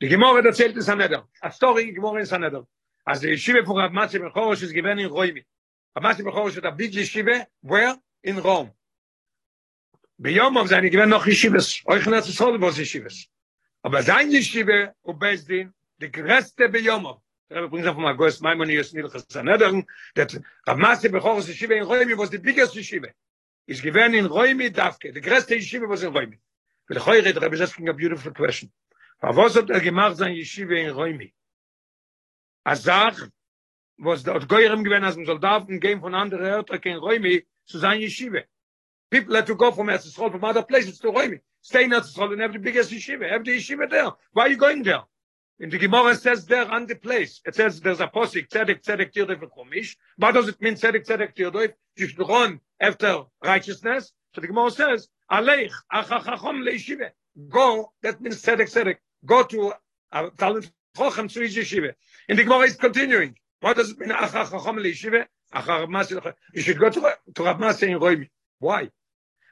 Die 0.00 0.08
Gemorre 0.08 0.44
erzählt 0.44 0.76
es 0.76 0.88
Haneder. 0.88 1.28
A 1.40 1.52
story 1.52 1.88
in 1.88 1.94
Gemorre 1.94 2.20
in 2.20 2.26
Haneder. 2.28 2.66
Als 3.04 3.20
die 3.20 3.28
Yeshiva 3.28 3.60
Rav 3.60 3.92
Matze 3.92 4.18
ben 4.18 4.32
Chorosh 4.32 4.62
ist 4.62 4.74
gewinn 4.74 4.98
in 4.98 5.06
Roimi. 5.06 5.44
אמרתי 5.98 6.22
בחור 6.22 6.50
שאתה 6.50 6.70
ביג 6.70 6.94
ישיבה, 6.94 7.36
where? 7.66 7.94
in 8.26 8.44
Rome. 8.44 8.68
ביום 10.18 10.58
אב 10.58 10.66
זה 10.66 10.78
אני 10.78 10.88
גבין 10.88 11.08
נוח 11.08 11.26
ישיבס, 11.26 11.86
אוי 11.86 12.00
חנץ 12.00 12.28
ישראל 12.28 12.58
בוס 12.58 12.78
ישיבס. 12.78 13.26
אבל 13.84 14.02
זין 14.02 14.32
ישיבה 14.32 14.72
הוא 15.00 15.14
בייס 15.14 15.44
דין, 15.44 15.70
די 15.98 16.06
גרסטה 16.06 16.64
ביום 16.68 17.06
אב. 17.06 17.14
Rebbe 17.50 17.68
brings 17.68 17.86
up 17.86 17.94
from 17.94 18.06
a 18.06 18.14
ghost 18.14 18.42
Maimonides 18.42 18.94
Nilchas 18.94 19.30
Sanhedrin 19.30 19.84
that 20.16 20.34
Rav 20.66 20.78
Masi 20.78 21.10
Bechorus 21.10 21.46
Yeshiva 21.46 21.76
in 21.76 21.86
Roimi 21.86 22.16
was 22.16 22.30
the 22.30 22.38
biggest 22.38 22.74
yeshiva. 22.74 23.10
Is 23.66 23.80
given 23.82 24.14
in 24.14 24.26
Roimi 24.28 24.70
Davke. 24.72 25.12
The 25.12 25.20
greatest 25.20 25.50
yeshiva 25.50 25.86
was 25.86 26.02
in. 26.02 26.12
But 26.12 26.34
the 26.88 27.00
Choyre, 27.00 27.32
the 27.32 27.40
Rebbe 27.40 27.54
is 27.54 27.60
asking 27.60 27.88
a 27.88 27.92
beautiful 27.92 28.32
question. 28.32 28.72
Was 29.22 29.54
hat 29.54 29.70
er 29.70 29.80
gemacht 29.80 30.16
sein 30.16 30.34
Yeshiva 30.34 30.76
in 30.76 30.94
Roimi? 30.94 31.32
Azach 32.66 33.30
was 33.98 34.22
dort 34.22 34.48
goyim 34.48 34.82
gewen 34.84 35.04
as 35.04 35.14
soldaten 35.14 35.80
gehen 35.80 36.00
von 36.00 36.14
andere 36.14 36.48
örter 36.48 36.78
kein 36.78 36.98
räume 36.98 37.44
zu 37.66 37.78
sein 37.78 38.00
yeshiva. 38.00 38.44
People 39.10 39.36
had 39.36 39.46
to 39.46 39.54
go 39.54 39.70
from 39.70 39.88
as 39.88 40.12
from 40.12 40.44
other 40.44 40.62
places 40.62 40.98
to 40.98 41.12
räume. 41.12 41.40
Stay 41.60 41.86
not 41.86 42.04
so 42.04 42.32
in 42.32 42.40
every 42.40 42.58
biggest 42.58 42.90
yeshiva 42.90 43.28
every 43.28 43.58
yeshiva 43.58 43.88
there. 43.88 44.10
Why 44.32 44.46
are 44.46 44.48
you 44.48 44.56
going 44.56 44.82
there? 44.82 45.02
In 45.60 45.70
the 45.70 45.78
gemara 45.78 46.16
says 46.16 46.44
there 46.46 46.68
on 46.68 46.86
the 46.86 46.96
place. 46.96 47.40
It 47.46 47.54
says 47.54 47.80
there's 47.80 48.00
a 48.00 48.08
posik 48.08 48.48
tzedek 48.48 48.82
tzedek 48.82 49.12
tirdof 49.12 49.48
komish 49.56 49.94
what 50.16 50.32
does 50.32 50.48
it 50.48 50.60
mean 50.60 50.74
tzedek 50.74 51.06
tzedek 51.06 51.36
tirdof 51.36 51.72
you 51.96 52.08
should 52.08 52.28
run 52.28 52.60
after 52.80 53.22
righteousness. 53.42 54.12
So 54.34 54.40
the 54.40 54.48
gemara 54.48 54.70
says 54.72 55.08
aleich 55.30 55.72
achachachom 55.92 56.64
leishiva 56.66 57.10
go 57.48 57.92
that 58.02 58.20
means 58.20 58.42
tzedek 58.42 58.68
tzedek. 58.72 58.96
Go 59.24 59.44
to 59.44 59.72
a 60.10 60.30
talent 60.36 60.70
chochem 60.96 61.32
to 61.32 61.40
yeshiva. 61.40 61.94
In 62.28 62.36
the 62.36 62.42
gemara 62.42 62.66
is 62.66 62.76
continuing 62.76 63.36
What 63.60 63.76
does 63.76 63.90
it 63.90 63.98
mean? 63.98 64.10
Achar 64.10 64.50
Chacham 64.50 64.76
Leishiva? 64.76 65.26
Achar 65.54 65.86
Masi 65.86 66.34
You 66.52 66.62
should 66.62 66.78
go 66.78 66.90
to, 66.90 67.16
to 67.34 67.42
Rav 67.42 67.58
Masi 67.58 67.88
in 67.88 67.98
Roimi. 67.98 68.28
Why? 68.58 68.90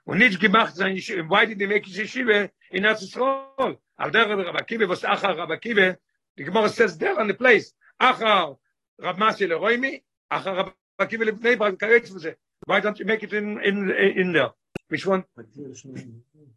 Und 0.07 0.19
nicht 0.19 0.41
gemacht 0.41 0.75
sein 0.75 0.97
Yeshiva. 0.97 1.29
Why 1.29 1.47
did 1.47 1.59
they 1.59 1.67
make 1.67 1.87
his 1.87 1.97
Yeshiva 1.97 2.51
in 2.71 2.85
Eretz 2.85 3.03
Yisrael? 3.03 3.77
Al 3.99 4.11
der 4.11 4.29
Rabbi 4.29 4.59
Akiva 4.59 4.89
was 4.89 5.03
Achar 5.03 5.37
Rabbi 5.37 5.57
Akiva. 5.57 5.97
The 6.37 6.45
Gemara 6.45 6.69
says 6.69 6.99
there 6.99 7.19
on 7.19 7.29
the 7.29 7.35
place. 7.35 7.73
Achar 8.01 8.57
Rav 9.01 9.17
Masi 9.17 9.49
le 9.49 9.57
Roimi. 9.57 10.03
Achar 10.31 10.57
Rabbi 10.57 10.71
Akiva 11.01 11.25
le 11.25 11.33
Bnei 11.33 11.57
Brak. 11.57 11.77
Karetz 11.77 12.11
v'zeh. 12.11 12.35
Why 12.67 12.81
don't 12.81 12.99
you 12.99 13.05
make 13.05 13.23
it 13.23 13.33
in, 13.33 13.61
in, 13.63 13.91
in 13.91 14.33
there? 14.33 14.51
Which 14.89 15.07
one? 15.07 15.25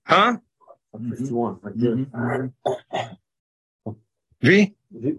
Huh? 0.05 0.37
51. 0.93 1.55
Magdir. 1.57 2.51
V? 4.45 4.73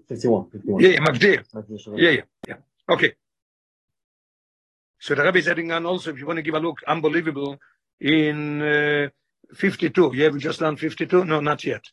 51. 0.08 0.50
51. 0.50 0.80
Yeah, 0.80 0.88
yeah, 0.88 1.00
Yeah, 1.96 2.10
yeah, 2.10 2.22
yeah. 2.48 2.54
Okay. 2.88 3.14
So 4.98 5.14
the 5.14 5.22
Rebbe 5.24 5.38
is 5.38 5.48
adding 5.48 5.72
on 5.72 5.84
also, 5.84 6.10
if 6.10 6.18
you 6.18 6.26
want 6.26 6.38
to 6.38 6.42
give 6.42 6.54
a 6.54 6.60
look, 6.60 6.78
unbelievable, 6.86 7.58
in 8.00 8.62
uh, 8.62 9.08
52. 9.54 10.12
You 10.14 10.24
have 10.24 10.38
just 10.38 10.60
done 10.60 10.76
52? 10.76 11.24
No, 11.24 11.40
not 11.40 11.64
yet. 11.64 11.84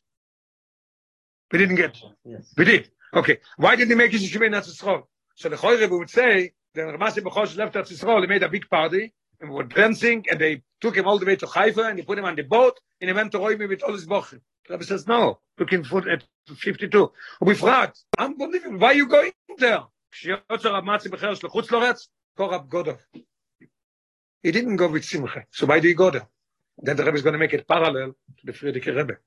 We 1.51 1.59
didn't 1.59 1.75
get. 1.75 1.97
Yes. 2.25 2.53
We 2.57 2.65
did. 2.65 2.89
Okay. 3.13 3.37
Why 3.57 3.75
did 3.75 3.89
he 3.89 3.95
make 3.95 4.11
his 4.11 4.23
yeshiva 4.23 4.47
in 4.47 4.53
Eretz 4.53 5.03
So 5.35 5.49
the 5.49 5.55
Choy 5.55 5.79
Rebbe 5.79 5.95
would 5.95 6.09
say, 6.09 6.53
the 6.73 6.81
Ramasi 6.81 7.21
Bechosh 7.21 7.55
left 7.57 7.75
Eretz 7.75 7.91
Yisrael, 7.91 8.21
he 8.21 8.27
made 8.27 8.43
a 8.43 8.49
big 8.49 8.67
party, 8.69 9.13
and 9.39 9.49
we 9.49 9.55
were 9.55 9.63
dancing, 9.63 10.25
and 10.31 10.39
they 10.39 10.63
took 10.81 10.95
him 10.95 11.07
all 11.07 11.19
the 11.19 11.25
way 11.25 11.35
to 11.35 11.45
Haifa, 11.45 11.83
and 11.89 11.99
they 11.99 12.03
put 12.03 12.17
him 12.17 12.25
on 12.25 12.35
the 12.35 12.43
boat, 12.43 12.79
and 12.99 13.09
he 13.09 13.13
went 13.13 13.31
to 13.33 13.39
Roimi 13.39 13.69
with 13.69 13.83
all 13.83 13.93
his 13.93 14.07
bochim. 14.07 14.41
The 14.67 14.73
Rebbe 14.73 14.83
says, 14.85 15.07
no, 15.07 15.39
Looking 15.59 15.83
for 15.83 16.09
at 16.09 16.23
52. 16.47 17.11
ובפרט, 17.41 17.97
unbelievable, 18.19 18.79
why 18.79 18.93
you 18.93 19.07
going 19.07 19.31
there? 19.59 19.83
כשיוצר 20.11 20.75
המצי 20.75 21.09
בחרש 21.09 21.43
לחוץ 21.43 21.71
לורץ, 21.71 22.07
קורב 22.37 22.67
גודו. 22.67 22.93
He 24.45 24.51
didn't 24.51 24.75
go 24.75 24.87
with 24.87 25.05
Simcha, 25.05 25.45
so 25.51 25.65
why 25.65 25.79
do 25.79 25.87
you 25.87 25.95
go 25.95 26.09
there? 26.09 26.27
Then 26.77 26.97
the 26.97 27.05
Rebbe 27.05 27.17
is 27.17 27.21
going 27.21 27.33
to 27.33 27.39
make 27.39 27.53
it 27.53 27.67
parallel 27.67 28.15
to 28.37 28.45
the 28.45 28.51
Frierdiker 28.51 28.95
Rebbe. 28.95 29.17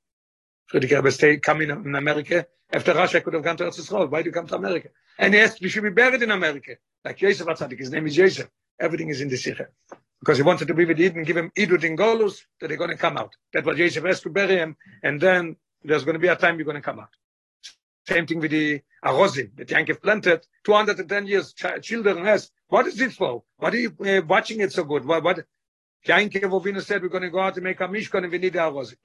Frierdiker 0.71 0.97
Rebbe 0.97 1.11
stay, 1.13 1.39
come 1.39 1.63
in, 1.63 1.71
in 1.71 1.95
America. 1.95 2.47
After 2.73 2.93
Russia, 2.93 3.21
could 3.21 3.35
have 3.35 3.45
gone 3.45 3.57
to 3.59 3.65
Eretz 3.65 3.79
Yisrael. 3.79 4.11
Why 4.11 4.23
do 4.23 4.29
you 4.29 4.33
come 4.33 4.49
to 4.49 4.57
America? 4.57 4.89
And 5.19 5.33
yes, 5.33 5.61
we 5.61 5.69
should 5.69 5.85
be 5.85 5.91
buried 5.91 6.23
in 6.23 6.33
America. 6.33 6.77
Like 7.05 7.21
Yosef 7.23 7.47
Atzadik, 7.47 7.79
his 7.79 7.91
name 7.93 8.07
is 8.09 8.17
Yosef. 8.17 8.49
Everything 8.81 9.09
is 9.09 9.21
in 9.21 9.29
the 9.29 9.37
Sikha. 9.37 9.69
Because 10.27 10.39
he 10.39 10.43
wanted 10.43 10.67
to 10.67 10.75
be 10.75 10.85
with 10.85 11.01
Eden, 11.01 11.23
give 11.23 11.37
him 11.37 11.53
Idud 11.57 11.85
in 11.85 11.97
Golus, 11.97 12.41
that 12.61 12.67
they're 12.67 12.77
going 12.77 12.91
to 12.91 12.97
come 12.97 13.17
out. 13.17 13.33
That 13.53 13.65
was 13.65 13.79
Yosef 13.79 14.05
asked 14.05 14.25
to 14.25 14.31
bury 14.31 14.57
him, 14.57 14.77
and 15.05 15.21
then 15.21 15.55
there's 15.85 16.03
going 16.03 16.15
to 16.15 16.19
be 16.19 16.27
a 16.27 16.35
time 16.35 16.57
you're 16.57 16.65
going 16.65 16.75
to 16.75 16.81
come 16.81 16.99
out. 16.99 17.11
Same 18.09 18.27
thing 18.27 18.41
with 18.41 18.51
the 18.51 18.81
Arozim 19.05 19.55
that 19.57 19.69
Yankov 19.69 20.03
planted 20.03 20.45
210 20.65 21.29
years. 21.29 21.53
Ch- 21.53 21.81
children 21.81 22.27
asked, 22.27 22.51
what 22.67 22.89
is 22.89 23.01
it 23.01 23.13
for? 23.13 23.45
What 23.59 23.73
are 23.73 23.77
you 23.77 23.95
uh, 24.05 24.23
watching 24.27 24.63
it 24.63 24.73
so 24.73 24.83
good? 24.83 25.05
What, 25.05 25.23
what? 25.23 25.45
Yankov 26.05 26.61
Ovina 26.61 26.83
said, 26.83 27.03
we're 27.03 27.09
going 27.09 27.23
to 27.23 27.31
go 27.31 27.39
out 27.39 27.55
and 27.55 27.63
make 27.63 27.81
a 27.81 27.85
Mishkan 27.87 28.25
and 28.25 28.33
we 28.33 28.39
need 28.39 28.55
the 28.55 28.59
Arozim. 28.59 28.97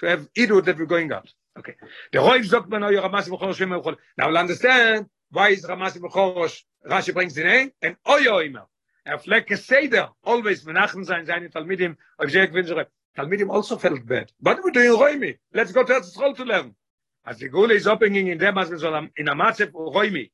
To 0.00 0.06
have 0.06 0.30
Idud 0.34 0.66
that 0.66 0.78
we're 0.78 0.84
going 0.84 1.10
out. 1.10 1.32
Okay. 1.58 1.76
The 2.12 2.18
Roiv 2.18 2.52
"Oyer 2.52 3.00
Ramasi 3.00 3.30
B'chorosh 3.30 3.96
Now 4.18 4.28
we'll 4.28 4.36
understand 4.36 5.06
why 5.30 5.48
is 5.48 5.64
Ramasi 5.64 5.96
B'chorosh, 5.96 6.60
Rashi 6.86 7.14
brings 7.14 7.34
the 7.34 7.44
name, 7.44 7.72
and 7.80 7.96
Oyo 8.06 8.46
Imer. 8.46 8.66
Er 9.08 9.18
fleckt 9.18 9.56
Seder, 9.56 10.14
always 10.22 10.64
Menachem 10.64 11.02
sein, 11.02 11.24
seine 11.24 11.48
Talmidim, 11.48 11.96
ob 12.18 12.30
sie 12.30 12.46
gewinnt, 12.46 12.68
Talmidim 13.16 13.50
also 13.50 13.78
felt 13.78 14.06
bad. 14.06 14.30
What 14.38 14.62
we 14.62 14.70
doing 14.70 14.90
Roimi? 14.90 15.38
Let's 15.50 15.72
go 15.72 15.82
to 15.82 15.94
Eretz 15.94 16.14
Yisrael 16.14 16.36
to 16.36 16.44
learn. 16.44 16.74
As 17.24 17.38
the 17.38 17.48
Gule 17.48 17.70
is 17.70 17.86
opening 17.86 18.26
in 18.26 18.36
them 18.36 18.58
as 18.58 18.68
we 18.68 18.78
soll 18.78 18.94
in 19.16 19.28
a 19.28 19.34
Matzef 19.34 19.72
Roimi. 19.72 20.30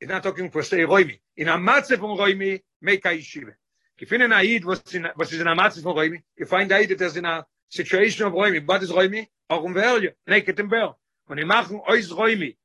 He's 0.00 0.08
not 0.08 0.24
talking 0.24 0.50
for 0.50 0.64
say 0.64 0.78
Roimi. 0.78 1.20
In 1.36 1.48
a 1.48 1.56
Matzef 1.56 1.98
Roimi, 1.98 2.60
make 2.82 3.04
a 3.04 3.10
yeshiva. 3.10 3.54
If 3.96 4.12
in 4.12 4.22
an 4.22 4.32
Aid 4.32 4.64
was 4.64 4.82
in 4.92 5.08
was 5.16 5.32
is 5.32 5.40
in 5.40 5.46
a 5.46 5.54
Matzef 5.54 5.84
Roimi, 5.84 6.20
you 6.36 6.46
find 6.46 6.72
Aid 6.72 6.88
that 6.90 7.00
is 7.00 7.16
in 7.16 7.24
a 7.24 7.46
situation 7.68 8.26
of 8.26 8.32
Roimi. 8.32 8.66
What 8.66 8.82
is 8.82 8.90
Roimi? 8.90 9.28
Auch 9.48 9.64
um 9.64 9.72
Verje, 9.72 10.14
naked 10.26 10.58
and 10.58 10.68
bear. 10.68 10.94
When 11.26 11.38
you 11.38 11.46
machen 11.46 11.80
euch 11.88 12.10
Roimi, 12.10 12.56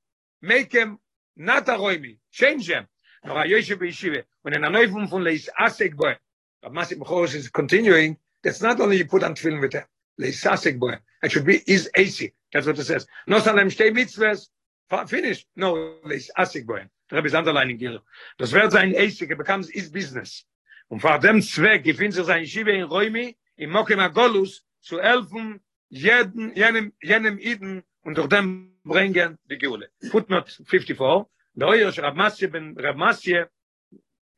make 0.41 0.73
him 0.73 0.97
not 1.37 1.69
a 1.69 1.73
Roimi, 1.73 2.17
change 2.31 2.67
him. 2.67 2.87
Noch 3.23 3.37
a 3.37 3.47
Yeshiva. 3.47 4.23
When 4.49 4.63
in 4.63 4.63
a 4.63 4.69
Neufung 4.71 5.07
von 5.07 5.23
Leis 5.23 5.47
Asik 5.59 5.95
Boy, 5.95 6.15
but 6.63 6.73
Masik 6.73 6.97
Bechorish 6.97 7.35
is 7.35 7.49
continuing, 7.49 8.17
that's 8.43 8.63
not 8.63 8.81
only 8.81 8.97
you 8.97 9.05
put 9.05 9.21
on 9.21 9.35
film 9.35 9.61
with 9.61 9.73
him. 9.73 9.83
Leis 10.17 10.43
Asik 10.43 10.79
Boy. 10.79 10.95
It 11.21 11.31
should 11.31 11.45
be 11.45 11.61
is 11.67 11.87
AC. 11.95 12.33
That's 12.51 12.65
what 12.65 12.79
it 12.79 12.83
says. 12.83 13.05
No 13.27 13.37
salem 13.37 13.69
stay 13.69 13.91
mitzvahs. 13.91 14.47
Fa- 14.89 15.05
Finish. 15.05 15.45
No, 15.55 15.97
Leis 16.03 16.31
Asik 16.35 16.65
Boy. 16.65 16.83
The 17.11 17.17
Rebbe 17.17 17.27
is 17.27 17.35
underlining 17.35 17.77
here. 17.77 17.99
Das 18.39 18.51
wird 18.51 18.71
sein 18.71 18.95
AC, 18.95 19.21
it 19.21 19.37
becomes 19.37 19.69
his 19.69 19.91
business. 19.91 20.45
Und 20.89 20.99
vor 20.99 21.19
dem 21.19 21.43
Zweck, 21.43 21.83
gefindt 21.83 22.15
sich 22.15 22.25
sein 22.25 22.41
Yeshiva 22.41 22.71
in 22.71 22.85
Roimi, 22.85 23.37
im 23.57 23.69
Mokim 23.69 23.99
Agolus, 23.99 24.63
zu 24.81 24.99
helfen, 24.99 25.59
jeden, 25.89 26.55
jenem, 26.55 26.91
jenem 27.03 27.37
Iden, 27.37 27.83
und 28.01 28.17
durch 28.17 28.29
dem 28.29 28.79
bringen 28.83 29.37
die 29.47 29.59
Geule. 29.59 29.91
Footnote 30.09 30.51
54. 30.65 31.27
Der 31.53 31.67
Oyer, 31.67 31.95
Rab 31.99 32.15
Masje 32.15 32.47
ben 32.47 32.75
Rab 32.79 32.95
Masje, 32.95 33.47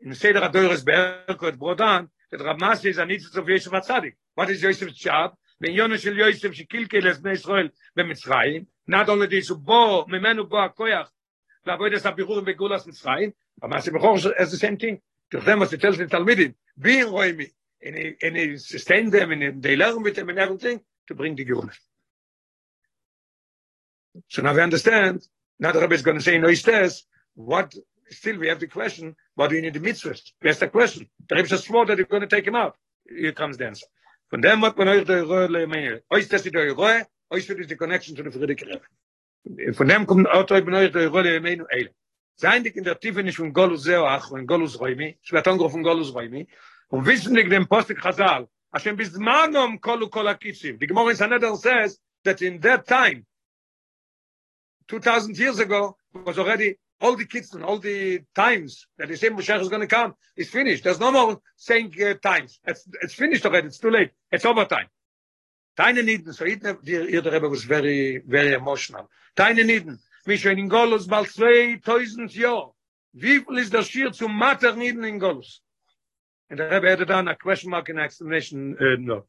in 0.01 0.15
Seder 0.15 0.41
Adoyres 0.41 0.85
Be'erkot 0.85 1.57
Brodan, 1.57 2.09
that 2.31 2.41
Rab 2.41 2.59
Masje 2.59 2.87
is 2.87 2.99
a 2.99 3.05
nitzitz 3.05 3.37
of 3.37 3.49
Yosef 3.49 3.73
HaTzadik. 3.73 4.15
What 4.35 4.51
is 4.51 4.63
Yosef's 4.63 4.95
job? 4.95 5.35
Ben 5.61 5.73
Yonah 5.73 5.99
shel 5.99 6.15
Yosef 6.15 6.53
shekilkel 6.53 7.07
es 7.07 7.19
Bnei 7.19 7.33
Israel 7.33 7.69
במצרים, 7.97 8.67
not 8.87 9.09
only 9.09 9.27
this, 9.27 9.51
הוא 9.51 9.59
בו, 9.59 10.07
ממנו 10.09 10.47
בו 10.47 10.65
הכוח, 10.65 11.13
לעבוד 11.67 11.93
את 11.93 12.07
הבירורים 12.07 12.45
בגאולת 12.45 12.87
מצרים, 12.87 13.31
אבל 13.63 13.71
מה 13.71 13.83
שבכור 13.83 14.17
is 14.17 14.51
the 14.51 14.59
same 14.59 14.77
thing. 14.77 15.01
durch 15.31 15.45
them 15.45 15.59
was 15.59 15.73
it 15.73 15.81
tells 15.81 15.99
the 15.99 16.07
Talmidim, 16.07 16.55
be 16.79 17.01
in 17.01 17.09
Roimi, 17.09 17.51
and 17.83 17.97
he, 17.97 18.15
and 18.23 18.37
he 18.37 18.57
sustain 18.59 19.11
them, 19.11 19.33
and 19.33 19.63
they 19.63 19.77
learn 19.77 20.03
with 20.03 20.15
them 20.15 20.29
and 20.29 20.39
everything, 20.39 20.81
to 21.09 21.15
bring 21.15 21.35
the 21.35 21.45
Geula. 21.45 21.73
So 24.29 24.43
now 24.43 24.55
we 24.55 24.61
understand, 24.61 25.27
now 25.59 25.73
the 25.73 25.81
Rebbe 25.81 25.95
is 25.95 26.03
going 26.03 26.17
to 26.17 26.23
say, 26.23 26.39
no, 26.39 26.49
he 26.49 26.57
says, 26.57 27.05
what, 27.35 27.75
still 28.09 28.39
we 28.39 28.49
have 28.49 28.61
the 28.61 28.67
question, 28.67 29.17
what 29.36 29.50
do 29.50 29.56
you 29.56 29.62
need 29.62 29.74
the 29.74 29.80
mitzvahs? 29.80 30.22
That's 30.42 30.60
the 30.60 30.68
question. 30.68 31.10
The 31.30 31.36
Rebbe 31.36 31.58
swore 31.58 31.86
that 31.86 31.98
you're 31.98 32.08
going 32.08 32.22
to 32.22 32.28
take 32.28 32.46
him 32.46 32.56
out. 32.56 32.76
Here 33.08 33.32
comes 33.32 33.58
the 33.58 33.68
answer. 33.68 33.88
Von 34.30 34.42
dem 34.42 34.62
hat 34.62 34.78
man 34.78 34.88
euch 34.88 35.06
der 35.06 35.24
Rohe 35.24 35.48
lemeine. 35.48 36.02
Euch 36.10 36.28
das 36.30 36.46
ist 36.46 36.54
der 36.54 36.72
Rohe, 36.72 37.06
euch 37.30 37.50
ist 37.50 37.70
the 37.70 37.76
connection 37.76 38.16
to 38.16 38.24
the 38.24 38.32
Friedrich 38.32 38.64
Rebbe. 38.66 39.74
Von 39.74 39.88
dem 39.88 40.06
kommt 40.06 40.30
auch 40.30 40.50
euch 40.50 40.66
euch 40.68 40.92
der 40.92 41.08
Rohe 41.10 41.24
lemeine 41.24 41.66
eile. 41.70 41.94
Sein 42.36 42.64
dik 42.64 42.76
in 42.76 42.84
der 42.84 43.00
Tiefe 43.00 43.24
nicht 43.24 43.38
von 43.38 43.54
Golus 43.54 43.84
Zeo 43.84 44.06
ach 44.06 44.32
und 44.32 44.48
Golus 44.48 44.80
Roimi, 44.80 45.18
es 45.24 45.32
wird 45.32 45.48
angerufen 45.48 45.74
von 45.74 45.84
Golus 45.84 46.14
Roimi, 46.14 46.48
und 46.90 47.06
wissen 47.06 47.36
dik 47.36 47.50
dem 47.50 47.68
Postik 47.68 48.02
Chazal, 48.02 48.48
Hashem 48.74 48.96
bizmanom 48.96 49.82
kolu 49.82 50.10
kol 50.10 50.28
akitzim. 50.28 50.80
The 50.80 50.88
Gemara 50.88 51.10
in 51.10 51.16
Sanhedrin 51.18 51.58
says 51.58 52.00
that 52.24 52.42
in 52.42 52.60
that 52.62 52.88
time, 52.88 53.26
2,000 54.88 55.38
years 55.38 55.60
ago, 55.60 55.98
was 56.14 56.40
already 56.40 56.78
all 57.02 57.16
the 57.16 57.26
kids 57.26 57.54
and 57.54 57.64
all 57.64 57.80
the 57.80 58.22
times 58.36 58.88
that 58.98 59.08
the 59.08 59.18
same 59.18 59.36
Moshe 59.36 59.60
is 59.60 59.70
going 59.70 59.82
to 59.82 59.88
come 59.88 60.14
is 60.36 60.50
finished. 60.50 60.84
There's 60.84 61.00
no 61.00 61.12
more 61.12 61.42
saying 61.56 61.94
uh, 62.02 62.14
times. 62.16 62.60
It's, 62.66 62.88
it's 63.02 63.14
finished 63.14 63.46
already. 63.46 63.68
It's 63.68 63.80
too 63.80 63.90
late. 63.90 64.12
It's 64.32 64.46
overtime. 64.46 64.88
Deine 65.76 66.04
Nieden, 66.04 66.34
so 66.34 66.46
Eden, 66.46 66.78
the, 66.84 67.22
the 67.22 67.32
Rebbe 67.32 67.50
was 67.50 67.64
very, 67.64 68.20
very 68.20 68.54
emotional. 68.54 69.10
Deine 69.36 69.64
Nieden, 69.64 70.00
wie 70.26 70.38
schon 70.38 70.58
in 70.58 70.70
Golus 70.70 71.08
bald 71.08 71.30
2000 71.30 72.36
Jahr. 72.36 72.74
Wie 73.14 73.40
viel 73.40 73.58
ist 73.58 73.74
das 73.74 73.90
Schier 73.90 74.12
zum 74.12 74.38
Mater 74.38 74.76
Nieden 74.76 75.04
in 75.04 75.20
Golus? 75.20 75.62
And 76.50 76.60
the 76.60 76.66
Rebbe 76.66 76.92
added 76.92 77.12
on 77.12 77.28
a 77.30 77.36
question 77.36 77.72
mark 77.72 77.90
in 77.90 77.98
explanation, 77.98 78.76
uh, 78.80 78.98
no. 79.00 79.26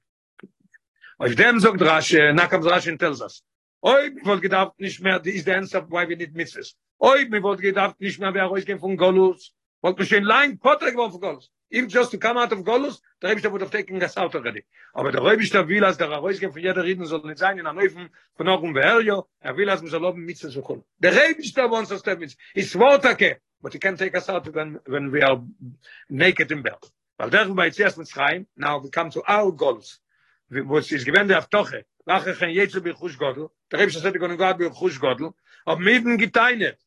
Auf 1.18 1.34
dem 1.36 1.60
sagt 1.60 1.80
Rashi, 1.80 2.32
Nakam 2.32 2.62
Rashi 2.62 2.98
tells 2.98 3.20
us, 3.22 3.42
Oi, 3.84 4.10
mir 4.10 4.24
wollt 4.24 4.42
gedacht 4.42 4.78
nicht 4.78 5.00
mehr, 5.00 5.18
die 5.18 5.32
ist 5.32 5.44
der 5.48 5.58
answer 5.58 5.84
why 5.90 6.08
we 6.08 6.16
need 6.16 6.32
mitzvahs. 6.34 6.76
Oi, 7.00 7.26
mir 7.28 7.42
wollt 7.42 7.60
gedacht 7.60 8.00
nicht 8.00 8.20
mehr, 8.20 8.32
wer 8.32 8.44
rausgehen 8.44 8.78
von 8.78 8.96
Golus. 8.96 9.52
Wollt 9.80 9.98
mir 9.98 10.06
schön 10.06 10.22
lang 10.22 10.56
Potter 10.60 10.92
geworden 10.92 11.10
von 11.10 11.20
Golus. 11.20 11.50
Even 11.68 11.88
just 11.88 12.12
to 12.12 12.18
come 12.18 12.38
out 12.38 12.52
of 12.52 12.62
Golus, 12.64 13.02
der 13.20 13.30
Rebbe 13.30 13.50
would 13.50 13.60
have 13.60 13.72
taken 13.72 14.00
us 14.00 14.16
out 14.16 14.36
already. 14.36 14.64
Aber 14.92 15.10
der 15.10 15.24
Rebbe 15.24 15.68
will, 15.68 15.84
als 15.84 15.98
der 15.98 16.08
rausgehen 16.10 16.52
von 16.52 16.62
jeder 16.62 16.84
Reden 16.84 17.04
soll 17.06 17.22
nicht 17.22 17.38
sein, 17.38 17.58
in 17.58 17.64
der 17.64 17.72
Neufen 17.72 18.08
von 18.36 18.46
Ochum 18.46 18.72
Beherjo, 18.72 19.26
er 19.40 19.56
will, 19.56 19.68
als 19.68 19.82
wir 19.82 19.90
soll 19.90 20.04
oben 20.04 20.32
zu 20.32 20.62
kommen. 20.62 20.84
Der 20.98 21.12
wants 21.12 21.90
us 21.90 22.02
to 22.04 22.10
have 22.12 22.20
mitzvahs. 22.20 22.38
It's 22.54 22.76
Wortake, 22.76 23.40
but 23.60 23.72
he 23.72 23.80
can 23.80 23.96
take 23.96 24.16
us 24.16 24.28
out 24.28 24.46
when, 24.54 24.78
when 24.86 25.10
we 25.10 25.24
are 25.24 25.42
naked 26.08 26.52
in 26.52 26.62
bed. 26.62 26.78
Weil 27.16 27.30
der 27.30 27.46
bei 27.46 27.70
zuerst 27.70 27.98
mit 27.98 28.08
schreien, 28.08 28.46
now 28.54 28.80
we 28.80 28.90
come 28.90 29.10
to 29.10 29.24
our 29.28 29.50
goals. 29.50 30.00
Wo 30.48 30.78
es 30.78 30.92
ist 30.92 31.04
gewähnt 31.04 31.30
der 31.30 31.38
Aftoche, 31.38 31.84
nach 32.04 32.26
ich 32.26 32.42
ein 32.42 32.50
Jezu 32.50 32.82
bin 32.82 32.94
Chush 32.94 33.18
Godel, 33.18 33.50
der 33.70 33.78
Rebsch 33.80 33.96
hat 33.96 34.02
sich 34.02 34.12
gönnen 34.14 34.58
bin 34.58 34.72
Chush 34.72 35.00
Godel, 35.00 35.32
ob 35.64 35.78
Mieden 35.78 36.18
geteinet, 36.18 36.78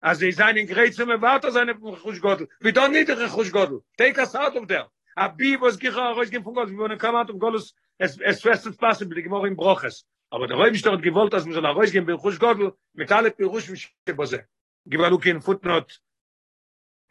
als 0.00 0.18
sie 0.18 0.32
sein 0.32 0.56
in 0.56 0.66
Gretzen 0.66 1.10
und 1.10 1.22
Warte 1.22 1.50
sein 1.52 1.66
bin 1.66 1.96
Chush 1.96 2.20
Godel, 2.20 2.48
wie 2.60 2.72
dann 2.72 2.92
nicht 2.92 3.08
ich 3.08 3.18
ein 3.18 3.30
Chush 3.30 3.52
Godel, 3.52 3.82
take 3.96 4.20
us 4.20 4.34
out 4.34 4.56
of 4.56 4.66
there, 4.66 4.88
a 5.16 5.28
Bib, 5.28 5.60
was 5.60 5.78
gich 5.78 5.94
auch 5.94 6.16
raus, 6.16 6.30
gehen 6.30 6.42
von 6.42 6.54
Gott, 6.54 6.70
wie 6.70 6.76
wir 6.76 6.96
kommen 6.98 7.16
out 7.16 7.30
um 7.30 7.38
Golus, 7.38 7.74
es 7.98 8.16
fest 8.16 8.66
ist 8.66 8.78
passibli, 8.78 9.22
gehen 9.22 9.32
auch 9.32 9.44
in 9.44 9.56
Broches, 9.56 10.06
aber 10.30 10.46
der 10.46 10.58
Rebsch 10.58 10.84
hat 10.84 11.02
gewollt, 11.02 11.32
dass 11.32 11.46
wir 11.46 11.52
so 11.52 11.60
nach 11.60 11.76
raus 11.76 11.90
gehen 11.90 12.06
bin 12.06 12.18
Chush 12.18 12.38
Godel, 12.38 12.72
mit 12.94 13.12
alle 13.12 13.30
Pirush, 13.30 13.68
mit 13.68 13.80
Schibose, 13.80 14.46
gewollt 14.86 15.26
in 15.26 15.40
Footnote, 15.42 15.94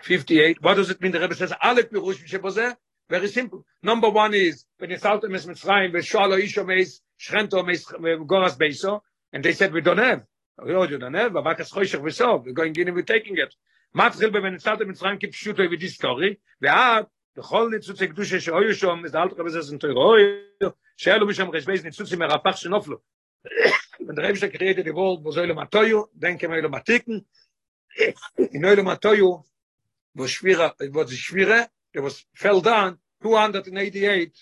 58 0.02 0.62
what 0.62 0.76
does 0.76 0.90
it 0.90 1.02
mean 1.02 1.12
the 1.12 1.20
rebbe 1.20 1.36
says 1.36 1.54
alle 1.62 1.84
pirush 1.84 2.22
mishe 2.22 2.40
bozeh 2.40 2.76
Very 3.10 3.28
simple. 3.28 3.66
Number 3.82 4.10
one 4.10 4.34
is, 4.34 4.66
when 4.78 4.90
you 4.90 4.98
start 4.98 5.22
them 5.22 5.36
as 5.36 5.46
Mitzrayim, 5.46 5.92
Veshalo 5.92 6.42
Isho 6.42 6.66
Meis, 6.66 7.02
Shrento 7.20 7.66
Meis, 7.66 7.86
Goras 7.86 8.58
Beiso, 8.58 9.02
and 9.32 9.44
they 9.44 9.54
said, 9.54 9.74
we 9.74 9.82
don't 9.82 9.98
have. 9.98 10.24
Oh, 10.60 10.88
you 10.88 10.98
don't 10.98 11.14
have, 11.14 11.34
Avakas 11.34 11.72
Choshech 11.72 12.02
Vesov, 12.02 12.46
we're 12.46 12.54
going 12.54 12.76
in 12.76 12.94
we're 12.94 13.02
taking 13.04 13.38
it. 13.38 13.54
מתחיל 13.96 14.30
בבן 14.30 14.58
סטארט 14.58 14.82
מצרים 14.82 15.20
כפשוטו 15.20 15.64
with 15.64 15.80
this 15.80 15.96
story, 15.96 16.36
ועד, 16.62 17.06
בכל 17.38 17.70
ניצוץ 17.72 18.02
הקדושה 18.02 18.40
שהיו 18.40 18.74
שם, 18.74 19.02
זה 19.06 19.18
אל 19.18 19.30
תקבל 19.30 19.50
זה 19.50 19.62
זה 19.62 19.76
נטוי 19.76 19.94
שאלו 20.98 21.28
משם 21.28 21.50
רשבייז 21.50 21.86
ניצוצים 21.86 22.20
מרפח 22.20 22.56
שנופלו. 22.56 22.98
Wenn 24.00 24.16
der 24.16 24.24
Rebbe 24.24 24.50
created 24.50 24.86
the 24.86 24.94
world, 24.94 25.24
wo 25.24 25.32
soll 25.32 25.50
er 25.50 25.56
matoyu, 25.56 26.08
denken 26.14 26.52
wir 26.52 26.70
matiken, 26.70 27.26
in 28.52 28.66
oile 28.66 28.84
matoyu, 28.84 29.44
was 30.16 30.32
schwieriger, 30.32 30.74
was 30.94 31.12
schwieriger, 31.12 31.68
there 31.94 32.02
was 32.04 32.26
fell 32.36 32.62
down 32.62 32.98
288 33.22 34.34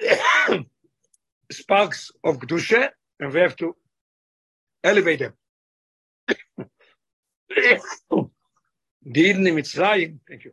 sparks 1.50 2.10
of 2.24 2.38
kedusha 2.38 2.90
and 3.20 3.32
we 3.32 3.40
have 3.40 3.56
to 3.56 3.74
elevate 4.84 5.20
them. 5.20 5.34
Die 9.14 9.30
in 9.30 9.44
Mitzrayim 9.44 10.18
thank 10.28 10.44
you. 10.44 10.52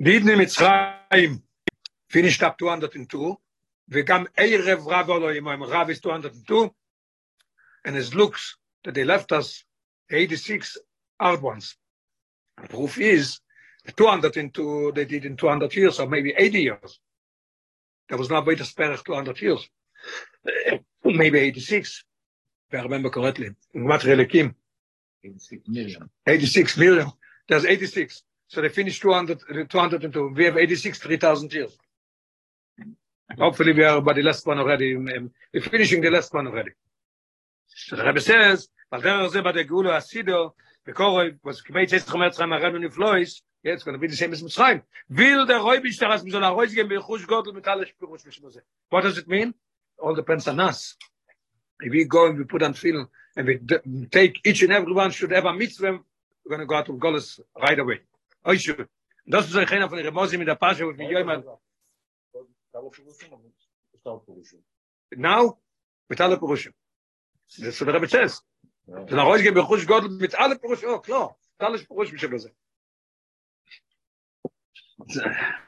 In 0.00 0.22
Mitzrayim 0.24 1.42
finished 2.08 2.42
up 2.42 2.58
202 2.58 3.36
וגם 3.89 4.25
ערב 4.37 4.87
רב 4.87 5.09
אלוהים, 5.11 5.47
אם 5.47 5.63
רב 5.63 5.89
is 5.89 5.99
202, 5.99 6.69
and 7.85 7.95
it 7.95 8.13
looks 8.13 8.57
that 8.83 8.93
they 8.93 9.03
left 9.03 9.31
us 9.31 9.63
86 10.09 10.77
out 11.19 11.41
ones. 11.41 11.75
The 12.61 12.67
proof 12.67 12.97
is 12.97 13.39
the 13.85 13.91
200 13.91 14.37
into 14.37 14.91
they 14.93 15.05
did 15.05 15.25
in 15.25 15.35
200 15.35 15.75
years 15.75 15.99
or 15.99 16.07
maybe 16.07 16.33
80 16.37 16.61
years. 16.61 16.99
There 18.09 18.17
was 18.17 18.29
no 18.29 18.41
way 18.41 18.55
to 18.55 18.65
spare 18.65 18.95
200 18.95 19.41
years. 19.41 19.67
maybe 21.03 21.39
86, 21.39 22.03
if 22.69 22.79
I 22.79 22.83
remember 22.83 23.09
correctly. 23.09 23.49
In 23.73 23.85
what 23.85 24.01
relikim? 24.01 24.55
86 25.23 25.67
million. 25.67 26.09
86 26.27 26.77
million. 26.77 27.11
There's 27.47 27.65
86. 27.65 28.23
So 28.47 28.61
they 28.61 28.69
finished 28.69 29.01
200, 29.01 29.41
uh, 29.49 29.63
202. 29.67 30.33
We 30.35 30.45
have 30.45 30.57
86, 30.57 30.99
3,000 30.99 31.53
years. 31.53 31.77
Hopefully 33.37 33.73
we 33.73 33.83
are 33.83 34.01
by 34.01 34.13
the 34.13 34.21
last 34.21 34.45
one 34.45 34.59
already. 34.59 34.95
Um, 34.95 35.07
um, 35.07 35.31
We're 35.53 35.61
finishing 35.61 36.01
the 36.01 36.11
last 36.11 36.33
one 36.33 36.47
already. 36.47 36.71
So 37.67 37.95
the 37.95 38.03
Rebbe 38.03 38.19
says, 38.19 38.69
אבל 38.91 39.01
דרך 39.01 39.27
זה 39.31 39.41
בדגולו 39.41 39.93
הסידו, 39.93 40.51
בקורוי, 40.87 41.31
was 41.47 41.61
כמי 41.65 41.87
צייס 41.87 42.09
חומר 42.09 42.29
צריכים 42.29 42.53
הרב 42.53 42.75
נפלויס, 42.75 43.41
yeah, 43.63 43.71
it's 43.71 43.83
going 43.83 43.93
to 43.93 43.99
be 43.99 44.07
the 44.07 44.15
same 44.15 44.33
as 44.33 44.43
Mitzrayim. 44.43 44.81
Will 45.09 45.45
the 45.45 45.55
Roy 45.55 45.79
Bishtar 45.79 46.11
as 46.11 46.23
Mizol 46.23 46.41
HaRoy 46.41 46.67
Zgem 46.67 46.89
B'Yichush 46.89 47.25
Godel 47.25 47.53
Mitalesh 47.53 47.93
Pirush 47.99 48.25
Mishmoze. 48.27 48.59
What 48.89 49.01
does 49.01 49.17
it 49.17 49.27
mean? 49.27 49.53
All 49.97 50.13
depends 50.13 50.47
on 50.47 50.59
us. 50.59 50.95
If 51.79 51.91
we 51.91 52.03
go 52.03 52.27
and 52.27 52.37
we 52.37 52.43
put 52.43 52.61
on 52.61 52.73
film 52.73 53.07
and 53.37 53.47
we 53.47 53.57
d- 53.57 54.07
take 54.11 54.39
each 54.45 54.61
and 54.63 54.73
every 54.73 54.93
one 54.93 55.11
should 55.11 55.31
have 55.31 55.45
a 55.45 55.53
mitzvah, 55.53 55.99
we're 56.45 56.49
going 56.49 56.59
to 56.59 56.65
go 56.65 56.75
out 56.75 56.89
of 56.89 56.95
Golis 56.95 57.39
right 57.59 57.79
away. 57.79 58.01
Oh, 58.45 58.51
you 58.51 58.59
should. 58.59 58.87
Das 59.25 59.47
ist 59.47 59.55
ein 59.55 59.67
einer 59.69 59.87
von 59.87 59.97
den 59.97 60.05
Remozim 60.05 60.41
in 60.41 60.45
der 60.45 60.55
Pasche, 60.55 60.85
wo 60.85 60.97
wir 60.97 61.09
jemand, 61.09 61.45
now, 65.16 65.58
mit 66.08 66.20
alle 66.20 66.38
Pirushim. 66.38 66.72
Das 67.56 67.58
ist 67.58 67.80
der 67.80 67.94
Rebbe 67.94 68.08
says. 68.08 68.42
זה 69.08 69.16
נכון 69.16 69.38
שגם 69.38 69.54
בחוש 69.54 69.84
גודל 69.84 70.08
mit 70.20 70.34
alle 70.34 70.58
פירושים, 70.58 70.88
oh, 70.88 71.00
klar. 71.06 71.28
mit 71.60 71.68
alle 71.68 71.78
פירושים 71.78 72.18
שבזה. 72.18 72.48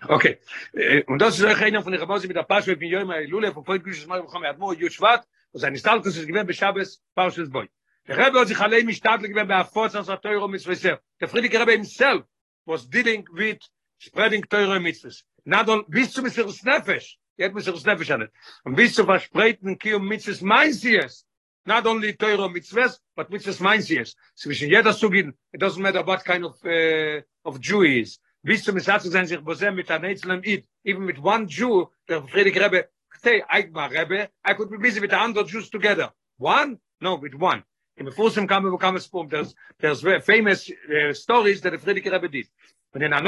Okay. 0.09 0.39
Äh, 0.75 1.05
Und 1.07 1.19
das 1.21 1.39
ist 1.39 1.45
auch 1.45 1.61
einer 1.61 1.83
von 1.83 1.93
den 1.93 2.01
Remozim 2.01 2.29
mit 2.29 2.37
der 2.37 2.43
Pasche, 2.43 2.79
wir 2.79 2.89
jemand, 2.89 3.29
Lule, 3.29 3.53
von 3.53 3.65
Poit 3.65 3.83
Gushes 3.85 4.07
Mal, 4.07 4.23
Mohammed 4.23 4.51
Admo, 4.51 4.73
Yud 4.73 4.93
Shvat, 4.93 5.27
und 5.53 5.61
sein 5.61 5.77
Stalkus 5.77 6.17
ist 6.17 6.27
gewähnt 6.27 6.49
bei 6.49 6.53
Shabbos, 6.53 7.01
Parshas 7.15 7.49
Boy. 7.49 7.69
Der 8.09 8.19
Rebbe 8.19 8.41
hat 8.41 8.49
sich 8.49 8.59
allein 8.59 8.85
mit 8.87 8.97
Stadl 8.97 9.29
gewähnt 9.29 9.49
bei 9.49 9.57
Afotz, 9.57 9.95
als 9.95 10.09
er 10.09 10.21
Teuro 10.21 10.49
Mitzvah 10.49 10.99
Der 11.21 11.29
Friedrich 11.29 11.59
Rebbe 11.59 11.73
himself 11.73 12.25
was 12.67 12.89
dealing 12.89 13.27
with 13.33 13.61
spreading 13.99 14.43
Teuro 14.49 14.81
Mitzvahs. 14.81 15.25
Not 15.30 15.30
all, 15.69 15.85
bis 15.89 16.13
zu 16.13 16.23
Mesiris 16.23 16.63
Nefesh, 16.65 17.19
er 17.37 17.47
hat 17.49 17.55
Mesiris 17.55 17.85
Nefesh 17.85 18.11
an 18.11 18.23
it. 18.23 18.31
Und 18.65 18.77
bis 18.77 18.95
zu 18.95 19.05
verspreiten 19.05 19.79
Kiyum 19.79 20.07
Mitzvahs 20.07 20.41
Meinsies, 20.43 21.25
not 21.65 21.87
only 21.87 22.15
Teuro 22.15 22.49
Mitzvahs, 22.49 22.99
but 23.17 23.31
Mitzvahs 23.31 23.61
Meinsies. 23.61 24.17
Zwischen 24.35 24.69
jeder 24.69 24.93
Sugin, 24.93 25.33
it 25.53 25.61
doesn't 25.61 25.83
matter 25.83 26.03
what 26.05 26.25
kind 26.25 26.45
of, 26.45 26.57
uh, 26.65 27.21
of 27.45 27.61
Jew 27.61 27.83
is. 27.83 28.19
Bis 28.43 28.65
zum 28.65 28.79
Satz 28.81 29.05
sein 29.05 29.27
sich 29.27 29.41
bosem 29.41 29.75
mit 29.75 29.89
der 29.89 29.99
Netzlem 29.99 30.43
Id, 30.43 30.67
even 30.85 31.07
with 31.07 31.19
one 31.19 31.47
Jew, 31.47 31.87
der 32.09 32.23
Friedrich 32.23 32.57
Rebbe, 32.57 32.89
say, 33.23 33.43
Eigmar 33.43 33.91
Rebbe, 33.91 34.31
I 34.45 34.55
could 34.55 34.71
be 34.71 34.79
busy 34.79 35.01
with 35.01 35.11
the 35.11 35.19
hundred 35.19 35.47
Jews 35.47 35.69
together. 35.69 36.11
One? 36.39 36.79
No, 37.01 37.17
with 37.17 37.35
one. 37.35 37.65
In 37.97 38.07
the 38.07 38.13
first 38.13 38.37
come 38.49 38.65
we 38.65 38.79
come 38.79 38.99
spoon 38.99 39.29
there's 39.29 39.55
there's 39.79 40.01
very 40.01 40.23
famous 40.23 40.71
uh, 40.71 41.13
stories 41.13 41.61
that 41.61 41.73
the 41.73 41.79
Friedrich 41.79 42.07
Rebbe 42.07 42.29
did. 42.29 42.47
But 42.93 43.03
in 43.03 43.13
a 43.13 43.21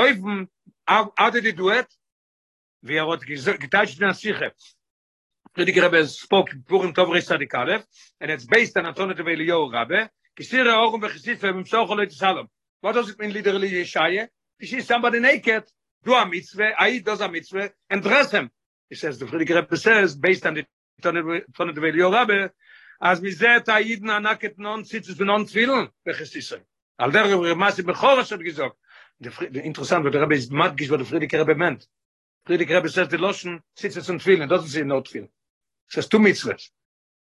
did 1.30 1.44
he 1.44 1.52
do 1.52 1.68
it? 1.68 1.86
Wie 2.82 2.96
er 2.96 3.06
hat 3.06 3.24
geteilt 3.24 3.92
in 3.92 4.00
der 4.00 4.14
Siche. 4.14 4.52
Friedrich 5.54 5.80
Rebbe 5.80 6.04
spoke 6.08 6.56
Purim 6.66 6.92
Tov 6.92 7.10
Reis 7.10 7.26
Tzadik 7.26 7.54
Aleph, 7.54 7.84
and 8.20 8.30
it's 8.30 8.44
based 8.44 8.76
on 8.76 8.86
Antonet 8.86 9.20
of 9.20 9.26
Eliyahu 9.26 9.72
Rabbe, 9.72 10.08
Kisir 10.36 10.64
Ha'orum 10.64 11.00
V'Chesif 11.00 11.38
V'Mim 11.38 11.68
Socho 11.68 11.90
Lo 11.90 12.04
Yitzhalom. 12.04 12.48
What 12.80 12.94
does 12.94 13.10
it 13.10 13.18
mean 13.20 13.32
literally 13.32 13.70
Yeshaya? 13.70 14.28
You 14.58 14.66
see 14.66 14.80
somebody 14.80 15.20
naked, 15.20 15.64
do 16.02 16.14
a 16.14 16.26
mitzvah, 16.26 16.70
I 16.76 16.98
does 16.98 17.20
a 17.20 17.28
mitzvah, 17.28 17.70
and 17.88 18.02
dress 18.02 18.32
him. 18.32 18.50
He 18.88 18.96
says, 18.96 19.18
the 19.18 19.26
Friedrich 19.26 19.50
Rebbe 19.50 19.76
says, 19.76 20.16
based 20.16 20.44
on 20.46 20.54
the 20.54 20.64
Antonet 21.02 21.46
of 21.58 21.82
Eliyahu 21.82 22.12
Rabbe, 22.12 22.50
אז 23.00 23.22
מזה 23.22 23.56
את 23.56 23.68
העידן 23.68 24.10
ענקת 24.10 24.58
נון 24.58 24.82
ציצוס 24.82 25.20
ונון 25.20 25.44
תפילן 25.44 25.84
בחסיסוי. 26.06 26.58
על 26.98 27.12
דרך 27.12 27.26
רמאסי 27.50 27.82
בחורש 27.82 28.32
עוד 28.32 28.42
גזוק. 28.42 28.76
אינטרסנט, 29.54 30.06
ודרב 30.06 30.32
is 30.32 30.52
מדגיש 30.52 30.90
what 30.90 30.98
the 30.98 31.04
Friedrich 31.04 31.32
Rebbe 31.32 31.54
meant. 31.54 31.86
Friedrich 32.44 32.70
Rebbe 32.70 32.88
says 32.88 33.08
the 33.08 33.18
lotion 33.18 33.62
ציצוס 33.76 34.08
and 34.08 34.20
tefillin, 34.20 34.48
doesn't 34.48 34.68
say 34.68 34.82
no 34.82 35.00
tefillin. 35.00 35.24
It 35.24 35.30
says 35.88 36.08
two 36.08 36.18
mitzvahs. 36.18 36.70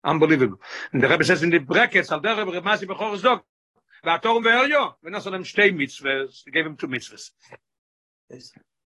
Unbelievable. 0.03 0.59
And 0.93 1.01
the 1.01 1.07
Rebbe 1.07 1.23
says 1.23 1.43
in 1.43 1.49
the 1.49 1.59
brackets, 1.59 2.11
על 2.11 2.19
דרך 2.19 2.47
רמאסי 2.55 2.85
בחורש 2.85 3.21
דוק, 3.21 3.45
והתורם 4.03 4.45
והריו, 4.45 4.89
ונעשו 5.03 5.29
להם 5.29 5.43
שתי 5.43 5.71
mitzvahs, 5.71 6.43
he 6.45 6.51
gave 6.51 6.65
him 6.65 6.75
two 6.77 6.87
mitzvahs. 6.87 7.31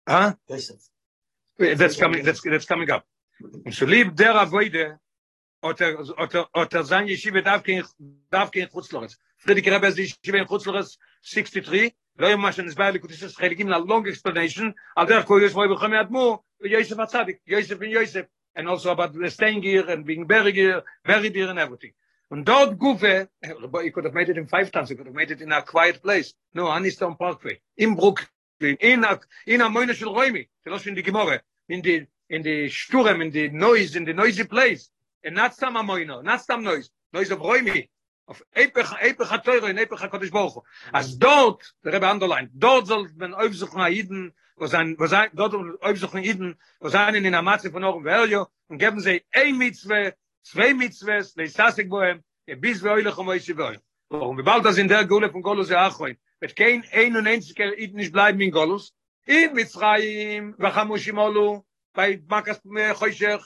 Huh? 0.08 0.34
That's 1.58 1.96
coming, 1.96 2.24
that's, 2.24 2.40
that's 2.42 2.66
coming 2.66 2.90
up. 2.90 3.04
Und 3.64 3.74
so 3.74 3.86
lieb 3.86 4.16
der 4.16 4.34
Avoide, 4.34 5.00
oder 5.62 6.00
oder 6.18 6.48
oder 6.54 6.84
sein 6.84 7.06
Yeshiva 7.06 7.42
darf 7.42 7.62
kein 7.62 7.84
darf 8.30 8.50
kein 8.50 8.68
Chutzlores. 8.68 9.18
Friedrich 9.36 9.68
Rebbe 9.68 9.88
ist 9.88 9.98
Yeshiva 9.98 10.38
in 10.38 10.46
Chutzlores 10.46 10.98
63. 11.22 11.94
לא 12.20 12.26
יום 12.26 12.40
מה 12.40 12.52
שנסבר 12.52 12.90
לקוטיס 12.90 13.22
יש 13.22 13.36
חלקים 13.36 13.68
ל 13.68 13.74
long 13.74 14.06
explanation 14.12 14.64
על 14.96 15.06
דרך 15.06 15.26
כל 15.26 15.40
יש 15.44 15.54
מוי 15.54 15.68
בחמי 15.74 16.00
אדמו 16.00 16.42
ויוסף 16.60 16.98
הצדיק, 16.98 17.36
יוסף 17.46 17.76
בן 17.76 17.88
יוסף 17.88 18.22
and 18.58 18.68
also 18.68 18.90
about 18.90 19.12
the 19.12 19.30
staying 19.30 19.62
here 19.62 19.88
and 19.88 20.04
being 20.04 20.26
buried 20.26 20.56
here, 20.56 20.82
buried 21.04 21.34
here 21.34 21.48
and 21.48 21.58
everything. 21.58 21.92
Und 22.30 22.44
dort 22.44 22.78
Gufe, 22.78 23.28
but 23.70 23.84
you 23.84 23.92
could 23.92 24.04
have 24.04 24.14
made 24.14 24.28
it 24.28 24.36
in 24.36 24.46
five 24.46 24.70
times, 24.70 24.90
you 24.90 24.96
could 24.96 25.06
have 25.06 25.14
made 25.14 25.30
it 25.30 25.40
in 25.40 25.50
a 25.52 25.62
quiet 25.62 26.02
place. 26.02 26.34
No, 26.52 26.64
Aniston 26.66 27.16
Parkway, 27.16 27.60
in 27.76 27.94
Brooklyn, 27.94 28.76
in 28.80 29.04
a, 29.04 29.18
in 29.46 29.60
a 29.60 29.68
moine 29.70 29.94
shel 29.94 30.12
Roimi, 30.14 30.46
זה 30.64 30.70
לא 30.70 30.86
in 30.86 30.94
the 30.94 31.02
Gemore, 31.02 31.38
in 31.68 31.80
the, 31.80 32.06
in 32.28 32.42
the 32.42 32.68
Sturm, 32.68 33.20
in 33.22 33.30
the 33.30 33.48
noise, 33.48 33.96
in 33.96 34.04
the 34.04 34.12
noisy 34.12 34.44
place. 34.44 34.90
And 35.24 35.34
not 35.36 35.54
some 35.54 35.76
amoino, 35.76 36.22
not 36.22 36.42
some 36.42 36.62
noise, 36.64 36.90
noise 37.12 37.30
of 37.30 37.38
Roimi, 37.38 37.88
of 38.30 38.42
Epech, 38.54 38.92
Epech 39.02 39.28
HaToiro, 39.28 39.68
in 39.68 39.76
Epech 39.76 39.98
HaKodesh 39.98 40.30
Baruch 40.30 40.54
Hu. 40.54 40.62
As 40.92 41.18
dort, 41.18 41.74
der 41.84 41.92
Rebbe 41.94 42.08
underline, 42.08 42.48
dort 42.54 42.86
soll 42.86 43.10
man 43.16 43.34
aufsuchen 43.34 43.80
Aiden, 43.80 44.32
wo 44.56 44.66
sein, 44.66 44.94
wo 44.98 45.06
sein, 45.06 45.30
dort 45.34 45.54
aufsuchen 45.82 46.20
Aiden, 46.20 46.56
wo 46.78 46.88
sein 46.88 47.16
in 47.16 47.24
der 47.24 47.42
Matze 47.42 47.72
von 47.72 47.82
Orem 47.82 48.04
Veljo, 48.04 48.46
und 48.68 48.78
geben 48.78 49.00
sie 49.00 49.24
ein 49.32 49.58
Mitzwe, 49.58 50.14
zwei 50.42 50.74
Mitzwes, 50.74 51.34
le 51.34 51.48
Sasek 51.48 51.90
Bohem, 51.90 52.22
e 52.46 52.54
bis 52.54 52.82
wir 52.84 52.92
euch 52.92 53.18
um 53.18 53.28
euch 53.28 53.56
wollen. 53.56 53.80
Und 54.08 54.36
wir 54.36 54.44
bald 54.44 54.64
das 54.64 54.78
in 54.78 54.86
der 54.86 55.06
Gule 55.06 55.30
von 55.30 55.42
Golus 55.42 55.72
Achoin, 55.72 56.16
wird 56.38 56.54
kein 56.54 56.84
ein 56.92 57.16
und 57.16 57.26
einziger 57.26 57.64
Aiden 57.64 57.96
nicht 57.96 58.12
bleiben 58.12 58.40
in 58.40 58.52
Golus, 58.52 58.94
in 59.26 59.54
Mitzrayim, 59.54 60.54
vachamushim 60.56 61.18
olu, 61.18 61.64
bei 61.92 62.22
Makas 62.28 62.62
Choshech, 62.62 63.44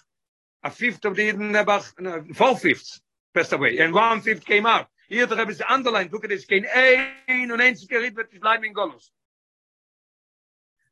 a 0.60 0.70
fifth 0.70 1.06
of 1.06 1.16
the 1.16 1.22
Eden 1.22 1.52
Nebach, 1.52 1.94
no, 1.98 2.22
four 2.34 2.56
fifths 2.58 3.00
passed 3.34 3.52
away, 3.52 3.78
and 3.78 3.92
one 3.92 4.22
fifth 4.22 4.46
came 4.46 4.66
out. 4.66 4.86
Hier 5.08 5.26
der 5.26 5.48
ist 5.48 5.62
underlined, 5.68 6.12
look 6.12 6.24
at 6.24 6.30
this, 6.30 6.46
kein 6.46 6.64
ein 6.66 7.50
und 7.52 7.60
einziger 7.60 8.00
Ried 8.00 8.16
wird 8.16 8.32
nicht 8.32 8.40
bleiben 8.40 8.64
in 8.64 8.72
Golus. 8.72 9.12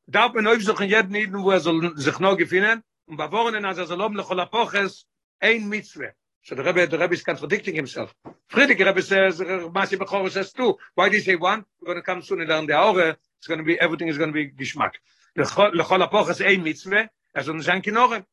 Darf 0.06 0.34
man 0.34 0.46
aufsuchen 0.46 0.88
jeden 0.88 1.14
Eden, 1.14 1.42
wo 1.42 1.50
er 1.50 1.60
soll 1.60 1.96
sich 1.96 2.18
noch 2.18 2.36
gefinnen, 2.36 2.82
und 3.06 3.16
bei 3.16 3.30
Wornen, 3.32 3.64
als 3.64 3.78
er 3.78 3.86
soll 3.86 4.00
oben 4.00 4.16
lechol 4.16 4.40
apoches, 4.40 5.06
ein 5.40 5.68
Mitzwe. 5.68 6.14
So 6.42 6.56
the 6.56 6.62
Rebbe, 6.62 6.88
the 6.88 6.98
Rebbe 6.98 7.14
is 7.14 7.24
contradicting 7.24 7.74
himself. 7.74 8.12
Friedrich 8.48 8.80
Rebbe 8.80 9.00
says, 9.00 9.40
Masi 9.40 9.96
Bechor 9.96 10.28
says 10.28 10.52
two. 10.52 10.76
Why 10.94 11.08
did 11.08 11.18
he 11.18 11.20
say 11.20 11.36
one? 11.36 11.64
We're 11.80 11.86
going 11.86 11.98
to 11.98 12.02
come 12.02 12.20
soon 12.20 12.40
and 12.40 12.48
learn 12.48 12.66
the 12.66 12.72
Aure. 12.72 13.16
It's 13.38 13.46
going 13.46 13.58
to 13.58 13.64
be, 13.64 13.80
everything 13.80 14.08
is 14.08 14.18
going 14.18 14.30
to 14.30 14.34
be 14.34 14.50
Geschmack. 14.50 14.94
Lechol 15.36 16.02
apoches, 16.02 16.40
ein 16.40 16.62
Mitzwe, 16.62 17.08
er 17.32 17.44
soll 17.44 17.54
nicht 17.54 17.66
sein 17.66 17.80
Kinoren. 17.80 18.24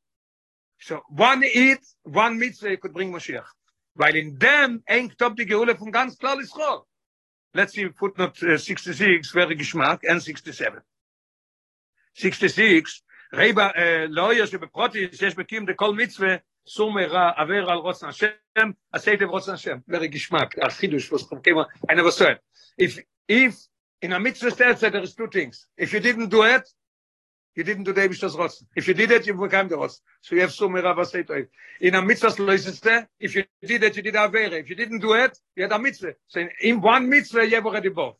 So 0.82 1.01
one 1.10 1.43
eat, 1.43 1.82
one 2.03 2.41
you 2.41 2.78
could 2.78 2.93
bring 2.93 3.12
Moshiach. 3.12 3.45
weil 4.00 4.16
in 4.16 4.39
dem 4.39 4.82
engt 4.86 5.22
ob 5.22 5.36
die 5.36 5.45
Gehule 5.45 5.76
von 5.76 5.91
ganz 5.91 6.18
klar 6.18 6.39
ist 6.39 6.56
rot. 6.56 6.88
Let's 7.54 7.74
see, 7.74 7.89
footnote 7.89 8.45
äh, 8.47 8.58
66, 8.58 9.36
wäre 9.36 9.56
Geschmack, 9.56 10.04
N67. 10.04 10.82
66, 12.14 13.04
Reba, 13.34 13.74
Loya, 14.08 14.45
beprotis 14.45 14.60
beprotti, 14.60 15.10
sie 15.12 15.26
ist 15.26 15.38
de 15.38 15.76
kol 15.76 15.93
mitzwe, 15.93 16.41
sumera 16.64 17.32
aver 17.38 17.68
al 17.68 17.80
rosh 17.80 18.02
Hashem, 18.02 18.76
aseite 18.91 19.28
v 19.28 19.52
Hashem, 19.52 19.84
wäre 19.86 20.10
Geschmack, 20.10 20.58
ach, 20.62 20.80
chidush, 20.80 21.12
was 21.12 21.28
kommt, 21.28 21.45
immer, 21.47 21.68
eine, 21.88 22.04
was 22.04 22.18
so, 22.18 22.34
if, 22.78 23.00
if, 23.28 23.56
in 24.02 24.14
a 24.14 24.20
mitzvah 24.20 24.52
stelze, 24.52 24.91
there 24.91 25.04
is 25.04 25.14
two 25.14 25.28
things, 25.28 25.68
if 25.76 25.91
you 25.91 26.00
didn't 26.00 26.30
do 26.30 26.43
it, 26.43 26.64
you 27.60 27.66
didn't 27.66 27.84
do 27.84 27.91
the 27.91 27.99
Eibishter's 27.99 28.38
Rotzen. 28.38 28.64
If 28.74 28.88
you 28.88 28.93
did 28.93 29.12
it, 29.12 29.28
you 29.28 29.34
became 29.34 29.68
the 29.68 29.76
Rotzen. 29.76 29.99
So 30.22 30.34
you 30.36 30.41
have 30.41 30.53
so 30.53 30.68
say 31.03 31.24
to 31.24 31.34
it. 31.34 31.49
In 31.82 31.93
a 31.93 32.01
mitzvah 32.01 32.30
loiseste, 32.30 33.05
if 33.20 33.36
you 33.36 33.43
did 33.62 33.84
it, 33.84 33.97
you 33.97 34.01
did 34.01 34.14
Avere. 34.14 34.62
If 34.62 34.70
you 34.70 34.78
didn't 34.78 34.99
do 34.99 35.12
it, 35.14 35.38
you 35.57 35.64
had 35.64 35.74
a 35.74 35.78
mitzvah. 35.78 36.14
So 36.28 36.47
in, 36.62 36.80
one 36.80 37.10
mitzvah, 37.10 37.45
you 37.45 37.55
have 37.55 37.66
already 37.66 37.89
both. 37.89 38.16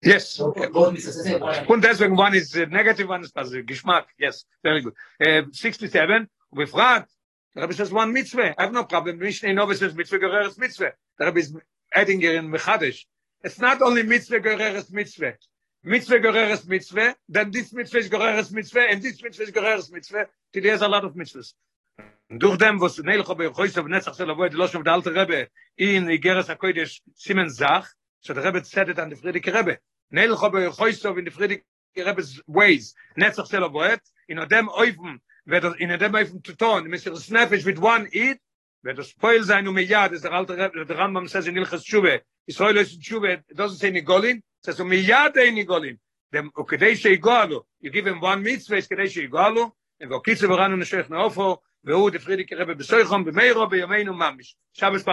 Yes. 0.00 0.38
One. 0.38 1.66
Und 1.68 1.82
deswegen 1.82 2.16
one 2.16 2.34
is 2.34 2.56
uh, 2.56 2.66
negative, 2.70 3.08
one 3.08 3.24
is 3.24 3.32
positive. 3.32 3.66
Geschmack. 3.66 4.04
Yes. 4.16 4.44
Very 4.62 4.82
good. 4.82 4.94
Uh, 5.20 5.42
67. 5.50 6.28
ובפרט, 6.54 7.06
the 7.56 7.62
Rebbe 7.62 7.74
says 7.74 7.90
one 7.90 8.12
mitzvah. 8.12 8.54
I 8.56 8.62
have 8.62 8.72
no 8.72 8.84
problem. 8.84 9.18
Mishnah 9.18 9.52
Nova 9.54 9.74
says 9.74 9.92
mitzvah 9.92 10.20
gereres 10.20 10.56
mitzvah. 10.56 10.92
The 11.18 11.26
Rebbe 11.26 11.38
is 11.40 11.52
adding 11.92 12.22
in 12.22 12.48
Mechadish. 12.48 13.06
It's 13.44 13.58
not 13.58 13.82
only 13.82 14.04
mitzvah 14.04 14.38
gereres 14.38 14.92
mitzvah. 14.92 15.34
Mitzvah 15.82 16.20
gereres 16.20 16.68
mitzvah, 16.68 17.16
then 17.28 17.50
this 17.50 17.72
mitzvah 17.72 17.98
is 17.98 18.08
gereres 18.08 18.52
mitzvah, 18.52 18.86
and 18.88 19.02
this 19.02 19.20
mitzvah 19.20 19.42
is 19.42 19.50
gereres 19.50 19.90
mitzvah. 19.90 20.26
Today 20.52 20.68
has 20.68 20.82
a 20.82 20.86
lot 20.86 21.04
of 21.04 21.14
mitzvahs. 21.14 21.54
Durch 22.38 22.56
dem, 22.56 22.78
was 22.78 23.00
Neil 23.00 23.24
Chobe 23.24 23.52
Choyse 23.52 23.76
of 23.78 23.86
Netzach 23.86 24.14
Sel 24.14 24.30
Avoid, 24.30 24.54
Losh 24.54 24.74
of 24.74 24.84
the 24.84 24.90
Alte 24.90 25.10
Rebbe, 25.10 25.48
in 25.76 26.06
Igeres 26.06 26.56
HaKodesh, 26.56 27.00
Simen 27.18 27.50
Zach, 27.50 27.86
so 28.20 28.32
the 28.32 28.40
Rebbe 28.40 28.64
said 28.64 28.88
it 28.90 28.98
on 29.00 29.10
the 29.10 29.16
Friedrich 29.16 29.46
Rebbe. 29.46 29.78
Neil 30.12 30.36
Chobe 30.36 30.72
Choyse 30.76 31.04
of 31.04 31.18
in 31.18 31.24
the 31.24 31.30
Friedrich 31.32 31.64
Rebbe's 31.96 32.40
ways, 32.46 32.94
Netzach 33.18 33.48
Sel 33.48 33.64
Avoid, 33.64 34.00
in 34.28 34.36
dem 34.48 34.68
Oifen, 34.68 35.18
wird 35.46 35.64
er 35.64 35.74
in 35.80 35.88
dem 35.98 36.12
Oifen 36.12 36.42
tun, 36.42 36.88
mit 36.88 37.00
sich 37.00 37.12
Nefesh 37.12 37.66
with 37.66 37.78
one 37.78 38.08
eat, 38.12 38.38
wenn 38.82 38.96
das 38.96 39.14
Poil 39.14 39.42
sein 39.44 39.66
um 39.68 39.78
ja 39.78 40.08
das 40.08 40.22
der 40.22 40.32
alte 40.32 40.56
der 40.56 40.98
Rambam 40.98 41.28
says 41.28 41.46
in 41.46 41.56
Ilchas 41.56 41.84
Tshuwe 41.84 42.22
ist 42.46 42.58
Poel 42.58 42.76
ist 42.76 43.00
Tshuwe 43.00 43.44
das 43.48 43.72
ist 43.72 43.84
eine 43.84 44.02
Golin 44.02 44.42
das 44.62 44.80
um 44.80 44.92
ja 44.92 45.28
der 45.30 45.44
eine 45.44 45.98
dem 46.32 46.50
okay 46.54 46.94
sei 46.94 47.16
galo 47.16 47.66
you 47.80 47.90
give 47.90 48.08
him 48.08 48.22
one 48.22 48.42
mitzvah 48.42 48.80
space 48.80 48.88
okay 48.88 49.08
sei 49.08 49.26
galo 49.26 49.72
und 50.00 50.08
go 50.08 50.20
kitze 50.20 50.46
voran 50.46 50.78
neshech 50.78 51.08
naofo 51.08 51.62
wo 51.82 52.10
der 52.10 52.20
Rebbe 52.26 52.76
besoi 52.76 53.04
kommen 53.04 53.24
bei 53.24 53.32
mir 53.32 53.54
bei 53.66 53.86
meinem 53.86 54.16
Mamisch 54.16 54.54
schabes 54.72 55.04